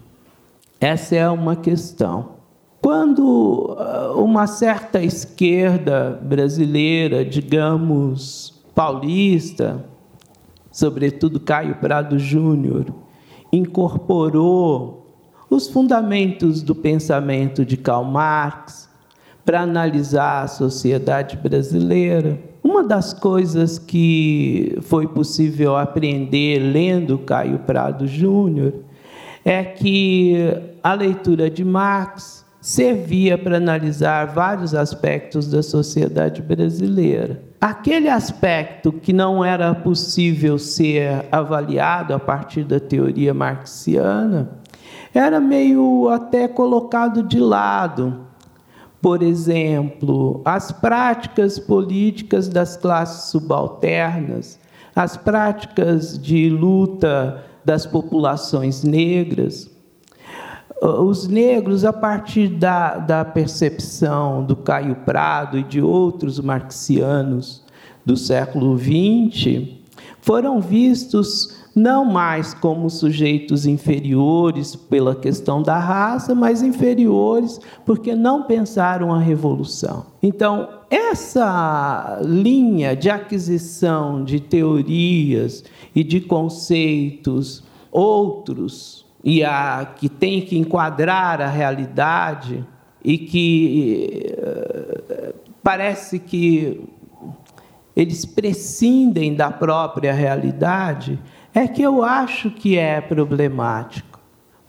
Essa 0.80 1.16
é 1.16 1.30
uma 1.30 1.56
questão. 1.56 2.40
Quando 2.82 3.76
ah, 3.78 4.14
uma 4.16 4.48
certa 4.48 5.04
esquerda 5.04 6.20
brasileira, 6.24 7.26
digamos 7.26 8.64
paulista, 8.74 9.86
sobretudo 10.72 11.40
Caio 11.40 11.76
Prado 11.76 12.18
Júnior, 12.18 12.86
incorporou 13.52 15.02
os 15.50 15.68
fundamentos 15.68 16.64
do 16.64 16.74
pensamento 16.74 17.66
de 17.66 17.76
Karl 17.76 18.06
Marx 18.06 18.90
para 19.46 19.62
analisar 19.62 20.44
a 20.44 20.48
sociedade 20.48 21.38
brasileira. 21.38 22.40
Uma 22.64 22.84
das 22.84 23.14
coisas 23.14 23.80
que 23.80 24.78
foi 24.82 25.08
possível 25.08 25.76
aprender 25.76 26.60
lendo 26.60 27.18
Caio 27.20 27.60
Prado 27.60 28.08
Júnior 28.08 28.74
é 29.44 29.64
que 29.64 30.36
a 30.84 30.94
leitura 30.94 31.50
de 31.50 31.66
Marx 31.66 32.46
servia 32.62 33.38
para 33.38 33.58
analisar 33.58 34.28
vários 34.28 34.76
aspectos 34.76 35.50
da 35.50 35.64
sociedade 35.64 36.44
brasileira. 36.44 37.42
Aquele 37.60 38.08
aspecto 38.08 38.92
que 38.92 39.12
não 39.12 39.44
era 39.44 39.74
possível 39.74 40.60
ser 40.60 41.26
avaliado 41.32 42.14
a 42.14 42.20
partir 42.20 42.64
da 42.64 42.80
teoria 42.80 43.34
marxiana 43.34 44.62
era 45.14 45.40
meio 45.40 46.08
até 46.10 46.48
colocado 46.48 47.24
de 47.24 47.40
lado. 47.40 48.28
Por 49.02 49.24
exemplo, 49.24 50.42
as 50.46 50.72
práticas 50.72 51.58
políticas 51.58 52.48
das 52.48 52.78
classes 52.78 53.32
subalternas, 53.32 54.60
as 54.96 55.18
práticas 55.18 56.20
de 56.20 56.50
luta 56.50 57.44
das 57.66 57.86
populações 57.86 58.84
negras, 58.84 59.72
os 60.82 61.28
negros, 61.28 61.86
a 61.86 61.94
partir 61.94 62.48
da, 62.48 62.98
da 62.98 63.24
percepção 63.24 64.44
do 64.44 64.56
Caio 64.56 64.96
Prado 64.98 65.58
e 65.58 65.64
de 65.64 65.80
outros 65.82 66.40
marxianos 66.40 67.64
do 68.04 68.18
século 68.18 68.76
XX, 68.78 69.68
foram 70.22 70.60
vistos 70.60 71.61
não 71.76 72.04
mais 72.04 72.54
como 72.54 72.90
sujeitos 72.90 73.66
inferiores 73.66 74.76
pela 74.76 75.16
questão 75.16 75.62
da 75.62 75.80
raça, 75.80 76.36
mas 76.36 76.62
inferiores 76.62 77.60
porque 77.86 78.14
não 78.16 78.44
pensaram 78.44 79.14
a 79.14 79.20
revolução. 79.20 80.06
Então, 80.22 80.68
essa 80.90 82.20
linha 82.24 82.96
de 82.96 83.10
aquisição 83.10 84.24
de 84.24 84.40
teorias 84.40 85.64
e 85.96 86.04
de 86.04 86.20
conceitos 86.20 87.64
outros 87.92 89.06
e 89.24 89.44
a 89.44 89.94
que 89.98 90.10
tem 90.10 90.42
que 90.42 90.58
enquadrar 90.58 91.42
a 91.42 91.48
realidade 91.48 92.66
e 93.04 93.18
que 93.18 94.36
uh, 94.38 95.34
parece 95.64 96.20
que 96.20 96.82
eles 97.96 98.26
prescindem 98.26 99.36
da 99.36 99.52
própria 99.52 100.14
realidade, 100.14 101.20
é 101.54 101.68
que 101.68 101.82
eu 101.82 102.04
acho 102.04 102.50
que 102.50 102.78
é 102.78 103.02
problemático. 103.02 104.20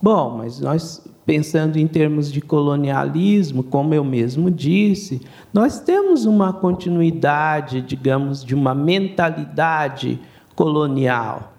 Bom, 0.01 0.39
mas 0.39 0.61
nós 0.61 1.07
pensando 1.24 1.76
em 1.76 1.87
termos 1.87 2.33
de 2.33 2.41
colonialismo, 2.41 3.62
como 3.62 3.95
eu 3.95 4.05
mesmo 4.05 4.51
disse, 4.51 5.20
nós 5.53 5.78
temos 5.78 6.26
uma 6.26 6.53
continuidade, 6.53 7.80
digamos, 7.80 8.45
de 8.45 8.55
uma 8.55 8.74
mentalidade 8.74 10.20
colonial. 10.57 11.53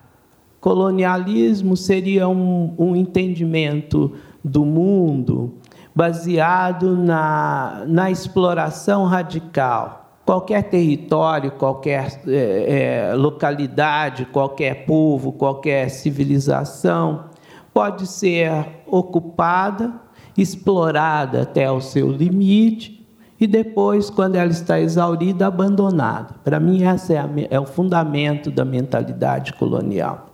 Colonialismo 0.60 1.76
seria 1.76 2.28
um, 2.28 2.74
um 2.78 2.96
entendimento 2.96 4.14
do 4.44 4.66
mundo 4.66 5.54
baseado 5.96 6.98
na, 6.98 7.84
na 7.88 8.12
exploração 8.12 9.06
radical. 9.06 10.03
Qualquer 10.26 10.64
território, 10.64 11.52
qualquer 11.52 12.22
é, 12.26 13.10
é, 13.10 13.14
localidade, 13.14 14.26
qualquer 14.26 14.86
povo, 14.86 15.34
qualquer 15.34 15.90
civilização 15.90 17.26
pode 17.74 18.08
ser 18.08 18.84
ocupada, 18.88 19.94
explorada 20.38 21.42
até 21.42 21.70
o 21.70 21.82
seu 21.82 22.10
limite 22.10 23.06
e 23.38 23.46
depois, 23.46 24.10
quando 24.10 24.36
ela 24.38 24.52
está 24.52 24.80
exaurida, 24.80 25.46
abandonada. 25.46 26.36
Para 26.42 26.58
mim, 26.58 26.84
esse 26.84 27.14
é, 27.14 27.26
é 27.50 27.60
o 27.60 27.66
fundamento 27.66 28.50
da 28.50 28.64
mentalidade 28.64 29.52
colonial. 29.54 30.28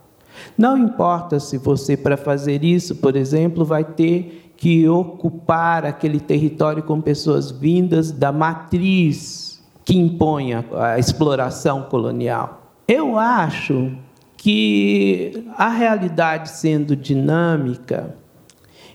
Não 0.56 0.78
importa 0.78 1.40
se 1.40 1.58
você, 1.58 1.96
para 1.96 2.16
fazer 2.16 2.62
isso, 2.62 2.94
por 2.94 3.16
exemplo, 3.16 3.64
vai 3.64 3.82
ter 3.82 4.52
que 4.56 4.88
ocupar 4.88 5.84
aquele 5.84 6.20
território 6.20 6.84
com 6.84 7.00
pessoas 7.00 7.50
vindas 7.50 8.12
da 8.12 8.30
matriz 8.30 9.49
que 9.84 9.96
impõe 9.96 10.54
a, 10.54 10.98
exploração 10.98 11.82
colonial. 11.82 12.62
Eu 12.86 13.18
acho 13.18 13.92
que 14.36 15.44
a 15.56 15.68
realidade 15.68 16.50
sendo 16.50 16.96
dinâmica 16.96 18.14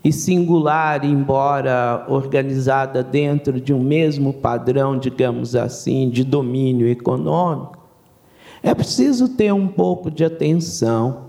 e 0.04 0.12
singular, 0.12 1.04
embora 1.04 2.06
organizada 2.08 3.04
dentro 3.04 3.60
de 3.60 3.74
um 3.74 3.82
mesmo 3.82 4.34
padrão, 4.34 4.98
digamos 4.98 5.56
assim, 5.56 6.10
de 6.10 6.24
domínio 6.24 6.88
econômico, 6.88 7.80
é 8.62 8.74
preciso 8.74 9.30
ter 9.30 9.54
um 9.54 9.68
pouco 9.68 10.10
de 10.12 10.24
atenção 10.24 11.26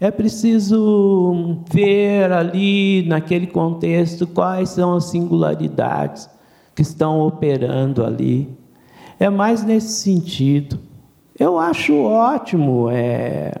é 0.00 0.12
preciso 0.12 1.58
ver 1.72 2.30
ali, 2.30 3.04
naquele 3.08 3.48
contexto, 3.48 4.28
quais 4.28 4.68
são 4.70 4.94
as 4.94 5.06
singularidades 5.06 6.30
que 6.74 6.82
estão 6.82 7.20
operando 7.20 8.04
ali. 8.04 8.56
É 9.20 9.28
mais 9.28 9.64
nesse 9.64 10.02
sentido. 10.02 10.78
Eu 11.38 11.58
acho 11.58 11.94
ótimo 11.96 12.88
é, 12.90 13.52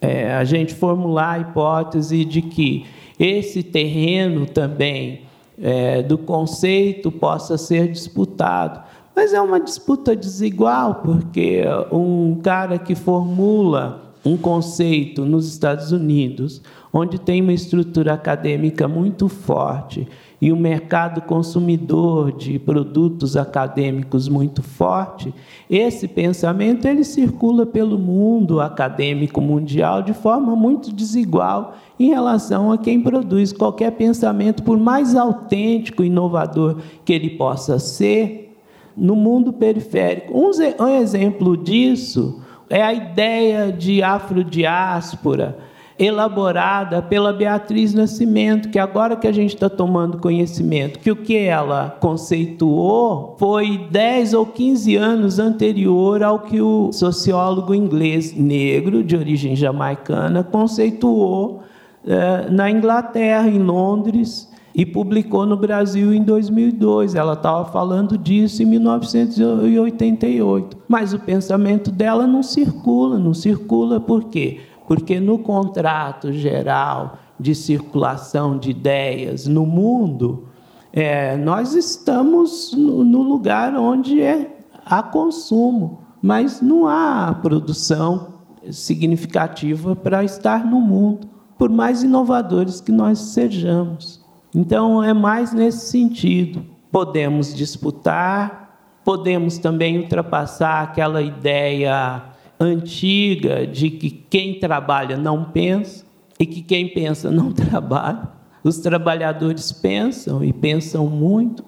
é, 0.00 0.34
a 0.34 0.44
gente 0.44 0.74
formular 0.74 1.32
a 1.32 1.38
hipótese 1.40 2.24
de 2.24 2.42
que 2.42 2.86
esse 3.18 3.62
terreno 3.62 4.46
também 4.46 5.22
é, 5.60 6.02
do 6.02 6.16
conceito 6.16 7.10
possa 7.10 7.58
ser 7.58 7.90
disputado. 7.90 8.80
Mas 9.16 9.34
é 9.34 9.40
uma 9.40 9.58
disputa 9.58 10.14
desigual, 10.14 10.96
porque 10.96 11.64
um 11.90 12.36
cara 12.40 12.78
que 12.78 12.94
formula 12.94 14.12
um 14.24 14.36
conceito 14.36 15.24
nos 15.24 15.48
Estados 15.48 15.90
Unidos, 15.90 16.62
onde 16.92 17.18
tem 17.18 17.42
uma 17.42 17.52
estrutura 17.52 18.14
acadêmica 18.14 18.86
muito 18.86 19.28
forte 19.28 20.06
e 20.40 20.52
um 20.52 20.56
mercado 20.56 21.20
consumidor 21.22 22.32
de 22.32 22.58
produtos 22.58 23.36
acadêmicos 23.36 24.28
muito 24.28 24.62
forte, 24.62 25.34
esse 25.68 26.06
pensamento 26.06 26.86
ele 26.86 27.02
circula 27.02 27.66
pelo 27.66 27.98
mundo 27.98 28.60
acadêmico 28.60 29.40
mundial 29.40 30.02
de 30.02 30.12
forma 30.12 30.54
muito 30.54 30.92
desigual 30.92 31.76
em 31.98 32.08
relação 32.08 32.70
a 32.70 32.78
quem 32.78 33.00
produz 33.00 33.52
qualquer 33.52 33.92
pensamento, 33.92 34.62
por 34.62 34.78
mais 34.78 35.16
autêntico 35.16 36.04
e 36.04 36.06
inovador 36.06 36.76
que 37.04 37.12
ele 37.12 37.30
possa 37.30 37.78
ser, 37.78 38.56
no 38.96 39.14
mundo 39.14 39.52
periférico. 39.52 40.32
Um 40.36 40.88
exemplo 40.88 41.56
disso 41.56 42.40
é 42.68 42.82
a 42.82 42.92
ideia 42.92 43.72
de 43.72 44.02
afrodiáspora 44.02 45.67
elaborada 45.98 47.02
pela 47.02 47.32
Beatriz 47.32 47.92
Nascimento, 47.92 48.68
que 48.68 48.78
agora 48.78 49.16
que 49.16 49.26
a 49.26 49.32
gente 49.32 49.54
está 49.54 49.68
tomando 49.68 50.18
conhecimento, 50.18 51.00
que 51.00 51.10
o 51.10 51.16
que 51.16 51.36
ela 51.36 51.96
conceituou 52.00 53.34
foi 53.38 53.88
10 53.90 54.34
ou 54.34 54.46
15 54.46 54.94
anos 54.94 55.40
anterior 55.40 56.22
ao 56.22 56.38
que 56.40 56.60
o 56.60 56.92
sociólogo 56.92 57.74
inglês 57.74 58.32
negro, 58.32 59.02
de 59.02 59.16
origem 59.16 59.56
jamaicana, 59.56 60.44
conceituou 60.44 61.62
eh, 62.06 62.46
na 62.48 62.70
Inglaterra, 62.70 63.48
em 63.48 63.58
Londres, 63.58 64.48
e 64.74 64.84
publicou 64.86 65.44
no 65.44 65.56
Brasil 65.56 66.14
em 66.14 66.22
2002. 66.22 67.16
Ela 67.16 67.32
estava 67.32 67.64
falando 67.64 68.16
disso 68.16 68.62
em 68.62 68.66
1988. 68.66 70.76
Mas 70.86 71.12
o 71.12 71.18
pensamento 71.18 71.90
dela 71.90 72.28
não 72.28 72.44
circula, 72.44 73.18
não 73.18 73.34
circula 73.34 73.98
por 73.98 74.26
quê? 74.26 74.60
Porque 74.88 75.20
no 75.20 75.38
contrato 75.38 76.32
geral 76.32 77.18
de 77.38 77.54
circulação 77.54 78.58
de 78.58 78.70
ideias 78.70 79.46
no 79.46 79.66
mundo, 79.66 80.48
é, 80.90 81.36
nós 81.36 81.74
estamos 81.74 82.72
no, 82.72 83.22
lugar 83.22 83.76
onde 83.76 84.22
é 84.22 84.56
há 84.86 85.02
consumo, 85.02 86.00
mas 86.22 86.62
não 86.62 86.86
há 86.86 87.38
produção 87.42 88.38
significativa 88.70 89.94
para 89.94 90.24
estar 90.24 90.64
no 90.64 90.80
mundo, 90.80 91.28
por 91.58 91.68
mais 91.68 92.02
inovadores 92.02 92.80
que 92.80 92.90
nós 92.90 93.18
sejamos. 93.18 94.24
Então, 94.54 95.04
é 95.04 95.12
mais 95.12 95.52
nesse 95.52 95.90
sentido. 95.90 96.64
Podemos 96.90 97.54
disputar, 97.54 98.98
podemos 99.04 99.58
também 99.58 99.98
ultrapassar 99.98 100.82
aquela 100.82 101.20
ideia 101.20 102.22
antiga 102.60 103.66
de 103.66 103.90
que 103.90 104.10
quem 104.10 104.58
trabalha 104.58 105.16
não 105.16 105.44
pensa 105.44 106.04
e 106.38 106.46
que 106.46 106.62
quem 106.62 106.88
pensa 106.88 107.30
não 107.30 107.50
trabalha. 107.52 108.28
Os 108.62 108.78
trabalhadores 108.78 109.72
pensam 109.72 110.42
e 110.42 110.52
pensam 110.52 111.06
muito, 111.06 111.64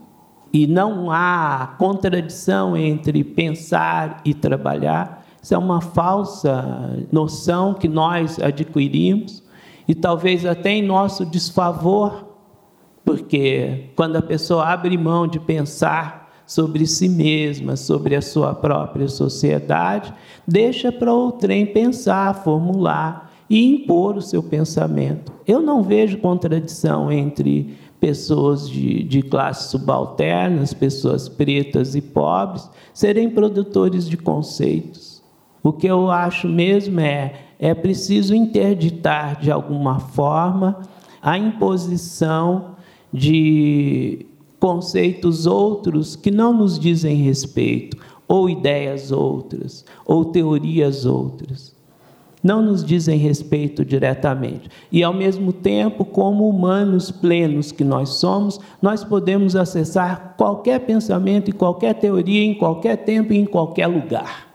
e 0.52 0.66
não 0.66 1.10
há 1.10 1.74
contradição 1.78 2.76
entre 2.76 3.22
pensar 3.22 4.20
e 4.24 4.34
trabalhar. 4.34 5.24
Isso 5.40 5.54
é 5.54 5.58
uma 5.58 5.80
falsa 5.80 7.06
noção 7.10 7.72
que 7.72 7.88
nós 7.88 8.38
adquirimos 8.38 9.42
e 9.86 9.94
talvez 9.94 10.44
até 10.44 10.70
em 10.70 10.82
nosso 10.82 11.24
desfavor, 11.24 12.26
porque 13.04 13.90
quando 13.96 14.16
a 14.16 14.22
pessoa 14.22 14.66
abre 14.66 14.98
mão 14.98 15.26
de 15.26 15.38
pensar 15.38 16.19
sobre 16.50 16.84
si 16.84 17.08
mesma, 17.08 17.76
sobre 17.76 18.16
a 18.16 18.20
sua 18.20 18.52
própria 18.52 19.06
sociedade, 19.06 20.12
deixa 20.44 20.90
para 20.90 21.14
outrem 21.14 21.64
pensar, 21.64 22.42
formular 22.42 23.30
e 23.48 23.64
impor 23.64 24.16
o 24.16 24.20
seu 24.20 24.42
pensamento. 24.42 25.32
Eu 25.46 25.60
não 25.60 25.80
vejo 25.80 26.18
contradição 26.18 27.12
entre 27.12 27.78
pessoas 28.00 28.68
de, 28.68 29.04
de 29.04 29.22
classes 29.22 29.70
subalternas, 29.70 30.74
pessoas 30.74 31.28
pretas 31.28 31.94
e 31.94 32.00
pobres, 32.00 32.68
serem 32.92 33.30
produtores 33.30 34.08
de 34.08 34.16
conceitos. 34.16 35.22
O 35.62 35.72
que 35.72 35.86
eu 35.86 36.10
acho 36.10 36.48
mesmo 36.48 36.98
é 36.98 37.44
é 37.60 37.74
preciso 37.74 38.34
interditar 38.34 39.40
de 39.40 39.52
alguma 39.52 40.00
forma 40.00 40.80
a 41.22 41.38
imposição 41.38 42.74
de 43.12 44.26
conceitos 44.60 45.46
outros 45.46 46.14
que 46.14 46.30
não 46.30 46.52
nos 46.52 46.78
dizem 46.78 47.16
respeito, 47.16 47.96
ou 48.28 48.48
ideias 48.48 49.10
outras, 49.10 49.84
ou 50.06 50.26
teorias 50.26 51.04
outras 51.04 51.74
não 52.42 52.62
nos 52.62 52.84
dizem 52.84 53.18
respeito 53.18 53.84
diretamente. 53.84 54.68
E, 54.90 55.02
ao 55.02 55.12
mesmo 55.12 55.52
tempo, 55.52 56.04
como 56.04 56.48
humanos 56.48 57.10
plenos 57.10 57.70
que 57.70 57.84
nós 57.84 58.10
somos, 58.10 58.58
nós 58.80 59.04
podemos 59.04 59.54
acessar 59.54 60.34
qualquer 60.36 60.80
pensamento 60.80 61.50
e 61.50 61.52
qualquer 61.52 61.94
teoria 61.94 62.42
em 62.42 62.54
qualquer 62.54 62.96
tempo 62.96 63.32
e 63.32 63.38
em 63.38 63.44
qualquer 63.44 63.86
lugar. 63.86 64.48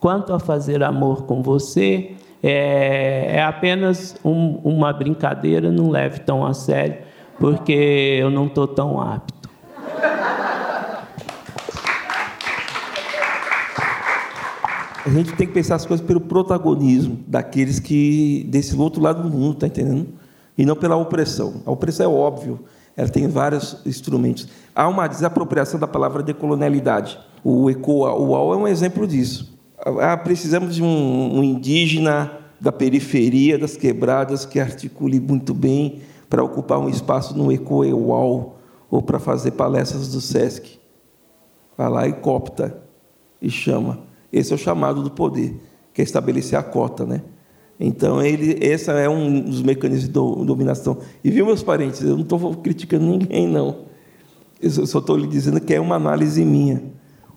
Quanto 0.00 0.32
a 0.32 0.38
fazer 0.38 0.82
amor 0.82 1.24
com 1.24 1.42
você, 1.42 2.12
é, 2.42 3.36
é 3.36 3.42
apenas 3.42 4.16
um, 4.24 4.58
uma 4.64 4.92
brincadeira, 4.92 5.70
não 5.70 5.90
leve 5.90 6.20
tão 6.20 6.44
a 6.44 6.54
sério, 6.54 6.98
porque 7.38 7.72
eu 8.20 8.30
não 8.30 8.46
estou 8.46 8.66
tão 8.66 9.00
apto. 9.00 9.35
A 15.06 15.08
gente 15.08 15.36
tem 15.36 15.46
que 15.46 15.52
pensar 15.52 15.76
as 15.76 15.86
coisas 15.86 16.04
pelo 16.04 16.20
protagonismo 16.20 17.20
daqueles 17.28 17.78
que 17.78 18.44
desse 18.50 18.74
outro 18.74 19.00
lado 19.00 19.22
do 19.22 19.30
mundo, 19.30 19.54
tá 19.54 19.68
entendendo? 19.68 20.08
E 20.58 20.66
não 20.66 20.74
pela 20.74 20.96
opressão. 20.96 21.62
A 21.64 21.70
opressão 21.70 22.10
é 22.10 22.12
óbvio, 22.12 22.58
ela 22.96 23.08
tem 23.08 23.28
vários 23.28 23.80
instrumentos. 23.86 24.48
Há 24.74 24.88
uma 24.88 25.06
desapropriação 25.06 25.78
da 25.78 25.86
palavra 25.86 26.24
decolonialidade. 26.24 27.20
O 27.44 27.70
ECOA, 27.70 28.14
o 28.14 28.30
UAU 28.30 28.54
é 28.54 28.56
um 28.56 28.66
exemplo 28.66 29.06
disso. 29.06 29.56
Ah, 30.00 30.16
precisamos 30.16 30.74
de 30.74 30.82
um, 30.82 31.38
um 31.38 31.44
indígena 31.44 32.32
da 32.60 32.72
periferia, 32.72 33.56
das 33.56 33.76
quebradas, 33.76 34.44
que 34.44 34.58
articule 34.58 35.20
muito 35.20 35.54
bem 35.54 36.00
para 36.28 36.42
ocupar 36.42 36.80
um 36.80 36.88
espaço 36.88 37.38
no 37.38 37.52
ECOA 37.52 37.94
UAU 37.94 38.56
ou 38.90 39.00
para 39.00 39.20
fazer 39.20 39.52
palestras 39.52 40.08
do 40.08 40.20
SESC. 40.20 40.80
Vai 41.78 41.88
lá 41.88 42.08
e 42.08 42.12
copta 42.12 42.76
e 43.40 43.48
chama. 43.48 44.05
Esse 44.36 44.52
é 44.52 44.54
o 44.54 44.58
chamado 44.58 45.02
do 45.02 45.10
poder, 45.10 45.58
que 45.94 46.02
é 46.02 46.04
estabelecer 46.04 46.58
a 46.58 46.62
cota, 46.62 47.06
né? 47.06 47.22
Então, 47.80 48.22
ele, 48.22 48.58
esse 48.60 48.90
é 48.90 49.08
um 49.08 49.40
dos 49.40 49.62
mecanismos 49.62 50.08
de 50.08 50.12
dominação. 50.12 50.98
E 51.24 51.30
viu, 51.30 51.46
meus 51.46 51.62
parentes, 51.62 52.02
eu 52.02 52.14
não 52.14 52.22
estou 52.22 52.54
criticando 52.56 53.06
ninguém, 53.06 53.48
não. 53.48 53.86
Eu 54.60 54.86
só 54.86 54.98
estou 54.98 55.16
lhe 55.16 55.26
dizendo 55.26 55.58
que 55.58 55.72
é 55.72 55.80
uma 55.80 55.96
análise 55.96 56.44
minha. 56.44 56.82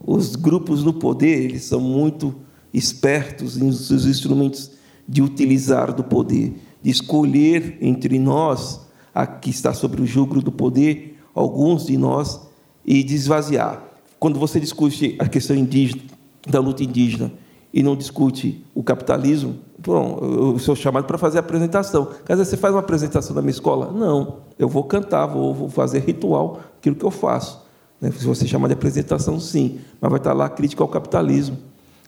Os 0.06 0.36
grupos 0.36 0.84
no 0.84 0.94
poder, 0.94 1.42
eles 1.42 1.64
são 1.64 1.80
muito 1.80 2.36
espertos 2.74 3.56
nos 3.56 3.88
seus 3.88 4.06
instrumentos 4.06 4.72
de 5.08 5.22
utilizar 5.22 5.94
do 5.94 6.04
poder, 6.04 6.54
de 6.82 6.92
escolher 6.92 7.78
entre 7.80 8.20
nós, 8.20 8.82
a 9.14 9.26
que 9.26 9.50
está 9.50 9.74
sobre 9.74 10.02
o 10.02 10.06
jugo 10.06 10.42
do 10.42 10.52
poder, 10.52 11.18
alguns 11.34 11.86
de 11.86 11.98
nós, 11.98 12.42
e 12.86 13.04
de 13.04 13.16
esvaziar. 13.16 13.84
Quando 14.20 14.38
você 14.38 14.60
discute 14.60 15.16
a 15.18 15.30
questão 15.30 15.56
indígena, 15.56 16.19
da 16.48 16.60
luta 16.60 16.84
indígena 16.84 17.32
e 17.74 17.84
não 17.84 17.96
discute 17.96 18.66
o 18.74 18.82
capitalismo, 18.82 19.56
bom, 19.78 20.20
eu 20.22 20.60
sou 20.60 20.76
chamado 20.76 21.06
para 21.06 21.18
fazer 21.18 21.38
apresentação. 21.38 22.08
Quer 22.26 22.34
dizer, 22.34 22.46
você 22.46 22.58
faz 22.58 22.74
uma 22.74 22.80
apresentação 22.80 23.36
na 23.36 23.42
minha 23.42 23.52
escola? 23.52 23.92
Não, 23.92 24.38
eu 24.58 24.68
vou 24.68 24.84
cantar, 24.84 25.28
vou, 25.28 25.54
vou 25.54 25.70
fazer 25.70 26.00
ritual, 26.00 26.60
aquilo 26.78 26.96
que 26.96 27.06
eu 27.06 27.12
faço. 27.12 27.64
Né? 28.02 28.12
Se 28.12 28.26
você 28.26 28.48
chamar 28.48 28.68
de 28.68 28.74
apresentação, 28.74 29.40
sim, 29.40 29.80
mas 30.02 30.10
vai 30.10 30.20
estar 30.20 30.34
lá 30.34 30.46
a 30.46 30.50
crítica 30.50 30.84
ao 30.84 30.88
capitalismo. 30.88 31.58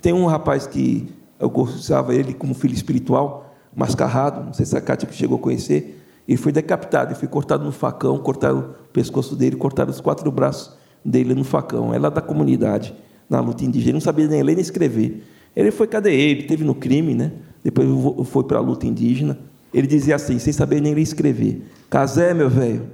Tem 0.01 0.13
um 0.13 0.25
rapaz 0.25 0.65
que 0.65 1.07
eu 1.39 1.49
gostava 1.49 2.15
ele 2.15 2.33
como 2.33 2.53
filho 2.53 2.73
espiritual, 2.73 3.53
mascarrado, 3.75 4.45
não 4.45 4.53
sei 4.53 4.65
se 4.65 4.75
a 4.75 4.81
Cátia 4.81 5.07
que 5.07 5.15
chegou 5.15 5.37
a 5.37 5.41
conhecer, 5.41 5.99
ele 6.27 6.37
foi 6.37 6.51
decapitado, 6.51 7.11
ele 7.11 7.19
foi 7.19 7.27
cortado 7.27 7.63
no 7.63 7.71
facão, 7.71 8.17
cortaram 8.17 8.59
o 8.59 8.63
pescoço 8.91 9.35
dele, 9.35 9.55
cortaram 9.55 9.91
os 9.91 10.01
quatro 10.01 10.31
braços 10.31 10.73
dele 11.03 11.33
no 11.33 11.43
facão. 11.43 11.93
É 11.93 11.99
lá 11.99 12.09
da 12.09 12.21
comunidade 12.21 12.93
na 13.31 13.39
luta 13.39 13.63
indígena, 13.63 13.91
ele 13.91 13.93
não 13.93 14.01
sabia 14.01 14.27
nem 14.27 14.43
ler 14.43 14.55
nem 14.55 14.61
escrever. 14.61 15.23
Ele 15.55 15.71
foi 15.71 15.87
cadeia, 15.87 16.31
ele 16.31 16.43
teve 16.43 16.65
no 16.65 16.75
crime, 16.75 17.15
né? 17.15 17.31
depois 17.63 17.87
foi 18.27 18.43
para 18.43 18.57
a 18.57 18.61
luta 18.61 18.85
indígena. 18.85 19.39
Ele 19.73 19.87
dizia 19.87 20.15
assim, 20.15 20.37
sem 20.37 20.51
saber 20.51 20.81
nem 20.81 20.93
ler 20.93 21.01
escrever: 21.01 21.65
Casé, 21.89 22.33
meu 22.33 22.49
velho, 22.49 22.87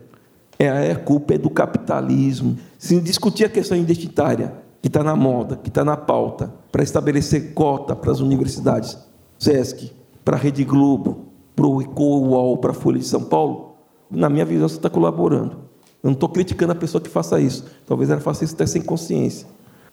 é, 0.59 0.91
a 0.91 0.95
culpa 0.95 1.33
é 1.33 1.37
do 1.39 1.49
capitalismo. 1.49 2.55
Se 2.77 3.01
discutir 3.01 3.45
a 3.45 3.49
questão 3.49 3.75
identitária, 3.75 4.53
que 4.79 4.87
está 4.87 5.03
na 5.03 5.15
moda, 5.15 5.55
que 5.57 5.69
está 5.69 5.83
na 5.83 5.97
pauta, 5.97 6.53
para 6.71 6.83
estabelecer 6.83 7.53
cota 7.55 7.95
para 7.95 8.11
as 8.11 8.19
universidades, 8.19 8.95
SESC, 9.39 9.91
para 10.23 10.37
a 10.37 10.39
Rede 10.39 10.63
Globo, 10.63 11.25
para 11.55 11.65
o 11.65 11.81
ECOUAL, 11.81 12.57
para 12.57 12.71
a 12.71 12.75
Folha 12.75 12.99
de 12.99 13.05
São 13.05 13.23
Paulo, 13.23 13.75
na 14.09 14.29
minha 14.29 14.45
visão, 14.45 14.69
você 14.69 14.75
está 14.75 14.89
colaborando. 14.89 15.65
Eu 16.03 16.09
não 16.09 16.11
estou 16.11 16.29
criticando 16.29 16.73
a 16.73 16.75
pessoa 16.75 17.01
que 17.01 17.09
faça 17.09 17.39
isso. 17.39 17.65
Talvez 17.87 18.11
ela 18.11 18.21
faça 18.21 18.43
isso 18.43 18.53
até 18.53 18.67
sem 18.67 18.83
consciência 18.83 19.47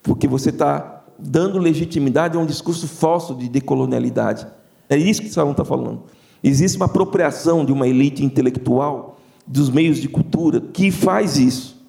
porque 0.04 0.28
você 0.28 0.50
está 0.50 1.02
dando 1.18 1.58
legitimidade 1.58 2.36
a 2.36 2.40
um 2.40 2.46
discurso 2.46 2.86
falso 2.86 3.34
de 3.34 3.48
decolonialidade. 3.48 4.46
É 4.88 4.96
isso 4.96 5.22
que 5.22 5.30
Salão 5.30 5.52
está 5.52 5.64
falando. 5.64 6.02
Existe 6.42 6.76
uma 6.76 6.84
apropriação 6.84 7.64
de 7.64 7.72
uma 7.72 7.88
elite 7.88 8.22
intelectual 8.22 9.18
dos 9.46 9.70
meios 9.70 9.98
de 9.98 10.08
cultura 10.08 10.60
que 10.60 10.90
faz 10.90 11.38
isso, 11.38 11.82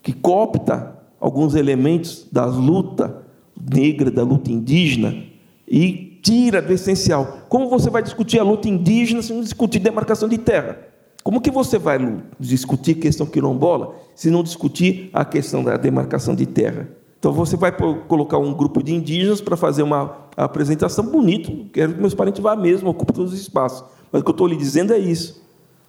que 0.00 0.12
coopta 0.12 0.96
alguns 1.20 1.56
elementos 1.56 2.26
da 2.30 2.46
luta 2.46 3.24
negra, 3.60 4.10
da 4.12 4.22
luta 4.22 4.50
indígena 4.50 5.24
e 5.66 6.20
tira 6.22 6.62
do 6.62 6.72
essencial. 6.72 7.38
Como 7.48 7.68
você 7.68 7.90
vai 7.90 8.02
discutir 8.02 8.38
a 8.38 8.44
luta 8.44 8.68
indígena 8.68 9.22
se 9.22 9.32
não 9.32 9.40
discutir 9.40 9.80
demarcação 9.80 10.28
de 10.28 10.38
terra? 10.38 10.78
Como 11.24 11.40
que 11.40 11.50
você 11.50 11.78
vai 11.78 11.98
discutir 12.38 12.94
questão 12.94 13.26
quilombola 13.26 13.96
se 14.14 14.30
não 14.30 14.44
discutir 14.44 15.10
a 15.12 15.24
questão 15.24 15.64
da 15.64 15.76
demarcação 15.76 16.36
de 16.36 16.46
terra? 16.46 16.88
Então 17.26 17.34
você 17.34 17.56
vai 17.56 17.72
colocar 18.06 18.38
um 18.38 18.54
grupo 18.54 18.80
de 18.80 18.94
indígenas 18.94 19.40
para 19.40 19.56
fazer 19.56 19.82
uma 19.82 20.16
apresentação 20.36 21.04
bonito, 21.04 21.66
quero 21.72 21.94
que 21.94 22.00
meus 22.00 22.14
parentes 22.14 22.40
vá 22.40 22.54
mesmo, 22.54 22.88
ocupem 22.88 23.16
todos 23.16 23.32
os 23.32 23.40
espaços. 23.40 23.84
Mas 24.12 24.22
o 24.22 24.24
que 24.24 24.30
eu 24.30 24.32
estou 24.32 24.46
lhe 24.46 24.54
dizendo 24.54 24.94
é 24.94 24.98
isso. 24.98 25.42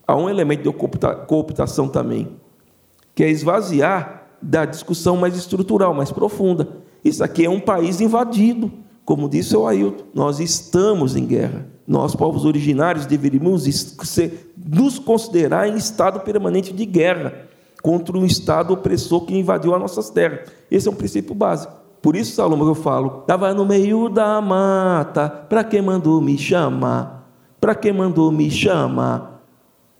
Há 0.08 0.16
um 0.16 0.28
elemento 0.28 0.64
de 0.64 0.76
cooptação 1.28 1.90
também, 1.90 2.30
que 3.14 3.24
é 3.24 3.30
esvaziar 3.30 4.24
da 4.42 4.66
discussão 4.66 5.16
mais 5.16 5.38
estrutural, 5.38 5.94
mais 5.94 6.12
profunda. 6.12 6.70
Isso 7.06 7.24
aqui 7.24 7.46
é 7.46 7.50
um 7.52 7.60
país 7.60 8.02
invadido, 8.02 8.72
como 9.06 9.30
disse 9.30 9.56
o 9.56 9.68
Ailton. 9.68 10.06
Nós 10.16 10.40
estamos 10.40 11.16
em 11.16 11.28
guerra. 11.28 11.68
Nós, 11.86 12.16
povos 12.16 12.46
originários, 12.46 13.06
deveríamos 13.06 13.96
nos 14.58 14.98
considerar 14.98 15.70
em 15.70 15.76
estado 15.76 16.20
permanente 16.22 16.74
de 16.74 16.84
guerra 16.84 17.47
contra 17.88 18.18
um 18.18 18.26
Estado 18.26 18.74
opressor 18.74 19.22
que 19.22 19.34
invadiu 19.34 19.74
as 19.74 19.80
nossas 19.80 20.10
terras. 20.10 20.50
Esse 20.70 20.90
é 20.90 20.92
um 20.92 20.94
princípio 20.94 21.34
básico. 21.34 21.72
Por 22.02 22.18
isso, 22.18 22.36
Salomão, 22.36 22.68
eu 22.68 22.76
falo, 22.76 23.20
estava 23.22 23.54
no 23.54 23.66
meio 23.66 24.10
da 24.10 24.42
mata, 24.42 25.30
para 25.30 25.64
que 25.64 25.82
mandou 25.82 26.20
me 26.20 26.38
chamar? 26.38 27.32
Para 27.62 27.74
que 27.74 27.90
mandou 27.94 28.30
me 28.30 28.52
chamar? 28.52 29.42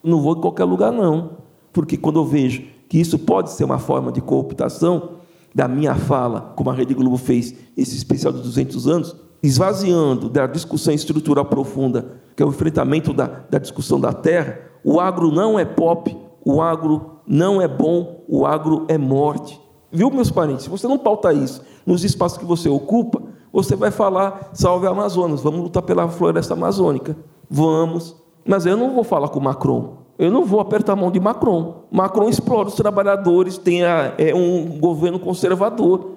Não 0.04 0.22
vou 0.22 0.36
em 0.36 0.42
qualquer 0.42 0.66
lugar, 0.66 0.92
não. 0.92 1.38
Porque 1.72 1.96
quando 1.96 2.20
eu 2.20 2.26
vejo 2.26 2.64
que 2.90 3.00
isso 3.00 3.18
pode 3.18 3.52
ser 3.52 3.64
uma 3.64 3.80
forma 3.80 4.12
de 4.12 4.20
cooptação, 4.20 5.12
da 5.56 5.66
minha 5.66 5.96
fala, 5.96 6.42
como 6.58 6.70
a 6.70 6.74
Rede 6.74 6.94
Globo 6.94 7.16
fez 7.16 7.56
esse 7.78 7.96
especial 7.96 8.34
de 8.34 8.42
200 8.42 8.86
anos, 8.86 9.16
esvaziando 9.42 10.28
da 10.28 10.46
discussão 10.46 10.94
estrutural 10.94 11.46
profunda, 11.46 12.18
que 12.36 12.44
é 12.44 12.46
o 12.46 12.50
enfrentamento 12.50 13.14
da, 13.14 13.28
da 13.50 13.58
discussão 13.58 13.98
da 13.98 14.12
terra, 14.12 14.60
o 14.84 15.00
agro 15.00 15.32
não 15.32 15.58
é 15.58 15.64
pop, 15.64 16.27
o 16.48 16.62
agro 16.62 17.20
não 17.28 17.62
é 17.62 17.68
bom, 17.68 18.24
o 18.26 18.46
agro 18.46 18.86
é 18.88 18.98
morte. 18.98 19.62
Viu, 19.92 20.10
meus 20.10 20.32
parentes? 20.32 20.64
Se 20.64 20.70
você 20.70 20.88
não 20.88 20.98
pauta 20.98 21.34
isso 21.34 21.62
nos 21.86 22.06
espaços 22.06 22.38
que 22.38 22.46
você 22.46 22.70
ocupa, 22.70 23.22
você 23.52 23.76
vai 23.76 23.92
falar, 23.92 24.52
salve 24.54 24.88
Amazonas, 24.88 25.42
vamos 25.42 25.60
lutar 25.60 25.84
pela 25.84 26.08
floresta 26.08 26.54
amazônica. 26.54 27.18
Vamos. 27.50 28.16
Mas 28.46 28.66
eu 28.66 28.78
não 28.78 28.96
vou 28.96 29.04
falar 29.04 29.28
com 29.28 29.42
Macron. 29.42 29.98
Eu 30.18 30.32
não 30.32 30.46
vou 30.46 30.62
apertar 30.62 30.94
a 30.94 30.96
mão 30.96 31.12
de 31.12 31.20
Macron. 31.20 31.84
Macron 31.92 32.30
explora 32.30 32.70
os 32.70 32.76
trabalhadores, 32.76 33.58
tem 33.58 33.84
a, 33.84 34.14
é 34.18 34.34
um 34.34 34.80
governo 34.80 35.20
conservador 35.20 36.12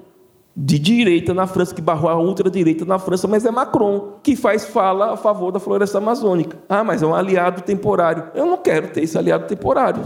de 0.63 0.79
direita 0.79 1.33
na 1.33 1.47
França, 1.47 1.75
que 1.75 1.81
barrou 1.81 2.11
a 2.11 2.19
ultradireita 2.19 2.85
na 2.85 2.99
França, 2.99 3.27
mas 3.27 3.47
é 3.47 3.51
Macron 3.51 4.17
que 4.23 4.37
faz 4.37 4.67
fala 4.67 5.15
a 5.15 5.17
favor 5.17 5.51
da 5.51 5.59
floresta 5.59 5.97
amazônica. 5.97 6.59
Ah, 6.69 6.85
mas 6.85 7.03
é 7.03 7.07
um 7.07 7.15
aliado 7.15 7.63
temporário. 7.63 8.25
Eu 8.35 8.45
não 8.45 8.59
quero 8.59 8.89
ter 8.89 9.03
esse 9.03 9.17
aliado 9.17 9.47
temporário. 9.47 10.03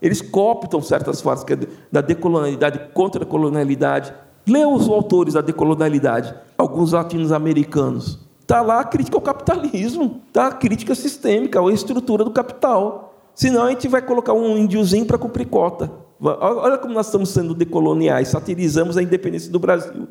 Eles 0.00 0.22
cooptam 0.22 0.80
certas 0.80 1.24
que 1.44 1.52
é 1.54 1.58
da 1.90 2.00
decolonialidade 2.00 2.92
contra 2.94 3.24
a 3.24 3.26
colonialidade. 3.26 4.14
Lê 4.48 4.64
os 4.64 4.88
autores 4.88 5.34
da 5.34 5.40
decolonialidade, 5.40 6.32
alguns 6.56 6.92
latinos-americanos. 6.92 8.20
Está 8.40 8.62
lá 8.62 8.78
a 8.78 8.84
crítica 8.84 9.16
ao 9.16 9.20
capitalismo, 9.20 10.20
está 10.28 10.46
a 10.46 10.52
crítica 10.52 10.94
sistêmica, 10.94 11.60
a 11.60 11.72
estrutura 11.72 12.22
do 12.22 12.30
capital. 12.30 13.12
Senão 13.34 13.64
a 13.64 13.70
gente 13.70 13.88
vai 13.88 14.02
colocar 14.02 14.34
um 14.34 14.56
índiozinho 14.56 15.04
para 15.04 15.18
cumprir 15.18 15.46
cota. 15.46 16.05
Olha 16.20 16.78
como 16.78 16.94
nós 16.94 17.06
estamos 17.06 17.28
sendo 17.28 17.54
decoloniais, 17.54 18.28
satirizamos 18.28 18.96
a 18.96 19.02
independência 19.02 19.50
do 19.50 19.58
Brasil. 19.58 20.08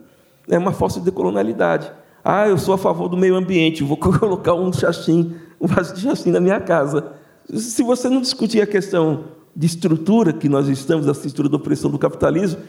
É 0.47 0.57
uma 0.57 0.71
falsa 0.71 0.99
decolonialidade. 0.99 1.91
Ah, 2.23 2.47
eu 2.47 2.57
sou 2.57 2.73
a 2.73 2.77
favor 2.77 3.07
do 3.07 3.17
meio 3.17 3.35
ambiente, 3.35 3.83
vou 3.83 3.97
colocar 3.97 4.53
um 4.53 4.71
chachim, 4.71 5.35
um 5.59 5.67
vaso 5.67 5.93
de 5.95 6.01
chachim 6.01 6.31
na 6.31 6.39
minha 6.39 6.59
casa. 6.59 7.11
Se 7.53 7.83
você 7.83 8.09
não 8.09 8.21
discutir 8.21 8.61
a 8.61 8.67
questão 8.67 9.25
de 9.55 9.65
estrutura 9.65 10.33
que 10.33 10.49
nós 10.49 10.67
estamos, 10.67 11.05
da 11.05 11.11
estrutura 11.11 11.49
da 11.49 11.57
opressão 11.57 11.89
do 11.89 11.97
capitalismo, 11.97 12.59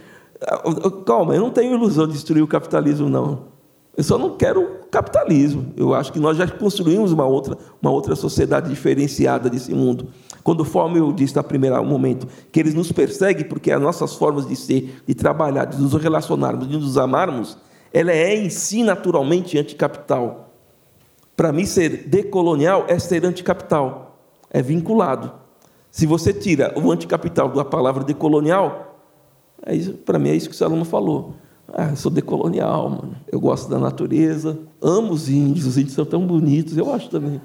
calma, 1.05 1.35
eu 1.35 1.41
não 1.41 1.51
tenho 1.51 1.75
ilusão 1.75 2.07
de 2.07 2.13
destruir 2.13 2.43
o 2.43 2.47
capitalismo, 2.47 3.09
não. 3.09 3.56
Eu 3.97 4.05
só 4.05 4.19
não 4.19 4.37
quero 4.37 4.81
capitalismo. 4.91 5.73
Eu 5.77 5.95
acho 5.95 6.13
que 6.13 6.21
nós 6.21 6.37
já 6.37 6.47
construímos 6.47 7.13
uma 7.13 7.25
outra, 7.25 7.57
uma 7.81 7.91
outra 7.91 8.15
sociedade 8.15 8.69
diferenciada 8.69 9.49
desse 9.49 9.73
mundo. 9.73 10.09
Quando 10.45 10.65
forma, 10.65 10.99
eu 10.99 11.13
disse 11.13 11.35
no 11.35 11.43
primeiro 11.43 11.83
momento, 11.85 12.29
que 12.53 12.61
eles 12.61 12.75
nos 12.75 12.93
perseguem 12.93 13.45
porque 13.45 13.73
as 13.73 13.81
nossas 13.81 14.15
formas 14.15 14.47
de 14.47 14.55
ser, 14.55 15.03
de 15.07 15.15
trabalhar, 15.15 15.65
de 15.65 15.81
nos 15.81 15.95
relacionarmos, 15.95 16.69
de 16.69 16.77
nos 16.77 16.99
amarmos, 16.99 17.57
ela 17.93 18.13
é 18.13 18.37
em 18.37 18.51
si 18.51 18.83
naturalmente 18.83 19.59
anticapital. 19.59 20.51
Para 21.35 21.51
mim, 21.53 21.65
ser 21.65 22.07
decolonial 22.07 22.85
é 22.89 22.99
ser 22.99 23.25
anticapital, 23.25 24.19
é 24.51 24.61
vinculado. 24.61 25.33
Se 25.91 26.07
você 26.07 26.33
tira 26.33 26.79
o 26.79 26.93
anticapital 26.93 27.49
da 27.49 27.65
palavra 27.65 28.05
decolonial, 28.05 29.01
é 29.65 29.75
para 30.05 30.19
mim 30.19 30.29
é 30.29 30.35
isso 30.35 30.49
que 30.49 30.55
o 30.55 30.59
Salomão 30.59 30.85
falou. 30.85 31.35
Ah, 31.73 31.91
eu 31.91 31.97
sou 31.97 32.11
decolonial, 32.11 32.89
mano. 32.91 33.17
Eu 33.31 33.41
gosto 33.41 33.69
da 33.69 33.79
natureza, 33.79 34.59
amo 34.81 35.13
os 35.13 35.29
índios, 35.29 35.67
os 35.67 35.77
índios 35.77 35.95
são 35.95 36.05
tão 36.05 36.27
bonitos, 36.27 36.77
eu 36.77 36.93
acho 36.93 37.11
também. 37.11 37.41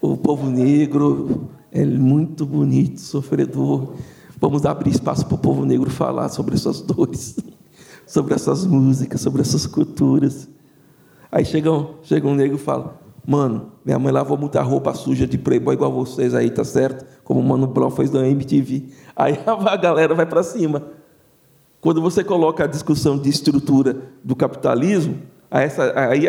O 0.00 0.16
povo 0.16 0.48
negro 0.48 1.48
é 1.72 1.84
muito 1.84 2.46
bonito, 2.46 3.00
sofredor. 3.00 3.94
Vamos 4.40 4.64
abrir 4.64 4.90
espaço 4.90 5.26
para 5.26 5.34
o 5.34 5.38
povo 5.38 5.64
negro 5.64 5.90
falar 5.90 6.28
sobre 6.28 6.54
essas 6.54 6.80
dores, 6.80 7.36
sobre 8.06 8.34
essas 8.34 8.64
músicas, 8.66 9.20
sobre 9.20 9.42
essas 9.42 9.66
culturas. 9.66 10.48
Aí 11.32 11.44
chega 11.44 11.72
um, 11.72 11.94
chega 12.02 12.28
um 12.28 12.34
negro 12.34 12.56
e 12.56 12.60
fala: 12.60 13.00
Mano, 13.26 13.72
minha 13.84 13.98
mãe 13.98 14.12
lavou 14.12 14.36
muita 14.36 14.62
roupa 14.62 14.94
suja 14.94 15.26
de 15.26 15.38
playboy 15.38 15.74
igual 15.74 15.90
vocês 15.90 16.34
aí, 16.34 16.50
tá 16.50 16.62
certo? 16.62 17.04
Como 17.24 17.40
o 17.40 17.42
Mano 17.42 17.66
Brown 17.66 17.90
fez 17.90 18.10
na 18.10 18.28
MTV. 18.28 18.84
Aí 19.16 19.38
a 19.46 19.76
galera 19.76 20.14
vai 20.14 20.26
para 20.26 20.42
cima. 20.42 20.82
Quando 21.84 22.00
você 22.00 22.24
coloca 22.24 22.64
a 22.64 22.66
discussão 22.66 23.18
de 23.18 23.28
estrutura 23.28 23.94
do 24.24 24.34
capitalismo, 24.34 25.18
essa, 25.50 25.92
aí 25.94 26.24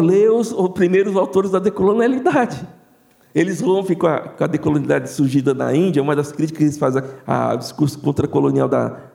lê 0.00 0.30
os, 0.30 0.50
os 0.50 0.68
primeiros 0.70 1.14
autores 1.14 1.50
da 1.50 1.58
decolonialidade. 1.58 2.66
Eles 3.34 3.60
rompem 3.60 3.94
com 3.94 4.06
a, 4.06 4.18
com 4.20 4.44
a 4.44 4.46
decolonialidade 4.46 5.10
surgida 5.10 5.52
na 5.52 5.76
Índia, 5.76 6.02
uma 6.02 6.16
das 6.16 6.32
críticas 6.32 6.56
que 6.56 6.64
eles 6.64 6.78
fazem 6.78 7.02
ao 7.26 7.58
discurso 7.58 7.98
contra-colonial 7.98 8.66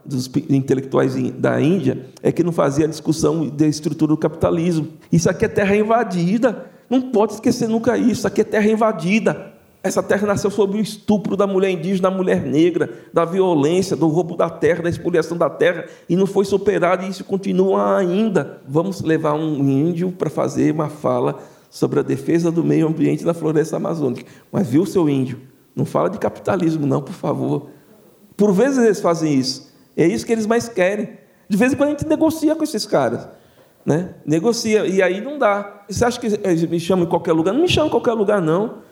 dos 0.05 0.29
intelectuais 0.47 1.15
da 1.39 1.59
Índia 1.59 2.05
é 2.21 2.31
que 2.31 2.43
não 2.43 2.51
fazia 2.51 2.85
a 2.85 2.87
discussão 2.87 3.49
da 3.49 3.65
estrutura 3.65 4.09
do 4.09 4.17
capitalismo. 4.17 4.89
Isso 5.11 5.27
aqui 5.27 5.45
é 5.45 5.47
terra 5.47 5.75
invadida. 5.75 6.67
Não 6.87 7.01
pode 7.01 7.33
esquecer 7.33 7.67
nunca 7.67 7.97
isso. 7.97 8.11
Isso 8.11 8.27
aqui 8.27 8.41
é 8.41 8.43
terra 8.43 8.67
invadida. 8.67 9.52
Essa 9.83 10.01
terra 10.01 10.25
nasceu 10.25 10.49
sob 10.49 10.77
o 10.77 10.81
estupro 10.81 11.35
da 11.35 11.45
mulher 11.45 11.69
indígena, 11.69 12.09
da 12.09 12.15
mulher 12.15 12.41
negra, 12.41 12.89
da 13.11 13.25
violência, 13.25 13.97
do 13.97 14.07
roubo 14.07 14.37
da 14.37 14.49
terra, 14.49 14.83
da 14.83 14.89
expoliação 14.89 15.37
da 15.37 15.49
terra, 15.49 15.85
e 16.07 16.15
não 16.15 16.25
foi 16.25 16.45
superado, 16.45 17.03
e 17.03 17.09
isso 17.09 17.25
continua 17.25 17.97
ainda. 17.97 18.61
Vamos 18.65 19.01
levar 19.01 19.33
um 19.33 19.69
índio 19.69 20.13
para 20.13 20.29
fazer 20.29 20.71
uma 20.71 20.87
fala 20.87 21.37
sobre 21.69 21.99
a 21.99 22.03
defesa 22.03 22.49
do 22.49 22.63
meio 22.63 22.87
ambiente 22.87 23.25
na 23.25 23.33
floresta 23.33 23.75
amazônica. 23.75 24.25
Mas 24.49 24.67
viu, 24.67 24.85
seu 24.85 25.09
índio? 25.09 25.41
Não 25.75 25.83
fala 25.83 26.09
de 26.09 26.17
capitalismo, 26.17 26.85
não, 26.85 27.01
por 27.01 27.15
favor. 27.15 27.67
Por 28.37 28.53
vezes 28.53 28.77
eles 28.77 29.01
fazem 29.01 29.33
isso. 29.33 29.69
É 29.97 30.07
isso 30.07 30.25
que 30.25 30.31
eles 30.31 30.45
mais 30.45 30.69
querem. 30.69 31.09
De 31.49 31.57
vez 31.57 31.73
em 31.73 31.75
quando 31.75 31.89
a 31.89 31.91
gente 31.91 32.07
negocia 32.07 32.55
com 32.55 32.63
esses 32.63 32.85
caras. 32.85 33.27
Né? 33.85 34.15
Negocia, 34.25 34.85
e 34.85 35.01
aí 35.01 35.19
não 35.19 35.37
dá. 35.37 35.83
Você 35.89 36.05
acha 36.05 36.17
que 36.17 36.29
me 36.67 36.79
chamam 36.79 37.05
em 37.05 37.09
qualquer 37.09 37.33
lugar? 37.33 37.53
Não 37.53 37.61
me 37.61 37.67
chamam 37.67 37.87
em 37.87 37.91
qualquer 37.91 38.13
lugar, 38.13 38.41
não. 38.41 38.82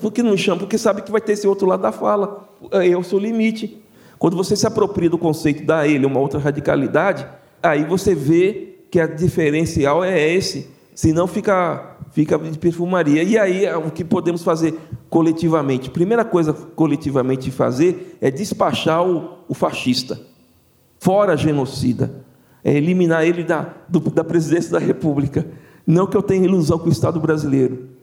Por 0.00 0.12
que 0.12 0.22
não 0.22 0.32
me 0.32 0.38
chama? 0.38 0.60
Porque 0.60 0.78
sabe 0.78 1.02
que 1.02 1.10
vai 1.10 1.20
ter 1.20 1.32
esse 1.32 1.46
outro 1.46 1.66
lado 1.66 1.82
da 1.82 1.92
fala. 1.92 2.48
É 2.72 2.96
o 2.96 3.02
seu 3.02 3.18
limite. 3.18 3.82
Quando 4.18 4.36
você 4.36 4.56
se 4.56 4.66
apropria 4.66 5.10
do 5.10 5.18
conceito, 5.18 5.64
dá 5.64 5.86
ele 5.86 6.06
uma 6.06 6.20
outra 6.20 6.40
radicalidade, 6.40 7.26
aí 7.62 7.84
você 7.84 8.14
vê 8.14 8.76
que 8.90 8.98
a 8.98 9.06
diferencial 9.06 10.02
é 10.02 10.32
esse. 10.32 10.70
Senão 10.94 11.26
fica, 11.26 11.96
fica 12.12 12.38
de 12.38 12.58
perfumaria. 12.58 13.22
E 13.22 13.38
aí 13.38 13.70
o 13.74 13.90
que 13.90 14.02
podemos 14.02 14.42
fazer 14.42 14.74
coletivamente? 15.10 15.90
Primeira 15.90 16.24
coisa 16.24 16.52
coletivamente 16.52 17.50
fazer 17.50 18.16
é 18.20 18.30
despachar 18.30 19.06
o, 19.06 19.40
o 19.48 19.54
fascista. 19.54 20.18
Fora 20.98 21.36
genocida. 21.36 22.24
É 22.64 22.72
eliminar 22.72 23.24
ele 23.24 23.44
da, 23.44 23.74
do, 23.88 24.00
da 24.00 24.24
presidência 24.24 24.72
da 24.72 24.78
República. 24.78 25.46
Não 25.86 26.06
que 26.06 26.16
eu 26.16 26.22
tenha 26.22 26.44
ilusão 26.44 26.78
com 26.78 26.88
o 26.88 26.92
Estado 26.92 27.20
brasileiro. 27.20 27.95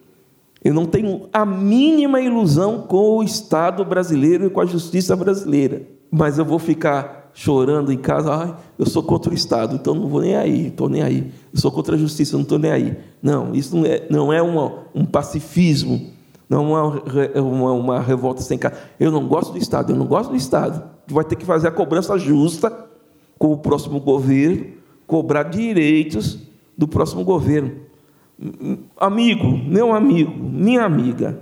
Eu 0.63 0.73
não 0.73 0.85
tenho 0.85 1.27
a 1.33 1.45
mínima 1.45 2.21
ilusão 2.21 2.81
com 2.81 3.17
o 3.17 3.23
Estado 3.23 3.83
brasileiro 3.83 4.45
e 4.45 4.49
com 4.49 4.61
a 4.61 4.65
justiça 4.65 5.15
brasileira. 5.15 5.81
Mas 6.09 6.37
eu 6.37 6.45
vou 6.45 6.59
ficar 6.59 7.31
chorando 7.33 7.91
em 7.91 7.97
casa, 7.97 8.33
ai, 8.33 8.55
eu 8.77 8.85
sou 8.85 9.01
contra 9.01 9.31
o 9.31 9.33
Estado, 9.33 9.75
então 9.75 9.95
não 9.95 10.07
vou 10.07 10.21
nem 10.21 10.35
aí, 10.35 10.67
estou 10.67 10.87
nem 10.87 11.01
aí. 11.01 11.31
Eu 11.51 11.59
sou 11.59 11.71
contra 11.71 11.95
a 11.95 11.97
justiça, 11.97 12.35
não 12.35 12.43
estou 12.43 12.59
nem 12.59 12.71
aí. 12.71 12.97
Não, 13.21 13.53
isso 13.53 13.75
não 13.75 13.85
é, 13.85 14.07
não 14.09 14.31
é 14.31 14.41
uma, 14.41 14.85
um 14.93 15.05
pacifismo, 15.05 16.11
não 16.47 16.77
é 16.77 17.41
uma, 17.41 17.71
uma 17.71 17.99
revolta 17.99 18.41
sem 18.41 18.57
cara. 18.57 18.77
Eu 18.99 19.11
não 19.11 19.27
gosto 19.27 19.53
do 19.53 19.57
Estado, 19.57 19.91
eu 19.91 19.95
não 19.95 20.05
gosto 20.05 20.29
do 20.29 20.35
Estado. 20.35 20.83
Vai 21.07 21.25
ter 21.25 21.35
que 21.35 21.45
fazer 21.45 21.67
a 21.67 21.71
cobrança 21.71 22.17
justa 22.17 22.71
com 23.37 23.51
o 23.51 23.57
próximo 23.57 23.99
governo, 23.99 24.67
cobrar 25.07 25.43
direitos 25.43 26.37
do 26.77 26.87
próximo 26.87 27.23
governo. 27.23 27.71
Amigo, 28.97 29.47
meu 29.47 29.93
amigo, 29.93 30.43
minha 30.43 30.83
amiga, 30.83 31.39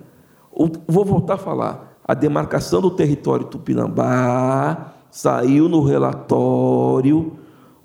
vou 0.88 1.06
voltar 1.06 1.36
a 1.36 1.38
falar. 1.38 2.00
A 2.04 2.14
demarcação 2.14 2.82
do 2.82 2.92
território 2.92 3.46
tupinambá 3.46 4.94
saiu 5.10 5.70
no 5.70 5.82
relatório 5.84 7.34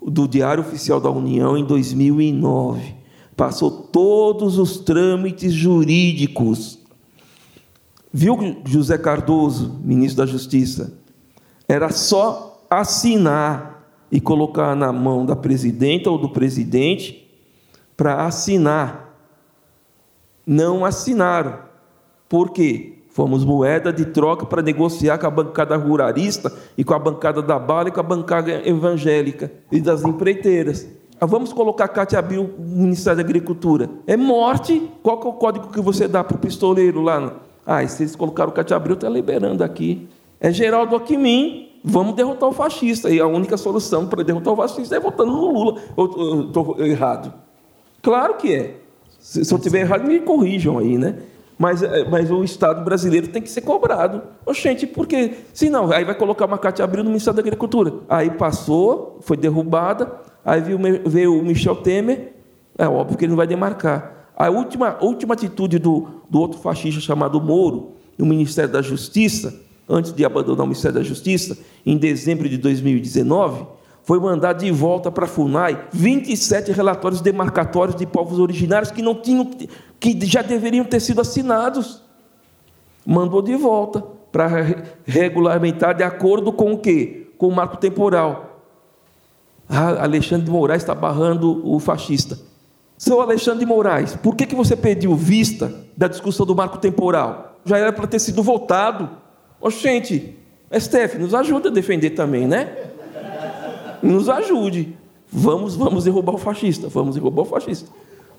do 0.01 0.27
Diário 0.27 0.61
Oficial 0.61 0.99
da 0.99 1.09
União 1.09 1.57
em 1.57 1.63
2009. 1.63 2.95
Passou 3.35 3.69
todos 3.69 4.57
os 4.57 4.77
trâmites 4.79 5.53
jurídicos. 5.53 6.79
Viu 8.11 8.57
José 8.65 8.97
Cardoso, 8.97 9.79
ministro 9.83 10.25
da 10.25 10.31
Justiça? 10.31 10.99
Era 11.67 11.89
só 11.89 12.65
assinar 12.69 13.87
e 14.11 14.19
colocar 14.19 14.75
na 14.75 14.91
mão 14.91 15.25
da 15.25 15.35
presidenta 15.35 16.09
ou 16.09 16.17
do 16.17 16.29
presidente 16.29 17.26
para 17.97 18.23
assinar 18.25 19.07
não 20.45 20.85
assinaram. 20.85 21.57
Por 22.29 22.51
quê? 22.51 22.99
Fomos 23.09 23.43
moeda 23.43 23.91
de 23.91 24.05
troca 24.05 24.45
para 24.45 24.61
negociar 24.61 25.17
com 25.17 25.25
a 25.25 25.31
bancada 25.31 25.75
ruralista 25.75 26.53
e 26.77 26.83
com 26.83 26.93
a 26.93 26.99
bancada 26.99 27.41
da 27.41 27.57
bala 27.57 27.89
e 27.89 27.91
com 27.91 27.99
a 27.99 28.03
bancada 28.03 28.61
evangélica 28.65 29.51
e 29.71 29.81
das 29.81 30.03
empreiteiras. 30.03 30.87
Ah, 31.19 31.25
vamos 31.25 31.51
colocar 31.51 31.87
Cátia 31.87 32.19
Abril 32.19 32.51
no 32.59 32.83
Ministério 32.83 33.17
da 33.17 33.23
Agricultura. 33.23 33.89
É 34.05 34.15
morte. 34.15 34.89
Qual 35.01 35.19
é 35.19 35.25
o 35.25 35.33
código 35.33 35.69
que 35.69 35.81
você 35.81 36.07
dá 36.07 36.23
para 36.23 36.37
o 36.37 36.39
pistoleiro 36.39 37.01
lá? 37.01 37.33
Ah, 37.65 37.85
se 37.87 38.03
eles 38.03 38.15
colocaram 38.15 38.51
Cátia 38.51 38.77
Abril, 38.77 38.93
está 38.93 39.09
liberando 39.09 39.63
aqui. 39.63 40.07
É 40.39 40.51
Geraldo 40.51 40.93
Alckmin. 40.93 41.81
vamos 41.83 42.13
derrotar 42.15 42.47
o 42.47 42.53
fascista. 42.53 43.09
E 43.09 43.19
a 43.19 43.25
única 43.25 43.57
solução 43.57 44.05
para 44.05 44.23
derrotar 44.23 44.53
o 44.53 44.55
fascista 44.55 44.95
é 44.95 44.99
votando 44.99 45.31
no 45.31 45.51
Lula. 45.51 45.81
Estou 46.47 46.75
errado? 46.79 47.46
Claro 48.07 48.35
que 48.35 48.53
é. 48.53 48.75
Se, 49.19 49.43
se 49.43 49.53
eu 49.53 49.57
estiver 49.57 49.81
errado, 49.81 50.07
me 50.07 50.21
corrijam 50.21 50.77
aí, 50.77 50.97
né? 50.97 51.17
Mas, 51.59 51.83
é, 51.83 52.07
mas 52.07 52.31
o 52.31 52.41
Estado 52.41 52.81
brasileiro 52.85 53.27
tem 53.27 53.41
que 53.41 53.51
ser 53.51 53.59
cobrado. 53.59 54.21
Oxente, 54.45 54.87
porque 54.87 55.33
senão, 55.53 55.91
aí 55.91 56.05
vai 56.05 56.15
colocar 56.15 56.45
uma 56.45 56.57
Cátia 56.57 56.85
Abril 56.85 57.03
no 57.03 57.09
Ministério 57.09 57.35
da 57.35 57.41
Agricultura. 57.41 57.95
Aí 58.07 58.29
passou, 58.29 59.19
foi 59.19 59.35
derrubada, 59.35 60.09
aí 60.45 60.61
veio, 60.61 60.79
veio 61.05 61.37
o 61.37 61.43
Michel 61.43 61.75
Temer, 61.75 62.31
é 62.77 62.87
óbvio 62.87 63.17
que 63.17 63.25
ele 63.25 63.31
não 63.31 63.35
vai 63.37 63.45
demarcar. 63.45 64.29
A 64.37 64.49
última, 64.49 64.97
última 65.01 65.33
atitude 65.33 65.77
do, 65.77 66.07
do 66.29 66.39
outro 66.39 66.61
fascista 66.61 67.01
chamado 67.01 67.41
Moro, 67.41 67.91
no 68.17 68.25
Ministério 68.25 68.71
da 68.71 68.81
Justiça, 68.81 69.53
antes 69.89 70.13
de 70.13 70.23
abandonar 70.23 70.63
o 70.63 70.67
Ministério 70.67 70.97
da 70.97 71.03
Justiça, 71.03 71.57
em 71.85 71.97
dezembro 71.97 72.47
de 72.47 72.57
2019, 72.57 73.65
foi 74.07 74.21
mandar 74.21 74.53
de 74.53 74.71
volta 74.71 75.11
para 75.11 75.27
FUNAI 75.27 75.89
27 75.91 76.71
relatórios 76.71 77.19
demarcatórios 77.19 77.93
de 77.93 78.05
povos 78.05 78.39
originários 78.39 78.89
que 78.89 79.01
não 79.01 79.13
tinham, 79.13 79.51
que 79.99 80.25
já 80.25 80.41
deveriam 80.41 80.85
ter 80.85 81.01
sido 81.01 81.19
assinados. 81.19 82.01
Mandou 83.05 83.41
de 83.41 83.53
volta 83.57 84.01
para 84.31 84.47
regulamentar 85.05 85.93
de 85.93 86.03
acordo 86.03 86.53
com 86.53 86.71
o 86.71 86.77
quê? 86.77 87.27
Com 87.37 87.49
o 87.49 87.51
marco 87.53 87.75
temporal. 87.75 88.61
Ah, 89.67 90.03
Alexandre 90.03 90.45
de 90.45 90.51
Moraes 90.51 90.83
está 90.83 90.95
barrando 90.95 91.61
o 91.69 91.77
fascista. 91.77 92.39
Seu 92.97 93.19
Alexandre 93.19 93.59
de 93.59 93.65
Moraes, 93.65 94.15
por 94.15 94.37
que, 94.37 94.45
que 94.45 94.55
você 94.55 94.77
pediu 94.77 95.17
vista 95.17 95.69
da 95.97 96.07
discussão 96.07 96.45
do 96.45 96.55
marco 96.55 96.77
temporal? 96.77 97.57
Já 97.65 97.77
era 97.77 97.91
para 97.91 98.07
ter 98.07 98.19
sido 98.19 98.41
votado. 98.41 99.09
Oxente, 99.59 100.33
STF, 100.71 101.17
nos 101.17 101.33
ajuda 101.33 101.67
a 101.67 101.73
defender 101.73 102.11
também, 102.11 102.47
né? 102.47 102.93
Nos 104.01 104.29
ajude. 104.29 104.95
Vamos, 105.31 105.75
vamos 105.75 106.05
derrubar 106.05 106.35
o 106.35 106.37
fascista, 106.37 106.87
vamos 106.87 107.15
derrubar 107.15 107.41
o 107.41 107.45
fascista. 107.45 107.89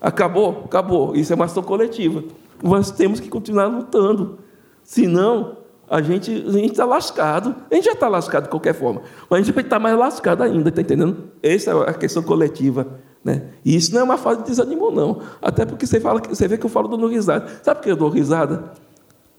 Acabou? 0.01 0.63
Acabou. 0.65 1.15
Isso 1.15 1.33
é 1.33 1.37
uma 1.37 1.45
ação 1.45 1.63
coletiva. 1.63 2.25
Nós 2.63 2.91
temos 2.91 3.21
que 3.21 3.29
continuar 3.29 3.67
lutando. 3.67 4.39
Senão, 4.83 5.59
a 5.89 6.01
gente 6.01 6.31
a 6.31 6.61
está 6.61 6.85
lascado. 6.85 7.55
A 7.71 7.75
gente 7.75 7.85
já 7.85 7.93
está 7.93 8.09
lascado 8.09 8.45
de 8.45 8.51
qualquer 8.51 8.75
forma, 8.75 9.03
mas 9.29 9.41
a 9.41 9.43
gente 9.43 9.55
vai 9.55 9.65
estar 9.65 9.79
mais 9.79 9.99
lascado 9.99 10.43
ainda, 10.43 10.69
está 10.69 10.81
entendendo? 10.81 11.25
Essa 11.43 11.73
é 11.73 11.91
a 11.91 11.95
questão 11.95 12.23
coletiva. 12.23 12.87
Né? 13.25 13.49
E 13.65 13.75
isso 13.75 13.93
não 13.93 14.01
é 14.01 14.05
uma 14.05 14.17
fase 14.17 14.41
de 14.41 14.47
desânimo, 14.47 14.91
não. 14.91 15.21
Até 15.43 15.67
porque 15.67 15.87
você, 15.87 16.01
fala, 16.01 16.23
você 16.29 16.47
vê 16.47 16.57
que 16.57 16.65
eu 16.65 16.71
falo 16.71 16.89
dando 16.89 17.07
risada. 17.07 17.49
Sabe 17.63 17.81
por 17.81 17.85
que 17.85 17.91
eu 17.91 17.97
dou 17.97 18.09
risada? 18.09 18.73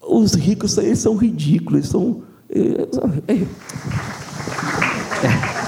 Os 0.02 0.34
ricos 0.34 0.78
eles 0.78 1.00
são 1.00 1.16
ridículos, 1.16 1.80
eles 1.80 1.90
são. 1.90 2.24
É, 2.50 3.34
é. 3.34 5.59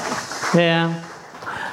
É. 0.56 0.90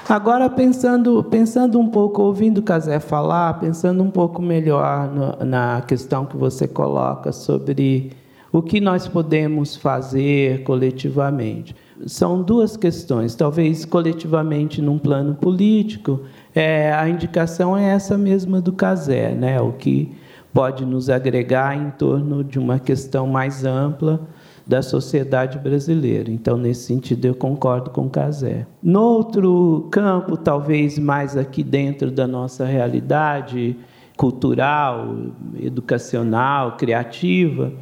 Agora, 0.09 0.49
pensando, 0.49 1.23
pensando 1.23 1.79
um 1.79 1.89
pouco, 1.89 2.23
ouvindo 2.23 2.59
o 2.59 2.63
Casé 2.63 2.99
falar, 2.99 3.61
pensando 3.61 4.03
um 4.03 4.11
pouco 4.11 4.41
melhor 4.41 5.07
no, 5.09 5.45
na 5.45 5.83
questão 5.87 6.25
que 6.25 6.37
você 6.37 6.67
coloca 6.67 7.31
sobre 7.31 8.13
o 8.51 8.63
que 8.63 8.81
nós 8.81 9.07
podemos 9.07 9.77
fazer 9.77 10.63
coletivamente. 10.63 11.77
São 12.07 12.41
duas 12.41 12.77
questões. 12.77 13.35
Talvez 13.35 13.85
coletivamente 13.85 14.81
num 14.81 14.97
plano 14.97 15.35
político, 15.35 16.21
é, 16.55 16.93
a 16.93 17.09
indicação 17.09 17.77
é 17.77 17.91
essa 17.91 18.17
mesma 18.17 18.61
do 18.61 18.73
Casé, 18.73 19.33
né? 19.33 19.61
o 19.61 19.73
que 19.73 20.11
pode 20.55 20.87
nos 20.87 21.11
agregar 21.11 21.77
em 21.77 21.91
torno 21.91 22.43
de 22.43 22.59
uma 22.59 22.79
questão 22.79 23.27
mais 23.27 23.65
ampla 23.65 24.21
da 24.69 24.83
sociedade 24.83 25.59
brasileira. 25.59 26.31
Então, 26.31 26.59
nesse 26.59 26.83
sentido, 26.83 27.25
eu 27.25 27.35
concordo 27.35 27.89
com 27.91 28.03
o 28.03 28.11
Casé. 28.11 28.67
No 28.83 29.01
outro 29.01 29.89
campo, 29.91 30.37
talvez 30.37 30.99
mais 30.99 31.39
aqui 31.39 31.63
dentro 31.63 32.11
da 32.11 32.27
nossa 32.27 32.67
realidade 32.67 33.75
cultural, 34.15 35.17
educacional, 35.59 36.77
criativa, 36.77 37.73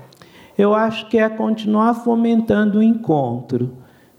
eu 0.56 0.74
acho 0.74 1.08
que 1.08 1.18
é 1.18 1.28
continuar 1.28 1.92
fomentando 1.94 2.78
o 2.78 2.82
encontro. 2.82 3.72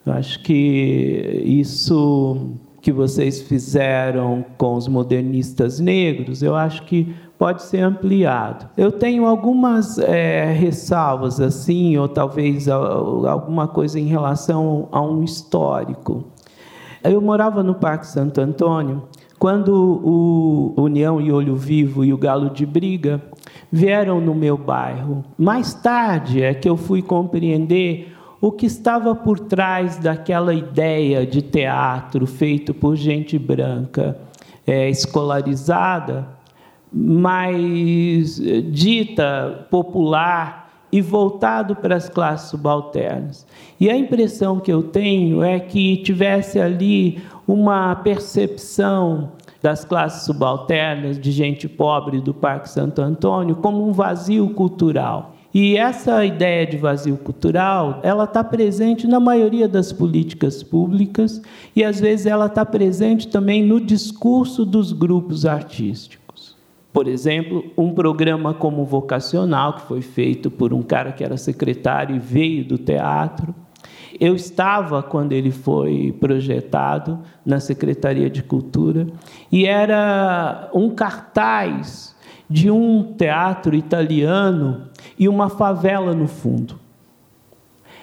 Eu 0.06 0.12
acho 0.12 0.42
que 0.42 1.42
isso 1.46 2.52
que 2.88 2.92
vocês 2.94 3.42
fizeram 3.42 4.46
com 4.58 4.76
os 4.76 4.88
modernistas 4.88 5.78
negros, 5.78 6.42
eu 6.42 6.56
acho 6.56 6.84
que 6.84 7.14
pode 7.38 7.64
ser 7.64 7.82
ampliado. 7.82 8.70
Eu 8.78 8.94
tenho 8.94 9.26
algumas 9.26 9.98
é, 9.98 10.54
ressalvas 10.54 11.42
assim, 11.42 11.98
ou 11.98 12.08
talvez 12.08 12.70
alguma 12.70 13.68
coisa 13.68 14.00
em 14.00 14.06
relação 14.06 14.88
a 14.90 15.02
um 15.02 15.22
histórico. 15.22 16.24
Eu 17.04 17.20
morava 17.20 17.62
no 17.62 17.76
Parque 17.76 18.08
Santo 18.08 18.40
Antônio 18.40 19.04
quando 19.38 19.74
o 19.76 20.82
União 20.82 21.20
e 21.20 21.30
Olho 21.30 21.58
Vivo 21.58 22.06
e 22.06 22.14
o 22.14 22.18
Galo 22.18 22.52
de 22.52 22.66
Briga 22.66 23.22
vieram 23.70 24.22
no 24.22 24.34
meu 24.34 24.58
bairro. 24.58 25.26
Mais 25.38 25.74
tarde 25.74 26.42
é 26.42 26.54
que 26.54 26.70
eu 26.70 26.78
fui 26.78 27.02
compreender 27.02 28.17
o 28.40 28.52
que 28.52 28.66
estava 28.66 29.16
por 29.16 29.40
trás 29.40 29.98
daquela 29.98 30.54
ideia 30.54 31.26
de 31.26 31.42
teatro 31.42 32.28
feito 32.28 32.74
por 32.74 32.96
gente 32.96 33.38
branca, 33.38 34.18
é, 34.66 34.90
escolarizada, 34.90 36.28
mais 36.92 38.40
eh, 38.40 38.62
dita 38.62 39.68
popular 39.70 40.70
e 40.92 41.02
voltado 41.02 41.76
para 41.76 41.96
as 41.96 42.08
classes 42.08 42.50
subalternas. 42.50 43.46
E 43.80 43.90
a 43.90 43.98
impressão 43.98 44.60
que 44.60 44.72
eu 44.72 44.84
tenho 44.84 45.44
é 45.44 45.60
que 45.60 45.98
tivesse 45.98 46.60
ali 46.60 47.22
uma 47.48 47.96
percepção 47.96 49.32
das 49.62 49.84
classes 49.84 50.24
subalternas, 50.24 51.20
de 51.20 51.32
gente 51.32 51.68
pobre 51.68 52.22
do 52.22 52.34
Parque 52.34 52.70
Santo 52.70 53.02
Antônio, 53.02 53.56
como 53.58 53.88
um 53.88 53.92
vazio 53.92 54.50
cultural. 54.52 55.34
E 55.60 55.76
essa 55.76 56.24
ideia 56.24 56.68
de 56.68 56.78
vazio 56.78 57.18
cultural, 57.18 58.00
ela 58.04 58.26
está 58.26 58.44
presente 58.44 59.08
na 59.08 59.20
maioria 59.20 59.68
das 59.68 59.92
políticas 59.92 60.62
públicas 60.62 61.42
e 61.76 61.84
às 61.84 62.00
vezes 62.00 62.28
ela 62.28 62.46
está 62.46 62.64
presente 62.64 63.28
também 63.28 63.66
no 63.66 63.82
discurso 63.82 64.64
dos 64.64 64.94
grupos 64.94 65.48
artísticos. 65.48 66.56
Por 66.94 67.08
exemplo, 67.08 67.72
um 67.76 67.92
programa 67.92 68.54
como 68.54 68.86
vocacional, 68.86 69.74
que 69.74 69.82
foi 69.88 70.04
feito 70.04 70.52
por 70.52 70.72
um 70.76 70.84
cara 70.84 71.12
que 71.12 71.24
era 71.24 71.38
secretário 71.38 72.16
e 72.16 72.20
veio 72.20 72.64
do 72.64 72.78
teatro. 72.78 73.56
Eu 74.20 74.36
estava, 74.36 75.02
quando 75.02 75.32
ele 75.32 75.50
foi 75.50 76.16
projetado, 76.20 77.18
na 77.44 77.60
Secretaria 77.60 78.30
de 78.30 78.44
Cultura, 78.44 79.08
e 79.52 79.66
era 79.66 80.70
um 80.72 80.92
cartaz 80.92 82.16
de 82.48 82.70
um 82.70 83.16
teatro 83.18 83.76
italiano 83.76 84.84
e 85.18 85.28
uma 85.28 85.50
favela 85.50 86.14
no 86.14 86.28
fundo. 86.28 86.80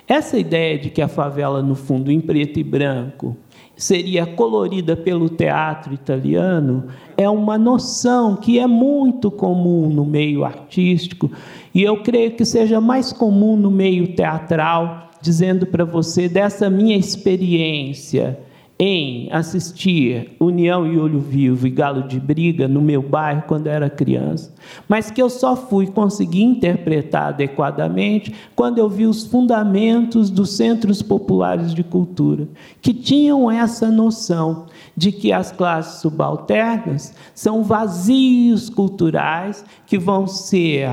Essa 0.06 0.38
ideia 0.38 0.78
de 0.78 0.90
que 0.90 1.00
a 1.00 1.08
favela 1.08 1.62
no 1.62 1.74
fundo, 1.74 2.10
em 2.10 2.20
preto 2.20 2.58
e 2.60 2.64
branco, 2.64 3.36
seria 3.76 4.26
colorida 4.26 4.96
pelo 4.96 5.28
teatro 5.28 5.94
italiano 5.94 6.84
é 7.16 7.28
uma 7.28 7.58
noção 7.58 8.36
que 8.36 8.58
é 8.58 8.66
muito 8.66 9.30
comum 9.30 9.88
no 9.88 10.04
meio 10.04 10.44
artístico 10.44 11.30
e 11.74 11.82
eu 11.82 12.02
creio 12.02 12.32
que 12.32 12.44
seja 12.44 12.80
mais 12.80 13.12
comum 13.12 13.56
no 13.56 13.70
meio 13.70 14.14
teatral, 14.14 15.10
dizendo 15.20 15.66
para 15.66 15.84
você 15.84 16.28
dessa 16.28 16.70
minha 16.70 16.96
experiência 16.96 18.38
em 18.78 19.28
assistir 19.30 20.36
União 20.40 20.84
e 20.84 20.98
Olho 20.98 21.20
Vivo 21.20 21.66
e 21.66 21.70
Galo 21.70 22.08
de 22.08 22.18
Briga 22.18 22.66
no 22.66 22.80
meu 22.80 23.00
bairro 23.00 23.44
quando 23.46 23.68
era 23.68 23.88
criança, 23.88 24.52
mas 24.88 25.12
que 25.12 25.22
eu 25.22 25.30
só 25.30 25.54
fui 25.54 25.86
conseguir 25.86 26.42
interpretar 26.42 27.28
adequadamente 27.28 28.34
quando 28.56 28.78
eu 28.78 28.88
vi 28.88 29.06
os 29.06 29.24
fundamentos 29.26 30.28
dos 30.28 30.56
centros 30.56 31.02
populares 31.02 31.72
de 31.72 31.84
cultura, 31.84 32.48
que 32.82 32.92
tinham 32.92 33.48
essa 33.48 33.90
noção 33.90 34.66
de 34.96 35.12
que 35.12 35.32
as 35.32 35.52
classes 35.52 36.00
subalternas 36.00 37.14
são 37.32 37.62
vazios 37.62 38.68
culturais 38.68 39.64
que 39.86 39.98
vão 39.98 40.26
ser 40.26 40.90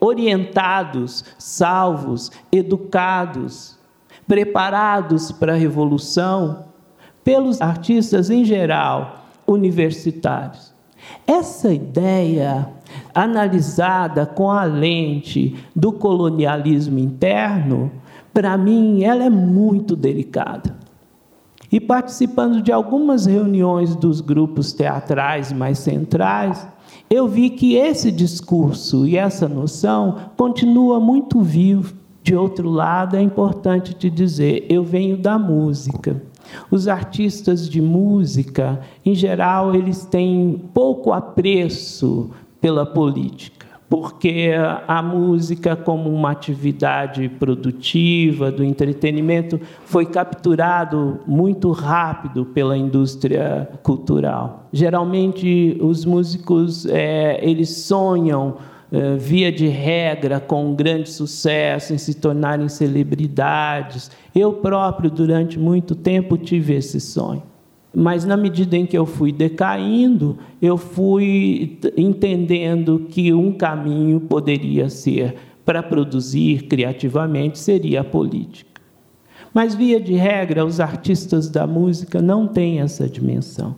orientados, 0.00 1.24
salvos, 1.38 2.32
educados, 2.50 3.78
preparados 4.26 5.30
para 5.30 5.52
a 5.52 5.56
revolução 5.56 6.69
pelos 7.24 7.60
artistas 7.60 8.30
em 8.30 8.44
geral, 8.44 9.24
universitários. 9.46 10.72
Essa 11.26 11.72
ideia, 11.72 12.68
analisada 13.14 14.26
com 14.26 14.50
a 14.50 14.64
lente 14.64 15.56
do 15.74 15.92
colonialismo 15.92 16.98
interno, 16.98 17.90
para 18.32 18.56
mim, 18.56 19.02
ela 19.02 19.24
é 19.24 19.30
muito 19.30 19.96
delicada. 19.96 20.78
E 21.72 21.78
participando 21.78 22.62
de 22.62 22.72
algumas 22.72 23.26
reuniões 23.26 23.94
dos 23.94 24.20
grupos 24.20 24.72
teatrais 24.72 25.52
mais 25.52 25.78
centrais, 25.78 26.66
eu 27.08 27.28
vi 27.28 27.50
que 27.50 27.76
esse 27.76 28.10
discurso 28.10 29.06
e 29.06 29.16
essa 29.16 29.48
noção 29.48 30.16
continua 30.36 30.98
muito 30.98 31.40
vivo. 31.40 31.94
De 32.22 32.34
outro 32.34 32.68
lado, 32.68 33.16
é 33.16 33.22
importante 33.22 33.94
te 33.94 34.10
dizer, 34.10 34.66
eu 34.68 34.84
venho 34.84 35.16
da 35.16 35.38
música. 35.38 36.20
Os 36.70 36.88
artistas 36.88 37.68
de 37.68 37.80
música, 37.80 38.80
em 39.04 39.14
geral, 39.14 39.74
eles 39.74 40.04
têm 40.04 40.60
pouco 40.72 41.12
apreço 41.12 42.30
pela 42.60 42.84
política, 42.84 43.66
porque 43.88 44.52
a 44.86 45.02
música, 45.02 45.74
como 45.74 46.08
uma 46.10 46.30
atividade 46.30 47.28
produtiva 47.28 48.52
do 48.52 48.62
entretenimento, 48.62 49.60
foi 49.84 50.06
capturado 50.06 51.20
muito 51.26 51.70
rápido 51.72 52.44
pela 52.44 52.76
indústria 52.76 53.68
cultural. 53.82 54.68
Geralmente, 54.72 55.76
os 55.80 56.04
músicos 56.04 56.86
é, 56.86 57.40
eles 57.42 57.70
sonham 57.70 58.56
eh, 58.92 59.14
via 59.16 59.52
de 59.52 59.68
regra, 59.68 60.40
com 60.40 60.66
um 60.66 60.74
grande 60.74 61.08
sucesso, 61.08 61.94
em 61.94 61.98
se 61.98 62.12
tornarem 62.14 62.68
celebridades. 62.68 64.10
Eu 64.34 64.54
próprio, 64.54 65.10
durante 65.10 65.58
muito 65.58 65.94
tempo, 65.94 66.36
tive 66.36 66.74
esse 66.74 67.00
sonho. 67.00 67.42
Mas, 67.94 68.24
na 68.24 68.36
medida 68.36 68.76
em 68.76 68.86
que 68.86 68.96
eu 68.96 69.04
fui 69.04 69.32
decaindo, 69.32 70.38
eu 70.62 70.76
fui 70.76 71.78
entendendo 71.96 73.06
que 73.08 73.32
um 73.32 73.52
caminho 73.52 74.20
poderia 74.20 74.88
ser, 74.88 75.34
para 75.64 75.82
produzir 75.82 76.66
criativamente, 76.68 77.58
seria 77.58 78.02
a 78.02 78.04
política. 78.04 78.80
Mas, 79.52 79.74
via 79.74 80.00
de 80.00 80.14
regra, 80.14 80.64
os 80.64 80.78
artistas 80.78 81.48
da 81.48 81.66
música 81.66 82.22
não 82.22 82.46
têm 82.46 82.80
essa 82.80 83.08
dimensão. 83.08 83.74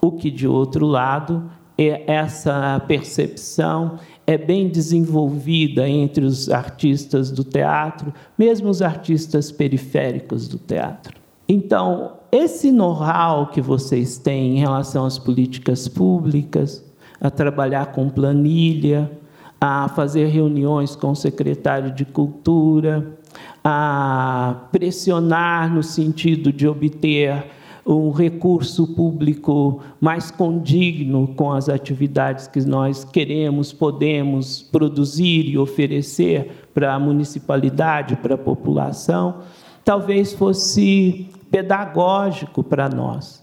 O 0.00 0.12
que, 0.12 0.30
de 0.30 0.46
outro 0.46 0.86
lado, 0.86 1.50
essa 1.78 2.80
percepção 2.86 3.98
é 4.28 4.36
bem 4.36 4.68
desenvolvida 4.68 5.88
entre 5.88 6.22
os 6.22 6.50
artistas 6.50 7.30
do 7.30 7.42
teatro, 7.42 8.12
mesmo 8.36 8.68
os 8.68 8.82
artistas 8.82 9.50
periféricos 9.50 10.46
do 10.46 10.58
teatro. 10.58 11.18
Então, 11.48 12.18
esse 12.30 12.70
know-how 12.70 13.46
que 13.46 13.62
vocês 13.62 14.18
têm 14.18 14.58
em 14.58 14.60
relação 14.60 15.06
às 15.06 15.18
políticas 15.18 15.88
públicas, 15.88 16.84
a 17.18 17.30
trabalhar 17.30 17.86
com 17.86 18.10
planilha, 18.10 19.10
a 19.58 19.88
fazer 19.88 20.26
reuniões 20.26 20.94
com 20.94 21.12
o 21.12 21.16
secretário 21.16 21.90
de 21.90 22.04
Cultura, 22.04 23.16
a 23.64 24.66
pressionar 24.70 25.72
no 25.72 25.82
sentido 25.82 26.52
de 26.52 26.68
obter 26.68 27.46
um 27.88 28.10
recurso 28.10 28.86
público 28.86 29.80
mais 29.98 30.30
condigno 30.30 31.28
com 31.28 31.50
as 31.50 31.70
atividades 31.70 32.46
que 32.46 32.60
nós 32.60 33.02
queremos, 33.02 33.72
podemos 33.72 34.62
produzir 34.62 35.48
e 35.48 35.56
oferecer 35.56 36.68
para 36.74 36.94
a 36.94 36.98
municipalidade, 36.98 38.16
para 38.16 38.34
a 38.34 38.38
população, 38.38 39.38
talvez 39.82 40.34
fosse 40.34 41.30
pedagógico 41.50 42.62
para 42.62 42.90
nós, 42.90 43.42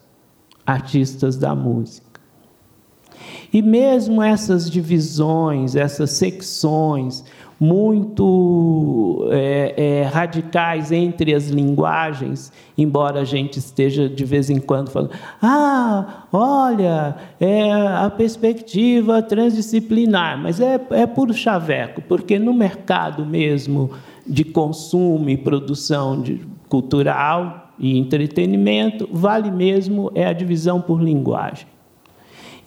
artistas 0.63 1.35
da 1.37 1.55
música. 1.55 2.05
E 3.51 3.63
mesmo 3.63 4.21
essas 4.21 4.69
divisões, 4.69 5.75
essas 5.75 6.11
secções, 6.11 7.23
muito 7.59 9.27
é, 9.31 9.73
é, 9.77 10.03
radicais 10.03 10.91
entre 10.91 11.33
as 11.33 11.47
linguagens, 11.49 12.51
embora 12.77 13.21
a 13.21 13.23
gente 13.23 13.59
esteja 13.59 14.09
de 14.09 14.25
vez 14.25 14.49
em 14.49 14.59
quando 14.59 14.89
falando, 14.89 15.11
ah, 15.41 16.25
olha, 16.31 17.15
é 17.39 17.71
a 17.71 18.09
perspectiva 18.09 19.21
transdisciplinar, 19.21 20.37
mas 20.37 20.59
é, 20.59 20.79
é 20.91 21.05
puro 21.05 21.33
chaveco, 21.33 22.01
porque 22.01 22.37
no 22.37 22.53
mercado 22.53 23.25
mesmo 23.25 23.91
de 24.27 24.43
consumo 24.43 25.29
e 25.29 25.37
produção 25.37 26.21
de, 26.21 26.41
cultural 26.67 27.71
e 27.77 27.97
entretenimento, 27.97 29.07
vale 29.11 29.51
mesmo 29.51 30.11
é 30.15 30.25
a 30.25 30.33
divisão 30.33 30.81
por 30.81 31.01
linguagem. 31.01 31.67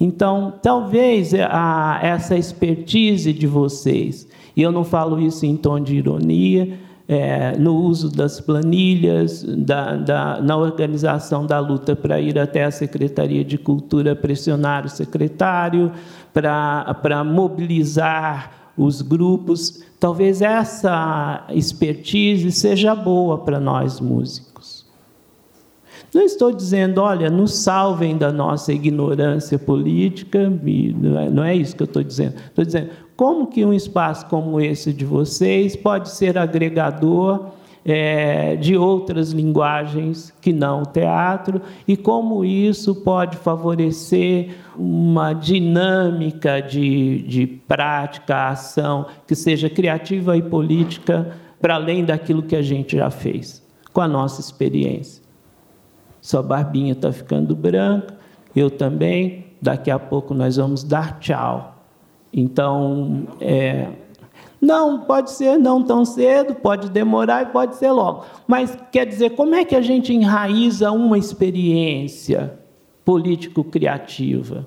Então, 0.00 0.54
talvez 0.62 1.34
a, 1.34 1.98
essa 2.00 2.36
expertise 2.36 3.32
de 3.32 3.46
vocês 3.46 4.27
e 4.58 4.62
eu 4.62 4.72
não 4.72 4.82
falo 4.82 5.20
isso 5.20 5.46
em 5.46 5.56
tom 5.56 5.78
de 5.78 5.94
ironia, 5.94 6.76
é, 7.06 7.56
no 7.56 7.76
uso 7.76 8.10
das 8.10 8.40
planilhas, 8.40 9.44
da, 9.44 9.94
da, 9.94 10.42
na 10.42 10.56
organização 10.56 11.46
da 11.46 11.60
luta 11.60 11.94
para 11.94 12.20
ir 12.20 12.36
até 12.36 12.64
a 12.64 12.70
Secretaria 12.72 13.44
de 13.44 13.56
Cultura 13.56 14.16
pressionar 14.16 14.84
o 14.84 14.88
secretário, 14.88 15.92
para 16.32 17.22
mobilizar 17.24 18.72
os 18.76 19.00
grupos. 19.00 19.84
Talvez 20.00 20.42
essa 20.42 21.46
expertise 21.50 22.50
seja 22.50 22.96
boa 22.96 23.38
para 23.38 23.60
nós 23.60 24.00
músicos. 24.00 24.84
Não 26.12 26.22
estou 26.22 26.52
dizendo, 26.52 27.00
olha, 27.00 27.30
nos 27.30 27.58
salvem 27.58 28.16
da 28.16 28.32
nossa 28.32 28.72
ignorância 28.72 29.58
política, 29.58 30.50
não 31.30 31.44
é, 31.44 31.52
é 31.52 31.56
isso 31.56 31.76
que 31.76 31.82
eu 31.82 31.86
estou 31.86 32.02
dizendo. 32.02 32.34
Estou 32.48 32.64
dizendo, 32.64 32.90
como 33.18 33.48
que 33.48 33.64
um 33.64 33.74
espaço 33.74 34.26
como 34.26 34.60
esse 34.60 34.92
de 34.92 35.04
vocês 35.04 35.74
pode 35.74 36.08
ser 36.08 36.38
agregador 36.38 37.48
é, 37.84 38.54
de 38.54 38.76
outras 38.76 39.32
linguagens 39.32 40.32
que 40.40 40.52
não 40.52 40.82
o 40.82 40.86
teatro 40.86 41.60
e 41.86 41.96
como 41.96 42.44
isso 42.44 42.94
pode 43.02 43.36
favorecer 43.36 44.50
uma 44.76 45.32
dinâmica 45.32 46.60
de, 46.62 47.22
de 47.22 47.44
prática, 47.44 48.50
ação 48.50 49.06
que 49.26 49.34
seja 49.34 49.68
criativa 49.68 50.36
e 50.36 50.42
política 50.42 51.36
para 51.60 51.74
além 51.74 52.04
daquilo 52.04 52.44
que 52.44 52.54
a 52.54 52.62
gente 52.62 52.96
já 52.96 53.10
fez 53.10 53.66
com 53.92 54.00
a 54.00 54.06
nossa 54.06 54.40
experiência. 54.40 55.24
Sua 56.20 56.40
barbinha 56.40 56.92
está 56.92 57.10
ficando 57.10 57.56
branca, 57.56 58.16
eu 58.54 58.70
também. 58.70 59.48
Daqui 59.60 59.90
a 59.90 59.98
pouco 59.98 60.34
nós 60.34 60.54
vamos 60.54 60.84
dar 60.84 61.18
tchau. 61.18 61.77
Então, 62.32 63.26
é, 63.40 63.88
não, 64.60 65.00
pode 65.00 65.30
ser 65.30 65.58
não 65.58 65.82
tão 65.82 66.04
cedo, 66.04 66.54
pode 66.54 66.90
demorar 66.90 67.42
e 67.42 67.46
pode 67.46 67.76
ser 67.76 67.90
logo. 67.90 68.24
Mas 68.46 68.76
quer 68.90 69.06
dizer, 69.06 69.30
como 69.30 69.54
é 69.54 69.64
que 69.64 69.76
a 69.76 69.80
gente 69.80 70.12
enraiza 70.12 70.90
uma 70.90 71.16
experiência 71.16 72.58
político-criativa? 73.04 74.66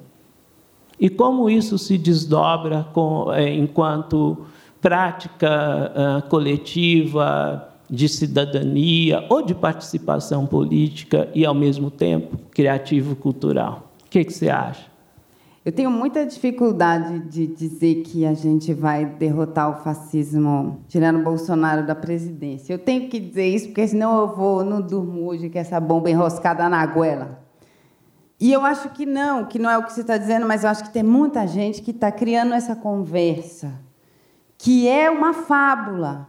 E 1.00 1.10
como 1.10 1.50
isso 1.50 1.78
se 1.78 1.98
desdobra 1.98 2.88
com, 2.94 3.32
é, 3.34 3.54
enquanto 3.54 4.46
prática 4.80 5.92
uh, 5.96 6.30
coletiva 6.30 7.70
de 7.90 8.08
cidadania 8.08 9.26
ou 9.30 9.42
de 9.42 9.54
participação 9.54 10.46
política 10.46 11.30
e, 11.36 11.46
ao 11.46 11.54
mesmo 11.54 11.92
tempo, 11.92 12.38
criativo-cultural? 12.52 13.92
O 14.06 14.10
que, 14.10 14.24
que 14.24 14.34
você 14.34 14.50
acha? 14.50 14.91
Eu 15.64 15.72
tenho 15.72 15.92
muita 15.92 16.26
dificuldade 16.26 17.20
de 17.20 17.46
dizer 17.46 18.02
que 18.02 18.26
a 18.26 18.34
gente 18.34 18.74
vai 18.74 19.06
derrotar 19.06 19.70
o 19.70 19.84
fascismo 19.84 20.84
tirando 20.88 21.24
Bolsonaro 21.24 21.86
da 21.86 21.94
presidência. 21.94 22.74
Eu 22.74 22.80
tenho 22.80 23.08
que 23.08 23.20
dizer 23.20 23.46
isso 23.46 23.68
porque 23.68 23.88
senão 23.88 24.20
eu 24.22 24.36
vou 24.36 24.66
não 24.66 24.82
durmo 24.82 25.28
hoje 25.28 25.52
com 25.52 25.60
essa 25.60 25.80
bomba 25.80 26.10
enroscada 26.10 26.68
na 26.68 26.84
goela. 26.88 27.40
E 28.40 28.52
eu 28.52 28.66
acho 28.66 28.90
que 28.90 29.06
não, 29.06 29.46
que 29.46 29.60
não 29.60 29.70
é 29.70 29.78
o 29.78 29.84
que 29.84 29.94
você 29.94 30.02
está 30.02 30.18
dizendo, 30.18 30.48
mas 30.48 30.64
eu 30.64 30.70
acho 30.72 30.84
que 30.84 30.90
tem 30.90 31.04
muita 31.04 31.46
gente 31.46 31.84
que 31.84 31.92
está 31.92 32.12
criando 32.12 32.56
essa 32.56 32.76
conversa, 32.76 33.72
que 34.58 34.88
é 34.88 35.12
uma 35.12 35.32
fábula. 35.32 36.28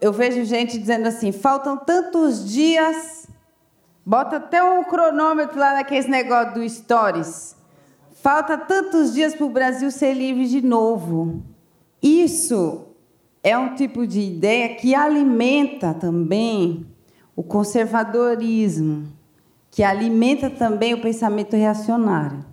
Eu 0.00 0.10
vejo 0.10 0.42
gente 0.46 0.78
dizendo 0.78 1.06
assim: 1.06 1.32
faltam 1.32 1.76
tantos 1.76 2.50
dias, 2.50 3.28
bota 4.06 4.36
até 4.38 4.64
um 4.64 4.84
cronômetro 4.84 5.58
lá 5.58 5.74
naqueles 5.74 6.08
negócio 6.08 6.54
do 6.54 6.66
Stories 6.66 7.56
Falta 8.26 8.58
tantos 8.58 9.14
dias 9.14 9.36
para 9.36 9.46
o 9.46 9.50
Brasil 9.50 9.88
ser 9.88 10.12
livre 10.12 10.48
de 10.48 10.60
novo. 10.60 11.44
Isso 12.02 12.88
é 13.40 13.56
um 13.56 13.76
tipo 13.76 14.04
de 14.04 14.20
ideia 14.20 14.74
que 14.74 14.96
alimenta 14.96 15.94
também 15.94 16.84
o 17.36 17.42
conservadorismo, 17.44 19.06
que 19.70 19.84
alimenta 19.84 20.50
também 20.50 20.92
o 20.92 21.00
pensamento 21.00 21.54
reacionário. 21.54 22.44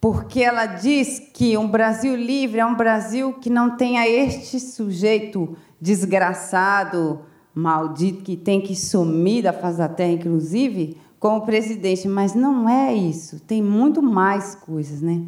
Porque 0.00 0.40
ela 0.40 0.64
diz 0.64 1.18
que 1.18 1.58
um 1.58 1.68
Brasil 1.68 2.16
livre 2.16 2.58
é 2.58 2.64
um 2.64 2.74
Brasil 2.74 3.34
que 3.34 3.50
não 3.50 3.76
tenha 3.76 4.08
este 4.08 4.58
sujeito 4.58 5.54
desgraçado, 5.78 7.20
maldito, 7.54 8.24
que 8.24 8.34
tem 8.34 8.62
que 8.62 8.74
sumir 8.74 9.42
da 9.42 9.52
face 9.52 9.76
da 9.76 9.90
terra, 9.90 10.12
inclusive, 10.12 10.96
como 11.24 11.40
presidente, 11.40 12.06
mas 12.06 12.34
não 12.34 12.68
é 12.68 12.92
isso. 12.92 13.40
Tem 13.40 13.62
muito 13.62 14.02
mais 14.02 14.54
coisas, 14.54 15.00
né? 15.00 15.22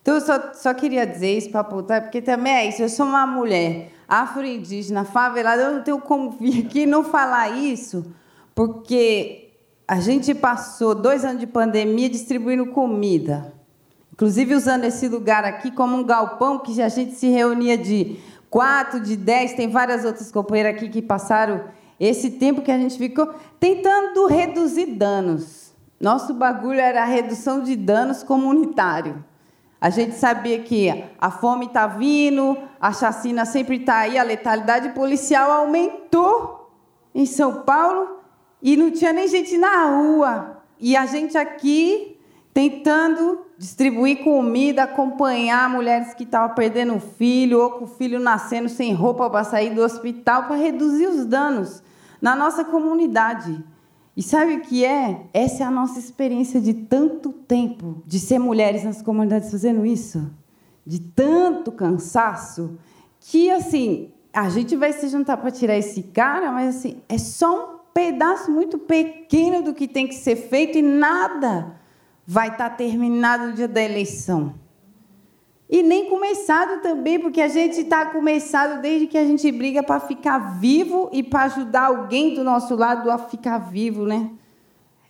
Então, 0.00 0.14
eu 0.14 0.22
só, 0.22 0.54
só 0.54 0.72
queria 0.72 1.06
dizer 1.06 1.36
isso 1.36 1.50
para 1.50 1.60
apontar, 1.60 2.00
porque 2.00 2.22
também 2.22 2.50
é 2.50 2.66
isso. 2.66 2.80
Eu 2.80 2.88
sou 2.88 3.04
uma 3.04 3.26
mulher 3.26 3.92
afro-indígena, 4.08 5.04
favelada, 5.04 5.60
eu 5.60 5.72
não 5.72 5.82
tenho 5.82 6.00
como 6.00 6.30
vir 6.30 6.64
aqui 6.64 6.86
não 6.86 7.04
falar 7.04 7.50
isso, 7.50 8.06
porque 8.54 9.50
a 9.86 10.00
gente 10.00 10.34
passou 10.34 10.94
dois 10.94 11.26
anos 11.26 11.40
de 11.40 11.46
pandemia 11.46 12.08
distribuindo 12.08 12.64
comida. 12.68 13.52
Inclusive 14.10 14.54
usando 14.54 14.84
esse 14.84 15.08
lugar 15.08 15.44
aqui 15.44 15.70
como 15.70 15.94
um 15.94 16.04
galpão 16.04 16.58
que 16.58 16.80
a 16.80 16.88
gente 16.88 17.12
se 17.12 17.28
reunia 17.28 17.76
de 17.76 18.18
quatro, 18.48 18.98
de 18.98 19.14
dez, 19.14 19.52
tem 19.52 19.68
várias 19.68 20.06
outras 20.06 20.32
companheiras 20.32 20.74
aqui 20.74 20.88
que 20.88 21.02
passaram 21.02 21.64
esse 21.98 22.30
tempo 22.32 22.62
que 22.62 22.70
a 22.70 22.78
gente 22.78 22.96
ficou 22.96 23.34
tentando 23.58 24.26
reduzir 24.26 24.86
danos. 24.86 25.72
Nosso 26.00 26.32
bagulho 26.32 26.78
era 26.78 27.02
a 27.02 27.06
redução 27.06 27.60
de 27.62 27.74
danos 27.74 28.22
comunitário. 28.22 29.24
A 29.80 29.90
gente 29.90 30.14
sabia 30.14 30.60
que 30.60 31.04
a 31.20 31.30
fome 31.30 31.66
está 31.66 31.86
vindo, 31.86 32.56
a 32.80 32.92
chacina 32.92 33.44
sempre 33.44 33.76
está 33.76 33.98
aí, 33.98 34.18
a 34.18 34.22
letalidade 34.22 34.90
policial 34.90 35.50
aumentou 35.50 36.70
em 37.14 37.26
São 37.26 37.62
Paulo 37.62 38.18
e 38.62 38.76
não 38.76 38.90
tinha 38.90 39.12
nem 39.12 39.28
gente 39.28 39.56
na 39.56 39.84
rua. 39.86 40.62
E 40.80 40.96
a 40.96 41.06
gente 41.06 41.36
aqui 41.36 42.16
tentando 42.52 43.44
distribuir 43.56 44.24
comida, 44.24 44.84
acompanhar 44.84 45.68
mulheres 45.70 46.14
que 46.14 46.24
estavam 46.24 46.54
perdendo 46.54 46.96
o 46.96 47.00
filho 47.00 47.60
ou 47.60 47.70
com 47.70 47.84
o 47.84 47.88
filho 47.88 48.18
nascendo 48.18 48.68
sem 48.68 48.92
roupa 48.92 49.30
para 49.30 49.44
sair 49.44 49.70
do 49.70 49.82
hospital 49.82 50.44
para 50.44 50.56
reduzir 50.56 51.06
os 51.06 51.24
danos 51.24 51.82
na 52.20 52.34
nossa 52.36 52.64
comunidade. 52.64 53.64
E 54.16 54.22
sabe 54.22 54.54
o 54.54 54.60
que 54.60 54.84
é? 54.84 55.26
Essa 55.32 55.62
é 55.62 55.66
a 55.66 55.70
nossa 55.70 55.98
experiência 55.98 56.60
de 56.60 56.74
tanto 56.74 57.32
tempo 57.32 58.02
de 58.04 58.18
ser 58.18 58.38
mulheres 58.38 58.82
nas 58.82 59.00
comunidades 59.00 59.50
fazendo 59.50 59.86
isso, 59.86 60.30
de 60.84 60.98
tanto 61.00 61.70
cansaço, 61.70 62.76
que 63.20 63.50
assim, 63.50 64.10
a 64.32 64.48
gente 64.48 64.74
vai 64.76 64.92
se 64.92 65.08
juntar 65.08 65.36
para 65.36 65.50
tirar 65.50 65.76
esse 65.76 66.02
cara, 66.02 66.50
mas 66.50 66.76
assim, 66.76 67.00
é 67.08 67.16
só 67.16 67.74
um 67.74 67.78
pedaço 67.94 68.50
muito 68.50 68.78
pequeno 68.78 69.62
do 69.62 69.74
que 69.74 69.86
tem 69.86 70.06
que 70.06 70.14
ser 70.14 70.36
feito 70.36 70.78
e 70.78 70.82
nada 70.82 71.76
vai 72.26 72.48
estar 72.48 72.70
tá 72.70 72.76
terminado 72.76 73.46
no 73.48 73.52
dia 73.52 73.68
da 73.68 73.82
eleição. 73.82 74.54
E 75.70 75.82
nem 75.82 76.08
começado 76.08 76.80
também, 76.80 77.20
porque 77.20 77.42
a 77.42 77.48
gente 77.48 77.80
está 77.80 78.06
começado 78.06 78.80
desde 78.80 79.06
que 79.06 79.18
a 79.18 79.24
gente 79.24 79.52
briga 79.52 79.82
para 79.82 80.00
ficar 80.00 80.58
vivo 80.58 81.10
e 81.12 81.22
para 81.22 81.42
ajudar 81.42 81.86
alguém 81.86 82.34
do 82.34 82.42
nosso 82.42 82.74
lado 82.74 83.10
a 83.10 83.18
ficar 83.18 83.58
vivo, 83.58 84.06
né? 84.06 84.30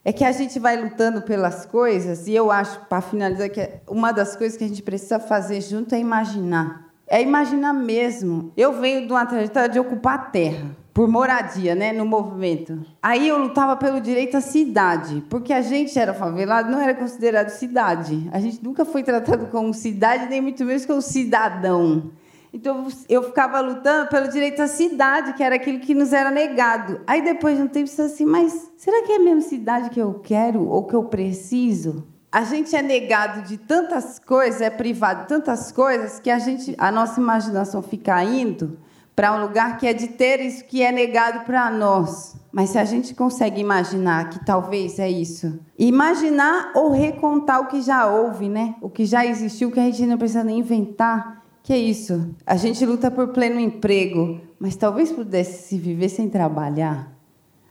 É 0.05 0.13
que 0.13 0.25
a 0.25 0.33
gente 0.33 0.59
vai 0.59 0.77
lutando 0.83 1.23
pelas 1.23 1.65
coisas, 1.65 2.27
e 2.27 2.35
eu 2.35 2.51
acho, 2.51 2.81
para 2.87 3.01
finalizar, 3.01 3.49
que 3.51 3.71
uma 3.87 4.11
das 4.11 4.35
coisas 4.35 4.57
que 4.57 4.65
a 4.65 4.69
gente 4.69 4.83
precisa 4.83 5.21
fazer 5.21 5.61
junto 5.61 5.95
é 5.95 5.99
imaginar. 6.01 6.89
É 7.07 7.23
imaginar 7.23 7.73
mesmo. 7.73 8.53
Eu 8.57 8.73
venho 8.73 9.07
de 9.07 9.13
uma 9.13 9.27
trajetória 9.27 9.69
de 9.69 9.79
ocupar 9.79 10.15
a 10.15 10.19
terra 10.19 10.77
por 10.99 11.07
moradia, 11.07 11.77
né, 11.77 11.93
no 11.93 12.05
movimento. 12.05 12.85
Aí 13.01 13.29
eu 13.29 13.39
lutava 13.39 13.77
pelo 13.77 14.01
direito 14.01 14.37
à 14.37 14.41
cidade, 14.41 15.23
porque 15.31 15.53
a 15.53 15.63
gente 15.63 15.97
era 15.97 16.13
favelado, 16.13 16.73
não 16.73 16.81
era 16.81 16.93
considerado 16.93 17.51
cidade. 17.51 18.29
A 18.33 18.41
gente 18.41 18.65
nunca 18.65 18.85
foi 18.85 19.05
tratado 19.05 19.47
como 19.47 19.73
cidade, 19.73 20.27
nem 20.29 20.41
muito 20.41 20.65
menos 20.65 20.85
como 20.85 21.01
cidadão. 21.01 22.11
Então 22.53 22.89
eu 23.09 23.23
ficava 23.23 23.61
lutando 23.61 24.11
pelo 24.11 24.27
direito 24.27 24.61
à 24.61 24.67
cidade, 24.67 25.35
que 25.35 25.43
era 25.45 25.55
aquilo 25.55 25.79
que 25.79 25.95
nos 25.95 26.13
era 26.13 26.33
negado. 26.33 27.01
Aí 27.07 27.23
depois 27.23 27.57
de 27.57 27.63
um 27.63 27.69
tempo 27.69 27.87
você 27.87 28.03
assim, 28.03 28.25
mas 28.25 28.69
será 28.77 29.01
que 29.07 29.13
é 29.13 29.17
a 29.19 29.21
mesma 29.21 29.43
cidade 29.43 29.91
que 29.91 30.01
eu 30.03 30.15
quero 30.15 30.69
ou 30.69 30.83
que 30.83 30.95
eu 30.95 31.05
preciso? 31.05 32.09
A 32.33 32.43
gente 32.43 32.75
é 32.75 32.83
negado 32.83 33.43
de 33.43 33.57
tantas 33.57 34.19
coisas, 34.19 34.61
é 34.61 34.69
privado 34.69 35.23
de 35.23 35.29
tantas 35.29 35.71
coisas 35.71 36.19
que 36.19 36.29
a 36.29 36.41
gente, 36.41 36.75
a 36.77 36.91
nossa 36.91 37.21
imaginação 37.21 37.83
fica 37.83 38.21
indo 38.25 38.77
para 39.19 39.37
um 39.37 39.43
lugar 39.43 39.79
que 39.79 39.85
é 39.85 39.93
de 39.93 40.07
ter 40.07 40.39
isso 40.39 40.65
que 40.65 40.81
é 40.81 40.93
negado 40.93 41.45
para 41.45 41.69
nós. 41.73 42.37
Mas 42.53 42.71
se 42.71 42.79
a 42.79 42.85
gente 42.85 43.17
consegue 43.17 43.61
imaginar 43.61 44.31
que 44.31 44.45
talvez 44.45 45.01
é 45.01 45.11
isso, 45.11 45.59
imaginar 45.77 46.71
ou 46.73 46.93
recontar 46.93 47.61
o 47.61 47.67
que 47.67 47.83
já 47.83 48.07
houve, 48.07 48.49
né? 48.49 48.77
O 48.81 48.89
que 48.89 49.05
já 49.05 49.27
existiu, 49.27 49.73
que 49.73 49.81
a 49.81 49.83
gente 49.83 50.07
não 50.07 50.17
precisa 50.17 50.45
nem 50.45 50.61
inventar, 50.61 51.45
que 51.65 51.73
é 51.73 51.77
isso. 51.77 52.33
A 52.47 52.55
gente 52.55 52.87
luta 52.87 53.11
por 53.11 53.31
pleno 53.31 53.59
emprego, 53.59 54.41
mas 54.57 54.77
talvez 54.77 55.11
pudesse 55.11 55.67
se 55.67 55.77
viver 55.77 56.11
sem 56.11 56.29
trabalhar. 56.29 57.13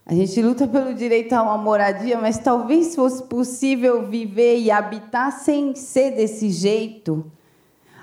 A 0.06 0.14
gente 0.14 0.42
luta 0.42 0.68
pelo 0.68 0.94
direito 0.94 1.32
a 1.32 1.44
uma 1.44 1.58
moradia, 1.58 2.20
mas 2.20 2.38
talvez 2.38 2.94
fosse 2.94 3.24
possível 3.24 4.06
viver 4.06 4.60
e 4.60 4.70
habitar 4.70 5.32
sem 5.32 5.74
ser 5.76 6.12
desse 6.12 6.50
jeito. 6.50 7.32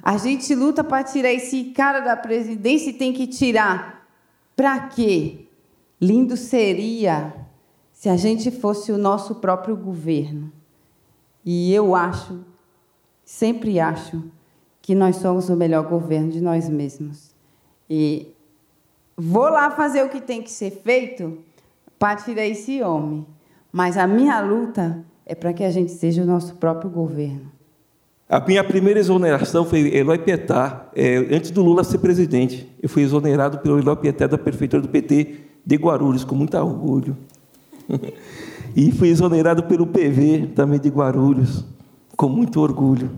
A 0.05 0.18
gente 0.18 0.55
luta 0.55 0.85
para 0.85 1.02
tirar 1.02 1.32
esse 1.32 1.64
cara 1.70 2.01
da 2.01 2.14
presidência 2.14 2.90
e 2.90 2.93
tem 2.93 3.10
que 3.10 3.26
tirar. 3.26 4.06
Para 4.55 4.89
quê? 4.89 5.47
Lindo 5.98 6.36
seria 6.36 7.35
se 7.90 8.10
a 8.10 8.16
gente 8.16 8.51
fosse 8.51 8.93
o 8.93 8.98
nosso 8.98 9.36
próprio 9.36 9.74
governo. 9.74 10.52
E 11.43 11.72
eu 11.72 11.94
acho, 11.94 12.44
sempre 13.24 13.81
acho, 13.81 14.22
que 14.82 14.94
nós 14.94 15.16
somos 15.16 15.48
o 15.48 15.56
melhor 15.56 15.89
governo 15.89 16.31
de 16.31 16.43
nós 16.43 16.68
mesmos. 16.68 17.35
E 17.89 18.28
vou 19.16 19.48
lá 19.48 19.70
fazer 19.70 20.05
o 20.05 20.10
que 20.10 20.20
tem 20.20 20.43
que 20.43 20.51
ser 20.51 20.70
feito 20.70 21.39
para 21.98 22.16
tirar 22.16 22.44
esse 22.44 22.82
homem. 22.82 23.26
Mas 23.72 23.97
a 23.97 24.06
minha 24.06 24.39
luta 24.43 25.02
é 25.24 25.35
para 25.35 25.55
que 25.55 25.64
a 25.64 25.70
gente 25.70 25.93
seja 25.93 26.22
o 26.22 26.26
nosso 26.26 26.56
próprio 26.56 26.90
governo. 26.90 27.53
A 28.35 28.40
minha 28.40 28.65
primeira 28.65 28.98
exoneração 28.98 29.65
foi 29.65 29.97
Eloy 29.97 30.19
Pietá, 30.19 30.89
é, 30.93 31.19
antes 31.31 31.52
do 31.52 31.62
Lula 31.62 31.85
ser 31.85 31.98
presidente. 31.98 32.69
Eu 32.82 32.89
fui 32.89 33.05
exonerado 33.05 33.59
pelo 33.59 33.78
Eloy 33.78 33.94
Pietá 33.94 34.27
da 34.27 34.36
prefeitura 34.36 34.82
do 34.82 34.89
PT 34.89 35.36
de 35.65 35.77
Guarulhos, 35.77 36.24
com 36.24 36.35
muito 36.35 36.56
orgulho. 36.56 37.16
e 38.74 38.90
fui 38.90 39.11
exonerado 39.11 39.62
pelo 39.62 39.86
PV, 39.86 40.48
também 40.52 40.81
de 40.81 40.89
Guarulhos, 40.89 41.65
com 42.16 42.28
muito 42.28 42.61
orgulho. 42.61 43.09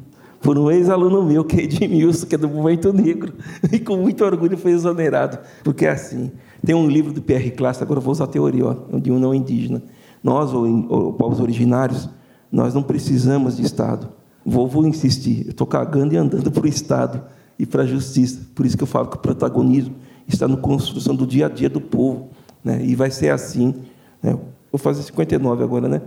Por 0.43 0.59
um 0.59 0.70
ex-aluno 0.70 1.22
meu, 1.22 1.47
que 1.47 1.62
é 1.62 1.64
Edmilson, 1.64 2.26
que 2.26 2.34
é 2.34 2.38
do 2.38 2.47
Movimento 2.47 2.93
Negro, 2.93 3.32
e 3.72 3.78
com 3.78 3.97
muito 3.97 4.22
orgulho 4.22 4.59
foi 4.59 4.72
exonerado. 4.72 5.38
Porque 5.64 5.86
é 5.86 5.93
assim, 5.93 6.30
tem 6.62 6.74
um 6.74 6.86
livro 6.86 7.14
do 7.14 7.22
Pierre 7.22 7.52
Classe, 7.52 7.82
agora 7.82 8.01
vou 8.01 8.12
usar 8.12 8.24
a 8.24 8.26
teoria, 8.26 8.66
ó, 8.66 8.98
de 8.98 9.10
um 9.10 9.18
não 9.18 9.34
indígena. 9.34 9.82
Nós, 10.22 10.52
ou, 10.52 10.66
ou 10.90 11.12
povos 11.14 11.40
originários, 11.40 12.06
nós 12.52 12.74
não 12.74 12.82
precisamos 12.82 13.56
de 13.56 13.62
Estado 13.62 14.14
Vou, 14.48 14.68
vou 14.68 14.86
insistir, 14.86 15.44
eu 15.44 15.51
estou 15.51 15.66
cagando 15.66 16.14
e 16.14 16.16
andando 16.16 16.52
para 16.52 16.62
o 16.62 16.68
Estado 16.68 17.20
e 17.59 17.66
para 17.66 17.82
a 17.82 17.86
justiça. 17.86 18.40
Por 18.55 18.64
isso 18.64 18.77
que 18.77 18.82
eu 18.85 18.86
falo 18.86 19.09
que 19.09 19.16
o 19.16 19.18
protagonismo 19.18 19.97
está 20.28 20.47
na 20.47 20.56
construção 20.56 21.16
do 21.16 21.27
dia 21.27 21.47
a 21.47 21.48
dia 21.48 21.68
do 21.68 21.81
povo. 21.81 22.28
Né? 22.62 22.85
E 22.85 22.94
vai 22.94 23.10
ser 23.10 23.31
assim. 23.31 23.74
Né? 24.23 24.39
Vou 24.70 24.78
fazer 24.78 25.02
59 25.02 25.64
agora, 25.64 25.89
né? 25.89 26.01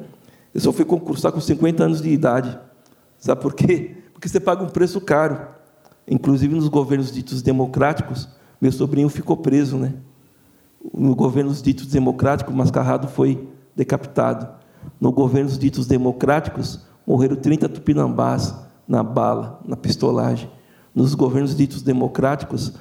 Eu 0.53 0.61
só 0.61 0.71
fui 0.71 0.85
concursar 0.85 1.33
com 1.33 1.41
50 1.41 1.83
anos 1.83 2.01
de 2.01 2.09
idade. 2.09 2.57
Sabe 3.17 3.41
por 3.41 3.53
quê? 3.53 3.97
Porque 4.13 4.29
você 4.29 4.39
paga 4.39 4.63
um 4.63 4.69
preço 4.69 5.01
caro. 5.01 5.37
Inclusive 6.07 6.55
nos 6.55 6.69
governos 6.69 7.11
ditos 7.11 7.41
democráticos, 7.41 8.29
meu 8.61 8.71
sobrinho 8.71 9.09
ficou 9.09 9.35
preso, 9.35 9.77
né? 9.77 9.95
No 10.93 11.13
governos 11.13 11.61
ditos 11.61 11.87
democráticos, 11.87 12.55
Mascarrado 12.55 13.09
foi 13.09 13.49
decapitado. 13.75 14.47
No 14.99 15.11
governos 15.11 15.59
ditos 15.59 15.85
democráticos, 15.85 16.79
morreram 17.09 17.35
30 17.35 17.67
tupinambás 17.69 18.53
na 18.87 19.01
bala, 19.01 19.59
na 19.65 19.75
pistolagem. 19.75 20.47
Nos 20.93 21.15
governos 21.15 21.55
ditos 21.55 21.81
democráticos, 21.81 22.73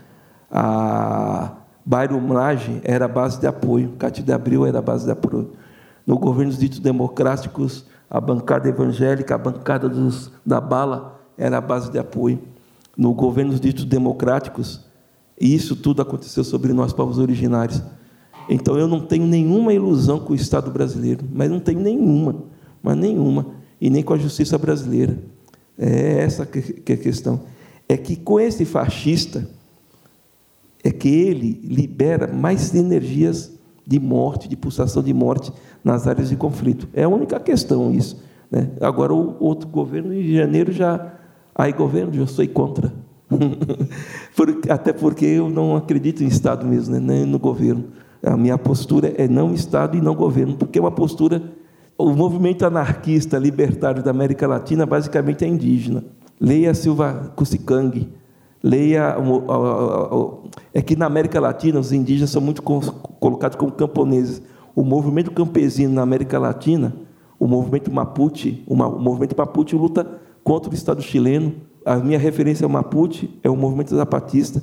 a 0.50 1.52
bairrumagem 1.84 2.82
era 2.84 3.06
a 3.06 3.08
base 3.08 3.40
de 3.40 3.46
apoio, 3.46 3.92
Cátia 3.98 4.22
de 4.22 4.30
Abril 4.30 4.66
era 4.66 4.80
a 4.80 4.82
base 4.82 5.06
de 5.06 5.10
apoio. 5.10 5.52
Nos 6.06 6.18
governos 6.18 6.58
ditos 6.58 6.78
democráticos, 6.78 7.86
a 8.10 8.20
bancada 8.20 8.68
evangélica, 8.68 9.34
a 9.34 9.38
bancada 9.38 9.88
dos, 9.88 10.30
da 10.44 10.60
bala 10.60 11.18
era 11.38 11.56
a 11.56 11.62
base 11.62 11.90
de 11.90 11.98
apoio. 11.98 12.38
Nos 12.94 13.16
governos 13.16 13.58
ditos 13.58 13.86
democráticos, 13.86 14.84
isso 15.40 15.74
tudo 15.74 16.02
aconteceu 16.02 16.44
sobre 16.44 16.74
nós, 16.74 16.92
povos 16.92 17.18
originários. 17.18 17.82
Então 18.46 18.78
eu 18.78 18.88
não 18.88 19.00
tenho 19.00 19.26
nenhuma 19.26 19.72
ilusão 19.72 20.18
com 20.18 20.34
o 20.34 20.36
Estado 20.36 20.70
brasileiro, 20.70 21.24
mas 21.32 21.50
não 21.50 21.60
tenho 21.60 21.80
nenhuma, 21.80 22.34
mas 22.82 22.96
nenhuma 22.96 23.57
e 23.80 23.90
nem 23.90 24.02
com 24.02 24.14
a 24.14 24.18
justiça 24.18 24.58
brasileira. 24.58 25.18
É 25.78 26.20
essa 26.20 26.44
que 26.44 26.92
é 26.92 26.94
a 26.94 26.98
questão. 26.98 27.40
É 27.88 27.96
que 27.96 28.16
com 28.16 28.40
esse 28.40 28.64
fascista, 28.64 29.48
é 30.82 30.90
que 30.90 31.08
ele 31.08 31.60
libera 31.64 32.26
mais 32.32 32.74
energias 32.74 33.52
de 33.86 33.98
morte, 33.98 34.48
de 34.48 34.56
pulsação 34.56 35.02
de 35.02 35.14
morte 35.14 35.52
nas 35.82 36.06
áreas 36.06 36.28
de 36.28 36.36
conflito. 36.36 36.88
É 36.92 37.04
a 37.04 37.08
única 37.08 37.40
questão 37.40 37.92
isso. 37.92 38.22
Né? 38.50 38.70
Agora, 38.80 39.14
o 39.14 39.36
outro 39.40 39.68
governo, 39.68 40.12
em 40.12 40.34
janeiro, 40.34 40.72
já. 40.72 41.14
Aí, 41.54 41.72
governo, 41.72 42.14
eu 42.14 42.26
sou 42.26 42.46
contra. 42.48 42.92
Até 44.68 44.92
porque 44.92 45.24
eu 45.24 45.48
não 45.50 45.76
acredito 45.76 46.22
em 46.22 46.26
Estado 46.26 46.66
mesmo, 46.66 46.94
né? 46.94 47.00
nem 47.00 47.26
no 47.26 47.38
governo. 47.38 47.84
A 48.22 48.36
minha 48.36 48.58
postura 48.58 49.14
é 49.16 49.28
não 49.28 49.54
Estado 49.54 49.96
e 49.96 50.00
não 50.00 50.14
governo, 50.14 50.56
porque 50.56 50.78
é 50.78 50.82
uma 50.82 50.90
postura 50.90 51.42
o 51.98 52.14
movimento 52.14 52.64
anarquista 52.64 53.36
libertário 53.38 54.04
da 54.04 54.12
América 54.12 54.46
Latina 54.46 54.86
basicamente 54.86 55.44
é 55.44 55.48
indígena. 55.48 56.04
Leia 56.40 56.72
Silva 56.72 57.32
Cusicangue, 57.34 58.08
leia. 58.62 59.16
É 60.72 60.80
que 60.80 60.94
na 60.94 61.06
América 61.06 61.40
Latina 61.40 61.80
os 61.80 61.92
indígenas 61.92 62.30
são 62.30 62.40
muito 62.40 62.62
colocados 62.62 63.56
como 63.56 63.72
camponeses. 63.72 64.40
O 64.76 64.84
movimento 64.84 65.32
campesino 65.32 65.92
na 65.92 66.02
América 66.02 66.38
Latina, 66.38 66.94
o 67.36 67.48
movimento 67.48 67.92
Mapuche, 67.92 68.62
o 68.68 68.76
movimento 68.76 69.36
Mapuche 69.36 69.74
luta 69.74 70.06
contra 70.44 70.70
o 70.70 70.74
Estado 70.74 71.02
chileno. 71.02 71.52
A 71.84 71.96
minha 71.96 72.18
referência 72.18 72.64
ao 72.64 72.70
Mapuche 72.70 73.28
é 73.42 73.50
o 73.50 73.56
movimento 73.56 73.92
zapatista. 73.92 74.62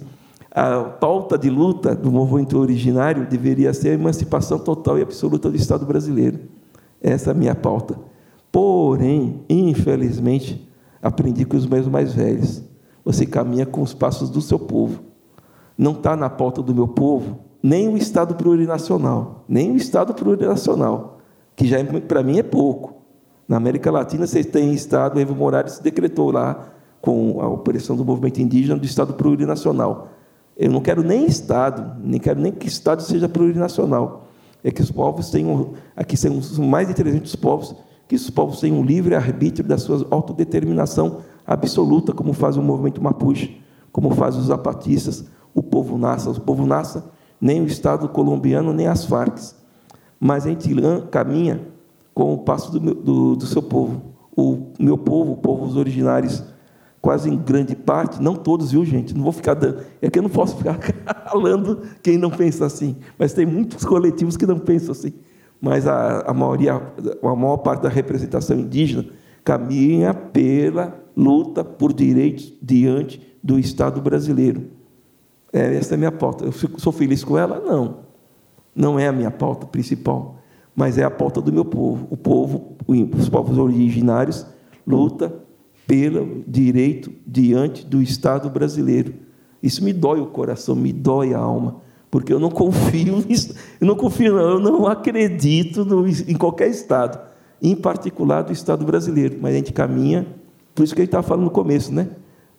a 0.51 0.83
pauta 0.83 1.37
de 1.37 1.49
luta 1.49 1.93
do 1.93 2.09
movimento 2.09 2.57
originário 2.57 3.27
deveria 3.27 3.73
ser 3.73 3.89
a 3.89 3.93
emancipação 3.93 4.57
total 4.57 4.97
e 4.97 5.01
absoluta 5.01 5.49
do 5.49 5.57
Estado 5.57 5.85
brasileiro. 5.85 6.54
Essa 7.07 7.29
é 7.29 7.33
a 7.33 7.35
minha 7.35 7.53
pauta. 7.53 7.99
Porém, 8.51 9.43
infelizmente, 9.47 10.67
aprendi 10.99 11.45
com 11.45 11.55
os 11.55 11.67
meus 11.67 11.87
mais 11.87 12.13
velhos. 12.13 12.63
Você 13.03 13.27
caminha 13.27 13.65
com 13.65 13.83
os 13.83 13.93
passos 13.93 14.29
do 14.29 14.41
seu 14.41 14.57
povo. 14.57 15.03
Não 15.77 15.91
está 15.91 16.15
na 16.15 16.31
pauta 16.31 16.63
do 16.63 16.73
meu 16.73 16.87
povo 16.87 17.45
nem 17.61 17.87
o 17.87 17.97
Estado 17.97 18.35
plurinacional, 18.35 19.43
nem 19.47 19.71
o 19.71 19.75
Estado 19.75 20.13
plurinacional, 20.13 21.17
que 21.55 21.65
já 21.65 21.79
é, 21.79 21.83
para 21.83 22.21
mim 22.21 22.37
é 22.37 22.43
pouco. 22.43 22.93
Na 23.47 23.57
América 23.57 23.89
Latina, 23.89 24.27
vocês 24.27 24.45
têm 24.45 24.71
Estado, 24.71 25.19
Evo 25.19 25.33
Morales 25.33 25.79
decretou 25.79 26.31
lá, 26.31 26.73
com 27.01 27.41
a 27.41 27.47
opressão 27.47 27.95
do 27.95 28.05
movimento 28.05 28.39
indígena, 28.39 28.77
do 28.77 28.85
Estado 28.85 29.13
plurinacional. 29.13 30.09
Eu 30.55 30.69
não 30.69 30.79
quero 30.79 31.01
nem 31.01 31.25
Estado, 31.25 31.99
nem 32.03 32.19
quero 32.19 32.39
nem 32.39 32.51
que 32.51 32.67
Estado 32.67 33.01
seja 33.01 33.27
plurinacional. 33.27 34.24
É 34.65 34.71
que 34.71 34.81
os 34.81 34.89
povos 34.89 35.29
tenham, 35.29 35.73
aqui 35.95 36.17
são 36.17 36.39
os 36.39 36.57
mais 36.57 36.87
de 36.87 36.95
300 36.95 37.35
povos, 37.35 37.75
que 38.07 38.15
os 38.15 38.31
povos 38.31 38.59
tenham 38.59 38.83
livre 38.83 39.13
arbítrio 39.13 39.63
da 39.63 39.77
sua 39.77 40.07
autodeterminação 40.09 41.19
absoluta, 41.45 42.11
como 42.11 42.33
faz 42.33 42.57
o 42.57 42.63
movimento 42.63 42.99
Mapuche, 42.99 43.61
como 43.91 44.09
faz 44.15 44.35
os 44.35 44.47
zapatistas, 44.47 45.25
o 45.53 45.61
povo 45.61 45.99
Nassa. 45.99 46.31
O 46.31 46.41
povo 46.41 46.65
Nassa, 46.65 47.11
nem 47.39 47.61
o 47.61 47.67
Estado 47.67 48.09
colombiano, 48.09 48.73
nem 48.73 48.87
as 48.87 49.05
Farc. 49.05 49.37
Mas 50.19 50.47
a 50.47 50.49
gente 50.49 50.73
caminha 51.11 51.61
com 52.11 52.33
o 52.33 52.39
passo 52.39 52.71
do, 52.71 52.81
meu, 52.81 52.95
do, 52.95 53.35
do 53.35 53.45
seu 53.45 53.61
povo. 53.61 54.01
O 54.35 54.71
meu 54.79 54.97
povo, 54.97 55.37
povos 55.37 55.77
originários, 55.77 56.43
quase 57.05 57.29
em 57.29 57.37
grande 57.37 57.75
parte, 57.75 58.19
não 58.19 58.33
todos, 58.33 58.71
viu, 58.71 58.83
gente? 58.83 59.13
Não 59.13 59.21
vou 59.21 59.31
ficar 59.31 59.53
dando. 59.53 59.83
É 60.01 60.09
que 60.09 60.17
eu 60.17 60.23
não 60.23 60.29
posso 60.29 60.57
ficar 60.57 60.79
falando 61.31 61.83
quem 62.01 62.17
não 62.17 62.31
pensa 62.31 62.65
assim. 62.65 62.95
Mas 63.15 63.31
tem 63.31 63.45
muitos 63.45 63.85
coletivos 63.85 64.35
que 64.35 64.47
não 64.47 64.57
pensam 64.57 64.91
assim. 64.91 65.13
Mas 65.61 65.85
a, 65.85 66.21
a 66.21 66.33
maioria, 66.33 66.73
a 66.73 67.35
maior 67.35 67.57
parte 67.57 67.83
da 67.83 67.89
representação 67.89 68.57
indígena 68.57 69.05
caminha 69.43 70.15
pela 70.15 70.99
luta 71.15 71.63
por 71.63 71.93
direitos 71.93 72.51
diante 72.59 73.21
do 73.43 73.59
Estado 73.59 74.01
brasileiro. 74.01 74.63
É, 75.53 75.75
essa 75.75 75.93
é 75.93 75.95
a 75.95 75.99
minha 75.99 76.11
pauta. 76.11 76.43
Eu 76.43 76.51
fico, 76.51 76.81
sou 76.81 76.91
feliz 76.91 77.23
com 77.23 77.37
ela? 77.37 77.59
Não. 77.59 77.99
Não 78.75 78.97
é 78.97 79.07
a 79.07 79.11
minha 79.11 79.29
pauta 79.29 79.67
principal, 79.67 80.39
mas 80.75 80.97
é 80.97 81.03
a 81.03 81.11
pauta 81.11 81.39
do 81.39 81.53
meu 81.53 81.65
povo. 81.65 82.07
O 82.09 82.17
povo, 82.17 82.75
os 82.87 83.29
povos 83.29 83.59
originários, 83.59 84.43
luta 84.87 85.44
pelo 85.87 86.43
direito 86.47 87.11
diante 87.25 87.85
do 87.85 88.01
Estado 88.01 88.49
brasileiro. 88.49 89.13
Isso 89.61 89.83
me 89.83 89.93
dói 89.93 90.19
o 90.19 90.27
coração, 90.27 90.75
me 90.75 90.91
dói 90.91 91.33
a 91.33 91.39
alma, 91.39 91.77
porque 92.09 92.31
eu 92.31 92.39
não 92.39 92.49
confio 92.49 93.23
nisso, 93.27 93.53
eu 93.79 93.87
não 93.87 93.95
confio, 93.95 94.37
eu 94.37 94.59
não 94.59 94.87
acredito 94.87 95.85
no, 95.85 96.07
em 96.07 96.35
qualquer 96.35 96.69
Estado, 96.69 97.19
em 97.61 97.75
particular 97.75 98.43
do 98.43 98.53
Estado 98.53 98.85
brasileiro, 98.85 99.37
mas 99.41 99.53
a 99.53 99.57
gente 99.57 99.73
caminha, 99.73 100.27
por 100.73 100.83
isso 100.83 100.93
que 100.93 101.01
ele 101.01 101.07
estava 101.07 101.23
falando 101.23 101.45
no 101.45 101.51
começo, 101.51 101.93
né? 101.93 102.09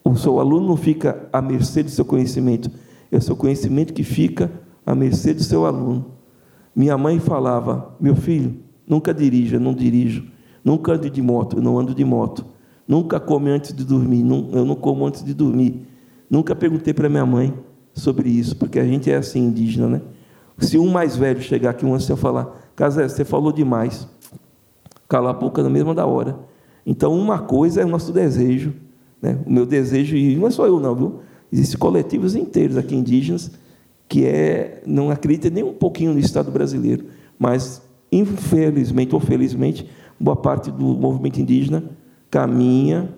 O 0.04 0.16
seu 0.16 0.38
aluno 0.38 0.68
não 0.68 0.76
fica 0.76 1.28
à 1.32 1.42
mercê 1.42 1.82
do 1.82 1.90
seu 1.90 2.04
conhecimento, 2.04 2.70
é 3.10 3.16
o 3.16 3.22
seu 3.22 3.36
conhecimento 3.36 3.92
que 3.92 4.04
fica 4.04 4.50
à 4.84 4.94
mercê 4.94 5.34
do 5.34 5.42
seu 5.42 5.66
aluno. 5.66 6.12
Minha 6.74 6.96
mãe 6.96 7.18
falava: 7.18 7.94
Meu 7.98 8.14
filho, 8.14 8.56
nunca 8.86 9.12
dirija, 9.12 9.58
não 9.58 9.74
dirijo. 9.74 10.26
Nunca 10.64 10.92
ande 10.92 11.08
de 11.08 11.22
moto, 11.22 11.58
eu 11.58 11.62
não 11.62 11.78
ando 11.78 11.94
de 11.94 12.04
moto. 12.04 12.44
Nunca 12.86 13.18
come 13.18 13.50
antes 13.50 13.72
de 13.72 13.84
dormir, 13.84 14.24
eu 14.52 14.64
não 14.64 14.76
como 14.76 15.04
antes 15.04 15.24
de 15.24 15.34
dormir. 15.34 15.86
Nunca 16.30 16.54
perguntei 16.54 16.94
para 16.94 17.08
minha 17.08 17.26
mãe 17.26 17.52
sobre 17.92 18.28
isso, 18.28 18.56
porque 18.56 18.78
a 18.78 18.84
gente 18.84 19.10
é 19.10 19.16
assim 19.16 19.46
indígena, 19.46 19.88
né? 19.88 20.02
Se 20.58 20.78
um 20.78 20.88
mais 20.88 21.16
velho 21.16 21.40
chegar 21.42 21.70
aqui, 21.70 21.84
um 21.84 21.94
ancião 21.94 22.16
falar, 22.16 22.70
Casé, 22.74 23.08
você 23.08 23.24
falou 23.24 23.52
demais. 23.52 24.08
Cala 25.08 25.30
a 25.30 25.32
boca 25.32 25.62
na 25.62 25.68
mesma 25.68 25.94
da 25.94 26.06
hora. 26.06 26.38
Então, 26.84 27.12
uma 27.12 27.38
coisa 27.40 27.80
é 27.80 27.84
o 27.84 27.88
nosso 27.88 28.12
desejo, 28.12 28.72
né? 29.20 29.38
o 29.44 29.50
meu 29.50 29.66
desejo, 29.66 30.16
e 30.16 30.36
não 30.36 30.46
é 30.46 30.50
só 30.50 30.66
eu 30.66 30.78
não, 30.78 30.94
viu? 30.94 31.20
Existem 31.52 31.78
coletivos 31.78 32.34
inteiros 32.34 32.76
aqui 32.76 32.94
indígenas 32.94 33.50
que 34.08 34.24
é, 34.24 34.82
não 34.86 35.10
acreditam 35.10 35.50
nem 35.50 35.64
um 35.64 35.72
pouquinho 35.72 36.12
no 36.12 36.18
Estado 36.18 36.50
brasileiro, 36.50 37.06
mas, 37.38 37.82
infelizmente 38.10 39.14
ou 39.14 39.20
felizmente, 39.20 39.88
boa 40.18 40.36
parte 40.36 40.70
do 40.70 40.84
movimento 40.84 41.40
indígena 41.40 41.82
caminha 42.36 43.08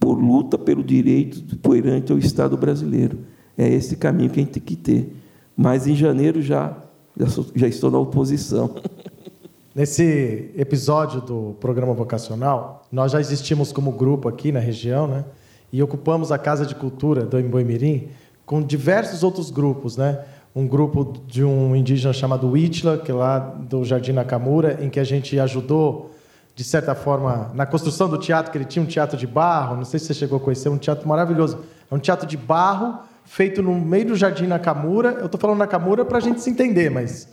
por 0.00 0.14
luta 0.14 0.56
pelo 0.56 0.82
direito 0.82 1.58
perante 1.58 2.10
ao 2.10 2.18
Estado 2.18 2.56
brasileiro. 2.56 3.18
É 3.58 3.68
esse 3.68 3.94
caminho 3.94 4.30
que 4.30 4.40
a 4.40 4.42
gente 4.42 4.52
tem 4.52 4.62
que 4.62 4.74
ter. 4.74 5.14
Mas 5.54 5.86
em 5.86 5.94
janeiro 5.94 6.40
já, 6.40 6.74
já, 7.14 7.26
sou, 7.26 7.46
já 7.54 7.68
estou 7.68 7.90
na 7.90 7.98
oposição. 7.98 8.74
Nesse 9.76 10.50
episódio 10.56 11.20
do 11.20 11.54
programa 11.60 11.92
vocacional, 11.92 12.86
nós 12.90 13.12
já 13.12 13.20
existimos 13.20 13.70
como 13.70 13.92
grupo 13.92 14.30
aqui 14.30 14.50
na 14.50 14.60
região, 14.60 15.06
né? 15.06 15.26
E 15.70 15.82
ocupamos 15.82 16.32
a 16.32 16.38
Casa 16.38 16.64
de 16.64 16.74
Cultura 16.74 17.26
do 17.26 17.38
Emboimirim 17.38 18.08
com 18.46 18.62
diversos 18.62 19.22
outros 19.22 19.50
grupos, 19.50 19.98
né? 19.98 20.24
Um 20.56 20.66
grupo 20.66 21.20
de 21.26 21.44
um 21.44 21.76
indígena 21.76 22.14
chamado 22.14 22.56
Itla, 22.56 22.96
que 22.96 23.10
é 23.10 23.14
lá 23.14 23.38
do 23.40 23.84
Jardim 23.84 24.12
Nakamura, 24.12 24.78
em 24.80 24.88
que 24.88 25.00
a 25.00 25.04
gente 25.04 25.38
ajudou 25.38 26.13
de 26.54 26.62
certa 26.62 26.94
forma, 26.94 27.50
na 27.52 27.66
construção 27.66 28.08
do 28.08 28.16
teatro, 28.16 28.52
que 28.52 28.58
ele 28.58 28.64
tinha 28.64 28.82
um 28.82 28.86
teatro 28.86 29.16
de 29.16 29.26
barro, 29.26 29.76
não 29.76 29.84
sei 29.84 29.98
se 29.98 30.06
você 30.06 30.14
chegou 30.14 30.38
a 30.38 30.40
conhecer, 30.40 30.68
um 30.68 30.78
teatro 30.78 31.08
maravilhoso. 31.08 31.58
É 31.90 31.94
um 31.94 31.98
teatro 31.98 32.26
de 32.26 32.36
barro 32.36 33.00
feito 33.24 33.62
no 33.62 33.74
meio 33.74 34.06
do 34.06 34.16
Jardim 34.16 34.46
Nakamura. 34.46 35.12
Eu 35.12 35.26
estou 35.26 35.40
falando 35.40 35.58
Nakamura 35.58 36.04
para 36.04 36.18
a 36.18 36.20
gente 36.20 36.40
se 36.40 36.50
entender, 36.50 36.90
mas 36.90 37.28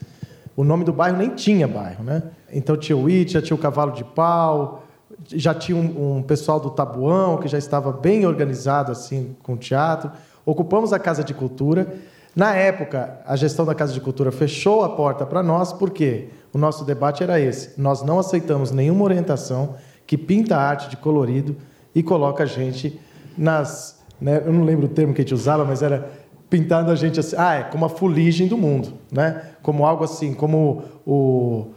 o 0.56 0.64
nome 0.64 0.84
do 0.84 0.91
bairro 0.91 1.18
nem 1.18 1.30
tinha 1.30 1.68
bairro, 1.68 2.03
né? 2.03 2.23
Então 2.52 2.76
tinha 2.76 2.98
o 2.98 3.07
It, 3.07 3.34
já 3.34 3.41
tinha 3.41 3.56
o 3.56 3.60
Cavalo 3.60 3.91
de 3.91 4.03
Pau, 4.03 4.84
já 5.27 5.53
tinha 5.53 5.77
um, 5.77 6.18
um 6.18 6.23
pessoal 6.23 6.60
do 6.60 6.72
Tabuão, 6.72 7.38
que 7.38 7.48
já 7.48 7.60
estava 7.60 7.91
bem 7.91 8.26
organizado 8.26 8.91
assim 8.91 9.35
com 9.43 9.53
o 9.53 9.57
teatro. 9.57 10.11
Ocupamos 10.43 10.93
a 10.93 10.99
Casa 10.99 11.23
de 11.23 11.34
Cultura. 11.34 11.93
Na 12.35 12.56
época, 12.56 13.19
a 13.26 13.35
gestão 13.35 13.65
da 13.65 13.76
Casa 13.76 13.93
de 13.93 14.02
Cultura 14.02 14.31
fechou 14.31 14.84
a 14.84 14.89
porta 14.89 15.26
para 15.26 15.43
nós, 15.43 15.72
por 15.72 15.91
quê? 15.91 16.30
O 16.53 16.57
nosso 16.57 16.84
debate 16.84 17.23
era 17.23 17.40
esse. 17.40 17.80
Nós 17.80 18.03
não 18.03 18.19
aceitamos 18.19 18.72
nenhuma 18.72 19.03
orientação 19.03 19.76
que 20.06 20.18
pinta 20.18 20.57
a 20.57 20.61
arte 20.61 20.90
de 20.90 20.98
colorido 20.98 21.56
e 21.95 22.03
coloca 22.03 22.44
a 22.44 22.45
gente 22.45 22.99
nas. 23.38 24.02
Né, 24.19 24.44
eu 24.45 24.53
não 24.53 24.64
lembro 24.64 24.86
o 24.86 24.90
termo 24.90 25.14
que 25.14 25.22
a 25.22 25.23
gente 25.23 25.34
usava, 25.34 25.64
mas 25.65 25.82
era 25.82 26.11
pintando 26.49 26.91
a 26.91 26.95
gente 26.95 27.19
assim. 27.19 27.36
Ah, 27.38 27.56
é 27.56 27.64
como 27.64 27.86
a 27.86 27.90
fuligem 27.90 28.48
do 28.48 28.57
mundo, 28.57 28.94
né? 29.11 29.41
Como 29.61 29.86
algo 29.86 30.03
assim, 30.03 30.34
como 30.34 30.84
o. 31.06 31.68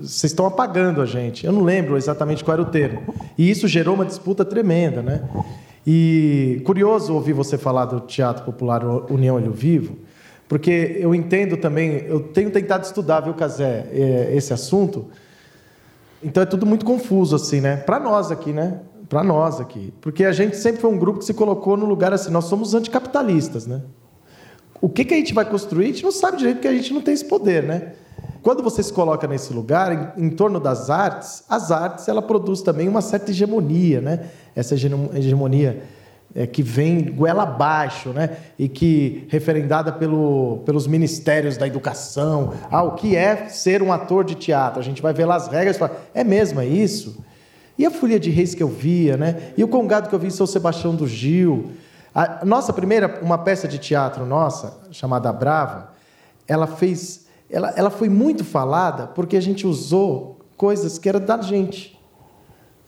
Vocês 0.00 0.32
estão 0.32 0.46
apagando 0.46 1.00
a 1.00 1.06
gente. 1.06 1.46
Eu 1.46 1.52
não 1.52 1.62
lembro 1.62 1.96
exatamente 1.96 2.42
qual 2.42 2.54
era 2.54 2.62
o 2.62 2.70
termo. 2.70 3.14
E 3.36 3.48
isso 3.48 3.68
gerou 3.68 3.94
uma 3.94 4.04
disputa 4.04 4.44
tremenda, 4.44 5.02
né? 5.02 5.22
E 5.86 6.60
curioso 6.64 7.14
ouvir 7.14 7.32
você 7.32 7.56
falar 7.56 7.84
do 7.84 8.00
Teatro 8.00 8.44
Popular 8.44 8.84
União 9.10 9.36
Olho 9.36 9.52
Vivo, 9.52 9.96
porque 10.48 10.96
eu 10.98 11.14
entendo 11.14 11.58
também, 11.58 12.04
eu 12.06 12.20
tenho 12.20 12.50
tentado 12.50 12.82
estudar, 12.84 13.20
viu, 13.20 13.34
Casé, 13.34 13.86
é, 13.92 14.30
esse 14.34 14.52
assunto. 14.52 15.06
Então 16.22 16.42
é 16.42 16.46
tudo 16.46 16.64
muito 16.64 16.86
confuso, 16.86 17.36
assim, 17.36 17.60
né? 17.60 17.76
Para 17.76 18.00
nós 18.00 18.30
aqui, 18.30 18.50
né? 18.50 18.80
Para 19.10 19.22
nós 19.22 19.60
aqui. 19.60 19.92
Porque 20.00 20.24
a 20.24 20.32
gente 20.32 20.56
sempre 20.56 20.80
foi 20.80 20.90
um 20.90 20.98
grupo 20.98 21.18
que 21.18 21.26
se 21.26 21.34
colocou 21.34 21.76
no 21.76 21.84
lugar 21.84 22.14
assim, 22.14 22.30
nós 22.30 22.46
somos 22.46 22.74
anticapitalistas, 22.74 23.66
né? 23.66 23.82
O 24.80 24.88
que, 24.88 25.04
que 25.04 25.12
a 25.12 25.16
gente 25.18 25.34
vai 25.34 25.44
construir, 25.44 25.84
a 25.84 25.88
gente 25.88 26.04
não 26.04 26.12
sabe 26.12 26.38
direito, 26.38 26.56
porque 26.56 26.68
a 26.68 26.72
gente 26.72 26.94
não 26.94 27.02
tem 27.02 27.12
esse 27.12 27.24
poder, 27.24 27.62
né? 27.64 27.92
Quando 28.42 28.62
você 28.62 28.82
se 28.82 28.92
coloca 28.92 29.26
nesse 29.26 29.52
lugar, 29.52 30.14
em, 30.16 30.26
em 30.26 30.30
torno 30.30 30.58
das 30.58 30.88
artes, 30.88 31.44
as 31.48 31.70
artes, 31.70 32.08
ela 32.08 32.22
produz 32.22 32.62
também 32.62 32.88
uma 32.88 33.02
certa 33.02 33.32
hegemonia, 33.32 34.00
né? 34.00 34.30
Essa 34.56 34.74
hegemonia 34.74 35.82
é, 36.34 36.46
que 36.46 36.62
vem 36.62 37.12
goela 37.12 37.42
abaixo, 37.44 38.10
né? 38.10 38.36
e 38.58 38.68
que 38.68 39.26
referendada 39.28 39.92
pelo, 39.92 40.62
pelos 40.64 40.86
ministérios 40.86 41.56
da 41.56 41.66
educação. 41.66 42.54
Ah, 42.70 42.82
o 42.82 42.92
que 42.92 43.16
é 43.16 43.48
ser 43.48 43.82
um 43.82 43.92
ator 43.92 44.24
de 44.24 44.34
teatro? 44.34 44.80
A 44.80 44.82
gente 44.82 45.00
vai 45.00 45.12
ver 45.12 45.24
lá 45.24 45.36
as 45.36 45.48
regras 45.48 45.76
e 45.76 45.78
fala, 45.78 45.96
é 46.14 46.22
mesmo, 46.22 46.60
é 46.60 46.66
isso? 46.66 47.24
E 47.78 47.86
a 47.86 47.90
Folia 47.90 48.18
de 48.18 48.30
Reis 48.30 48.54
que 48.54 48.62
eu 48.62 48.68
via, 48.68 49.16
né? 49.16 49.52
E 49.56 49.62
o 49.62 49.68
Congado 49.68 50.08
que 50.08 50.14
eu 50.14 50.18
vi 50.18 50.26
em 50.26 50.30
São 50.30 50.46
Sebastião 50.46 50.94
do 50.94 51.06
Gil. 51.06 51.70
A 52.14 52.44
nossa 52.44 52.72
primeira, 52.72 53.20
uma 53.22 53.38
peça 53.38 53.68
de 53.68 53.78
teatro 53.78 54.26
nossa, 54.26 54.78
chamada 54.90 55.32
Brava, 55.32 55.92
ela 56.46 56.66
fez... 56.66 57.26
Ela, 57.50 57.72
ela 57.76 57.88
foi 57.88 58.10
muito 58.10 58.44
falada 58.44 59.06
porque 59.06 59.36
a 59.36 59.40
gente 59.40 59.66
usou 59.66 60.38
coisas 60.54 60.98
que 60.98 61.08
eram 61.08 61.20
da 61.20 61.40
gente. 61.40 61.97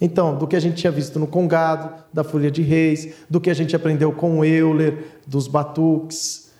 Então, 0.01 0.37
do 0.37 0.47
que 0.47 0.57
a 0.57 0.61
gente 0.61 0.77
tinha 0.77 0.91
visto 0.91 1.19
no 1.19 1.27
Congado, 1.27 2.03
da 2.13 2.25
Folha 2.25 2.51
de 2.51 2.63
Reis, 2.63 3.15
do 3.29 3.41
que 3.41 3.51
a 3.51 3.55
gente 3.55 3.77
aprendeu 3.77 4.13
com 4.13 4.45
Euler, 4.45 5.21
dos 5.27 5.47
batuques. 5.47 6.51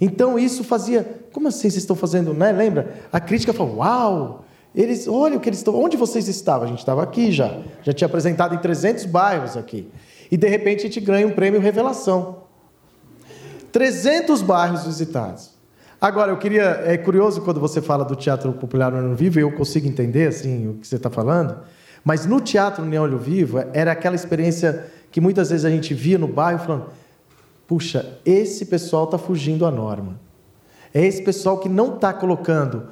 Então, 0.00 0.38
isso 0.38 0.62
fazia. 0.62 1.22
Como 1.32 1.48
assim 1.48 1.70
vocês 1.70 1.76
estão 1.76 1.96
fazendo? 1.96 2.34
Né? 2.34 2.52
Lembra? 2.52 2.94
A 3.10 3.18
crítica 3.18 3.52
falou: 3.52 3.76
Uau! 3.76 4.44
Eles, 4.74 5.06
olha 5.06 5.36
o 5.36 5.40
que 5.40 5.48
eles 5.48 5.58
estão. 5.58 5.74
Onde 5.74 5.96
vocês 5.96 6.28
estavam? 6.28 6.64
A 6.64 6.68
gente 6.68 6.78
estava 6.78 7.02
aqui 7.02 7.30
já. 7.30 7.60
Já 7.82 7.92
tinha 7.92 8.06
apresentado 8.06 8.54
em 8.54 8.58
300 8.58 9.04
bairros 9.06 9.56
aqui. 9.56 9.88
E 10.30 10.36
de 10.36 10.48
repente 10.48 10.80
a 10.80 10.82
gente 10.84 11.00
ganha 11.00 11.26
um 11.26 11.32
prêmio 11.32 11.60
Revelação. 11.60 12.42
300 13.70 14.42
bairros 14.42 14.84
visitados. 14.84 15.52
Agora, 16.00 16.32
eu 16.32 16.36
queria. 16.36 16.82
É 16.84 16.96
curioso 16.96 17.42
quando 17.42 17.60
você 17.60 17.80
fala 17.80 18.04
do 18.04 18.16
Teatro 18.16 18.52
Popular 18.52 18.90
no 18.90 18.98
Olho 18.98 19.14
Vivo, 19.14 19.38
eu 19.38 19.52
consigo 19.52 19.86
entender 19.86 20.26
assim, 20.26 20.68
o 20.68 20.74
que 20.74 20.86
você 20.86 20.96
está 20.96 21.08
falando, 21.08 21.58
mas 22.04 22.26
no 22.26 22.40
Teatro 22.40 22.84
no 22.84 23.00
Olho 23.00 23.18
Vivo 23.18 23.58
era 23.72 23.92
aquela 23.92 24.16
experiência 24.16 24.86
que 25.10 25.20
muitas 25.20 25.50
vezes 25.50 25.64
a 25.64 25.70
gente 25.70 25.94
via 25.94 26.18
no 26.18 26.26
bairro 26.26 26.58
falando: 26.58 26.86
puxa, 27.66 28.18
esse 28.24 28.66
pessoal 28.66 29.04
está 29.04 29.18
fugindo 29.18 29.64
à 29.66 29.70
norma. 29.70 30.20
É 30.92 31.04
esse 31.04 31.22
pessoal 31.22 31.58
que 31.58 31.68
não 31.68 31.94
está 31.94 32.12
colocando 32.12 32.88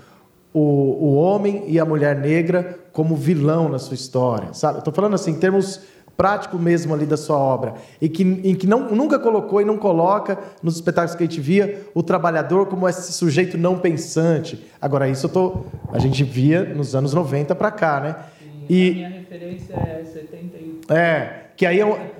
o, 0.52 0.60
o 0.60 1.14
homem 1.14 1.64
e 1.66 1.78
a 1.78 1.84
mulher 1.84 2.16
negra 2.16 2.78
como 2.92 3.14
vilão 3.14 3.68
na 3.68 3.78
sua 3.78 3.94
história, 3.94 4.52
sabe? 4.52 4.78
Estou 4.78 4.92
falando 4.92 5.14
assim, 5.14 5.32
em 5.32 5.38
termos 5.38 5.80
prático 6.16 6.58
mesmo 6.58 6.92
ali 6.92 7.06
da 7.06 7.16
sua 7.16 7.38
obra, 7.38 7.76
e 7.98 8.06
que, 8.06 8.22
em 8.22 8.54
que 8.54 8.66
não, 8.66 8.90
nunca 8.90 9.18
colocou 9.18 9.58
e 9.62 9.64
não 9.64 9.78
coloca 9.78 10.38
nos 10.62 10.74
espetáculos 10.74 11.14
que 11.14 11.22
a 11.22 11.26
gente 11.26 11.40
via 11.40 11.86
o 11.94 12.02
trabalhador 12.02 12.66
como 12.66 12.86
esse 12.86 13.10
sujeito 13.14 13.56
não 13.56 13.78
pensante. 13.78 14.62
Agora, 14.78 15.08
isso 15.08 15.24
eu 15.24 15.30
tô, 15.30 15.64
a 15.90 15.98
gente 15.98 16.22
via 16.22 16.62
nos 16.74 16.94
anos 16.94 17.14
90 17.14 17.54
para 17.54 17.70
cá, 17.70 18.00
né? 18.00 18.16
E, 18.70 18.90
a 18.90 18.94
minha 18.94 19.08
referência 19.08 19.74
é 19.74 20.04
71. 20.04 20.94
É, 20.94 21.46
que 21.56 21.66
aí 21.66 21.80
é, 21.80 22.10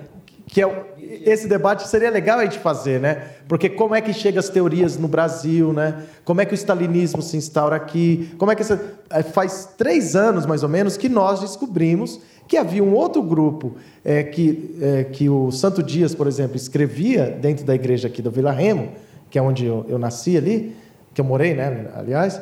que 0.47 0.61
é 0.61 0.85
esse 1.23 1.47
debate 1.47 1.87
seria 1.87 2.09
legal 2.09 2.39
a 2.39 2.43
gente 2.43 2.59
fazer, 2.59 2.99
né? 2.99 3.29
Porque 3.47 3.69
como 3.69 3.95
é 3.95 4.01
que 4.01 4.11
chega 4.11 4.39
as 4.39 4.49
teorias 4.49 4.97
no 4.97 5.07
Brasil, 5.07 5.71
né? 5.71 6.03
Como 6.25 6.41
é 6.41 6.45
que 6.45 6.53
o 6.53 6.55
stalinismo 6.55 7.21
se 7.21 7.37
instaura 7.37 7.75
aqui? 7.77 8.33
Como 8.37 8.51
é 8.51 8.55
que 8.55 8.61
essa... 8.61 8.81
É, 9.09 9.23
faz 9.23 9.73
três 9.77 10.13
anos 10.13 10.45
mais 10.45 10.61
ou 10.61 10.67
menos 10.67 10.97
que 10.97 11.07
nós 11.07 11.39
descobrimos 11.39 12.19
que 12.49 12.57
havia 12.57 12.83
um 12.83 12.93
outro 12.93 13.23
grupo 13.23 13.77
é, 14.03 14.23
que, 14.23 14.75
é, 14.81 15.03
que 15.05 15.29
o 15.29 15.51
Santo 15.51 15.81
Dias, 15.81 16.13
por 16.13 16.27
exemplo, 16.27 16.57
escrevia 16.57 17.27
dentro 17.27 17.63
da 17.65 17.73
igreja 17.73 18.09
aqui 18.09 18.21
do 18.21 18.29
Vila 18.29 18.51
Remo, 18.51 18.91
que 19.29 19.39
é 19.39 19.41
onde 19.41 19.65
eu, 19.65 19.85
eu 19.87 19.97
nasci 19.97 20.35
ali, 20.35 20.75
que 21.13 21.21
eu 21.21 21.25
morei, 21.25 21.53
né? 21.53 21.87
Aliás, 21.95 22.41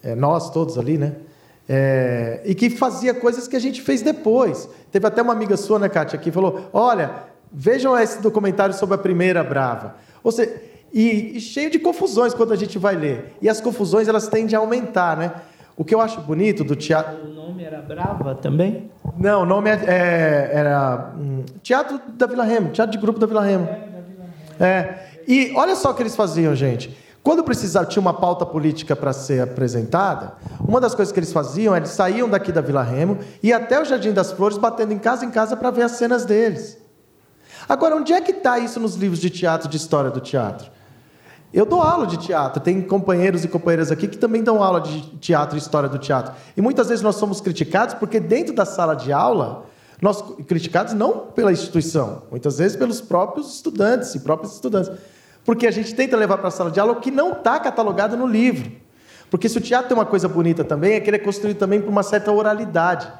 é, 0.00 0.14
nós 0.14 0.50
todos 0.50 0.78
ali, 0.78 0.96
né? 0.96 1.16
É, 1.68 2.40
e 2.44 2.54
que 2.54 2.68
fazia 2.70 3.14
coisas 3.14 3.46
que 3.46 3.56
a 3.56 3.60
gente 3.60 3.80
fez 3.80 4.02
depois. 4.02 4.68
Teve 4.90 5.06
até 5.06 5.22
uma 5.22 5.32
amiga 5.32 5.56
sua, 5.56 5.78
né, 5.78 5.88
Kátia, 5.88 6.18
que 6.18 6.30
falou: 6.30 6.68
Olha, 6.72 7.10
vejam 7.52 7.98
esse 7.98 8.20
documentário 8.20 8.74
sobre 8.74 8.94
a 8.94 8.98
primeira 8.98 9.44
Brava. 9.44 9.96
Ou 10.22 10.32
seja, 10.32 10.52
e, 10.92 11.36
e, 11.36 11.40
cheio 11.40 11.70
de 11.70 11.78
confusões 11.78 12.34
quando 12.34 12.52
a 12.52 12.56
gente 12.56 12.78
vai 12.78 12.94
ler. 12.94 13.34
E 13.40 13.48
as 13.48 13.60
confusões 13.60 14.08
elas 14.08 14.28
tendem 14.28 14.54
a 14.54 14.58
aumentar, 14.58 15.16
né? 15.16 15.32
O 15.74 15.84
que 15.84 15.94
eu 15.94 16.00
acho 16.00 16.20
bonito 16.20 16.62
do 16.62 16.76
teatro. 16.76 17.24
O 17.24 17.28
nome 17.28 17.64
era 17.64 17.80
Brava 17.80 18.34
também? 18.34 18.90
Não, 19.16 19.42
o 19.42 19.46
nome 19.46 19.70
é, 19.70 19.80
é, 19.86 20.50
era 20.52 21.12
hum, 21.16 21.44
Teatro 21.62 21.98
da 22.08 22.26
Vila 22.26 22.44
Remo, 22.44 22.70
Teatro 22.70 22.92
de 22.92 22.98
Grupo 22.98 23.18
da 23.18 23.26
Vila 23.26 23.42
Remo. 23.42 23.66
É, 24.60 24.64
é. 24.66 25.08
E 25.26 25.52
olha 25.56 25.74
só 25.74 25.90
o 25.90 25.94
que 25.94 26.02
eles 26.02 26.14
faziam, 26.14 26.54
gente. 26.54 26.94
Quando 27.22 27.44
precisava, 27.44 27.86
tinha 27.86 28.00
uma 28.00 28.14
pauta 28.14 28.44
política 28.44 28.96
para 28.96 29.12
ser 29.12 29.42
apresentada, 29.42 30.34
uma 30.60 30.80
das 30.80 30.94
coisas 30.94 31.12
que 31.12 31.20
eles 31.20 31.32
faziam, 31.32 31.76
eles 31.76 31.90
saíam 31.90 32.28
daqui 32.28 32.50
da 32.50 32.60
Vila 32.60 32.82
Remo 32.82 33.18
e 33.42 33.52
até 33.52 33.80
o 33.80 33.84
Jardim 33.84 34.12
das 34.12 34.32
Flores, 34.32 34.58
batendo 34.58 34.92
em 34.92 34.98
casa 34.98 35.24
em 35.24 35.30
casa 35.30 35.56
para 35.56 35.70
ver 35.70 35.82
as 35.82 35.92
cenas 35.92 36.24
deles. 36.24 36.78
Agora, 37.68 37.94
onde 37.94 38.12
é 38.12 38.20
que 38.20 38.32
está 38.32 38.58
isso 38.58 38.80
nos 38.80 38.96
livros 38.96 39.20
de 39.20 39.30
teatro, 39.30 39.68
de 39.68 39.76
história 39.76 40.10
do 40.10 40.20
teatro? 40.20 40.68
Eu 41.54 41.64
dou 41.64 41.80
aula 41.80 42.06
de 42.06 42.16
teatro, 42.16 42.60
tem 42.60 42.80
companheiros 42.80 43.44
e 43.44 43.48
companheiras 43.48 43.92
aqui 43.92 44.08
que 44.08 44.16
também 44.16 44.42
dão 44.42 44.62
aula 44.62 44.80
de 44.80 45.02
teatro 45.18 45.56
e 45.56 45.60
história 45.60 45.88
do 45.88 45.98
teatro. 45.98 46.34
E 46.56 46.62
muitas 46.62 46.88
vezes 46.88 47.02
nós 47.02 47.16
somos 47.16 47.40
criticados 47.40 47.94
porque 47.94 48.18
dentro 48.18 48.54
da 48.54 48.64
sala 48.64 48.94
de 48.94 49.12
aula, 49.12 49.66
nós 50.00 50.22
criticados 50.48 50.94
não 50.94 51.26
pela 51.26 51.52
instituição, 51.52 52.22
muitas 52.30 52.58
vezes 52.58 52.76
pelos 52.76 53.00
próprios 53.00 53.54
estudantes 53.54 54.14
e 54.14 54.20
próprios 54.20 54.54
estudantes. 54.54 54.90
Porque 55.44 55.66
a 55.66 55.70
gente 55.70 55.94
tenta 55.94 56.16
levar 56.16 56.38
para 56.38 56.48
a 56.48 56.50
sala 56.50 56.70
de 56.70 56.78
aula 56.78 56.92
o 56.92 57.00
que 57.00 57.10
não 57.10 57.32
está 57.32 57.58
catalogado 57.58 58.16
no 58.16 58.26
livro. 58.26 58.70
Porque 59.30 59.48
se 59.48 59.58
o 59.58 59.60
teatro 59.60 59.88
tem 59.88 59.96
uma 59.96 60.06
coisa 60.06 60.28
bonita 60.28 60.62
também, 60.62 60.94
é 60.94 61.00
que 61.00 61.08
ele 61.08 61.16
é 61.16 61.20
construído 61.20 61.56
também 61.56 61.80
por 61.80 61.88
uma 61.88 62.02
certa 62.02 62.30
oralidade. 62.30 63.10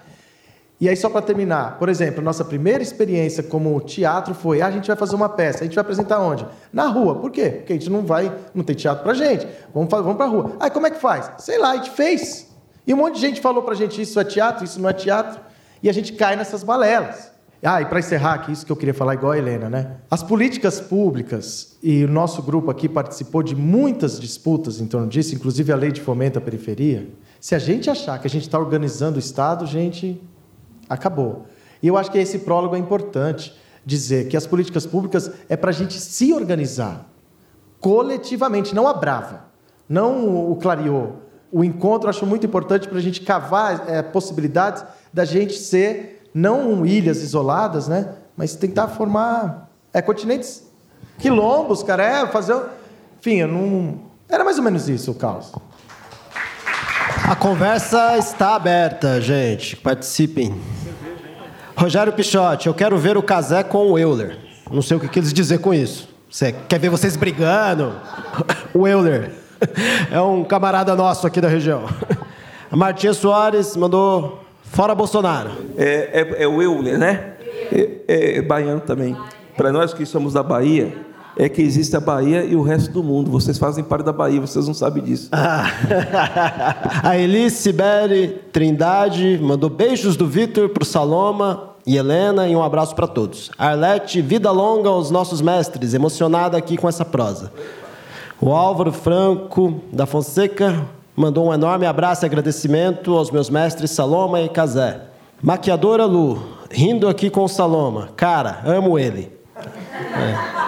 E 0.82 0.88
aí, 0.88 0.96
só 0.96 1.08
para 1.08 1.22
terminar, 1.22 1.78
por 1.78 1.88
exemplo, 1.88 2.20
nossa 2.20 2.44
primeira 2.44 2.82
experiência 2.82 3.42
como 3.42 3.80
teatro 3.80 4.34
foi: 4.34 4.60
ah, 4.60 4.66
a 4.66 4.70
gente 4.70 4.88
vai 4.88 4.96
fazer 4.96 5.14
uma 5.14 5.28
peça, 5.28 5.60
a 5.60 5.62
gente 5.62 5.74
vai 5.74 5.82
apresentar 5.82 6.18
onde? 6.18 6.44
Na 6.72 6.88
rua. 6.88 7.14
Por 7.14 7.30
quê? 7.30 7.50
Porque 7.50 7.72
a 7.72 7.76
gente 7.76 7.88
não 7.88 8.04
vai, 8.04 8.30
não 8.52 8.64
tem 8.64 8.74
teatro 8.74 9.04
para 9.04 9.14
gente. 9.14 9.46
Vamos, 9.72 9.88
vamos 9.88 10.20
a 10.20 10.26
rua. 10.26 10.56
Aí, 10.58 10.70
como 10.70 10.86
é 10.86 10.90
que 10.90 10.98
faz? 10.98 11.30
Sei 11.38 11.56
lá, 11.56 11.70
a 11.70 11.76
gente 11.76 11.90
fez. 11.92 12.48
E 12.84 12.92
um 12.92 12.96
monte 12.96 13.14
de 13.14 13.20
gente 13.20 13.40
falou 13.40 13.62
para 13.62 13.74
a 13.74 13.76
gente: 13.76 14.02
isso 14.02 14.18
é 14.18 14.24
teatro, 14.24 14.64
isso 14.64 14.80
não 14.80 14.88
é 14.88 14.92
teatro. 14.92 15.40
E 15.82 15.88
a 15.88 15.92
gente 15.92 16.14
cai 16.14 16.34
nessas 16.34 16.64
balelas. 16.64 17.30
Ah, 17.62 17.80
e 17.80 17.86
para 17.86 18.00
encerrar 18.00 18.34
aqui, 18.34 18.50
isso 18.50 18.66
que 18.66 18.72
eu 18.72 18.76
queria 18.76 18.92
falar 18.92 19.14
igual 19.14 19.32
a 19.32 19.38
Helena, 19.38 19.70
né? 19.70 19.96
As 20.10 20.22
políticas 20.22 20.80
públicas, 20.80 21.76
e 21.82 22.04
o 22.04 22.08
nosso 22.08 22.42
grupo 22.42 22.70
aqui 22.70 22.88
participou 22.88 23.42
de 23.42 23.54
muitas 23.54 24.18
disputas 24.18 24.80
em 24.80 24.86
torno 24.86 25.06
disso, 25.06 25.34
inclusive 25.34 25.72
a 25.72 25.76
lei 25.76 25.92
de 25.92 26.00
fomento 26.00 26.38
à 26.38 26.42
periferia. 26.42 27.08
Se 27.40 27.54
a 27.54 27.58
gente 27.60 27.88
achar 27.88 28.18
que 28.20 28.26
a 28.26 28.30
gente 28.30 28.42
está 28.42 28.58
organizando 28.58 29.16
o 29.16 29.20
Estado, 29.20 29.64
gente, 29.64 30.20
Acabou. 30.92 31.46
E 31.82 31.88
eu 31.88 31.96
acho 31.96 32.10
que 32.10 32.18
esse 32.18 32.40
prólogo 32.40 32.76
é 32.76 32.78
importante 32.78 33.56
dizer 33.84 34.28
que 34.28 34.36
as 34.36 34.46
políticas 34.46 34.86
públicas 34.86 35.30
é 35.48 35.56
para 35.56 35.70
a 35.70 35.72
gente 35.72 35.98
se 35.98 36.34
organizar 36.34 37.08
coletivamente, 37.80 38.74
não 38.74 38.86
a 38.86 38.92
brava, 38.92 39.46
não 39.88 40.50
o 40.50 40.56
clareou. 40.56 41.22
O 41.50 41.64
encontro 41.64 42.06
eu 42.06 42.10
acho 42.10 42.26
muito 42.26 42.46
importante 42.46 42.86
para 42.86 42.98
a 42.98 43.00
gente 43.00 43.22
cavar 43.22 43.88
é, 43.88 44.02
possibilidades 44.02 44.84
da 45.12 45.24
gente 45.24 45.54
ser 45.54 46.21
não 46.34 46.84
ilhas 46.86 47.22
isoladas, 47.22 47.88
né? 47.88 48.08
Mas 48.36 48.54
tentar 48.54 48.88
formar 48.88 49.70
é, 49.92 50.00
continentes, 50.00 50.64
quilombos, 51.18 51.82
cara, 51.82 52.02
é 52.02 52.26
fazer. 52.26 52.60
Enfim, 53.20 53.36
eu 53.36 53.48
não. 53.48 54.00
Era 54.28 54.44
mais 54.44 54.56
ou 54.58 54.64
menos 54.64 54.88
isso 54.88 55.10
o 55.10 55.14
caos. 55.14 55.52
A 57.28 57.36
conversa 57.36 58.16
está 58.16 58.54
aberta, 58.54 59.20
gente. 59.20 59.76
Participem. 59.76 60.54
Rogério 61.76 62.12
Pichotti, 62.12 62.66
eu 62.66 62.74
quero 62.74 62.98
ver 62.98 63.16
o 63.16 63.22
Casé 63.22 63.62
com 63.62 63.90
o 63.90 63.98
Euler. 63.98 64.38
Não 64.70 64.82
sei 64.82 64.96
o 64.96 65.00
que 65.00 65.08
quis 65.08 65.32
dizer 65.32 65.58
com 65.58 65.72
isso. 65.72 66.08
Você 66.30 66.52
quer 66.52 66.78
ver 66.78 66.88
vocês 66.88 67.16
brigando? 67.16 67.94
O 68.74 68.88
Euler 68.88 69.32
é 70.10 70.20
um 70.20 70.44
camarada 70.44 70.94
nosso 70.94 71.26
aqui 71.26 71.40
da 71.40 71.48
região. 71.48 71.84
A 72.70 72.74
Martinha 72.76 73.12
Soares 73.12 73.76
mandou 73.76 74.41
fora 74.72 74.94
Bolsonaro. 74.94 75.50
É, 75.76 76.36
é, 76.38 76.42
é 76.44 76.48
o 76.48 76.60
Euler, 76.60 76.98
né? 76.98 77.34
É, 78.08 78.38
é 78.38 78.42
baiano 78.42 78.80
também. 78.80 79.16
Para 79.56 79.70
nós 79.70 79.92
que 79.94 80.04
somos 80.04 80.32
da 80.32 80.42
Bahia, 80.42 80.92
é 81.36 81.48
que 81.48 81.62
existe 81.62 81.94
a 81.96 82.00
Bahia 82.00 82.44
e 82.44 82.56
o 82.56 82.62
resto 82.62 82.90
do 82.90 83.02
mundo. 83.02 83.30
Vocês 83.30 83.58
fazem 83.58 83.84
parte 83.84 84.04
da 84.04 84.12
Bahia, 84.12 84.40
vocês 84.40 84.66
não 84.66 84.74
sabem 84.74 85.02
disso. 85.02 85.28
Ah. 85.30 85.66
a 87.04 87.18
Elis 87.18 87.52
Sibeli 87.54 88.40
Trindade 88.50 89.38
mandou 89.42 89.70
beijos 89.70 90.16
do 90.16 90.26
Vitor 90.26 90.70
para 90.70 90.82
o 90.82 90.86
Saloma 90.86 91.70
e 91.86 91.96
Helena 91.96 92.48
e 92.48 92.56
um 92.56 92.62
abraço 92.62 92.94
para 92.94 93.06
todos. 93.06 93.50
Arlete, 93.58 94.22
vida 94.22 94.50
longa 94.50 94.88
aos 94.88 95.10
nossos 95.10 95.40
mestres, 95.40 95.94
emocionada 95.94 96.56
aqui 96.56 96.76
com 96.76 96.88
essa 96.88 97.04
prosa. 97.04 97.52
O 98.40 98.50
Álvaro 98.52 98.92
Franco 98.92 99.80
da 99.92 100.06
Fonseca 100.06 100.86
mandou 101.16 101.48
um 101.48 101.54
enorme 101.54 101.86
abraço 101.86 102.24
e 102.24 102.26
agradecimento 102.26 103.16
aos 103.16 103.30
meus 103.30 103.50
mestres 103.50 103.90
Saloma 103.90 104.40
e 104.40 104.48
Casé. 104.48 105.02
Maquiadora 105.42 106.04
Lu, 106.04 106.42
rindo 106.70 107.08
aqui 107.08 107.28
com 107.28 107.46
Saloma. 107.48 108.10
Cara, 108.16 108.60
amo 108.64 108.98
ele. 108.98 109.30
É. 109.58 110.62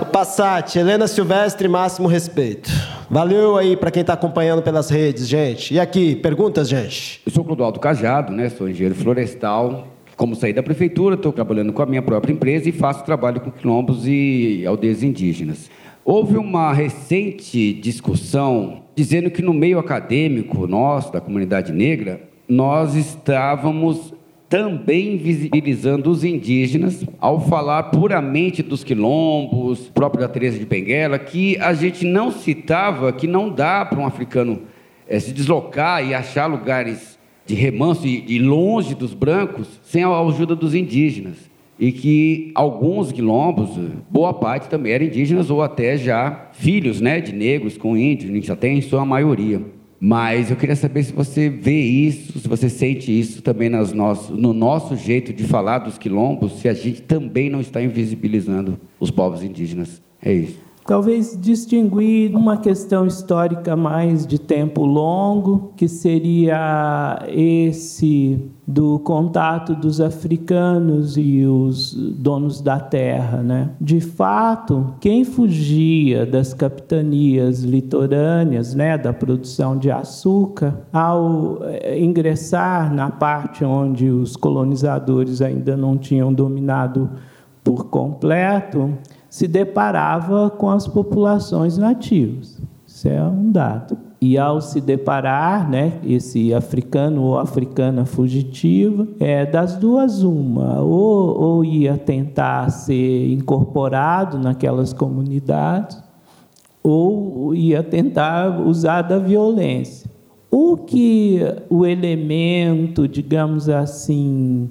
o 0.02 0.06
Passat, 0.06 0.76
Helena 0.76 1.06
Silvestre, 1.06 1.68
máximo 1.68 2.08
respeito. 2.08 2.70
Valeu 3.08 3.56
aí 3.56 3.76
para 3.76 3.90
quem 3.90 4.02
está 4.02 4.12
acompanhando 4.12 4.62
pelas 4.62 4.88
redes, 4.88 5.26
gente. 5.26 5.74
E 5.74 5.80
aqui, 5.80 6.14
perguntas, 6.14 6.68
gente? 6.68 7.20
Eu 7.26 7.32
sou 7.32 7.44
Clodoaldo 7.44 7.80
Cajado, 7.80 8.32
né? 8.32 8.48
Sou 8.50 8.68
engenheiro 8.68 8.94
florestal. 8.94 9.88
Como 10.16 10.36
saí 10.36 10.52
da 10.52 10.62
prefeitura, 10.62 11.14
estou 11.14 11.32
trabalhando 11.32 11.72
com 11.72 11.82
a 11.82 11.86
minha 11.86 12.02
própria 12.02 12.32
empresa 12.32 12.68
e 12.68 12.72
faço 12.72 13.04
trabalho 13.04 13.40
com 13.40 13.50
quilombos 13.50 14.06
e 14.06 14.64
aldeias 14.66 15.02
indígenas. 15.02 15.70
Houve 16.04 16.36
uma 16.36 16.72
recente 16.72 17.72
discussão 17.72 18.82
dizendo 18.94 19.30
que 19.30 19.42
no 19.42 19.54
meio 19.54 19.78
acadêmico 19.78 20.66
nosso, 20.66 21.12
da 21.12 21.20
comunidade 21.20 21.72
negra, 21.72 22.22
nós 22.48 22.94
estávamos 22.94 24.12
também 24.48 25.16
visibilizando 25.16 26.10
os 26.10 26.24
indígenas, 26.24 27.04
ao 27.20 27.40
falar 27.40 27.84
puramente 27.84 28.62
dos 28.62 28.82
quilombos, 28.82 29.88
próprio 29.94 30.22
da 30.22 30.28
Teresa 30.28 30.58
de 30.58 30.66
Benguela, 30.66 31.18
que 31.18 31.56
a 31.58 31.72
gente 31.72 32.04
não 32.04 32.32
citava 32.32 33.12
que 33.12 33.28
não 33.28 33.48
dá 33.48 33.84
para 33.84 34.00
um 34.00 34.06
africano 34.06 34.62
é, 35.06 35.20
se 35.20 35.32
deslocar 35.32 36.04
e 36.04 36.14
achar 36.14 36.46
lugares 36.46 37.18
de 37.46 37.54
remanso 37.54 38.06
e, 38.06 38.24
e 38.26 38.38
longe 38.38 38.94
dos 38.94 39.14
brancos 39.14 39.68
sem 39.82 40.02
a 40.02 40.20
ajuda 40.20 40.56
dos 40.56 40.74
indígenas. 40.74 41.49
E 41.80 41.90
que 41.90 42.52
alguns 42.54 43.10
quilombos, 43.10 43.70
boa 44.10 44.34
parte 44.34 44.68
também 44.68 44.92
eram 44.92 45.06
indígenas 45.06 45.48
ou 45.48 45.62
até 45.62 45.96
já 45.96 46.50
filhos 46.52 47.00
né, 47.00 47.22
de 47.22 47.32
negros 47.32 47.78
com 47.78 47.96
índios, 47.96 48.50
até 48.50 48.68
em 48.68 48.82
sua 48.82 49.04
maioria. 49.06 49.62
Mas 49.98 50.50
eu 50.50 50.56
queria 50.56 50.76
saber 50.76 51.02
se 51.02 51.12
você 51.12 51.50
vê 51.50 51.78
isso, 51.80 52.38
se 52.38 52.48
você 52.48 52.70
sente 52.70 53.18
isso 53.18 53.42
também 53.42 53.68
nas 53.68 53.92
nosso, 53.92 54.34
no 54.34 54.54
nosso 54.54 54.96
jeito 54.96 55.32
de 55.32 55.44
falar 55.44 55.78
dos 55.78 55.98
quilombos, 55.98 56.60
se 56.60 56.68
a 56.68 56.72
gente 56.72 57.02
também 57.02 57.50
não 57.50 57.60
está 57.60 57.82
invisibilizando 57.82 58.78
os 58.98 59.10
povos 59.10 59.42
indígenas. 59.42 60.02
É 60.22 60.32
isso. 60.32 60.69
Talvez 60.86 61.38
distinguir 61.40 62.34
uma 62.34 62.56
questão 62.56 63.06
histórica 63.06 63.76
mais 63.76 64.26
de 64.26 64.38
tempo 64.38 64.84
longo, 64.84 65.72
que 65.76 65.86
seria 65.86 67.22
esse 67.28 68.50
do 68.66 68.98
contato 69.00 69.74
dos 69.74 70.00
africanos 70.00 71.16
e 71.16 71.44
os 71.44 71.92
donos 71.92 72.60
da 72.60 72.78
terra, 72.78 73.42
né? 73.42 73.70
De 73.80 74.00
fato, 74.00 74.94
quem 75.00 75.24
fugia 75.24 76.24
das 76.24 76.54
capitanias 76.54 77.62
litorâneas, 77.62 78.74
né, 78.74 78.96
da 78.96 79.12
produção 79.12 79.76
de 79.76 79.90
açúcar, 79.90 80.82
ao 80.92 81.58
eh, 81.64 82.00
ingressar 82.00 82.94
na 82.94 83.10
parte 83.10 83.64
onde 83.64 84.08
os 84.08 84.36
colonizadores 84.36 85.42
ainda 85.42 85.76
não 85.76 85.98
tinham 85.98 86.32
dominado 86.32 87.10
por 87.62 87.86
completo, 87.86 88.90
se 89.30 89.46
deparava 89.46 90.50
com 90.50 90.68
as 90.68 90.88
populações 90.88 91.78
nativas. 91.78 92.60
Isso 92.84 93.08
é 93.08 93.22
um 93.22 93.52
dado. 93.52 93.96
E 94.20 94.36
ao 94.36 94.60
se 94.60 94.80
deparar, 94.80 95.70
né, 95.70 95.94
esse 96.04 96.52
africano 96.52 97.22
ou 97.22 97.38
africana 97.38 98.04
fugitiva, 98.04 99.08
é 99.18 99.46
das 99.46 99.76
duas 99.76 100.22
uma, 100.22 100.82
ou, 100.82 101.40
ou 101.40 101.64
ia 101.64 101.96
tentar 101.96 102.68
ser 102.70 103.32
incorporado 103.32 104.38
naquelas 104.38 104.92
comunidades, 104.92 106.02
ou 106.82 107.54
ia 107.54 107.82
tentar 107.82 108.60
usar 108.60 109.02
da 109.02 109.18
violência. 109.18 110.10
O 110.50 110.76
que 110.76 111.40
o 111.70 111.86
elemento, 111.86 113.06
digamos 113.06 113.68
assim, 113.68 114.68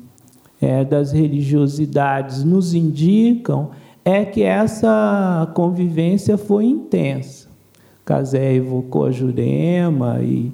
é, 0.61 0.83
das 0.83 1.11
religiosidades 1.11 2.43
nos 2.43 2.73
indicam 2.73 3.69
é 4.09 4.25
que 4.25 4.43
essa 4.43 5.51
convivência 5.53 6.37
foi 6.37 6.65
intensa. 6.65 7.47
Casé 8.03 8.55
evocou 8.55 9.05
a 9.05 9.11
Jurema 9.11 10.19
e, 10.21 10.51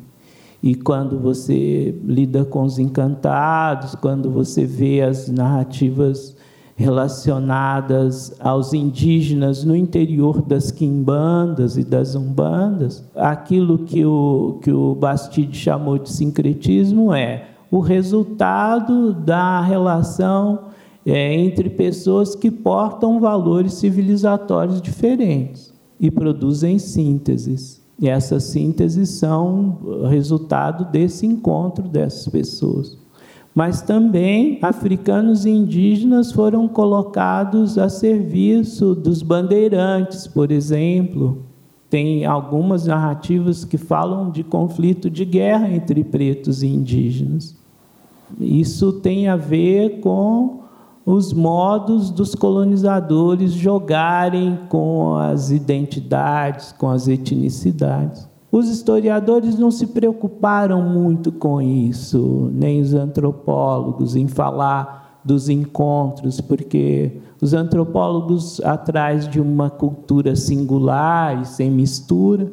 e 0.62 0.76
quando 0.76 1.18
você 1.18 1.96
lida 2.04 2.44
com 2.44 2.64
os 2.64 2.78
encantados, 2.78 3.96
quando 3.96 4.30
você 4.30 4.66
vê 4.66 5.02
as 5.02 5.30
narrativas 5.30 6.36
relacionadas 6.76 8.36
aos 8.42 8.74
indígenas 8.74 9.64
no 9.64 9.74
interior 9.74 10.42
das 10.42 10.72
quimbandas 10.72 11.78
e 11.78 11.86
das 11.86 12.16
umbandas, 12.16 13.04
aquilo 13.16 13.80
que 13.80 14.06
o, 14.06 14.60
que 14.62 14.72
o 14.72 14.94
Bastide 14.94 15.58
chamou 15.58 15.98
de 15.98 16.10
sincretismo 16.10 17.14
é 17.14 17.46
o 17.72 17.80
resultado 17.80 19.14
da 19.14 19.62
relação 19.62 20.75
é, 21.06 21.34
entre 21.34 21.70
pessoas 21.70 22.36
que 22.36 22.50
portam 22.50 23.20
valores 23.20 23.74
civilizatórios 23.74 24.82
diferentes 24.82 25.74
e 26.00 26.10
produzem 26.10 26.80
sínteses. 26.80 27.82
E 28.00 28.10
essas 28.10 28.44
sínteses 28.44 29.10
são 29.10 29.78
resultado 30.10 30.92
desse 30.92 31.26
encontro 31.26 31.88
dessas 31.88 32.28
pessoas. 32.28 32.98
Mas 33.54 33.82
também 33.82 34.60
africanos 34.62 35.46
e 35.46 35.50
indígenas 35.50 36.32
foram 36.32 36.68
colocados 36.68 37.78
a 37.78 37.88
serviço 37.88 38.94
dos 38.94 39.22
bandeirantes, 39.22 40.28
por 40.28 40.52
exemplo. 40.52 41.44
Tem 41.90 42.26
algumas 42.26 42.86
narrativas 42.86 43.64
que 43.64 43.78
falam 43.78 44.30
de 44.30 44.44
conflito 44.44 45.10
de 45.10 45.24
guerra 45.24 45.72
entre 45.72 46.04
pretos 46.04 46.64
e 46.64 46.68
indígenas. 46.68 47.56
Isso 48.42 48.92
tem 48.92 49.30
a 49.30 49.38
ver 49.38 50.02
com 50.02 50.65
os 51.06 51.32
modos 51.32 52.10
dos 52.10 52.34
colonizadores 52.34 53.52
jogarem 53.52 54.58
com 54.68 55.16
as 55.16 55.52
identidades, 55.52 56.72
com 56.72 56.90
as 56.90 57.08
etnicidades. 57.08 58.28
Os 58.52 58.70
historiadores 58.70 59.60
não 59.60 59.70
se 59.70 59.88
preocuparam 59.88 60.82
muito 60.82 61.32
com 61.32 61.62
isso, 61.62 62.50
nem 62.52 62.82
os 62.82 62.94
antropólogos, 62.94 64.16
em 64.16 64.28
falar 64.28 65.20
dos 65.24 65.48
encontros, 65.48 66.42
porque 66.42 67.20
os 67.40 67.54
antropólogos 67.54 68.60
atrás 68.62 69.28
de 69.28 69.40
uma 69.40 69.70
cultura 69.70 70.36
singular 70.36 71.42
e 71.42 71.46
sem 71.46 71.70
mistura, 71.70 72.52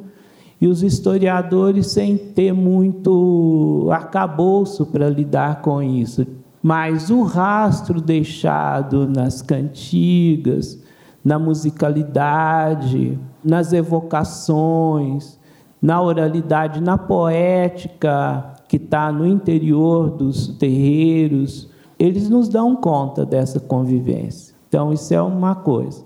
e 0.60 0.66
os 0.66 0.82
historiadores 0.82 1.86
sem 1.86 2.16
ter 2.16 2.52
muito 2.52 3.88
arcabouço 3.90 4.84
para 4.84 5.08
lidar 5.08 5.62
com 5.62 5.82
isso 5.82 6.26
mas 6.62 7.10
o 7.10 7.22
rastro 7.22 8.00
deixado 8.00 9.08
nas 9.08 9.42
cantigas, 9.42 10.80
na 11.24 11.38
musicalidade, 11.38 13.18
nas 13.44 13.72
evocações, 13.72 15.38
na 15.80 16.00
oralidade, 16.00 16.80
na 16.80 16.96
poética 16.96 18.54
que 18.68 18.76
está 18.76 19.10
no 19.10 19.26
interior 19.26 20.10
dos 20.10 20.48
terreiros, 20.56 21.68
eles 21.98 22.28
nos 22.28 22.48
dão 22.48 22.76
conta 22.76 23.26
dessa 23.26 23.58
convivência. 23.58 24.54
Então, 24.68 24.92
isso 24.92 25.12
é 25.12 25.20
uma 25.20 25.54
coisa. 25.54 26.04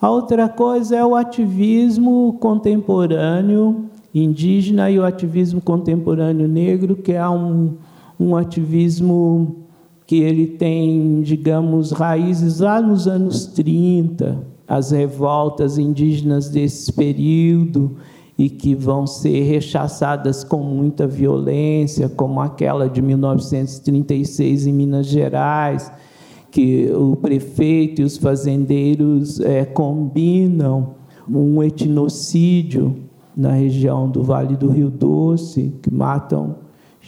A 0.00 0.10
outra 0.10 0.48
coisa 0.48 0.94
é 0.94 1.04
o 1.04 1.16
ativismo 1.16 2.36
contemporâneo 2.38 3.86
indígena 4.14 4.90
e 4.90 4.98
o 4.98 5.04
ativismo 5.04 5.60
contemporâneo 5.60 6.46
negro, 6.46 6.94
que 6.94 7.12
é 7.12 7.28
um, 7.28 7.74
um 8.20 8.36
ativismo 8.36 9.63
que 10.06 10.16
ele 10.16 10.46
tem, 10.46 11.22
digamos, 11.22 11.90
raízes 11.90 12.60
lá 12.60 12.80
nos 12.80 13.08
anos 13.08 13.46
30, 13.46 14.44
as 14.68 14.90
revoltas 14.90 15.78
indígenas 15.78 16.48
desse 16.48 16.92
período 16.92 17.96
e 18.36 18.50
que 18.50 18.74
vão 18.74 19.06
ser 19.06 19.42
rechaçadas 19.44 20.42
com 20.42 20.58
muita 20.58 21.06
violência, 21.06 22.08
como 22.08 22.40
aquela 22.40 22.88
de 22.88 23.00
1936 23.00 24.66
em 24.66 24.72
Minas 24.72 25.06
Gerais, 25.06 25.90
que 26.50 26.90
o 26.92 27.16
prefeito 27.16 28.02
e 28.02 28.04
os 28.04 28.16
fazendeiros 28.16 29.40
é, 29.40 29.64
combinam 29.64 30.94
um 31.28 31.62
etnocídio 31.62 32.96
na 33.36 33.52
região 33.52 34.08
do 34.08 34.22
Vale 34.22 34.56
do 34.56 34.68
Rio 34.68 34.90
Doce, 34.90 35.72
que 35.82 35.92
matam 35.92 36.63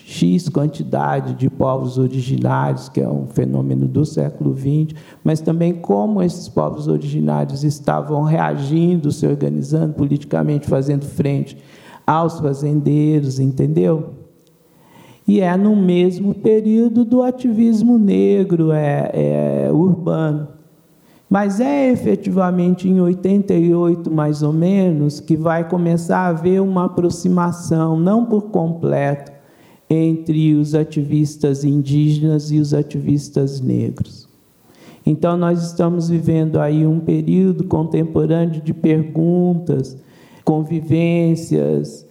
X 0.09 0.49
quantidade 0.49 1.35
de 1.35 1.51
povos 1.51 1.99
originários, 1.99 2.89
que 2.89 3.01
é 3.01 3.09
um 3.09 3.27
fenômeno 3.27 3.89
do 3.89 4.07
século 4.07 4.57
XX, 4.57 4.97
mas 5.25 5.41
também 5.41 5.75
como 5.75 6.23
esses 6.23 6.49
povos 6.49 6.87
originários 6.87 7.65
estavam 7.65 8.23
reagindo, 8.23 9.11
se 9.11 9.27
organizando 9.27 9.95
politicamente, 9.95 10.69
fazendo 10.69 11.05
frente 11.05 11.59
aos 12.07 12.39
fazendeiros, 12.39 13.41
entendeu? 13.41 14.11
E 15.27 15.41
é 15.41 15.57
no 15.57 15.75
mesmo 15.75 16.33
período 16.33 17.05
do 17.05 17.25
ativismo 17.25 17.99
negro 17.99 18.71
é, 18.71 19.11
é, 19.13 19.73
urbano. 19.73 20.47
Mas 21.29 21.59
é 21.59 21.91
efetivamente 21.91 22.89
em 22.89 23.01
88, 23.01 24.09
mais 24.09 24.41
ou 24.41 24.53
menos, 24.53 25.19
que 25.19 25.37
vai 25.37 25.69
começar 25.69 26.19
a 26.19 26.29
haver 26.29 26.63
uma 26.63 26.85
aproximação, 26.85 27.99
não 27.99 28.25
por 28.25 28.43
completo, 28.53 29.36
entre 29.89 30.55
os 30.55 30.75
ativistas 30.75 31.65
indígenas 31.65 32.51
e 32.51 32.59
os 32.59 32.75
ativistas 32.75 33.61
negros. 33.61 34.27
Então, 35.05 35.37
nós 35.37 35.65
estamos 35.65 36.09
vivendo 36.09 36.59
aí 36.59 36.87
um 36.87 36.99
período 36.99 37.65
contemporâneo 37.65 38.61
de 38.61 38.75
perguntas, 38.75 39.97
convivências, 40.45 42.05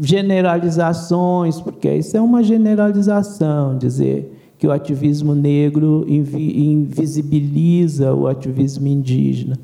generalizações, 0.00 1.60
porque 1.60 1.92
isso 1.94 2.16
é 2.16 2.20
uma 2.20 2.42
generalização, 2.42 3.78
dizer 3.78 4.38
que 4.58 4.66
o 4.66 4.72
ativismo 4.72 5.34
negro 5.34 6.04
invisibiliza 6.08 8.14
o 8.14 8.26
ativismo 8.26 8.86
indígena. 8.86 9.58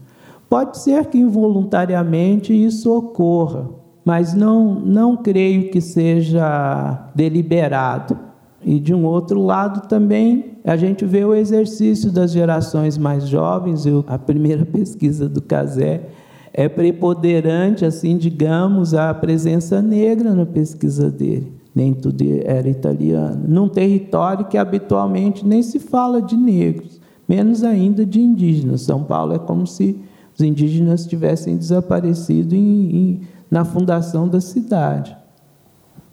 Pode 0.49 0.79
ser 0.79 1.07
que 1.07 1.19
involuntariamente 1.19 2.53
isso 2.53 2.93
ocorra, 2.93 3.69
mas 4.09 4.33
não, 4.33 4.75
não 4.75 5.19
creio 5.19 5.71
que 5.71 5.83
seja 5.83 7.11
deliberado. 7.15 8.17
E 8.65 8.81
de 8.81 8.95
um 8.95 9.05
outro 9.05 9.39
lado 9.43 9.87
também 9.87 10.53
a 10.65 10.79
gente 10.79 11.05
vê 11.05 11.27
o 11.27 11.35
exercício 11.35 12.11
das 12.11 12.33
gerações 12.33 12.97
mais 12.97 13.29
jovens. 13.29 13.85
Eu, 13.85 14.03
a 14.09 14.19
primeira 14.19 14.65
pesquisa 14.73 15.29
do 15.29 15.43
Casé 15.43 16.09
é 16.55 16.71
preponderante, 16.71 17.85
assim, 17.85 18.17
digamos, 18.17 18.95
a 18.95 19.13
presença 19.13 19.83
negra 19.83 20.35
na 20.35 20.47
pesquisa 20.47 21.11
dele. 21.11 21.53
Nem 21.75 21.93
tudo 21.93 22.25
era 22.47 22.67
italiano. 22.67 23.45
Num 23.47 23.69
território 23.69 24.47
que 24.47 24.57
habitualmente 24.57 25.47
nem 25.47 25.63
se 25.63 25.79
fala 25.79 26.23
de 26.23 26.35
negros, 26.35 26.99
menos 27.29 27.63
ainda 27.63 28.07
de 28.07 28.23
indígenas. 28.23 28.81
São 28.81 29.05
Paulo 29.05 29.35
é 29.35 29.39
como 29.39 29.67
se 29.67 30.01
os 30.35 30.41
indígenas 30.41 31.05
tivessem 31.05 31.59
desaparecido 31.59 32.55
em, 32.55 32.97
em 32.97 33.21
na 33.51 33.65
fundação 33.65 34.29
da 34.29 34.41
cidade. 34.41 35.17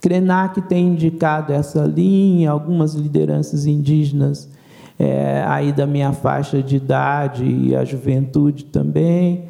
Krenak 0.02 0.62
tem 0.62 0.90
indicado 0.90 1.52
essa 1.52 1.84
linha, 1.84 2.52
algumas 2.52 2.94
lideranças 2.94 3.66
indígenas 3.66 4.48
é, 5.00 5.44
aí 5.48 5.72
da 5.72 5.86
minha 5.86 6.14
faixa 6.14 6.62
de 6.62 6.78
idade 6.78 7.44
e 7.44 7.76
a 7.76 7.84
juventude 7.84 8.66
também. 8.66 9.46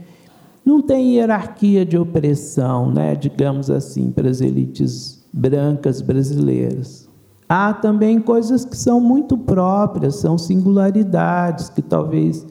Não 0.64 0.82
tem 0.82 1.16
hierarquia 1.16 1.86
de 1.86 1.98
opressão, 1.98 2.92
né, 2.92 3.16
digamos 3.16 3.70
assim, 3.70 4.12
para 4.12 4.30
as 4.30 4.42
elites 4.42 5.24
brancas 5.32 6.02
brasileiras. 6.02 7.08
Há 7.48 7.74
também 7.74 8.20
coisas 8.20 8.66
que 8.66 8.76
são 8.76 9.00
muito 9.00 9.38
próprias, 9.38 10.16
são 10.16 10.38
singularidades 10.38 11.70
que 11.70 11.82
talvez 11.82 12.48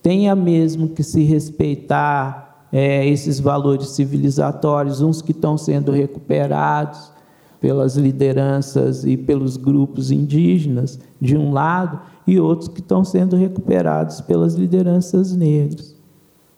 tenha 0.00 0.36
mesmo 0.36 0.90
que 0.90 1.02
se 1.02 1.24
respeitar 1.24 2.45
é, 2.78 3.08
esses 3.08 3.40
valores 3.40 3.88
civilizatórios, 3.88 5.00
uns 5.00 5.22
que 5.22 5.30
estão 5.30 5.56
sendo 5.56 5.92
recuperados, 5.92 7.10
pelas 7.58 7.96
lideranças 7.96 9.02
e 9.02 9.16
pelos 9.16 9.56
grupos 9.56 10.10
indígenas, 10.10 11.00
de 11.18 11.38
um 11.38 11.54
lado, 11.54 11.98
e 12.26 12.38
outros 12.38 12.68
que 12.68 12.80
estão 12.80 13.02
sendo 13.02 13.34
recuperados 13.34 14.20
pelas 14.20 14.56
lideranças 14.56 15.34
negras. 15.34 15.96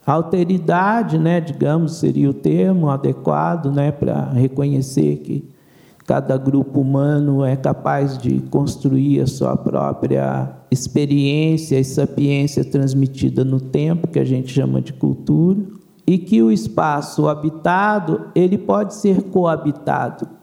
Alteridade, 0.05 1.19
né, 1.19 1.41
digamos, 1.41 1.99
seria 1.99 2.29
o 2.29 2.35
termo 2.35 2.91
adequado 2.91 3.71
né, 3.71 3.93
para 3.93 4.29
reconhecer 4.31 5.19
que 5.19 5.49
cada 6.05 6.37
grupo 6.37 6.81
humano 6.81 7.45
é 7.45 7.55
capaz 7.55 8.19
de 8.19 8.41
construir 8.51 9.21
a 9.21 9.27
sua 9.29 9.57
própria 9.57 10.51
experiência 10.69 11.79
e 11.79 11.85
sapiência 11.85 12.65
transmitida 12.65 13.45
no 13.45 13.61
tempo, 13.61 14.09
que 14.09 14.19
a 14.19 14.25
gente 14.25 14.51
chama 14.51 14.83
de 14.83 14.93
cultura, 14.93 15.78
e 16.09 16.19
que 16.19 16.43
o 16.43 16.51
espaço 16.51 17.29
habitado 17.29 18.29
ele 18.35 18.59
pode 18.59 18.95
ser 18.95 19.23
coabitado 19.25 20.39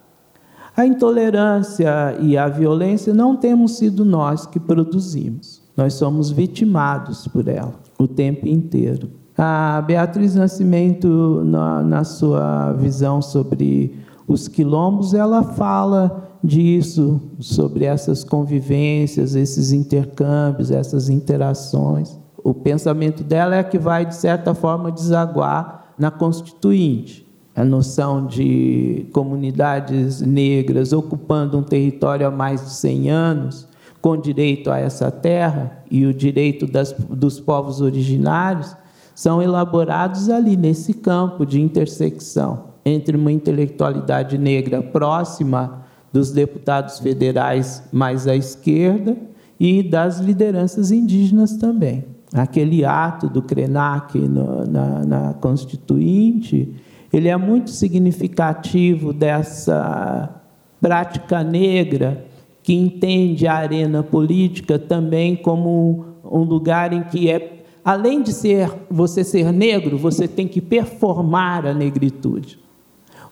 a 0.78 0.86
intolerância 0.86 2.18
e 2.20 2.38
a 2.38 2.50
violência 2.50 3.14
não 3.14 3.38
temos 3.38 3.78
sido 3.78 4.04
nós 4.04 4.46
que 4.46 4.60
produzimos. 4.60 5.62
Nós 5.76 5.94
somos 5.94 6.30
vitimados 6.30 7.28
por 7.28 7.48
ela 7.48 7.74
o 7.98 8.08
tempo 8.08 8.46
inteiro. 8.46 9.10
A 9.38 9.82
Beatriz 9.82 10.36
Nascimento, 10.36 11.42
na, 11.46 11.82
na 11.82 12.04
sua 12.04 12.74
visão 12.74 13.22
sobre 13.22 13.98
os 14.28 14.50
quilombos, 14.50 15.14
ela 15.14 15.44
fala 15.44 16.30
disso, 16.44 17.22
sobre 17.40 17.86
essas 17.86 18.24
convivências, 18.24 19.34
esses 19.34 19.72
intercâmbios, 19.72 20.72
essas 20.72 21.10
interações. 21.10 22.20
O 22.46 22.54
pensamento 22.54 23.24
dela 23.24 23.56
é 23.56 23.64
que 23.64 23.80
vai, 23.80 24.06
de 24.06 24.14
certa 24.14 24.54
forma, 24.54 24.92
desaguar 24.92 25.96
na 25.98 26.12
Constituinte 26.12 27.28
a 27.56 27.66
noção 27.66 28.28
de 28.28 29.08
comunidades 29.12 30.22
negras 30.22 30.94
ocupando 30.94 31.58
um 31.58 31.64
território 31.64 32.28
há 32.28 32.30
mais 32.30 32.64
de 32.64 32.70
100 32.70 33.10
anos, 33.10 33.68
com 34.00 34.16
direito 34.16 34.70
a 34.70 34.78
essa 34.78 35.10
terra 35.10 35.84
e 35.90 36.06
o 36.06 36.14
direito 36.14 36.68
das, 36.68 36.94
dos 36.94 37.40
povos 37.40 37.82
originários, 37.82 38.78
são 39.16 39.42
elaborados 39.42 40.30
ali 40.30 40.56
nesse 40.56 40.94
campo 40.94 41.48
de 41.48 41.60
intersecção 41.60 42.66
entre 42.86 43.18
uma 43.18 43.32
intelectualidade 43.32 44.38
negra 44.38 44.84
próxima 44.84 45.84
dos 46.14 46.32
deputados 46.32 47.00
federais 47.00 47.82
mais 47.92 48.28
à 48.28 48.36
esquerda 48.36 49.18
e 49.60 49.82
das 49.82 50.20
lideranças 50.20 50.92
indígenas 50.92 51.58
também. 51.58 52.15
Aquele 52.34 52.84
ato 52.84 53.30
do 53.30 53.42
Krenak 53.42 54.18
no, 54.18 54.66
na, 54.66 55.06
na 55.06 55.34
Constituinte 55.36 56.76
ele 57.14 57.30
é 57.30 57.38
muito 57.38 57.72
significativo 57.72 59.14
dessa 59.14 60.42
prática 60.82 61.44
negra 61.44 62.26
que 62.62 62.74
entende 62.74 63.48
a 63.48 63.54
arena 63.54 64.04
política 64.04 64.78
também 64.78 65.36
como 65.36 66.06
um 66.24 66.42
lugar 66.42 66.92
em 66.92 67.04
que 67.04 67.30
é 67.30 67.64
além 67.86 68.22
de 68.22 68.34
ser 68.34 68.70
você 68.90 69.24
ser 69.24 69.54
negro, 69.54 69.98
você 69.98 70.28
tem 70.28 70.48
que 70.48 70.60
performar 70.60 71.66
a 71.66 71.74
negritude. 71.74 72.60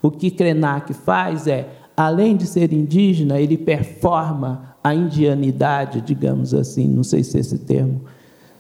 O 0.02 0.12
que 0.12 0.32
Krenak 0.32 0.94
faz 0.94 1.48
é, 1.48 1.68
além 1.98 2.38
de 2.38 2.46
ser 2.46 2.72
indígena, 2.72 3.40
ele 3.40 3.58
performa 3.58 4.76
a 4.84 4.94
indianidade, 4.94 6.02
digamos 6.02 6.54
assim, 6.54 6.88
não 6.88 7.04
sei 7.04 7.24
se 7.24 7.40
esse 7.40 7.58
termo 7.58 8.02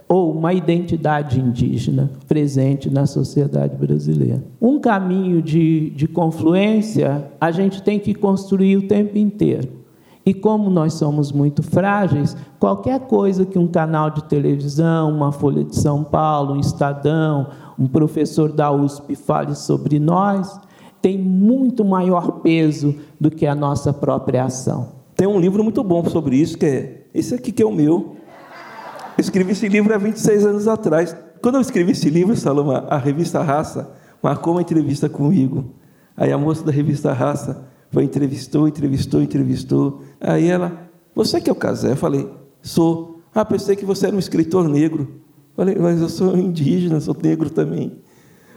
ou 0.07 0.31
uma 0.31 0.53
identidade 0.53 1.39
indígena 1.39 2.11
presente 2.27 2.89
na 2.89 3.05
sociedade 3.05 3.75
brasileira. 3.75 4.43
Um 4.61 4.79
caminho 4.79 5.41
de, 5.41 5.89
de 5.91 6.07
confluência 6.07 7.31
a 7.39 7.51
gente 7.51 7.81
tem 7.81 7.99
que 7.99 8.13
construir 8.13 8.77
o 8.77 8.87
tempo 8.87 9.17
inteiro. 9.17 9.83
E 10.25 10.33
como 10.33 10.69
nós 10.69 10.93
somos 10.93 11.31
muito 11.31 11.61
frágeis, 11.61 12.35
qualquer 12.57 13.01
coisa 13.01 13.45
que 13.45 13.59
um 13.59 13.67
canal 13.67 14.09
de 14.09 14.23
televisão, 14.23 15.11
uma 15.11 15.33
Folha 15.33 15.63
de 15.63 15.75
São 15.75 16.03
Paulo, 16.03 16.53
um 16.53 16.59
Estadão, 16.59 17.47
um 17.77 17.87
professor 17.87 18.51
da 18.51 18.71
USP 18.71 19.15
fale 19.15 19.53
sobre 19.53 19.99
nós, 19.99 20.59
tem 21.01 21.17
muito 21.17 21.83
maior 21.83 22.39
peso 22.39 22.95
do 23.19 23.29
que 23.29 23.45
a 23.45 23.53
nossa 23.53 23.91
própria 23.91 24.45
ação. 24.45 24.93
Tem 25.15 25.27
um 25.27 25.39
livro 25.39 25.61
muito 25.61 25.83
bom 25.83 26.05
sobre 26.05 26.37
isso, 26.37 26.57
que 26.57 26.65
é 26.65 27.07
esse 27.13 27.35
aqui 27.35 27.51
que 27.51 27.61
é 27.61 27.65
o 27.65 27.71
meu, 27.71 28.15
eu 29.17 29.21
escrevi 29.21 29.51
esse 29.51 29.67
livro 29.67 29.93
há 29.93 29.97
26 29.97 30.45
anos 30.45 30.67
atrás. 30.67 31.15
Quando 31.41 31.55
eu 31.55 31.61
escrevi 31.61 31.91
esse 31.91 32.09
livro, 32.09 32.35
Saloma, 32.35 32.85
a 32.89 32.97
revista 32.97 33.41
Raça 33.41 33.91
marcou 34.21 34.53
uma 34.53 34.61
entrevista 34.61 35.09
comigo. 35.09 35.73
Aí 36.15 36.31
a 36.31 36.37
moça 36.37 36.63
da 36.63 36.71
revista 36.71 37.11
Raça 37.11 37.65
foi 37.91 38.03
entrevistou, 38.03 38.67
entrevistou, 38.67 39.21
entrevistou. 39.21 40.01
Aí 40.19 40.47
ela, 40.47 40.89
você 41.13 41.39
que 41.41 41.49
é 41.49 41.53
o 41.53 41.55
Casé? 41.55 41.91
Eu 41.91 41.97
falei, 41.97 42.29
sou. 42.61 43.21
Ah, 43.35 43.43
pensei 43.43 43.75
que 43.75 43.85
você 43.85 44.07
era 44.07 44.15
um 44.15 44.19
escritor 44.19 44.67
negro. 44.67 45.21
Eu 45.55 45.55
falei, 45.55 45.75
mas 45.75 46.01
eu 46.01 46.09
sou 46.09 46.37
indígena, 46.37 46.99
sou 46.99 47.15
negro 47.21 47.49
também. 47.49 47.99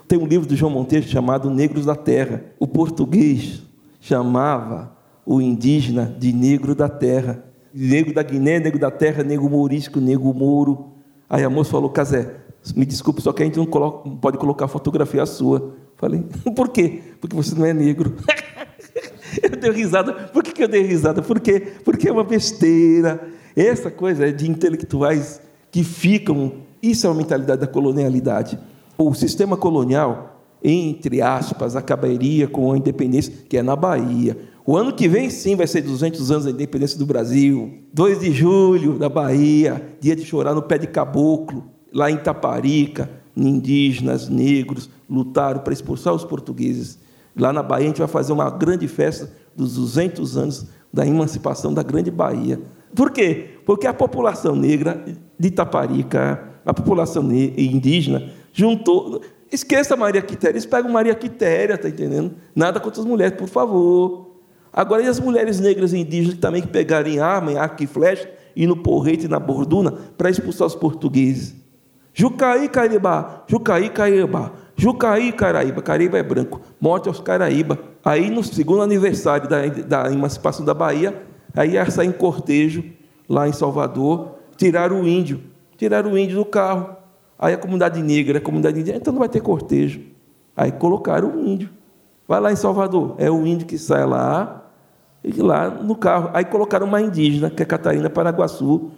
Tem 0.07 0.19
um 0.19 0.27
livro 0.27 0.47
do 0.47 0.55
João 0.55 0.70
Monteiro 0.70 1.07
chamado 1.07 1.51
Negros 1.51 1.85
da 1.85 1.97
Terra. 1.97 2.45
O 2.59 2.66
português 2.66 3.62
chamava 4.01 4.97
o 5.24 5.41
indígena 5.41 6.15
de 6.19 6.33
negro 6.33 6.74
da 6.74 6.89
terra 6.89 7.43
nego 7.77 8.12
da 8.15 8.23
Guiné, 8.23 8.59
nego 8.59 8.78
da 8.78 8.90
terra, 8.90 9.23
nego 9.23 9.48
mourisco, 9.51 10.01
nego 10.01 10.32
mouro. 10.32 10.93
Aí 11.28 11.44
a 11.44 11.51
moça 11.51 11.70
falou, 11.70 11.90
Casé, 11.90 12.36
me 12.74 12.86
desculpe, 12.86 13.20
só 13.20 13.32
que 13.32 13.43
a 13.43 13.47
gente 13.47 13.59
não, 13.59 13.66
coloca, 13.66 14.09
pode 14.11 14.39
colocar 14.39 14.66
fotografia 14.66 15.27
sua. 15.27 15.74
Falei, 15.97 16.24
por 16.57 16.70
quê? 16.70 17.03
Porque 17.20 17.36
você 17.36 17.55
não 17.55 17.66
é 17.66 17.74
negro. 17.74 18.16
eu 19.43 19.51
dei 19.51 19.70
risada. 19.70 20.12
Por 20.12 20.43
que, 20.43 20.53
que 20.53 20.62
eu 20.65 20.69
dei 20.69 20.82
risada? 20.82 21.20
Por 21.20 21.39
quê? 21.39 21.61
Porque 21.85 22.09
é 22.09 22.12
uma 22.12 22.24
besteira. 22.24 23.28
Essa 23.55 23.90
coisa 23.90 24.27
é 24.27 24.32
de 24.32 24.51
intelectuais 24.51 25.40
que 25.70 25.85
ficam. 25.85 26.53
Isso 26.82 27.07
é 27.07 27.11
uma 27.11 27.16
mentalidade 27.16 27.61
da 27.61 27.66
colonialidade. 27.66 28.59
O 28.97 29.12
sistema 29.12 29.57
colonial, 29.57 30.36
entre 30.62 31.23
aspas, 31.23 31.77
acabaria 31.77 32.49
com 32.49 32.73
a 32.73 32.78
independência, 32.78 33.33
que 33.49 33.57
é 33.57 33.62
na 33.62 33.77
Bahia. 33.77 34.37
O 34.65 34.77
ano 34.77 34.93
que 34.93 35.09
vem, 35.09 35.31
sim, 35.31 35.55
vai 35.55 35.66
ser 35.66 35.83
200 35.83 36.31
anos 36.31 36.45
da 36.45 36.51
independência 36.51 36.99
do 36.99 37.07
Brasil. 37.07 37.78
2 37.93 38.20
de 38.20 38.33
julho, 38.33 38.99
da 38.99 39.09
Bahia, 39.09 39.97
dia 40.01 40.16
de 40.16 40.24
chorar 40.24 40.55
no 40.55 40.62
pé 40.62 40.77
de 40.77 40.87
caboclo, 40.89 41.65
lá 41.93 42.11
em 42.11 42.16
Taparica, 42.16 43.09
indígenas, 43.37 44.28
negros, 44.28 44.91
lutaram 45.09 45.61
para 45.61 45.73
expulsar 45.73 46.12
os 46.12 46.24
portugueses. 46.24 46.99
Lá 47.37 47.53
na 47.53 47.62
Bahia, 47.62 47.85
a 47.85 47.89
gente 47.89 47.99
vai 47.99 48.09
fazer 48.09 48.33
uma 48.33 48.51
grande 48.51 48.89
festa 48.89 49.31
dos 49.55 49.74
200 49.74 50.37
anos 50.37 50.66
da 50.93 51.07
emancipação 51.07 51.73
da 51.73 51.83
Grande 51.83 52.11
Bahia. 52.11 52.61
Por 52.95 53.11
quê? 53.11 53.51
Porque 53.66 53.87
a 53.87 53.93
população 53.93 54.57
negra 54.57 55.05
de 55.39 55.51
Taparica, 55.51 56.43
a 56.65 56.73
população 56.73 57.31
indígena, 57.33 58.31
juntou. 58.53 59.20
Esqueça 59.51 59.97
Maria 59.97 60.23
Quitéria, 60.23 60.55
eles 60.55 60.66
pegam 60.66 60.90
Maria 60.90 61.14
Quitéria, 61.14 61.78
tá 61.78 61.89
entendendo? 61.89 62.35
Nada 62.55 62.81
contra 62.81 63.01
as 63.01 63.06
mulheres, 63.06 63.36
por 63.36 63.48
favor. 63.48 64.36
Agora, 64.73 65.02
e 65.02 65.06
as 65.06 65.20
mulheres 65.20 65.60
negras 65.60 65.93
e 65.93 65.98
indígenas 65.98 66.39
também 66.39 66.60
que 66.60 66.68
pegarem 66.68 67.18
arma, 67.18 67.59
arco 67.59 67.82
e 67.82 67.86
flecha, 67.86 68.28
e 68.55 68.66
no 68.66 68.77
porrete 68.77 69.27
e 69.27 69.28
na 69.28 69.39
borduna, 69.39 69.93
para 70.18 70.28
expulsar 70.28 70.66
os 70.66 70.74
portugueses? 70.74 71.55
Jucaí, 72.12 72.68
Caraíba, 72.68 73.44
Jucaí, 73.47 73.90
Caraíba, 73.90 74.52
Jucaí, 74.74 75.32
Caraíba, 75.32 75.82
Caraíba 75.82 76.18
é 76.18 76.23
branco, 76.23 76.60
morte 76.81 77.09
aos 77.09 77.20
Caraíba. 77.20 77.78
Aí, 78.05 78.31
no 78.31 78.43
segundo 78.43 78.82
aniversário 78.82 79.48
da, 79.48 79.66
da 79.66 80.10
emancipação 80.10 80.64
da 80.64 80.73
Bahia, 80.73 81.23
aí 81.55 81.73
ia 81.73 81.90
sair 81.90 82.09
em 82.09 82.12
cortejo, 82.12 82.82
lá 83.28 83.47
em 83.47 83.52
Salvador, 83.52 84.36
tiraram 84.56 85.02
o 85.02 85.06
índio, 85.06 85.43
tiraram 85.77 86.12
o 86.12 86.18
índio 86.18 86.36
do 86.36 86.44
carro. 86.44 86.97
Aí 87.39 87.55
a 87.55 87.59
comunidade 87.59 88.03
negra, 88.03 88.39
a 88.39 88.41
comunidade 88.41 88.81
indígena, 88.81 88.99
então 88.99 89.13
não 89.13 89.21
vai 89.21 89.29
ter 89.29 89.41
cortejo. 89.41 90.01
Aí 90.57 90.73
colocaram 90.73 91.37
o 91.37 91.47
índio. 91.47 91.71
Vai 92.27 92.41
lá 92.41 92.51
em 92.51 92.57
Salvador, 92.57 93.15
é 93.19 93.31
o 93.31 93.47
índio 93.47 93.67
que 93.67 93.79
sai 93.79 94.05
lá, 94.05 94.65
e 95.23 95.41
lá 95.43 95.71
no 95.71 95.95
carro. 95.97 96.31
Aí 96.33 96.45
colocaram 96.45 96.87
uma 96.87 97.01
indígena, 97.01 97.51
que 97.51 97.63
é 97.63 97.67
Catarina 97.67 98.09
Paraguaçu, 98.09 98.91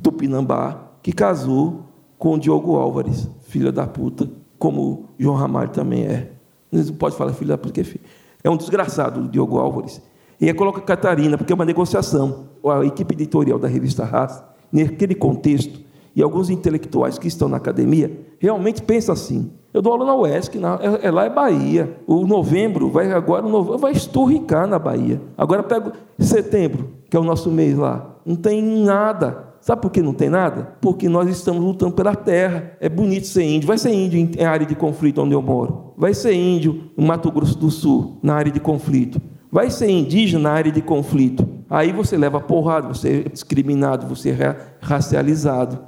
Tupinambá, 0.00 0.80
que 1.02 1.12
casou 1.12 1.82
com 2.18 2.34
o 2.34 2.38
Diogo 2.38 2.76
Álvares, 2.76 3.28
filha 3.42 3.72
da 3.72 3.86
puta, 3.86 4.30
como 4.58 5.08
João 5.18 5.36
Ramalho 5.36 5.70
também 5.70 6.04
é. 6.04 6.30
Não 6.70 6.84
pode 6.94 7.16
falar 7.16 7.32
filha 7.32 7.48
da 7.48 7.58
puta, 7.58 7.82
que 7.82 7.98
é. 7.98 8.00
É 8.44 8.50
um 8.50 8.56
desgraçado, 8.56 9.20
o 9.20 9.28
Diogo 9.28 9.58
Álvares. 9.58 10.00
E 10.40 10.46
aí 10.46 10.54
coloca 10.54 10.80
Catarina, 10.80 11.36
porque 11.36 11.52
é 11.52 11.54
uma 11.54 11.64
negociação. 11.64 12.46
A 12.64 12.84
equipe 12.84 13.14
editorial 13.14 13.58
da 13.58 13.68
revista 13.68 14.04
Raça, 14.04 14.44
naquele 14.72 15.14
contexto, 15.14 15.80
e 16.14 16.22
alguns 16.22 16.50
intelectuais 16.50 17.18
que 17.18 17.28
estão 17.28 17.48
na 17.48 17.56
academia, 17.56 18.10
realmente 18.38 18.82
pensam 18.82 19.12
assim. 19.12 19.50
Eu 19.72 19.80
dou 19.80 19.92
aula 19.92 20.04
na 20.04 20.14
UESC, 20.14 20.58
na, 20.58 20.78
é, 20.82 21.06
é, 21.06 21.10
lá 21.10 21.24
é 21.24 21.30
Bahia. 21.30 21.98
O 22.06 22.26
novembro 22.26 22.90
vai 22.90 23.10
agora, 23.10 23.42
novembro, 23.42 23.78
vai 23.78 23.92
esturricar 23.92 24.66
na 24.66 24.78
Bahia. 24.78 25.20
Agora 25.36 25.62
pego 25.62 25.92
setembro, 26.18 26.90
que 27.08 27.16
é 27.16 27.20
o 27.20 27.24
nosso 27.24 27.50
mês 27.50 27.76
lá. 27.76 28.18
Não 28.24 28.36
tem 28.36 28.62
nada. 28.62 29.52
Sabe 29.62 29.80
por 29.80 29.90
que 29.90 30.02
não 30.02 30.12
tem 30.12 30.28
nada? 30.28 30.76
Porque 30.80 31.08
nós 31.08 31.28
estamos 31.28 31.62
lutando 31.62 31.94
pela 31.94 32.14
terra. 32.14 32.76
É 32.80 32.88
bonito 32.88 33.26
ser 33.26 33.44
índio. 33.44 33.66
Vai 33.66 33.78
ser 33.78 33.94
índio 33.94 34.18
em 34.18 34.44
área 34.44 34.66
de 34.66 34.74
conflito 34.74 35.22
onde 35.22 35.34
eu 35.34 35.40
moro. 35.40 35.94
Vai 35.96 36.12
ser 36.12 36.34
índio 36.34 36.90
em 36.98 37.04
Mato 37.06 37.30
Grosso 37.30 37.56
do 37.56 37.70
Sul, 37.70 38.18
na 38.22 38.34
área 38.34 38.52
de 38.52 38.60
conflito. 38.60 39.22
Vai 39.50 39.70
ser 39.70 39.88
indígena 39.88 40.48
na 40.48 40.52
área 40.52 40.72
de 40.72 40.82
conflito. 40.82 41.46
Aí 41.70 41.92
você 41.92 42.16
leva 42.16 42.40
porrada, 42.40 42.88
você 42.88 43.24
é 43.24 43.28
discriminado, 43.28 44.06
você 44.06 44.30
é 44.30 44.56
racializado. 44.80 45.78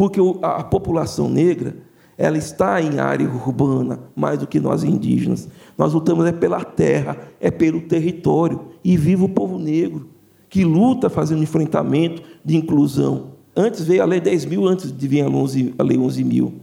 Porque 0.00 0.18
a 0.40 0.64
população 0.64 1.28
negra, 1.28 1.76
ela 2.16 2.38
está 2.38 2.80
em 2.80 2.98
área 2.98 3.28
urbana 3.28 4.00
mais 4.16 4.38
do 4.38 4.46
que 4.46 4.58
nós 4.58 4.82
indígenas. 4.82 5.46
Nós 5.76 5.92
lutamos 5.92 6.24
é 6.24 6.32
pela 6.32 6.64
terra, 6.64 7.18
é 7.38 7.50
pelo 7.50 7.82
território. 7.82 8.68
E 8.82 8.96
viva 8.96 9.26
o 9.26 9.28
povo 9.28 9.58
negro 9.58 10.08
que 10.48 10.64
luta 10.64 11.10
fazendo 11.10 11.42
enfrentamento 11.42 12.22
de 12.42 12.56
inclusão. 12.56 13.32
Antes 13.54 13.84
veio 13.84 14.00
a 14.00 14.06
Lei 14.06 14.22
10 14.22 14.46
mil, 14.46 14.66
antes 14.66 14.90
de 14.90 15.06
vir 15.06 15.20
a, 15.20 15.28
11, 15.28 15.74
a 15.78 15.82
Lei 15.82 15.98
11 15.98 16.24
mil. 16.24 16.54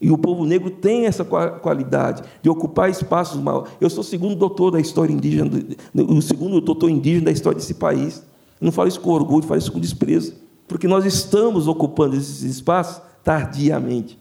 E 0.00 0.08
o 0.12 0.16
povo 0.16 0.44
negro 0.44 0.70
tem 0.70 1.06
essa 1.06 1.24
qualidade 1.24 2.22
de 2.40 2.48
ocupar 2.48 2.88
espaços 2.88 3.42
mal. 3.42 3.66
Eu 3.80 3.90
sou 3.90 4.02
o 4.02 4.04
segundo 4.04 4.36
doutor 4.36 4.70
da 4.70 4.78
história 4.78 5.12
indígena, 5.12 5.50
o 5.92 6.22
segundo 6.22 6.60
doutor 6.60 6.88
indígena 6.88 7.24
da 7.24 7.32
história 7.32 7.58
desse 7.58 7.74
país. 7.74 8.22
Eu 8.60 8.66
não 8.66 8.70
falo 8.70 8.86
isso 8.86 9.00
com 9.00 9.10
orgulho, 9.10 9.44
falo 9.44 9.58
isso 9.58 9.72
com 9.72 9.80
desprezo. 9.80 10.45
Porque 10.66 10.88
nós 10.88 11.04
estamos 11.04 11.68
ocupando 11.68 12.16
esses 12.16 12.42
espaços 12.42 13.02
tardiamente. 13.22 14.18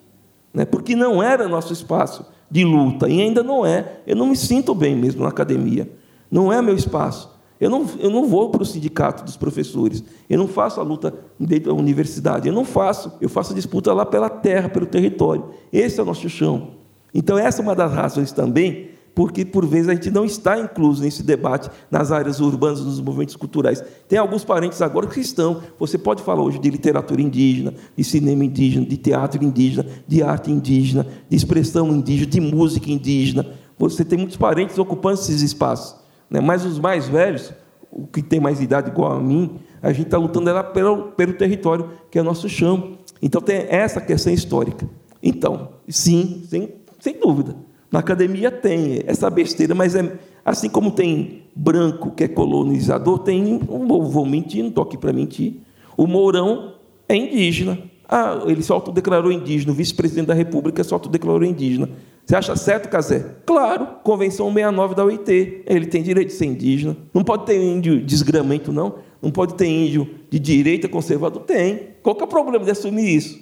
Né? 0.54 0.66
Porque 0.66 0.96
não 0.96 1.22
era 1.22 1.48
nosso 1.48 1.74
espaço 1.74 2.26
de 2.50 2.64
luta, 2.64 3.10
e 3.10 3.22
ainda 3.22 3.44
não 3.44 3.66
é. 3.66 4.00
Eu 4.06 4.16
não 4.16 4.28
me 4.28 4.36
sinto 4.36 4.74
bem 4.74 4.96
mesmo 4.96 5.24
na 5.24 5.30
academia. 5.30 5.92
Não 6.30 6.52
é 6.52 6.62
meu 6.62 6.76
espaço. 6.76 7.36
Eu 7.60 7.70
não, 7.70 7.86
eu 8.00 8.10
não 8.10 8.26
vou 8.26 8.50
para 8.50 8.64
o 8.64 8.66
sindicato 8.66 9.24
dos 9.24 9.38
professores, 9.38 10.04
eu 10.30 10.38
não 10.38 10.48
faço 10.48 10.82
a 10.82 10.84
luta 10.84 11.14
dentro 11.40 11.74
da 11.74 11.80
universidade, 11.80 12.50
eu 12.50 12.54
não 12.54 12.66
faço, 12.66 13.14
eu 13.22 13.30
faço 13.30 13.54
a 13.54 13.56
disputa 13.56 13.94
lá 13.94 14.06
pela 14.06 14.30
terra, 14.30 14.68
pelo 14.68 14.86
território. 14.86 15.52
Esse 15.72 16.00
é 16.00 16.04
o 16.04 16.06
nosso 16.06 16.28
chão. 16.28 16.72
Então, 17.14 17.38
essa 17.38 17.62
é 17.62 17.64
uma 17.64 17.74
das 17.74 17.94
razões 17.94 18.34
também, 18.34 18.90
porque 19.16 19.46
por 19.46 19.66
vezes 19.66 19.88
a 19.88 19.94
gente 19.94 20.12
não 20.12 20.26
está 20.26 20.60
incluso 20.60 21.02
nesse 21.02 21.24
debate 21.24 21.72
nas 21.90 22.12
áreas 22.12 22.42
urbanas, 22.42 22.82
nos 22.82 23.00
movimentos 23.00 23.38
culturais. 23.38 23.82
Tem 24.10 24.20
alguns 24.20 24.44
parentes 24.44 24.82
agora 24.82 25.08
que 25.08 25.22
estão. 25.22 25.64
Você 25.80 25.98
pode 25.98 26.22
falar 26.22 26.44
hoje 26.44 26.60
de 26.60 26.70
literatura 26.70 27.22
indígena, 27.22 27.74
de 27.96 28.04
cinema 28.04 28.44
indígena, 28.44 28.86
de 28.86 28.98
teatro 28.98 29.42
indígena, 29.42 29.86
de 30.06 30.22
arte 30.22 30.52
indígena, 30.52 31.08
de 31.30 31.36
expressão 31.36 31.88
indígena, 31.88 32.30
de 32.30 32.42
música 32.42 32.92
indígena. 32.92 33.46
Você 33.80 34.04
tem 34.04 34.18
muitos 34.18 34.36
parentes 34.36 34.78
ocupando 34.78 35.16
esses 35.16 35.42
espaços. 35.42 35.96
Né? 36.30 36.42
Mas 36.42 36.66
os 36.66 36.78
mais 36.78 37.08
velhos, 37.08 37.54
o 37.90 38.06
que 38.06 38.22
tem 38.22 38.42
mais 38.42 38.60
idade 38.60 38.90
igual 38.90 39.14
a 39.14 39.20
mim, 39.22 39.60
a 39.82 39.94
gente 39.94 40.08
está 40.08 40.18
lutando 40.18 40.52
lá 40.52 40.64
pelo, 40.64 41.12
pelo 41.14 41.34
território, 41.34 41.90
que 42.12 42.20
é 42.20 42.22
nosso 42.22 42.50
chão. 42.50 42.98
Então 43.22 43.42
tem 43.42 43.66
essa 43.70 44.02
questão 44.02 44.34
histórica. 44.34 44.90
Então, 45.24 45.70
sim, 45.88 46.44
sem, 46.50 46.76
sem 47.00 47.18
dúvida. 47.18 47.56
Na 47.92 48.00
academia 48.00 48.52
tem 48.52 49.04
essa 49.06 49.30
besteira, 49.30 49.74
mas 49.76 49.96
é 49.96 50.18
assim 50.44 50.70
como 50.70 50.92
tem 50.92 51.44
branco 51.56 52.12
que 52.12 52.24
é 52.24 52.28
colonizador, 52.28 53.20
tem, 53.20 53.60
não 53.70 54.02
vou 54.02 54.26
mentir, 54.26 54.62
não 54.62 54.70
estou 54.70 54.84
aqui 54.84 54.98
para 54.98 55.14
mentir. 55.14 55.56
O 55.96 56.06
Mourão 56.06 56.74
é 57.08 57.16
indígena. 57.16 57.78
Ah, 58.08 58.44
ele 58.46 58.62
se 58.62 58.72
autodeclarou 58.72 59.32
indígena, 59.32 59.72
o 59.72 59.76
vice-presidente 59.76 60.28
da 60.28 60.34
República 60.34 60.84
se 60.84 60.94
autodeclarou 60.94 61.44
indígena. 61.44 61.90
Você 62.26 62.36
acha 62.36 62.56
certo, 62.56 62.90
Casé? 62.90 63.36
Claro, 63.46 63.88
Convenção 64.04 64.48
69 64.48 64.96
da 64.96 65.06
OIT. 65.06 65.64
Ele 65.66 65.86
tem 65.86 66.02
direito 66.02 66.30
de 66.30 66.34
ser 66.34 66.46
indígena. 66.46 66.98
Não 67.14 67.24
pode 67.24 67.46
ter 67.46 67.62
índio 67.62 68.04
desgramento, 68.04 68.72
não. 68.74 68.96
Não 69.22 69.30
pode 69.30 69.54
ter 69.54 69.68
índio 69.68 70.10
de 70.30 70.40
direita 70.40 70.88
conservador. 70.88 71.44
Tem. 71.44 71.90
Qual 72.02 72.16
que 72.16 72.22
é 72.22 72.26
o 72.26 72.28
problema 72.28 72.66
de 72.66 72.72
assumir 72.72 73.16
isso? 73.16 73.40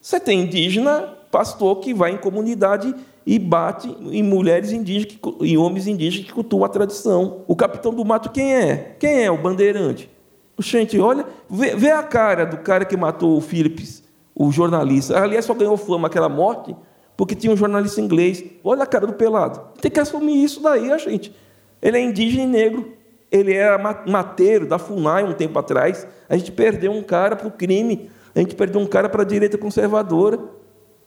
Você 0.00 0.20
tem 0.20 0.42
indígena, 0.42 1.08
pastor 1.30 1.80
que 1.80 1.92
vai 1.92 2.12
em 2.12 2.16
comunidade 2.16 2.94
e 3.26 3.38
bate 3.38 3.88
em 4.10 4.22
mulheres 4.22 4.72
indígenas 4.72 5.18
e 5.40 5.56
homens 5.56 5.86
indígenas 5.86 6.26
que 6.26 6.32
cultuam 6.32 6.64
a 6.64 6.68
tradição. 6.68 7.42
O 7.46 7.54
capitão 7.54 7.92
do 7.92 8.04
mato 8.04 8.30
quem 8.30 8.54
é? 8.54 8.96
Quem 8.98 9.24
é 9.24 9.30
o 9.30 9.38
bandeirante? 9.38 10.10
Gente, 10.58 10.98
olha, 10.98 11.24
vê, 11.48 11.74
vê 11.74 11.90
a 11.90 12.02
cara 12.02 12.44
do 12.44 12.58
cara 12.58 12.84
que 12.84 12.96
matou 12.96 13.36
o 13.36 13.40
Phillips, 13.40 14.02
o 14.34 14.50
jornalista. 14.52 15.18
Aliás, 15.18 15.44
só 15.44 15.54
ganhou 15.54 15.76
fama 15.76 16.08
aquela 16.08 16.28
morte 16.28 16.74
porque 17.16 17.34
tinha 17.34 17.52
um 17.52 17.56
jornalista 17.56 18.00
inglês. 18.00 18.42
Olha 18.64 18.82
a 18.82 18.86
cara 18.86 19.06
do 19.06 19.12
pelado. 19.12 19.60
Tem 19.80 19.90
que 19.90 20.00
assumir 20.00 20.42
isso 20.42 20.62
daí, 20.62 20.90
a 20.90 20.98
gente. 20.98 21.34
Ele 21.80 21.98
é 21.98 22.00
indígena 22.00 22.44
e 22.44 22.46
negro. 22.46 22.92
Ele 23.30 23.54
era 23.54 23.78
mateiro 24.06 24.66
da 24.66 24.78
FUNAI 24.78 25.24
um 25.24 25.32
tempo 25.32 25.58
atrás. 25.58 26.06
A 26.28 26.36
gente 26.36 26.50
perdeu 26.50 26.90
um 26.90 27.02
cara 27.02 27.36
para 27.36 27.46
o 27.46 27.50
crime. 27.50 28.10
A 28.34 28.40
gente 28.40 28.54
perdeu 28.54 28.80
um 28.80 28.86
cara 28.86 29.08
para 29.08 29.22
a 29.22 29.24
direita 29.24 29.56
conservadora. 29.56 30.38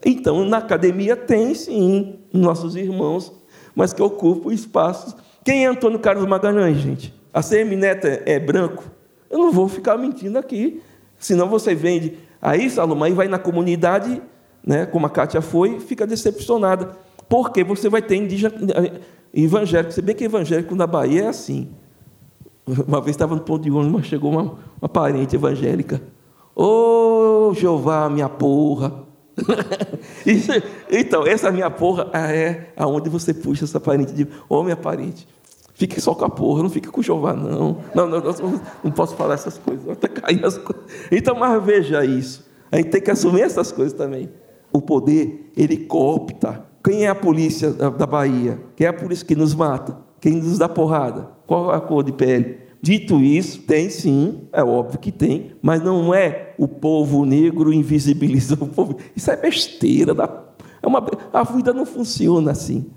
Então, 0.06 0.44
na 0.46 0.58
academia 0.58 1.16
tem 1.16 1.54
sim 1.56 2.20
nossos 2.32 2.76
irmãos, 2.76 3.32
mas 3.76 3.94
que 3.94 4.02
ocupam 4.02 4.52
espaços. 4.52 5.16
Quem 5.44 5.66
é 5.66 5.68
Antônio 5.68 6.00
Carlos 6.00 6.28
Magalhães, 6.28 6.78
gente? 6.78 7.14
A 7.34 7.42
CM 7.42 7.76
Neto 7.76 8.08
é 8.08 8.40
branco? 8.40 8.84
Eu 9.30 9.40
não 9.40 9.52
vou 9.52 9.68
ficar 9.68 9.98
mentindo 9.98 10.38
aqui. 10.38 10.82
Senão 11.18 11.48
você 11.48 11.74
vende 11.74 12.18
aí, 12.42 12.70
Salomão, 12.70 13.08
e 13.08 13.14
vai 13.14 13.28
na 13.28 13.40
comunidade 13.40 14.22
né, 14.66 14.86
como 14.86 15.06
a 15.06 15.10
Kátia 15.10 15.42
foi, 15.42 15.80
fica 15.80 16.08
decepcionada. 16.08 16.92
Porque 17.28 17.64
você 17.64 17.90
vai 17.90 18.02
ter 18.02 18.16
indígena 18.16 18.54
evangélico. 19.34 19.92
Se 19.94 20.02
bem 20.02 20.16
que 20.16 20.24
evangélico 20.24 20.76
na 20.76 20.88
Bahia 20.88 21.24
é 21.24 21.28
assim. 21.28 21.70
Uma 22.66 23.02
vez 23.02 23.16
estava 23.16 23.36
no 23.36 23.42
ponto 23.42 23.64
de 23.64 23.72
ônibus, 23.72 24.06
chegou 24.06 24.32
uma, 24.32 24.56
uma 24.82 24.88
parente 24.88 25.36
evangélica. 25.36 26.02
Ô 26.56 27.50
oh, 27.50 27.54
Jeová, 27.54 28.10
minha 28.10 28.30
porra! 28.30 29.03
então, 30.90 31.26
essa 31.26 31.52
minha 31.52 31.70
porra 31.70 32.10
é 32.14 32.72
aonde 32.76 33.10
você 33.10 33.34
puxa 33.34 33.66
essa 33.66 33.80
parente 33.80 34.14
de 34.14 34.24
ô 34.24 34.58
oh, 34.58 34.64
minha 34.64 34.78
parente. 34.78 35.28
Fique 35.76 36.00
só 36.00 36.14
com 36.14 36.26
a 36.26 36.30
porra, 36.30 36.62
não 36.62 36.70
fique 36.70 36.88
com 36.88 37.02
o 37.02 37.04
Jeová, 37.04 37.34
não. 37.34 37.78
Não, 37.96 38.08
não, 38.08 38.20
não, 38.20 38.62
não 38.84 38.92
posso 38.92 39.16
falar 39.16 39.34
essas 39.34 39.58
coisas, 39.58 39.90
até 39.90 40.08
cair 40.08 40.46
as 40.46 40.58
coisas. 40.58 40.86
Então, 41.12 41.36
mas 41.36 41.64
veja 41.64 42.06
isso. 42.06 42.46
A 42.72 42.78
gente 42.78 42.90
tem 42.90 43.02
que 43.02 43.10
assumir 43.10 43.42
essas 43.42 43.72
coisas 43.72 43.94
também 43.94 44.30
o 44.74 44.82
poder, 44.82 45.52
ele 45.56 45.78
coopta. 45.78 46.66
Quem 46.84 47.06
é 47.06 47.10
a 47.10 47.16
polícia 47.16 47.72
da 47.72 48.08
Bahia? 48.08 48.60
Quem 48.76 48.88
é 48.88 48.90
a 48.90 48.94
polícia 48.94 49.26
que 49.26 49.36
nos 49.36 49.54
mata? 49.54 49.98
Quem 50.20 50.34
nos 50.34 50.58
dá 50.58 50.68
porrada? 50.68 51.30
Qual 51.46 51.72
a 51.72 51.80
cor 51.80 52.04
de 52.04 52.12
pele? 52.12 52.58
Dito 52.84 53.22
isso, 53.22 53.62
tem 53.62 53.90
sim, 53.90 54.42
é 54.52 54.62
óbvio 54.62 55.00
que 55.00 55.10
tem, 55.10 55.56
mas 55.62 55.82
não 55.82 56.14
é 56.14 56.54
o 56.58 56.68
povo 56.68 57.24
negro 57.24 57.72
invisibiliza 57.72 58.56
o 58.56 58.68
povo. 58.68 58.98
Isso 59.16 59.32
é 59.32 59.38
besteira. 59.38 60.12
É 60.82 60.86
uma, 60.86 61.02
a 61.32 61.44
vida 61.44 61.72
não 61.72 61.86
funciona 61.86 62.52
assim. 62.52 62.88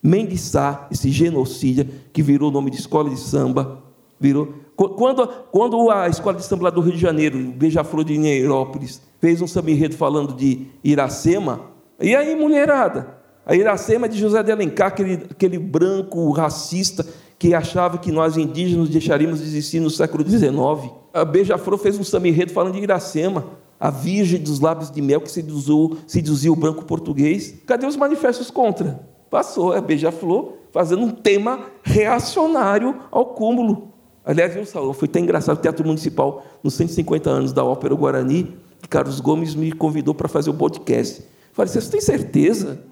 Mendes 0.00 0.42
Sá, 0.42 0.86
esse 0.92 1.10
genocídio 1.10 1.88
que 2.12 2.22
virou 2.22 2.52
nome 2.52 2.70
de 2.70 2.76
escola 2.76 3.10
de 3.10 3.18
samba, 3.18 3.82
virou. 4.20 4.54
Quando, 4.76 5.26
quando 5.50 5.90
a 5.90 6.08
escola 6.08 6.36
de 6.36 6.44
samba 6.44 6.62
lá 6.62 6.70
do 6.70 6.80
Rio 6.80 6.92
de 6.92 7.00
Janeiro, 7.00 7.36
Beija-Flor 7.36 8.04
de 8.04 8.16
Neirópolis, 8.16 9.02
fez 9.20 9.42
um 9.42 9.46
samba 9.48 9.72
falando 9.98 10.34
de 10.34 10.68
Iracema. 10.84 11.62
E 12.00 12.14
aí, 12.14 12.36
mulherada? 12.36 13.18
A 13.44 13.56
Iracema 13.56 14.06
é 14.06 14.08
de 14.08 14.16
José 14.16 14.40
de 14.40 14.52
Alencar, 14.52 14.86
aquele, 14.86 15.14
aquele 15.14 15.58
branco 15.58 16.30
racista 16.30 17.04
que 17.40 17.54
achava 17.54 17.96
que 17.96 18.12
nós 18.12 18.36
indígenas 18.36 18.90
deixaríamos 18.90 19.40
de 19.40 19.46
existir 19.46 19.80
no 19.80 19.88
século 19.88 20.22
XIX. 20.28 20.92
A 21.10 21.24
Beija-Flor 21.24 21.78
fez 21.78 21.98
um 21.98 22.04
samba 22.04 22.28
falando 22.52 22.74
de 22.74 22.80
Iracema, 22.80 23.46
a 23.80 23.88
virgem 23.88 24.38
dos 24.38 24.60
lábios 24.60 24.90
de 24.90 25.00
mel 25.00 25.22
que 25.22 25.30
seduziu, 25.30 25.96
seduziu 26.06 26.52
o 26.52 26.56
branco 26.56 26.84
português. 26.84 27.54
Cadê 27.66 27.86
os 27.86 27.96
manifestos 27.96 28.50
contra? 28.50 29.00
Passou, 29.30 29.72
a 29.72 29.80
Beija-Flor 29.80 30.52
fazendo 30.70 31.02
um 31.02 31.10
tema 31.10 31.60
reacionário 31.82 32.94
ao 33.10 33.24
cúmulo. 33.24 33.88
Aliás, 34.22 34.52
viu, 34.52 34.66
Saulo, 34.66 34.92
foi 34.92 35.08
até 35.08 35.18
engraçado 35.18 35.56
o 35.56 35.62
Teatro 35.62 35.86
Municipal, 35.86 36.44
nos 36.62 36.74
150 36.74 37.30
anos 37.30 37.52
da 37.54 37.64
Ópera 37.64 37.94
Guarani, 37.94 38.54
Carlos 38.90 39.18
Gomes 39.18 39.54
me 39.54 39.72
convidou 39.72 40.14
para 40.14 40.28
fazer 40.28 40.50
o 40.50 40.54
podcast. 40.54 41.24
Falei, 41.54 41.72
vocês 41.72 41.88
têm 41.88 42.02
certeza? 42.02 42.84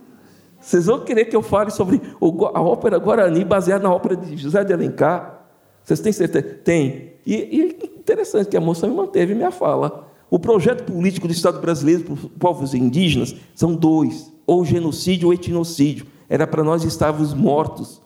Vocês 0.68 0.84
vão 0.84 1.00
querer 1.00 1.24
que 1.24 1.34
eu 1.34 1.40
fale 1.40 1.70
sobre 1.70 1.98
a 2.20 2.60
ópera 2.60 2.98
Guarani 2.98 3.42
baseada 3.42 3.84
na 3.84 3.94
ópera 3.94 4.14
de 4.14 4.36
José 4.36 4.62
de 4.62 4.70
Alencar? 4.70 5.46
Vocês 5.82 5.98
têm 5.98 6.12
certeza? 6.12 6.46
Tem. 6.62 7.14
E, 7.24 7.34
e 7.36 7.86
interessante 7.98 8.50
que 8.50 8.56
a 8.56 8.60
moça 8.60 8.86
me 8.86 8.94
manteve 8.94 9.34
minha 9.34 9.50
fala. 9.50 10.06
O 10.30 10.38
projeto 10.38 10.84
político 10.84 11.26
do 11.26 11.32
Estado 11.32 11.58
brasileiro 11.58 12.04
para 12.04 12.12
os 12.12 12.20
povos 12.38 12.74
indígenas 12.74 13.34
são 13.54 13.74
dois: 13.74 14.30
ou 14.46 14.62
genocídio 14.62 15.28
ou 15.28 15.32
etnocídio. 15.32 16.04
Era 16.28 16.46
para 16.46 16.62
nós 16.62 16.84
estarmos 16.84 17.32
mortos. 17.32 18.02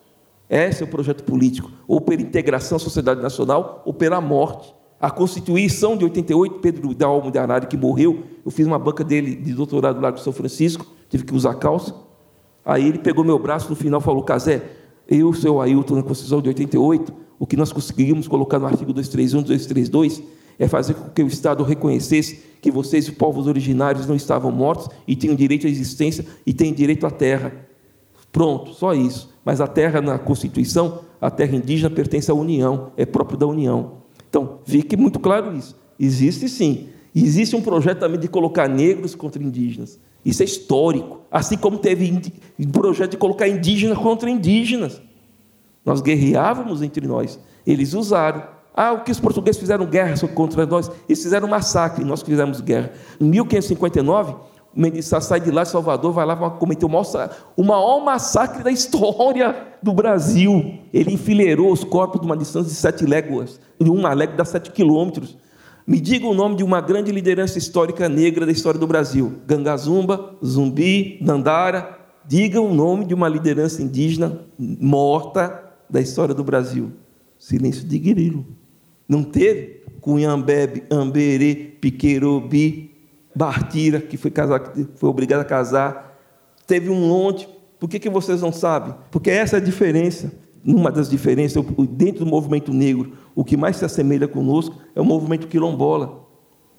Esse 0.48 0.84
é 0.84 0.86
o 0.86 0.88
projeto 0.88 1.24
político, 1.24 1.68
ou 1.88 2.00
pela 2.00 2.22
integração 2.22 2.76
à 2.76 2.78
sociedade 2.78 3.20
nacional, 3.20 3.82
ou 3.84 3.92
pela 3.92 4.20
morte. 4.20 4.72
A 5.00 5.10
Constituição 5.10 5.96
de 5.96 6.04
88, 6.04 6.60
Pedro 6.60 6.94
da 6.94 7.06
Almo 7.06 7.32
de 7.32 7.40
Arari, 7.40 7.66
que 7.66 7.76
morreu, 7.76 8.22
eu 8.46 8.52
fiz 8.52 8.68
uma 8.68 8.78
banca 8.78 9.02
dele 9.02 9.34
de 9.34 9.52
doutorado 9.52 10.00
lá 10.00 10.12
do 10.12 10.20
São 10.20 10.32
Francisco, 10.32 10.86
tive 11.08 11.24
que 11.24 11.34
usar 11.34 11.54
calça. 11.54 12.11
Aí 12.64 12.88
ele 12.88 12.98
pegou 12.98 13.24
meu 13.24 13.38
braço 13.38 13.68
no 13.68 13.76
final 13.76 14.00
falou: 14.00 14.22
Casé, 14.22 14.62
eu, 15.08 15.32
seu 15.34 15.60
Ailton, 15.60 15.96
na 15.96 16.02
Constituição 16.02 16.40
de 16.40 16.48
88, 16.48 17.12
o 17.38 17.46
que 17.46 17.56
nós 17.56 17.72
conseguimos 17.72 18.28
colocar 18.28 18.58
no 18.58 18.66
artigo 18.66 18.92
231, 18.92 19.42
232, 19.42 20.22
é 20.58 20.68
fazer 20.68 20.94
com 20.94 21.10
que 21.10 21.22
o 21.22 21.26
Estado 21.26 21.64
reconhecesse 21.64 22.40
que 22.60 22.70
vocês, 22.70 23.08
os 23.08 23.14
povos 23.14 23.48
originários, 23.48 24.06
não 24.06 24.14
estavam 24.14 24.52
mortos 24.52 24.88
e 25.06 25.16
tinham 25.16 25.34
direito 25.34 25.66
à 25.66 25.70
existência 25.70 26.24
e 26.46 26.52
têm 26.52 26.72
direito 26.72 27.04
à 27.06 27.10
terra. 27.10 27.52
Pronto, 28.30 28.72
só 28.72 28.94
isso. 28.94 29.30
Mas 29.44 29.60
a 29.60 29.66
terra 29.66 30.00
na 30.00 30.18
Constituição, 30.18 31.00
a 31.20 31.30
terra 31.30 31.56
indígena 31.56 31.90
pertence 31.90 32.30
à 32.30 32.34
União, 32.34 32.92
é 32.96 33.04
próprio 33.04 33.36
da 33.36 33.46
União. 33.46 34.02
Então, 34.28 34.60
fique 34.64 34.96
muito 34.96 35.18
claro 35.18 35.54
isso. 35.56 35.76
Existe 35.98 36.48
sim. 36.48 36.88
Existe 37.14 37.54
um 37.54 37.60
projeto 37.60 37.98
também 37.98 38.18
de 38.18 38.28
colocar 38.28 38.68
negros 38.68 39.14
contra 39.14 39.42
indígenas. 39.42 39.98
Isso 40.24 40.42
é 40.42 40.44
histórico. 40.44 41.20
Assim 41.30 41.56
como 41.56 41.78
teve 41.78 42.32
projeto 42.72 43.12
de 43.12 43.16
colocar 43.16 43.48
indígenas 43.48 43.98
contra 43.98 44.30
indígenas. 44.30 45.00
Nós 45.84 46.00
guerreávamos 46.00 46.82
entre 46.82 47.06
nós. 47.06 47.38
Eles 47.66 47.94
usaram. 47.94 48.44
Ah, 48.74 48.92
o 48.92 49.02
que 49.02 49.10
os 49.10 49.20
portugueses 49.20 49.60
fizeram 49.60 49.84
guerra 49.84 50.14
contra 50.28 50.64
nós? 50.64 50.90
Eles 51.08 51.22
fizeram 51.22 51.46
massacre, 51.46 52.04
nós 52.04 52.22
fizemos 52.22 52.60
guerra. 52.60 52.90
Em 53.20 53.24
1559, 53.24 54.32
o 54.74 54.80
Mendes 54.80 55.06
sai 55.06 55.40
de 55.40 55.50
lá 55.50 55.64
Salvador, 55.66 56.12
vai 56.12 56.24
lá 56.24 56.34
cometer 56.50 56.86
o 56.86 56.88
maior, 56.88 57.30
o 57.54 57.62
maior 57.62 58.02
massacre 58.02 58.62
da 58.62 58.70
história 58.70 59.54
do 59.82 59.92
Brasil. 59.92 60.78
Ele 60.92 61.12
enfileirou 61.12 61.70
os 61.70 61.84
corpos 61.84 62.20
de 62.20 62.26
uma 62.26 62.36
distância 62.36 62.70
de 62.70 62.76
sete 62.76 63.04
léguas, 63.04 63.60
de 63.78 63.90
uma 63.90 64.14
légua 64.14 64.36
dá 64.36 64.44
sete 64.44 64.70
quilômetros. 64.70 65.36
Me 65.92 66.00
diga 66.00 66.26
o 66.26 66.32
nome 66.32 66.56
de 66.56 66.64
uma 66.64 66.80
grande 66.80 67.12
liderança 67.12 67.58
histórica 67.58 68.08
negra 68.08 68.46
da 68.46 68.52
história 68.52 68.80
do 68.80 68.86
Brasil: 68.86 69.34
Gangazumba, 69.46 70.38
Zumbi, 70.42 71.18
Dandara. 71.20 71.98
Diga 72.26 72.62
o 72.62 72.74
nome 72.74 73.04
de 73.04 73.12
uma 73.12 73.28
liderança 73.28 73.82
indígena 73.82 74.40
morta 74.58 75.62
da 75.90 76.00
história 76.00 76.34
do 76.34 76.42
Brasil. 76.42 76.92
Silêncio 77.38 77.86
de 77.86 77.98
grilo. 77.98 78.46
Não 79.06 79.22
teve 79.22 79.82
Cunhambebe, 80.00 80.84
Amberê, 80.90 81.54
Piquerobi, 81.78 82.90
Bartira, 83.36 84.00
que 84.00 84.16
foi, 84.16 84.30
casar, 84.30 84.72
foi 84.94 85.10
obrigado 85.10 85.40
a 85.40 85.44
casar. 85.44 86.18
Teve 86.66 86.88
um 86.88 87.06
monte. 87.06 87.46
Por 87.78 87.90
que, 87.90 87.98
que 87.98 88.08
vocês 88.08 88.40
não 88.40 88.50
sabem? 88.50 88.94
Porque 89.10 89.28
essa 89.28 89.58
é 89.58 89.60
a 89.60 89.62
diferença. 89.62 90.32
Uma 90.64 90.90
das 90.90 91.10
diferenças, 91.10 91.62
dentro 91.90 92.24
do 92.24 92.30
movimento 92.30 92.72
negro, 92.72 93.12
o 93.34 93.44
que 93.44 93.56
mais 93.56 93.76
se 93.76 93.84
assemelha 93.84 94.28
conosco 94.28 94.76
é 94.94 95.00
o 95.00 95.04
movimento 95.04 95.46
quilombola. 95.46 96.22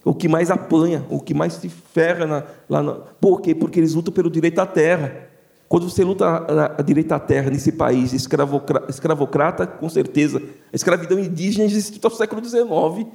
O 0.05 0.13
que 0.13 0.27
mais 0.27 0.51
apanha, 0.51 1.05
o 1.09 1.19
que 1.19 1.33
mais 1.33 1.53
se 1.53 1.69
ferra 1.69 2.25
na, 2.25 2.43
lá 2.69 2.83
na... 2.83 2.93
Por 2.93 3.41
quê? 3.41 3.55
Porque 3.55 3.79
eles 3.79 3.93
lutam 3.93 4.13
pelo 4.13 4.29
direito 4.29 4.59
à 4.59 4.65
terra. 4.65 5.29
Quando 5.69 5.89
você 5.89 6.03
luta 6.03 6.45
a, 6.77 6.81
direito 6.81 7.13
à 7.13 7.19
terra 7.19 7.49
nesse 7.49 7.71
país 7.71 8.13
escravocrata, 8.13 9.65
com 9.65 9.89
certeza, 9.89 10.41
a 10.71 10.75
escravidão 10.75 11.17
indígena 11.17 11.63
existe 11.63 11.97
até 11.97 12.07
o 12.07 12.11
século 12.11 12.43
XIX. 12.43 13.07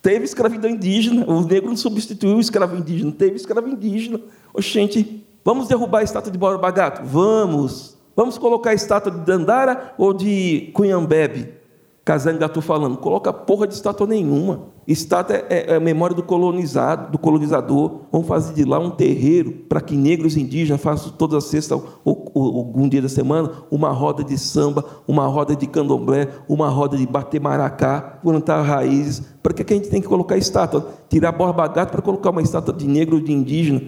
Teve 0.00 0.24
escravidão 0.24 0.70
indígena, 0.70 1.24
o 1.28 1.44
negro 1.44 1.68
não 1.68 1.76
substituiu 1.76 2.36
o 2.36 2.40
escravo 2.40 2.76
indígena, 2.76 3.12
teve 3.12 3.36
escravo 3.36 3.68
indígena. 3.68 4.20
Oxente, 4.54 5.26
vamos 5.44 5.68
derrubar 5.68 5.98
a 5.98 6.04
estátua 6.04 6.30
de 6.30 6.38
Borba 6.38 6.70
Gato? 6.70 7.04
Vamos. 7.04 7.96
Vamos 8.14 8.38
colocar 8.38 8.70
a 8.70 8.74
estátua 8.74 9.10
de 9.12 9.18
Dandara 9.18 9.94
ou 9.98 10.14
de 10.14 10.70
Cunhambebe? 10.72 11.61
Casanga 12.04 12.46
estou 12.46 12.60
falando, 12.60 12.96
coloca 12.96 13.32
porra 13.32 13.64
de 13.64 13.74
estátua 13.74 14.08
nenhuma. 14.08 14.72
Estátua 14.88 15.36
é, 15.48 15.72
é, 15.72 15.76
a 15.76 15.80
memória 15.80 16.16
do 16.16 16.22
colonizado, 16.22 17.12
do 17.12 17.18
colonizador. 17.18 18.00
Vamos 18.10 18.26
fazer 18.26 18.54
de 18.54 18.64
lá 18.64 18.76
um 18.80 18.90
terreiro 18.90 19.52
para 19.68 19.80
que 19.80 19.96
negros 19.96 20.36
indígenas 20.36 20.80
façam 20.80 21.12
toda 21.12 21.40
sexta 21.40 21.76
ou, 21.76 22.32
ou, 22.34 22.58
algum 22.58 22.88
dia 22.88 23.00
da 23.00 23.08
semana 23.08 23.52
uma 23.70 23.90
roda 23.90 24.24
de 24.24 24.36
samba, 24.36 24.84
uma 25.06 25.28
roda 25.28 25.54
de 25.54 25.64
candomblé, 25.68 26.28
uma 26.48 26.68
roda 26.68 26.96
de 26.96 27.06
bater 27.06 27.40
maracá, 27.40 28.18
plantar 28.20 28.62
raízes. 28.62 29.22
Para 29.40 29.54
que, 29.54 29.62
que 29.62 29.72
a 29.72 29.76
gente 29.76 29.88
tem 29.88 30.02
que 30.02 30.08
colocar 30.08 30.36
estátua? 30.36 30.88
Tirar 31.08 31.30
borba 31.30 31.68
gato 31.68 31.92
para 31.92 32.02
colocar 32.02 32.30
uma 32.30 32.42
estátua 32.42 32.74
de 32.74 32.88
negro 32.88 33.16
ou 33.16 33.22
de 33.22 33.30
indígena. 33.30 33.80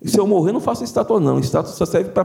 E 0.00 0.08
se 0.08 0.20
eu 0.20 0.26
morrer, 0.26 0.52
não 0.52 0.60
faço 0.60 0.84
estátua, 0.84 1.18
não. 1.18 1.40
Estátua 1.40 1.72
só 1.72 1.84
serve 1.84 2.10
para 2.10 2.24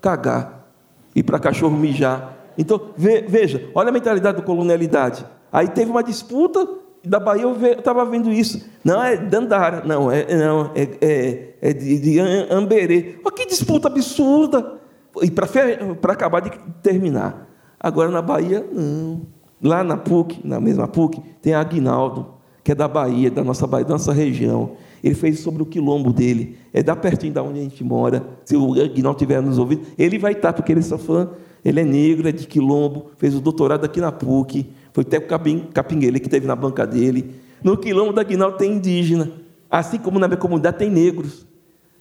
cagar 0.00 0.70
e 1.12 1.24
para 1.24 1.40
cachorro 1.40 1.76
mijar. 1.76 2.39
Então, 2.56 2.80
veja, 2.96 3.70
olha 3.74 3.88
a 3.88 3.92
mentalidade 3.92 4.36
da 4.36 4.42
colonialidade. 4.42 5.24
Aí 5.52 5.68
teve 5.68 5.90
uma 5.90 6.02
disputa, 6.02 6.66
da 7.04 7.18
Bahia 7.18 7.42
eu 7.42 7.56
estava 7.72 8.04
vendo 8.04 8.30
isso. 8.30 8.64
Não, 8.84 9.02
é 9.02 9.16
Dandara, 9.16 9.82
não, 9.84 10.10
é, 10.10 10.34
não, 10.36 10.70
é, 10.74 10.88
é, 11.00 11.54
é 11.60 11.72
de, 11.72 11.98
de 11.98 12.20
Amberê. 12.20 13.16
Olha 13.24 13.34
que 13.34 13.46
disputa 13.46 13.88
absurda! 13.88 14.78
E 15.22 15.30
para 15.30 16.12
acabar 16.12 16.40
de 16.40 16.50
terminar. 16.82 17.48
Agora 17.78 18.10
na 18.10 18.22
Bahia, 18.22 18.64
não. 18.72 19.22
Lá 19.62 19.82
na 19.82 19.96
PUC, 19.96 20.40
na 20.44 20.60
mesma 20.60 20.86
PUC, 20.86 21.20
tem 21.42 21.52
Aguinaldo, 21.52 22.34
que 22.62 22.72
é 22.72 22.74
da 22.74 22.88
Bahia, 22.88 23.30
da 23.30 23.42
nossa 23.42 23.66
Bahia, 23.66 23.84
da 23.84 23.94
nossa 23.94 24.12
região. 24.12 24.72
Ele 25.02 25.14
fez 25.14 25.40
sobre 25.40 25.62
o 25.62 25.66
quilombo 25.66 26.12
dele. 26.12 26.58
É 26.72 26.82
da 26.82 26.94
pertinho 26.94 27.32
da 27.32 27.42
onde 27.42 27.58
a 27.58 27.62
gente 27.62 27.82
mora. 27.82 28.24
Se 28.44 28.56
o 28.56 28.72
Aguinaldo 28.80 29.18
tiver 29.18 29.42
nos 29.42 29.58
ouvindo, 29.58 29.82
ele 29.98 30.18
vai 30.18 30.32
estar, 30.32 30.52
porque 30.52 30.72
ele 30.72 30.80
é 30.80 30.98
fã 30.98 31.30
ele 31.64 31.80
é 31.80 31.84
negro, 31.84 32.28
é 32.28 32.32
de 32.32 32.46
quilombo, 32.46 33.10
fez 33.16 33.34
o 33.34 33.40
doutorado 33.40 33.84
aqui 33.84 34.00
na 34.00 34.10
PUC, 34.10 34.66
foi 34.92 35.02
até 35.02 35.18
o 35.18 35.26
Capinguele 35.72 36.20
que 36.20 36.28
teve 36.28 36.46
na 36.46 36.56
banca 36.56 36.86
dele. 36.86 37.34
No 37.62 37.76
quilombo 37.76 38.12
da 38.12 38.22
Guinal 38.22 38.52
tem 38.52 38.72
indígena, 38.74 39.30
assim 39.70 39.98
como 39.98 40.18
na 40.18 40.26
minha 40.26 40.38
comunidade 40.38 40.78
tem 40.78 40.90
negros. 40.90 41.46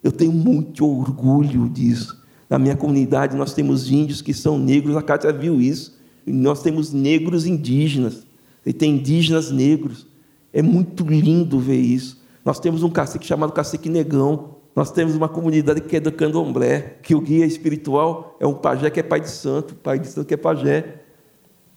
Eu 0.02 0.12
tenho 0.12 0.32
muito 0.32 0.86
orgulho 0.88 1.68
disso. 1.70 2.24
Na 2.50 2.58
minha 2.58 2.76
comunidade 2.76 3.36
nós 3.36 3.54
temos 3.54 3.92
índios 3.92 4.22
que 4.22 4.34
são 4.34 4.58
negros, 4.58 4.96
a 4.96 5.02
Cátia 5.02 5.32
viu 5.32 5.62
isso. 5.62 6.00
Nós 6.26 6.62
temos 6.62 6.94
negros 6.94 7.46
indígenas, 7.46 8.26
e 8.66 8.74
tem 8.74 8.96
indígenas 8.96 9.52
negros. 9.52 10.08
É 10.54 10.62
muito 10.62 11.04
lindo 11.04 11.60
ver 11.60 11.80
isso. 11.80 12.22
Nós 12.44 12.60
temos 12.60 12.82
um 12.84 12.90
cacique 12.90 13.26
chamado 13.26 13.52
Cacique 13.52 13.90
Negão, 13.90 14.56
nós 14.80 14.92
temos 14.92 15.14
uma 15.14 15.28
comunidade 15.28 15.82
que 15.82 15.98
é 15.98 16.00
do 16.00 16.10
candomblé, 16.10 16.94
que 17.04 17.14
o 17.14 17.20
guia 17.20 17.46
espiritual 17.46 18.38
é 18.40 18.48
um 18.48 18.54
pajé 18.54 18.90
que 18.90 19.02
é 19.02 19.04
pai 19.04 19.20
de 19.20 19.30
santo, 19.30 19.76
pai 19.76 20.00
de 20.00 20.08
santo 20.08 20.26
que 20.26 20.34
é 20.34 20.38
pajé. 20.38 21.02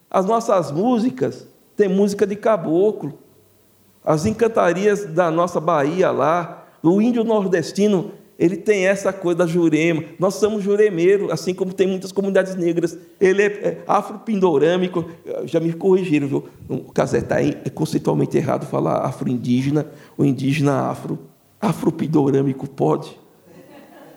As 0.09 0.25
nossas 0.25 0.71
músicas, 0.71 1.49
tem 1.75 1.89
música 1.89 2.25
de 2.25 2.37
caboclo. 2.37 3.19
As 4.05 4.25
encantarias 4.25 5.05
da 5.05 5.33
nossa 5.33 5.59
Bahia 5.59 6.13
lá, 6.13 6.65
o 6.81 7.03
índio 7.03 7.25
nordestino, 7.25 8.13
ele 8.39 8.57
tem 8.57 8.87
essa 8.87 9.13
coisa 9.13 9.39
da 9.39 9.47
jurema. 9.49 10.05
Nós 10.17 10.37
somos 10.37 10.63
juremeiro, 10.63 11.33
assim 11.33 11.53
como 11.53 11.73
tem 11.73 11.89
muitas 11.89 12.13
comunidades 12.13 12.55
negras. 12.55 12.97
Ele 13.21 13.43
é, 13.43 13.47
é 13.47 13.85
afro-pindorâmico. 13.85 15.07
Já 15.47 15.59
me 15.59 15.73
corrigiram, 15.73 16.29
viu? 16.29 16.45
O 16.69 16.93
Casé 16.93 17.19
está 17.19 17.43
é 17.43 17.51
conceitualmente 17.75 18.37
errado 18.37 18.65
falar 18.65 18.99
afro-indígena 18.99 19.89
ou 20.17 20.25
indígena 20.25 20.89
afro. 20.89 21.32
Afropindorâmico 21.63 22.69
pode? 22.69 23.23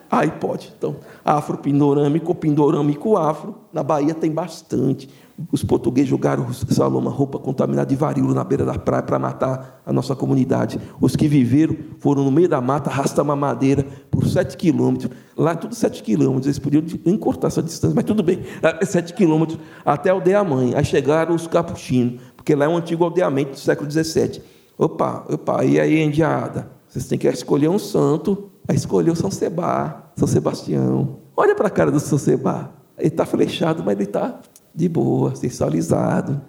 Aí 0.10 0.32
pode. 0.32 0.74
Então, 0.78 0.96
afropindorâmico, 1.24 2.34
pindorâmico 2.34 3.18
afro, 3.18 3.56
na 3.74 3.84
Bahia 3.84 4.14
tem 4.14 4.32
bastante. 4.32 5.10
Os 5.52 5.62
portugueses 5.64 6.10
jogaram 6.10 6.52
Saloma 6.54 7.12
roupa 7.12 7.38
contaminada 7.38 7.90
de 7.90 7.96
varíola 7.96 8.34
na 8.34 8.44
beira 8.44 8.64
da 8.64 8.80
praia 8.80 9.04
para 9.04 9.20
matar 9.20 9.82
a 9.86 9.92
nossa 9.92 10.16
comunidade. 10.16 10.80
Os 11.02 11.16
que 11.16 11.28
viveram 11.28 11.76
foram 12.00 12.24
no 12.24 12.32
meio 12.32 12.48
da 12.48 12.62
mata, 12.62 12.90
arrastando 12.90 13.30
uma 13.30 13.36
madeira 13.36 13.86
por 14.10 14.26
sete 14.26 14.56
quilômetros. 14.56 15.12
Lá 15.36 15.52
é 15.52 15.56
tudo 15.56 15.76
sete 15.76 16.02
quilômetros, 16.02 16.46
eles 16.46 16.60
podiam 16.60 16.84
encurtar 17.06 17.48
essa 17.48 17.62
distância, 17.62 17.94
mas 17.94 18.06
tudo 18.06 18.24
bem. 18.24 18.40
É 18.62 18.86
sete 18.86 19.14
quilômetros 19.14 19.60
até 19.86 20.10
a 20.10 20.14
aldeia 20.14 20.44
mãe. 20.44 20.74
Aí 20.74 20.86
chegaram 20.86 21.36
os 21.36 21.46
capuchinos, 21.46 22.22
porque 22.38 22.56
lá 22.56 22.66
é 22.66 22.68
um 22.70 22.78
antigo 22.78 23.04
aldeamento 23.04 23.52
do 23.52 23.60
século 23.60 23.92
XVII. 23.92 24.42
Opa, 24.78 25.26
opa, 25.30 25.66
e 25.66 25.80
aí, 25.80 26.00
endiada? 26.00 26.75
Vocês 26.96 27.08
têm 27.08 27.20
que 27.20 27.28
escolher 27.28 27.68
um 27.68 27.78
santo. 27.78 28.50
Aí 28.66 28.76
escolheu 28.78 29.14
São 29.18 29.30
Sebá, 29.30 30.12
São 30.16 30.26
Sebastião. 30.26 31.20
Olha 31.36 31.54
para 31.54 31.68
a 31.68 31.70
cara 31.70 31.92
do 31.92 32.00
São 32.00 32.18
Sebá. 32.18 32.70
Ele 32.98 33.10
está 33.10 33.26
flechado, 33.26 33.84
mas 33.84 33.96
ele 33.96 34.06
está 34.06 34.40
de 34.74 34.88
boa, 34.88 35.36
sensualizado. 35.36 36.42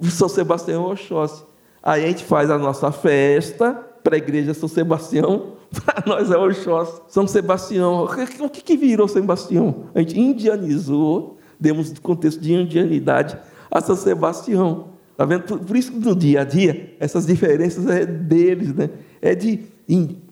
O 0.00 0.06
São 0.06 0.28
Sebastião 0.28 0.84
é 0.84 0.92
Oxóssi. 0.92 1.42
Aí 1.82 2.04
a 2.04 2.06
gente 2.06 2.24
faz 2.24 2.52
a 2.52 2.56
nossa 2.56 2.92
festa 2.92 3.72
para 4.04 4.14
a 4.14 4.18
igreja 4.18 4.54
São 4.54 4.68
Sebastião, 4.68 5.54
para 5.84 6.04
nós 6.06 6.30
é 6.30 6.36
Oxóssi. 6.38 7.02
São 7.08 7.26
Sebastião. 7.26 8.04
O 8.04 8.48
que, 8.48 8.62
que 8.62 8.76
virou 8.76 9.08
São 9.08 9.22
Sebastião? 9.22 9.86
A 9.92 9.98
gente 9.98 10.20
indianizou, 10.20 11.36
demos 11.58 11.92
contexto 11.98 12.40
de 12.40 12.54
indianidade 12.54 13.36
a 13.72 13.80
São 13.80 13.96
Sebastião. 13.96 14.94
Está 15.14 15.24
vendo? 15.24 15.58
Por 15.58 15.76
isso 15.76 15.92
que 15.92 15.98
no 15.98 16.14
dia 16.14 16.40
a 16.40 16.44
dia, 16.44 16.96
essas 16.98 17.24
diferenças 17.24 17.86
é 17.86 18.04
deles, 18.04 18.74
né? 18.74 18.90
É 19.24 19.34
de 19.34 19.60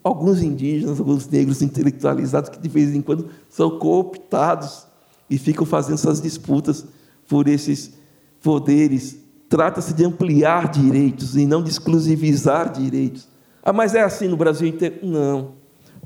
alguns 0.04 0.42
indígenas, 0.42 1.00
alguns 1.00 1.26
negros 1.28 1.62
intelectualizados 1.62 2.50
que 2.50 2.58
de 2.58 2.68
vez 2.68 2.94
em 2.94 3.00
quando 3.00 3.28
são 3.48 3.78
cooptados 3.78 4.86
e 5.30 5.38
ficam 5.38 5.64
fazendo 5.64 5.94
essas 5.94 6.20
disputas 6.20 6.84
por 7.26 7.48
esses 7.48 7.94
poderes. 8.42 9.16
Trata-se 9.48 9.94
de 9.94 10.04
ampliar 10.04 10.70
direitos 10.70 11.36
e 11.36 11.46
não 11.46 11.62
de 11.62 11.70
exclusivizar 11.70 12.70
direitos. 12.70 13.28
Ah, 13.62 13.72
mas 13.72 13.94
é 13.94 14.02
assim 14.02 14.28
no 14.28 14.36
Brasil 14.36 14.68
inteiro? 14.68 14.98
Não, 15.02 15.52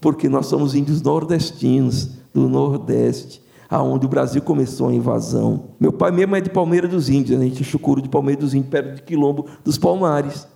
porque 0.00 0.28
nós 0.28 0.46
somos 0.46 0.74
índios 0.74 1.02
nordestinos, 1.02 2.10
do 2.32 2.50
Nordeste, 2.50 3.42
aonde 3.68 4.04
o 4.04 4.08
Brasil 4.08 4.42
começou 4.42 4.90
a 4.90 4.92
invasão. 4.92 5.70
Meu 5.80 5.90
pai 5.90 6.10
mesmo 6.10 6.36
é 6.36 6.40
de 6.40 6.50
Palmeira 6.50 6.86
dos 6.86 7.08
Índios, 7.08 7.38
né? 7.38 7.46
a 7.46 7.48
gente 7.48 7.62
é 7.62 7.64
chucuro 7.64 8.02
de 8.02 8.10
Palmeira 8.10 8.38
dos 8.38 8.52
Índios, 8.52 8.70
perto 8.70 8.96
de 8.96 9.02
Quilombo 9.02 9.46
dos 9.64 9.78
Palmares. 9.78 10.46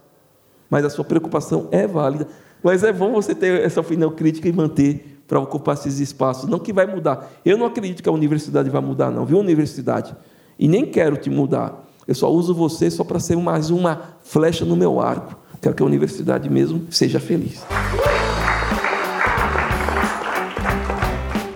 Mas 0.71 0.85
a 0.85 0.91
sua 0.91 1.05
preocupação 1.05 1.69
é 1.73 1.87
válida. 1.87 2.29
Mas 2.63 2.85
é 2.85 2.93
bom 2.93 3.13
você 3.13 3.35
ter 3.35 3.61
essa 3.61 3.81
opinião 3.81 4.11
crítica 4.11 4.49
e 4.49 4.53
manter 4.53 5.23
para 5.27 5.41
ocupar 5.41 5.75
esses 5.75 5.99
espaços. 5.99 6.49
Não 6.49 6.59
que 6.59 6.73
vai 6.73 6.87
mudar. 6.87 7.31
Eu 7.45 7.59
não 7.59 7.67
acredito 7.67 8.03
que 8.03 8.09
a 8.09 8.13
universidade 8.13 8.71
vai 8.71 8.81
mudar, 8.81 9.11
não, 9.11 9.27
viu, 9.27 9.39
universidade? 9.39 10.15
E 10.59 10.69
nem 10.69 10.87
quero 10.87 11.17
te 11.17 11.29
mudar. 11.29 11.87
Eu 12.07 12.15
só 12.15 12.31
uso 12.31 12.55
você 12.55 12.91
só 12.91 13.05
para 13.05 13.19
ser 13.19 13.37
mais 13.37 13.71
uma 13.71 14.01
flecha 14.23 14.65
no 14.65 14.77
meu 14.77 15.01
arco. 15.01 15.37
Quero 15.61 15.75
que 15.75 15.83
a 15.83 15.87
universidade 15.87 16.49
mesmo 16.49 16.87
seja 16.91 17.21
feliz. 17.21 17.63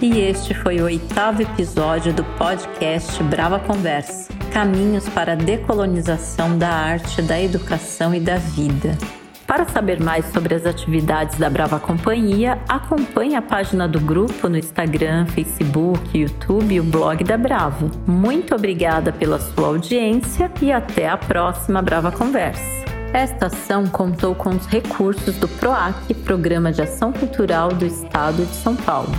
E 0.05 0.20
este 0.20 0.52
foi 0.52 0.82
o 0.82 0.85
oitavo 0.85 1.40
episódio 1.40 2.12
do 2.12 2.22
podcast 2.36 3.22
Brava 3.22 3.59
Conversa 3.59 4.31
Caminhos 4.52 5.09
para 5.09 5.32
a 5.32 5.35
Decolonização 5.35 6.59
da 6.59 6.68
Arte, 6.68 7.22
da 7.22 7.40
Educação 7.40 8.14
e 8.14 8.20
da 8.20 8.36
Vida. 8.36 8.98
Para 9.47 9.64
saber 9.64 10.02
mais 10.02 10.26
sobre 10.26 10.55
as 10.55 10.66
atividades 10.66 11.39
da 11.39 11.48
Brava 11.48 11.81
Companhia, 11.81 12.59
acompanhe 12.68 13.35
a 13.35 13.40
página 13.40 13.89
do 13.89 13.98
grupo 13.98 14.47
no 14.47 14.59
Instagram, 14.59 15.24
Facebook, 15.24 16.18
YouTube 16.18 16.74
e 16.74 16.81
o 16.81 16.85
blog 16.85 17.24
da 17.24 17.39
Brava. 17.39 17.90
Muito 18.06 18.55
obrigada 18.55 19.10
pela 19.10 19.40
sua 19.40 19.68
audiência 19.68 20.52
e 20.60 20.70
até 20.70 21.09
a 21.09 21.16
próxima 21.16 21.81
Brava 21.81 22.12
Conversa. 22.12 22.85
Esta 23.14 23.47
ação 23.47 23.86
contou 23.86 24.35
com 24.35 24.51
os 24.51 24.66
recursos 24.66 25.35
do 25.36 25.48
PROAC, 25.48 26.12
Programa 26.26 26.70
de 26.70 26.82
Ação 26.82 27.10
Cultural 27.10 27.70
do 27.70 27.86
Estado 27.86 28.44
de 28.44 28.55
São 28.56 28.76
Paulo. 28.76 29.14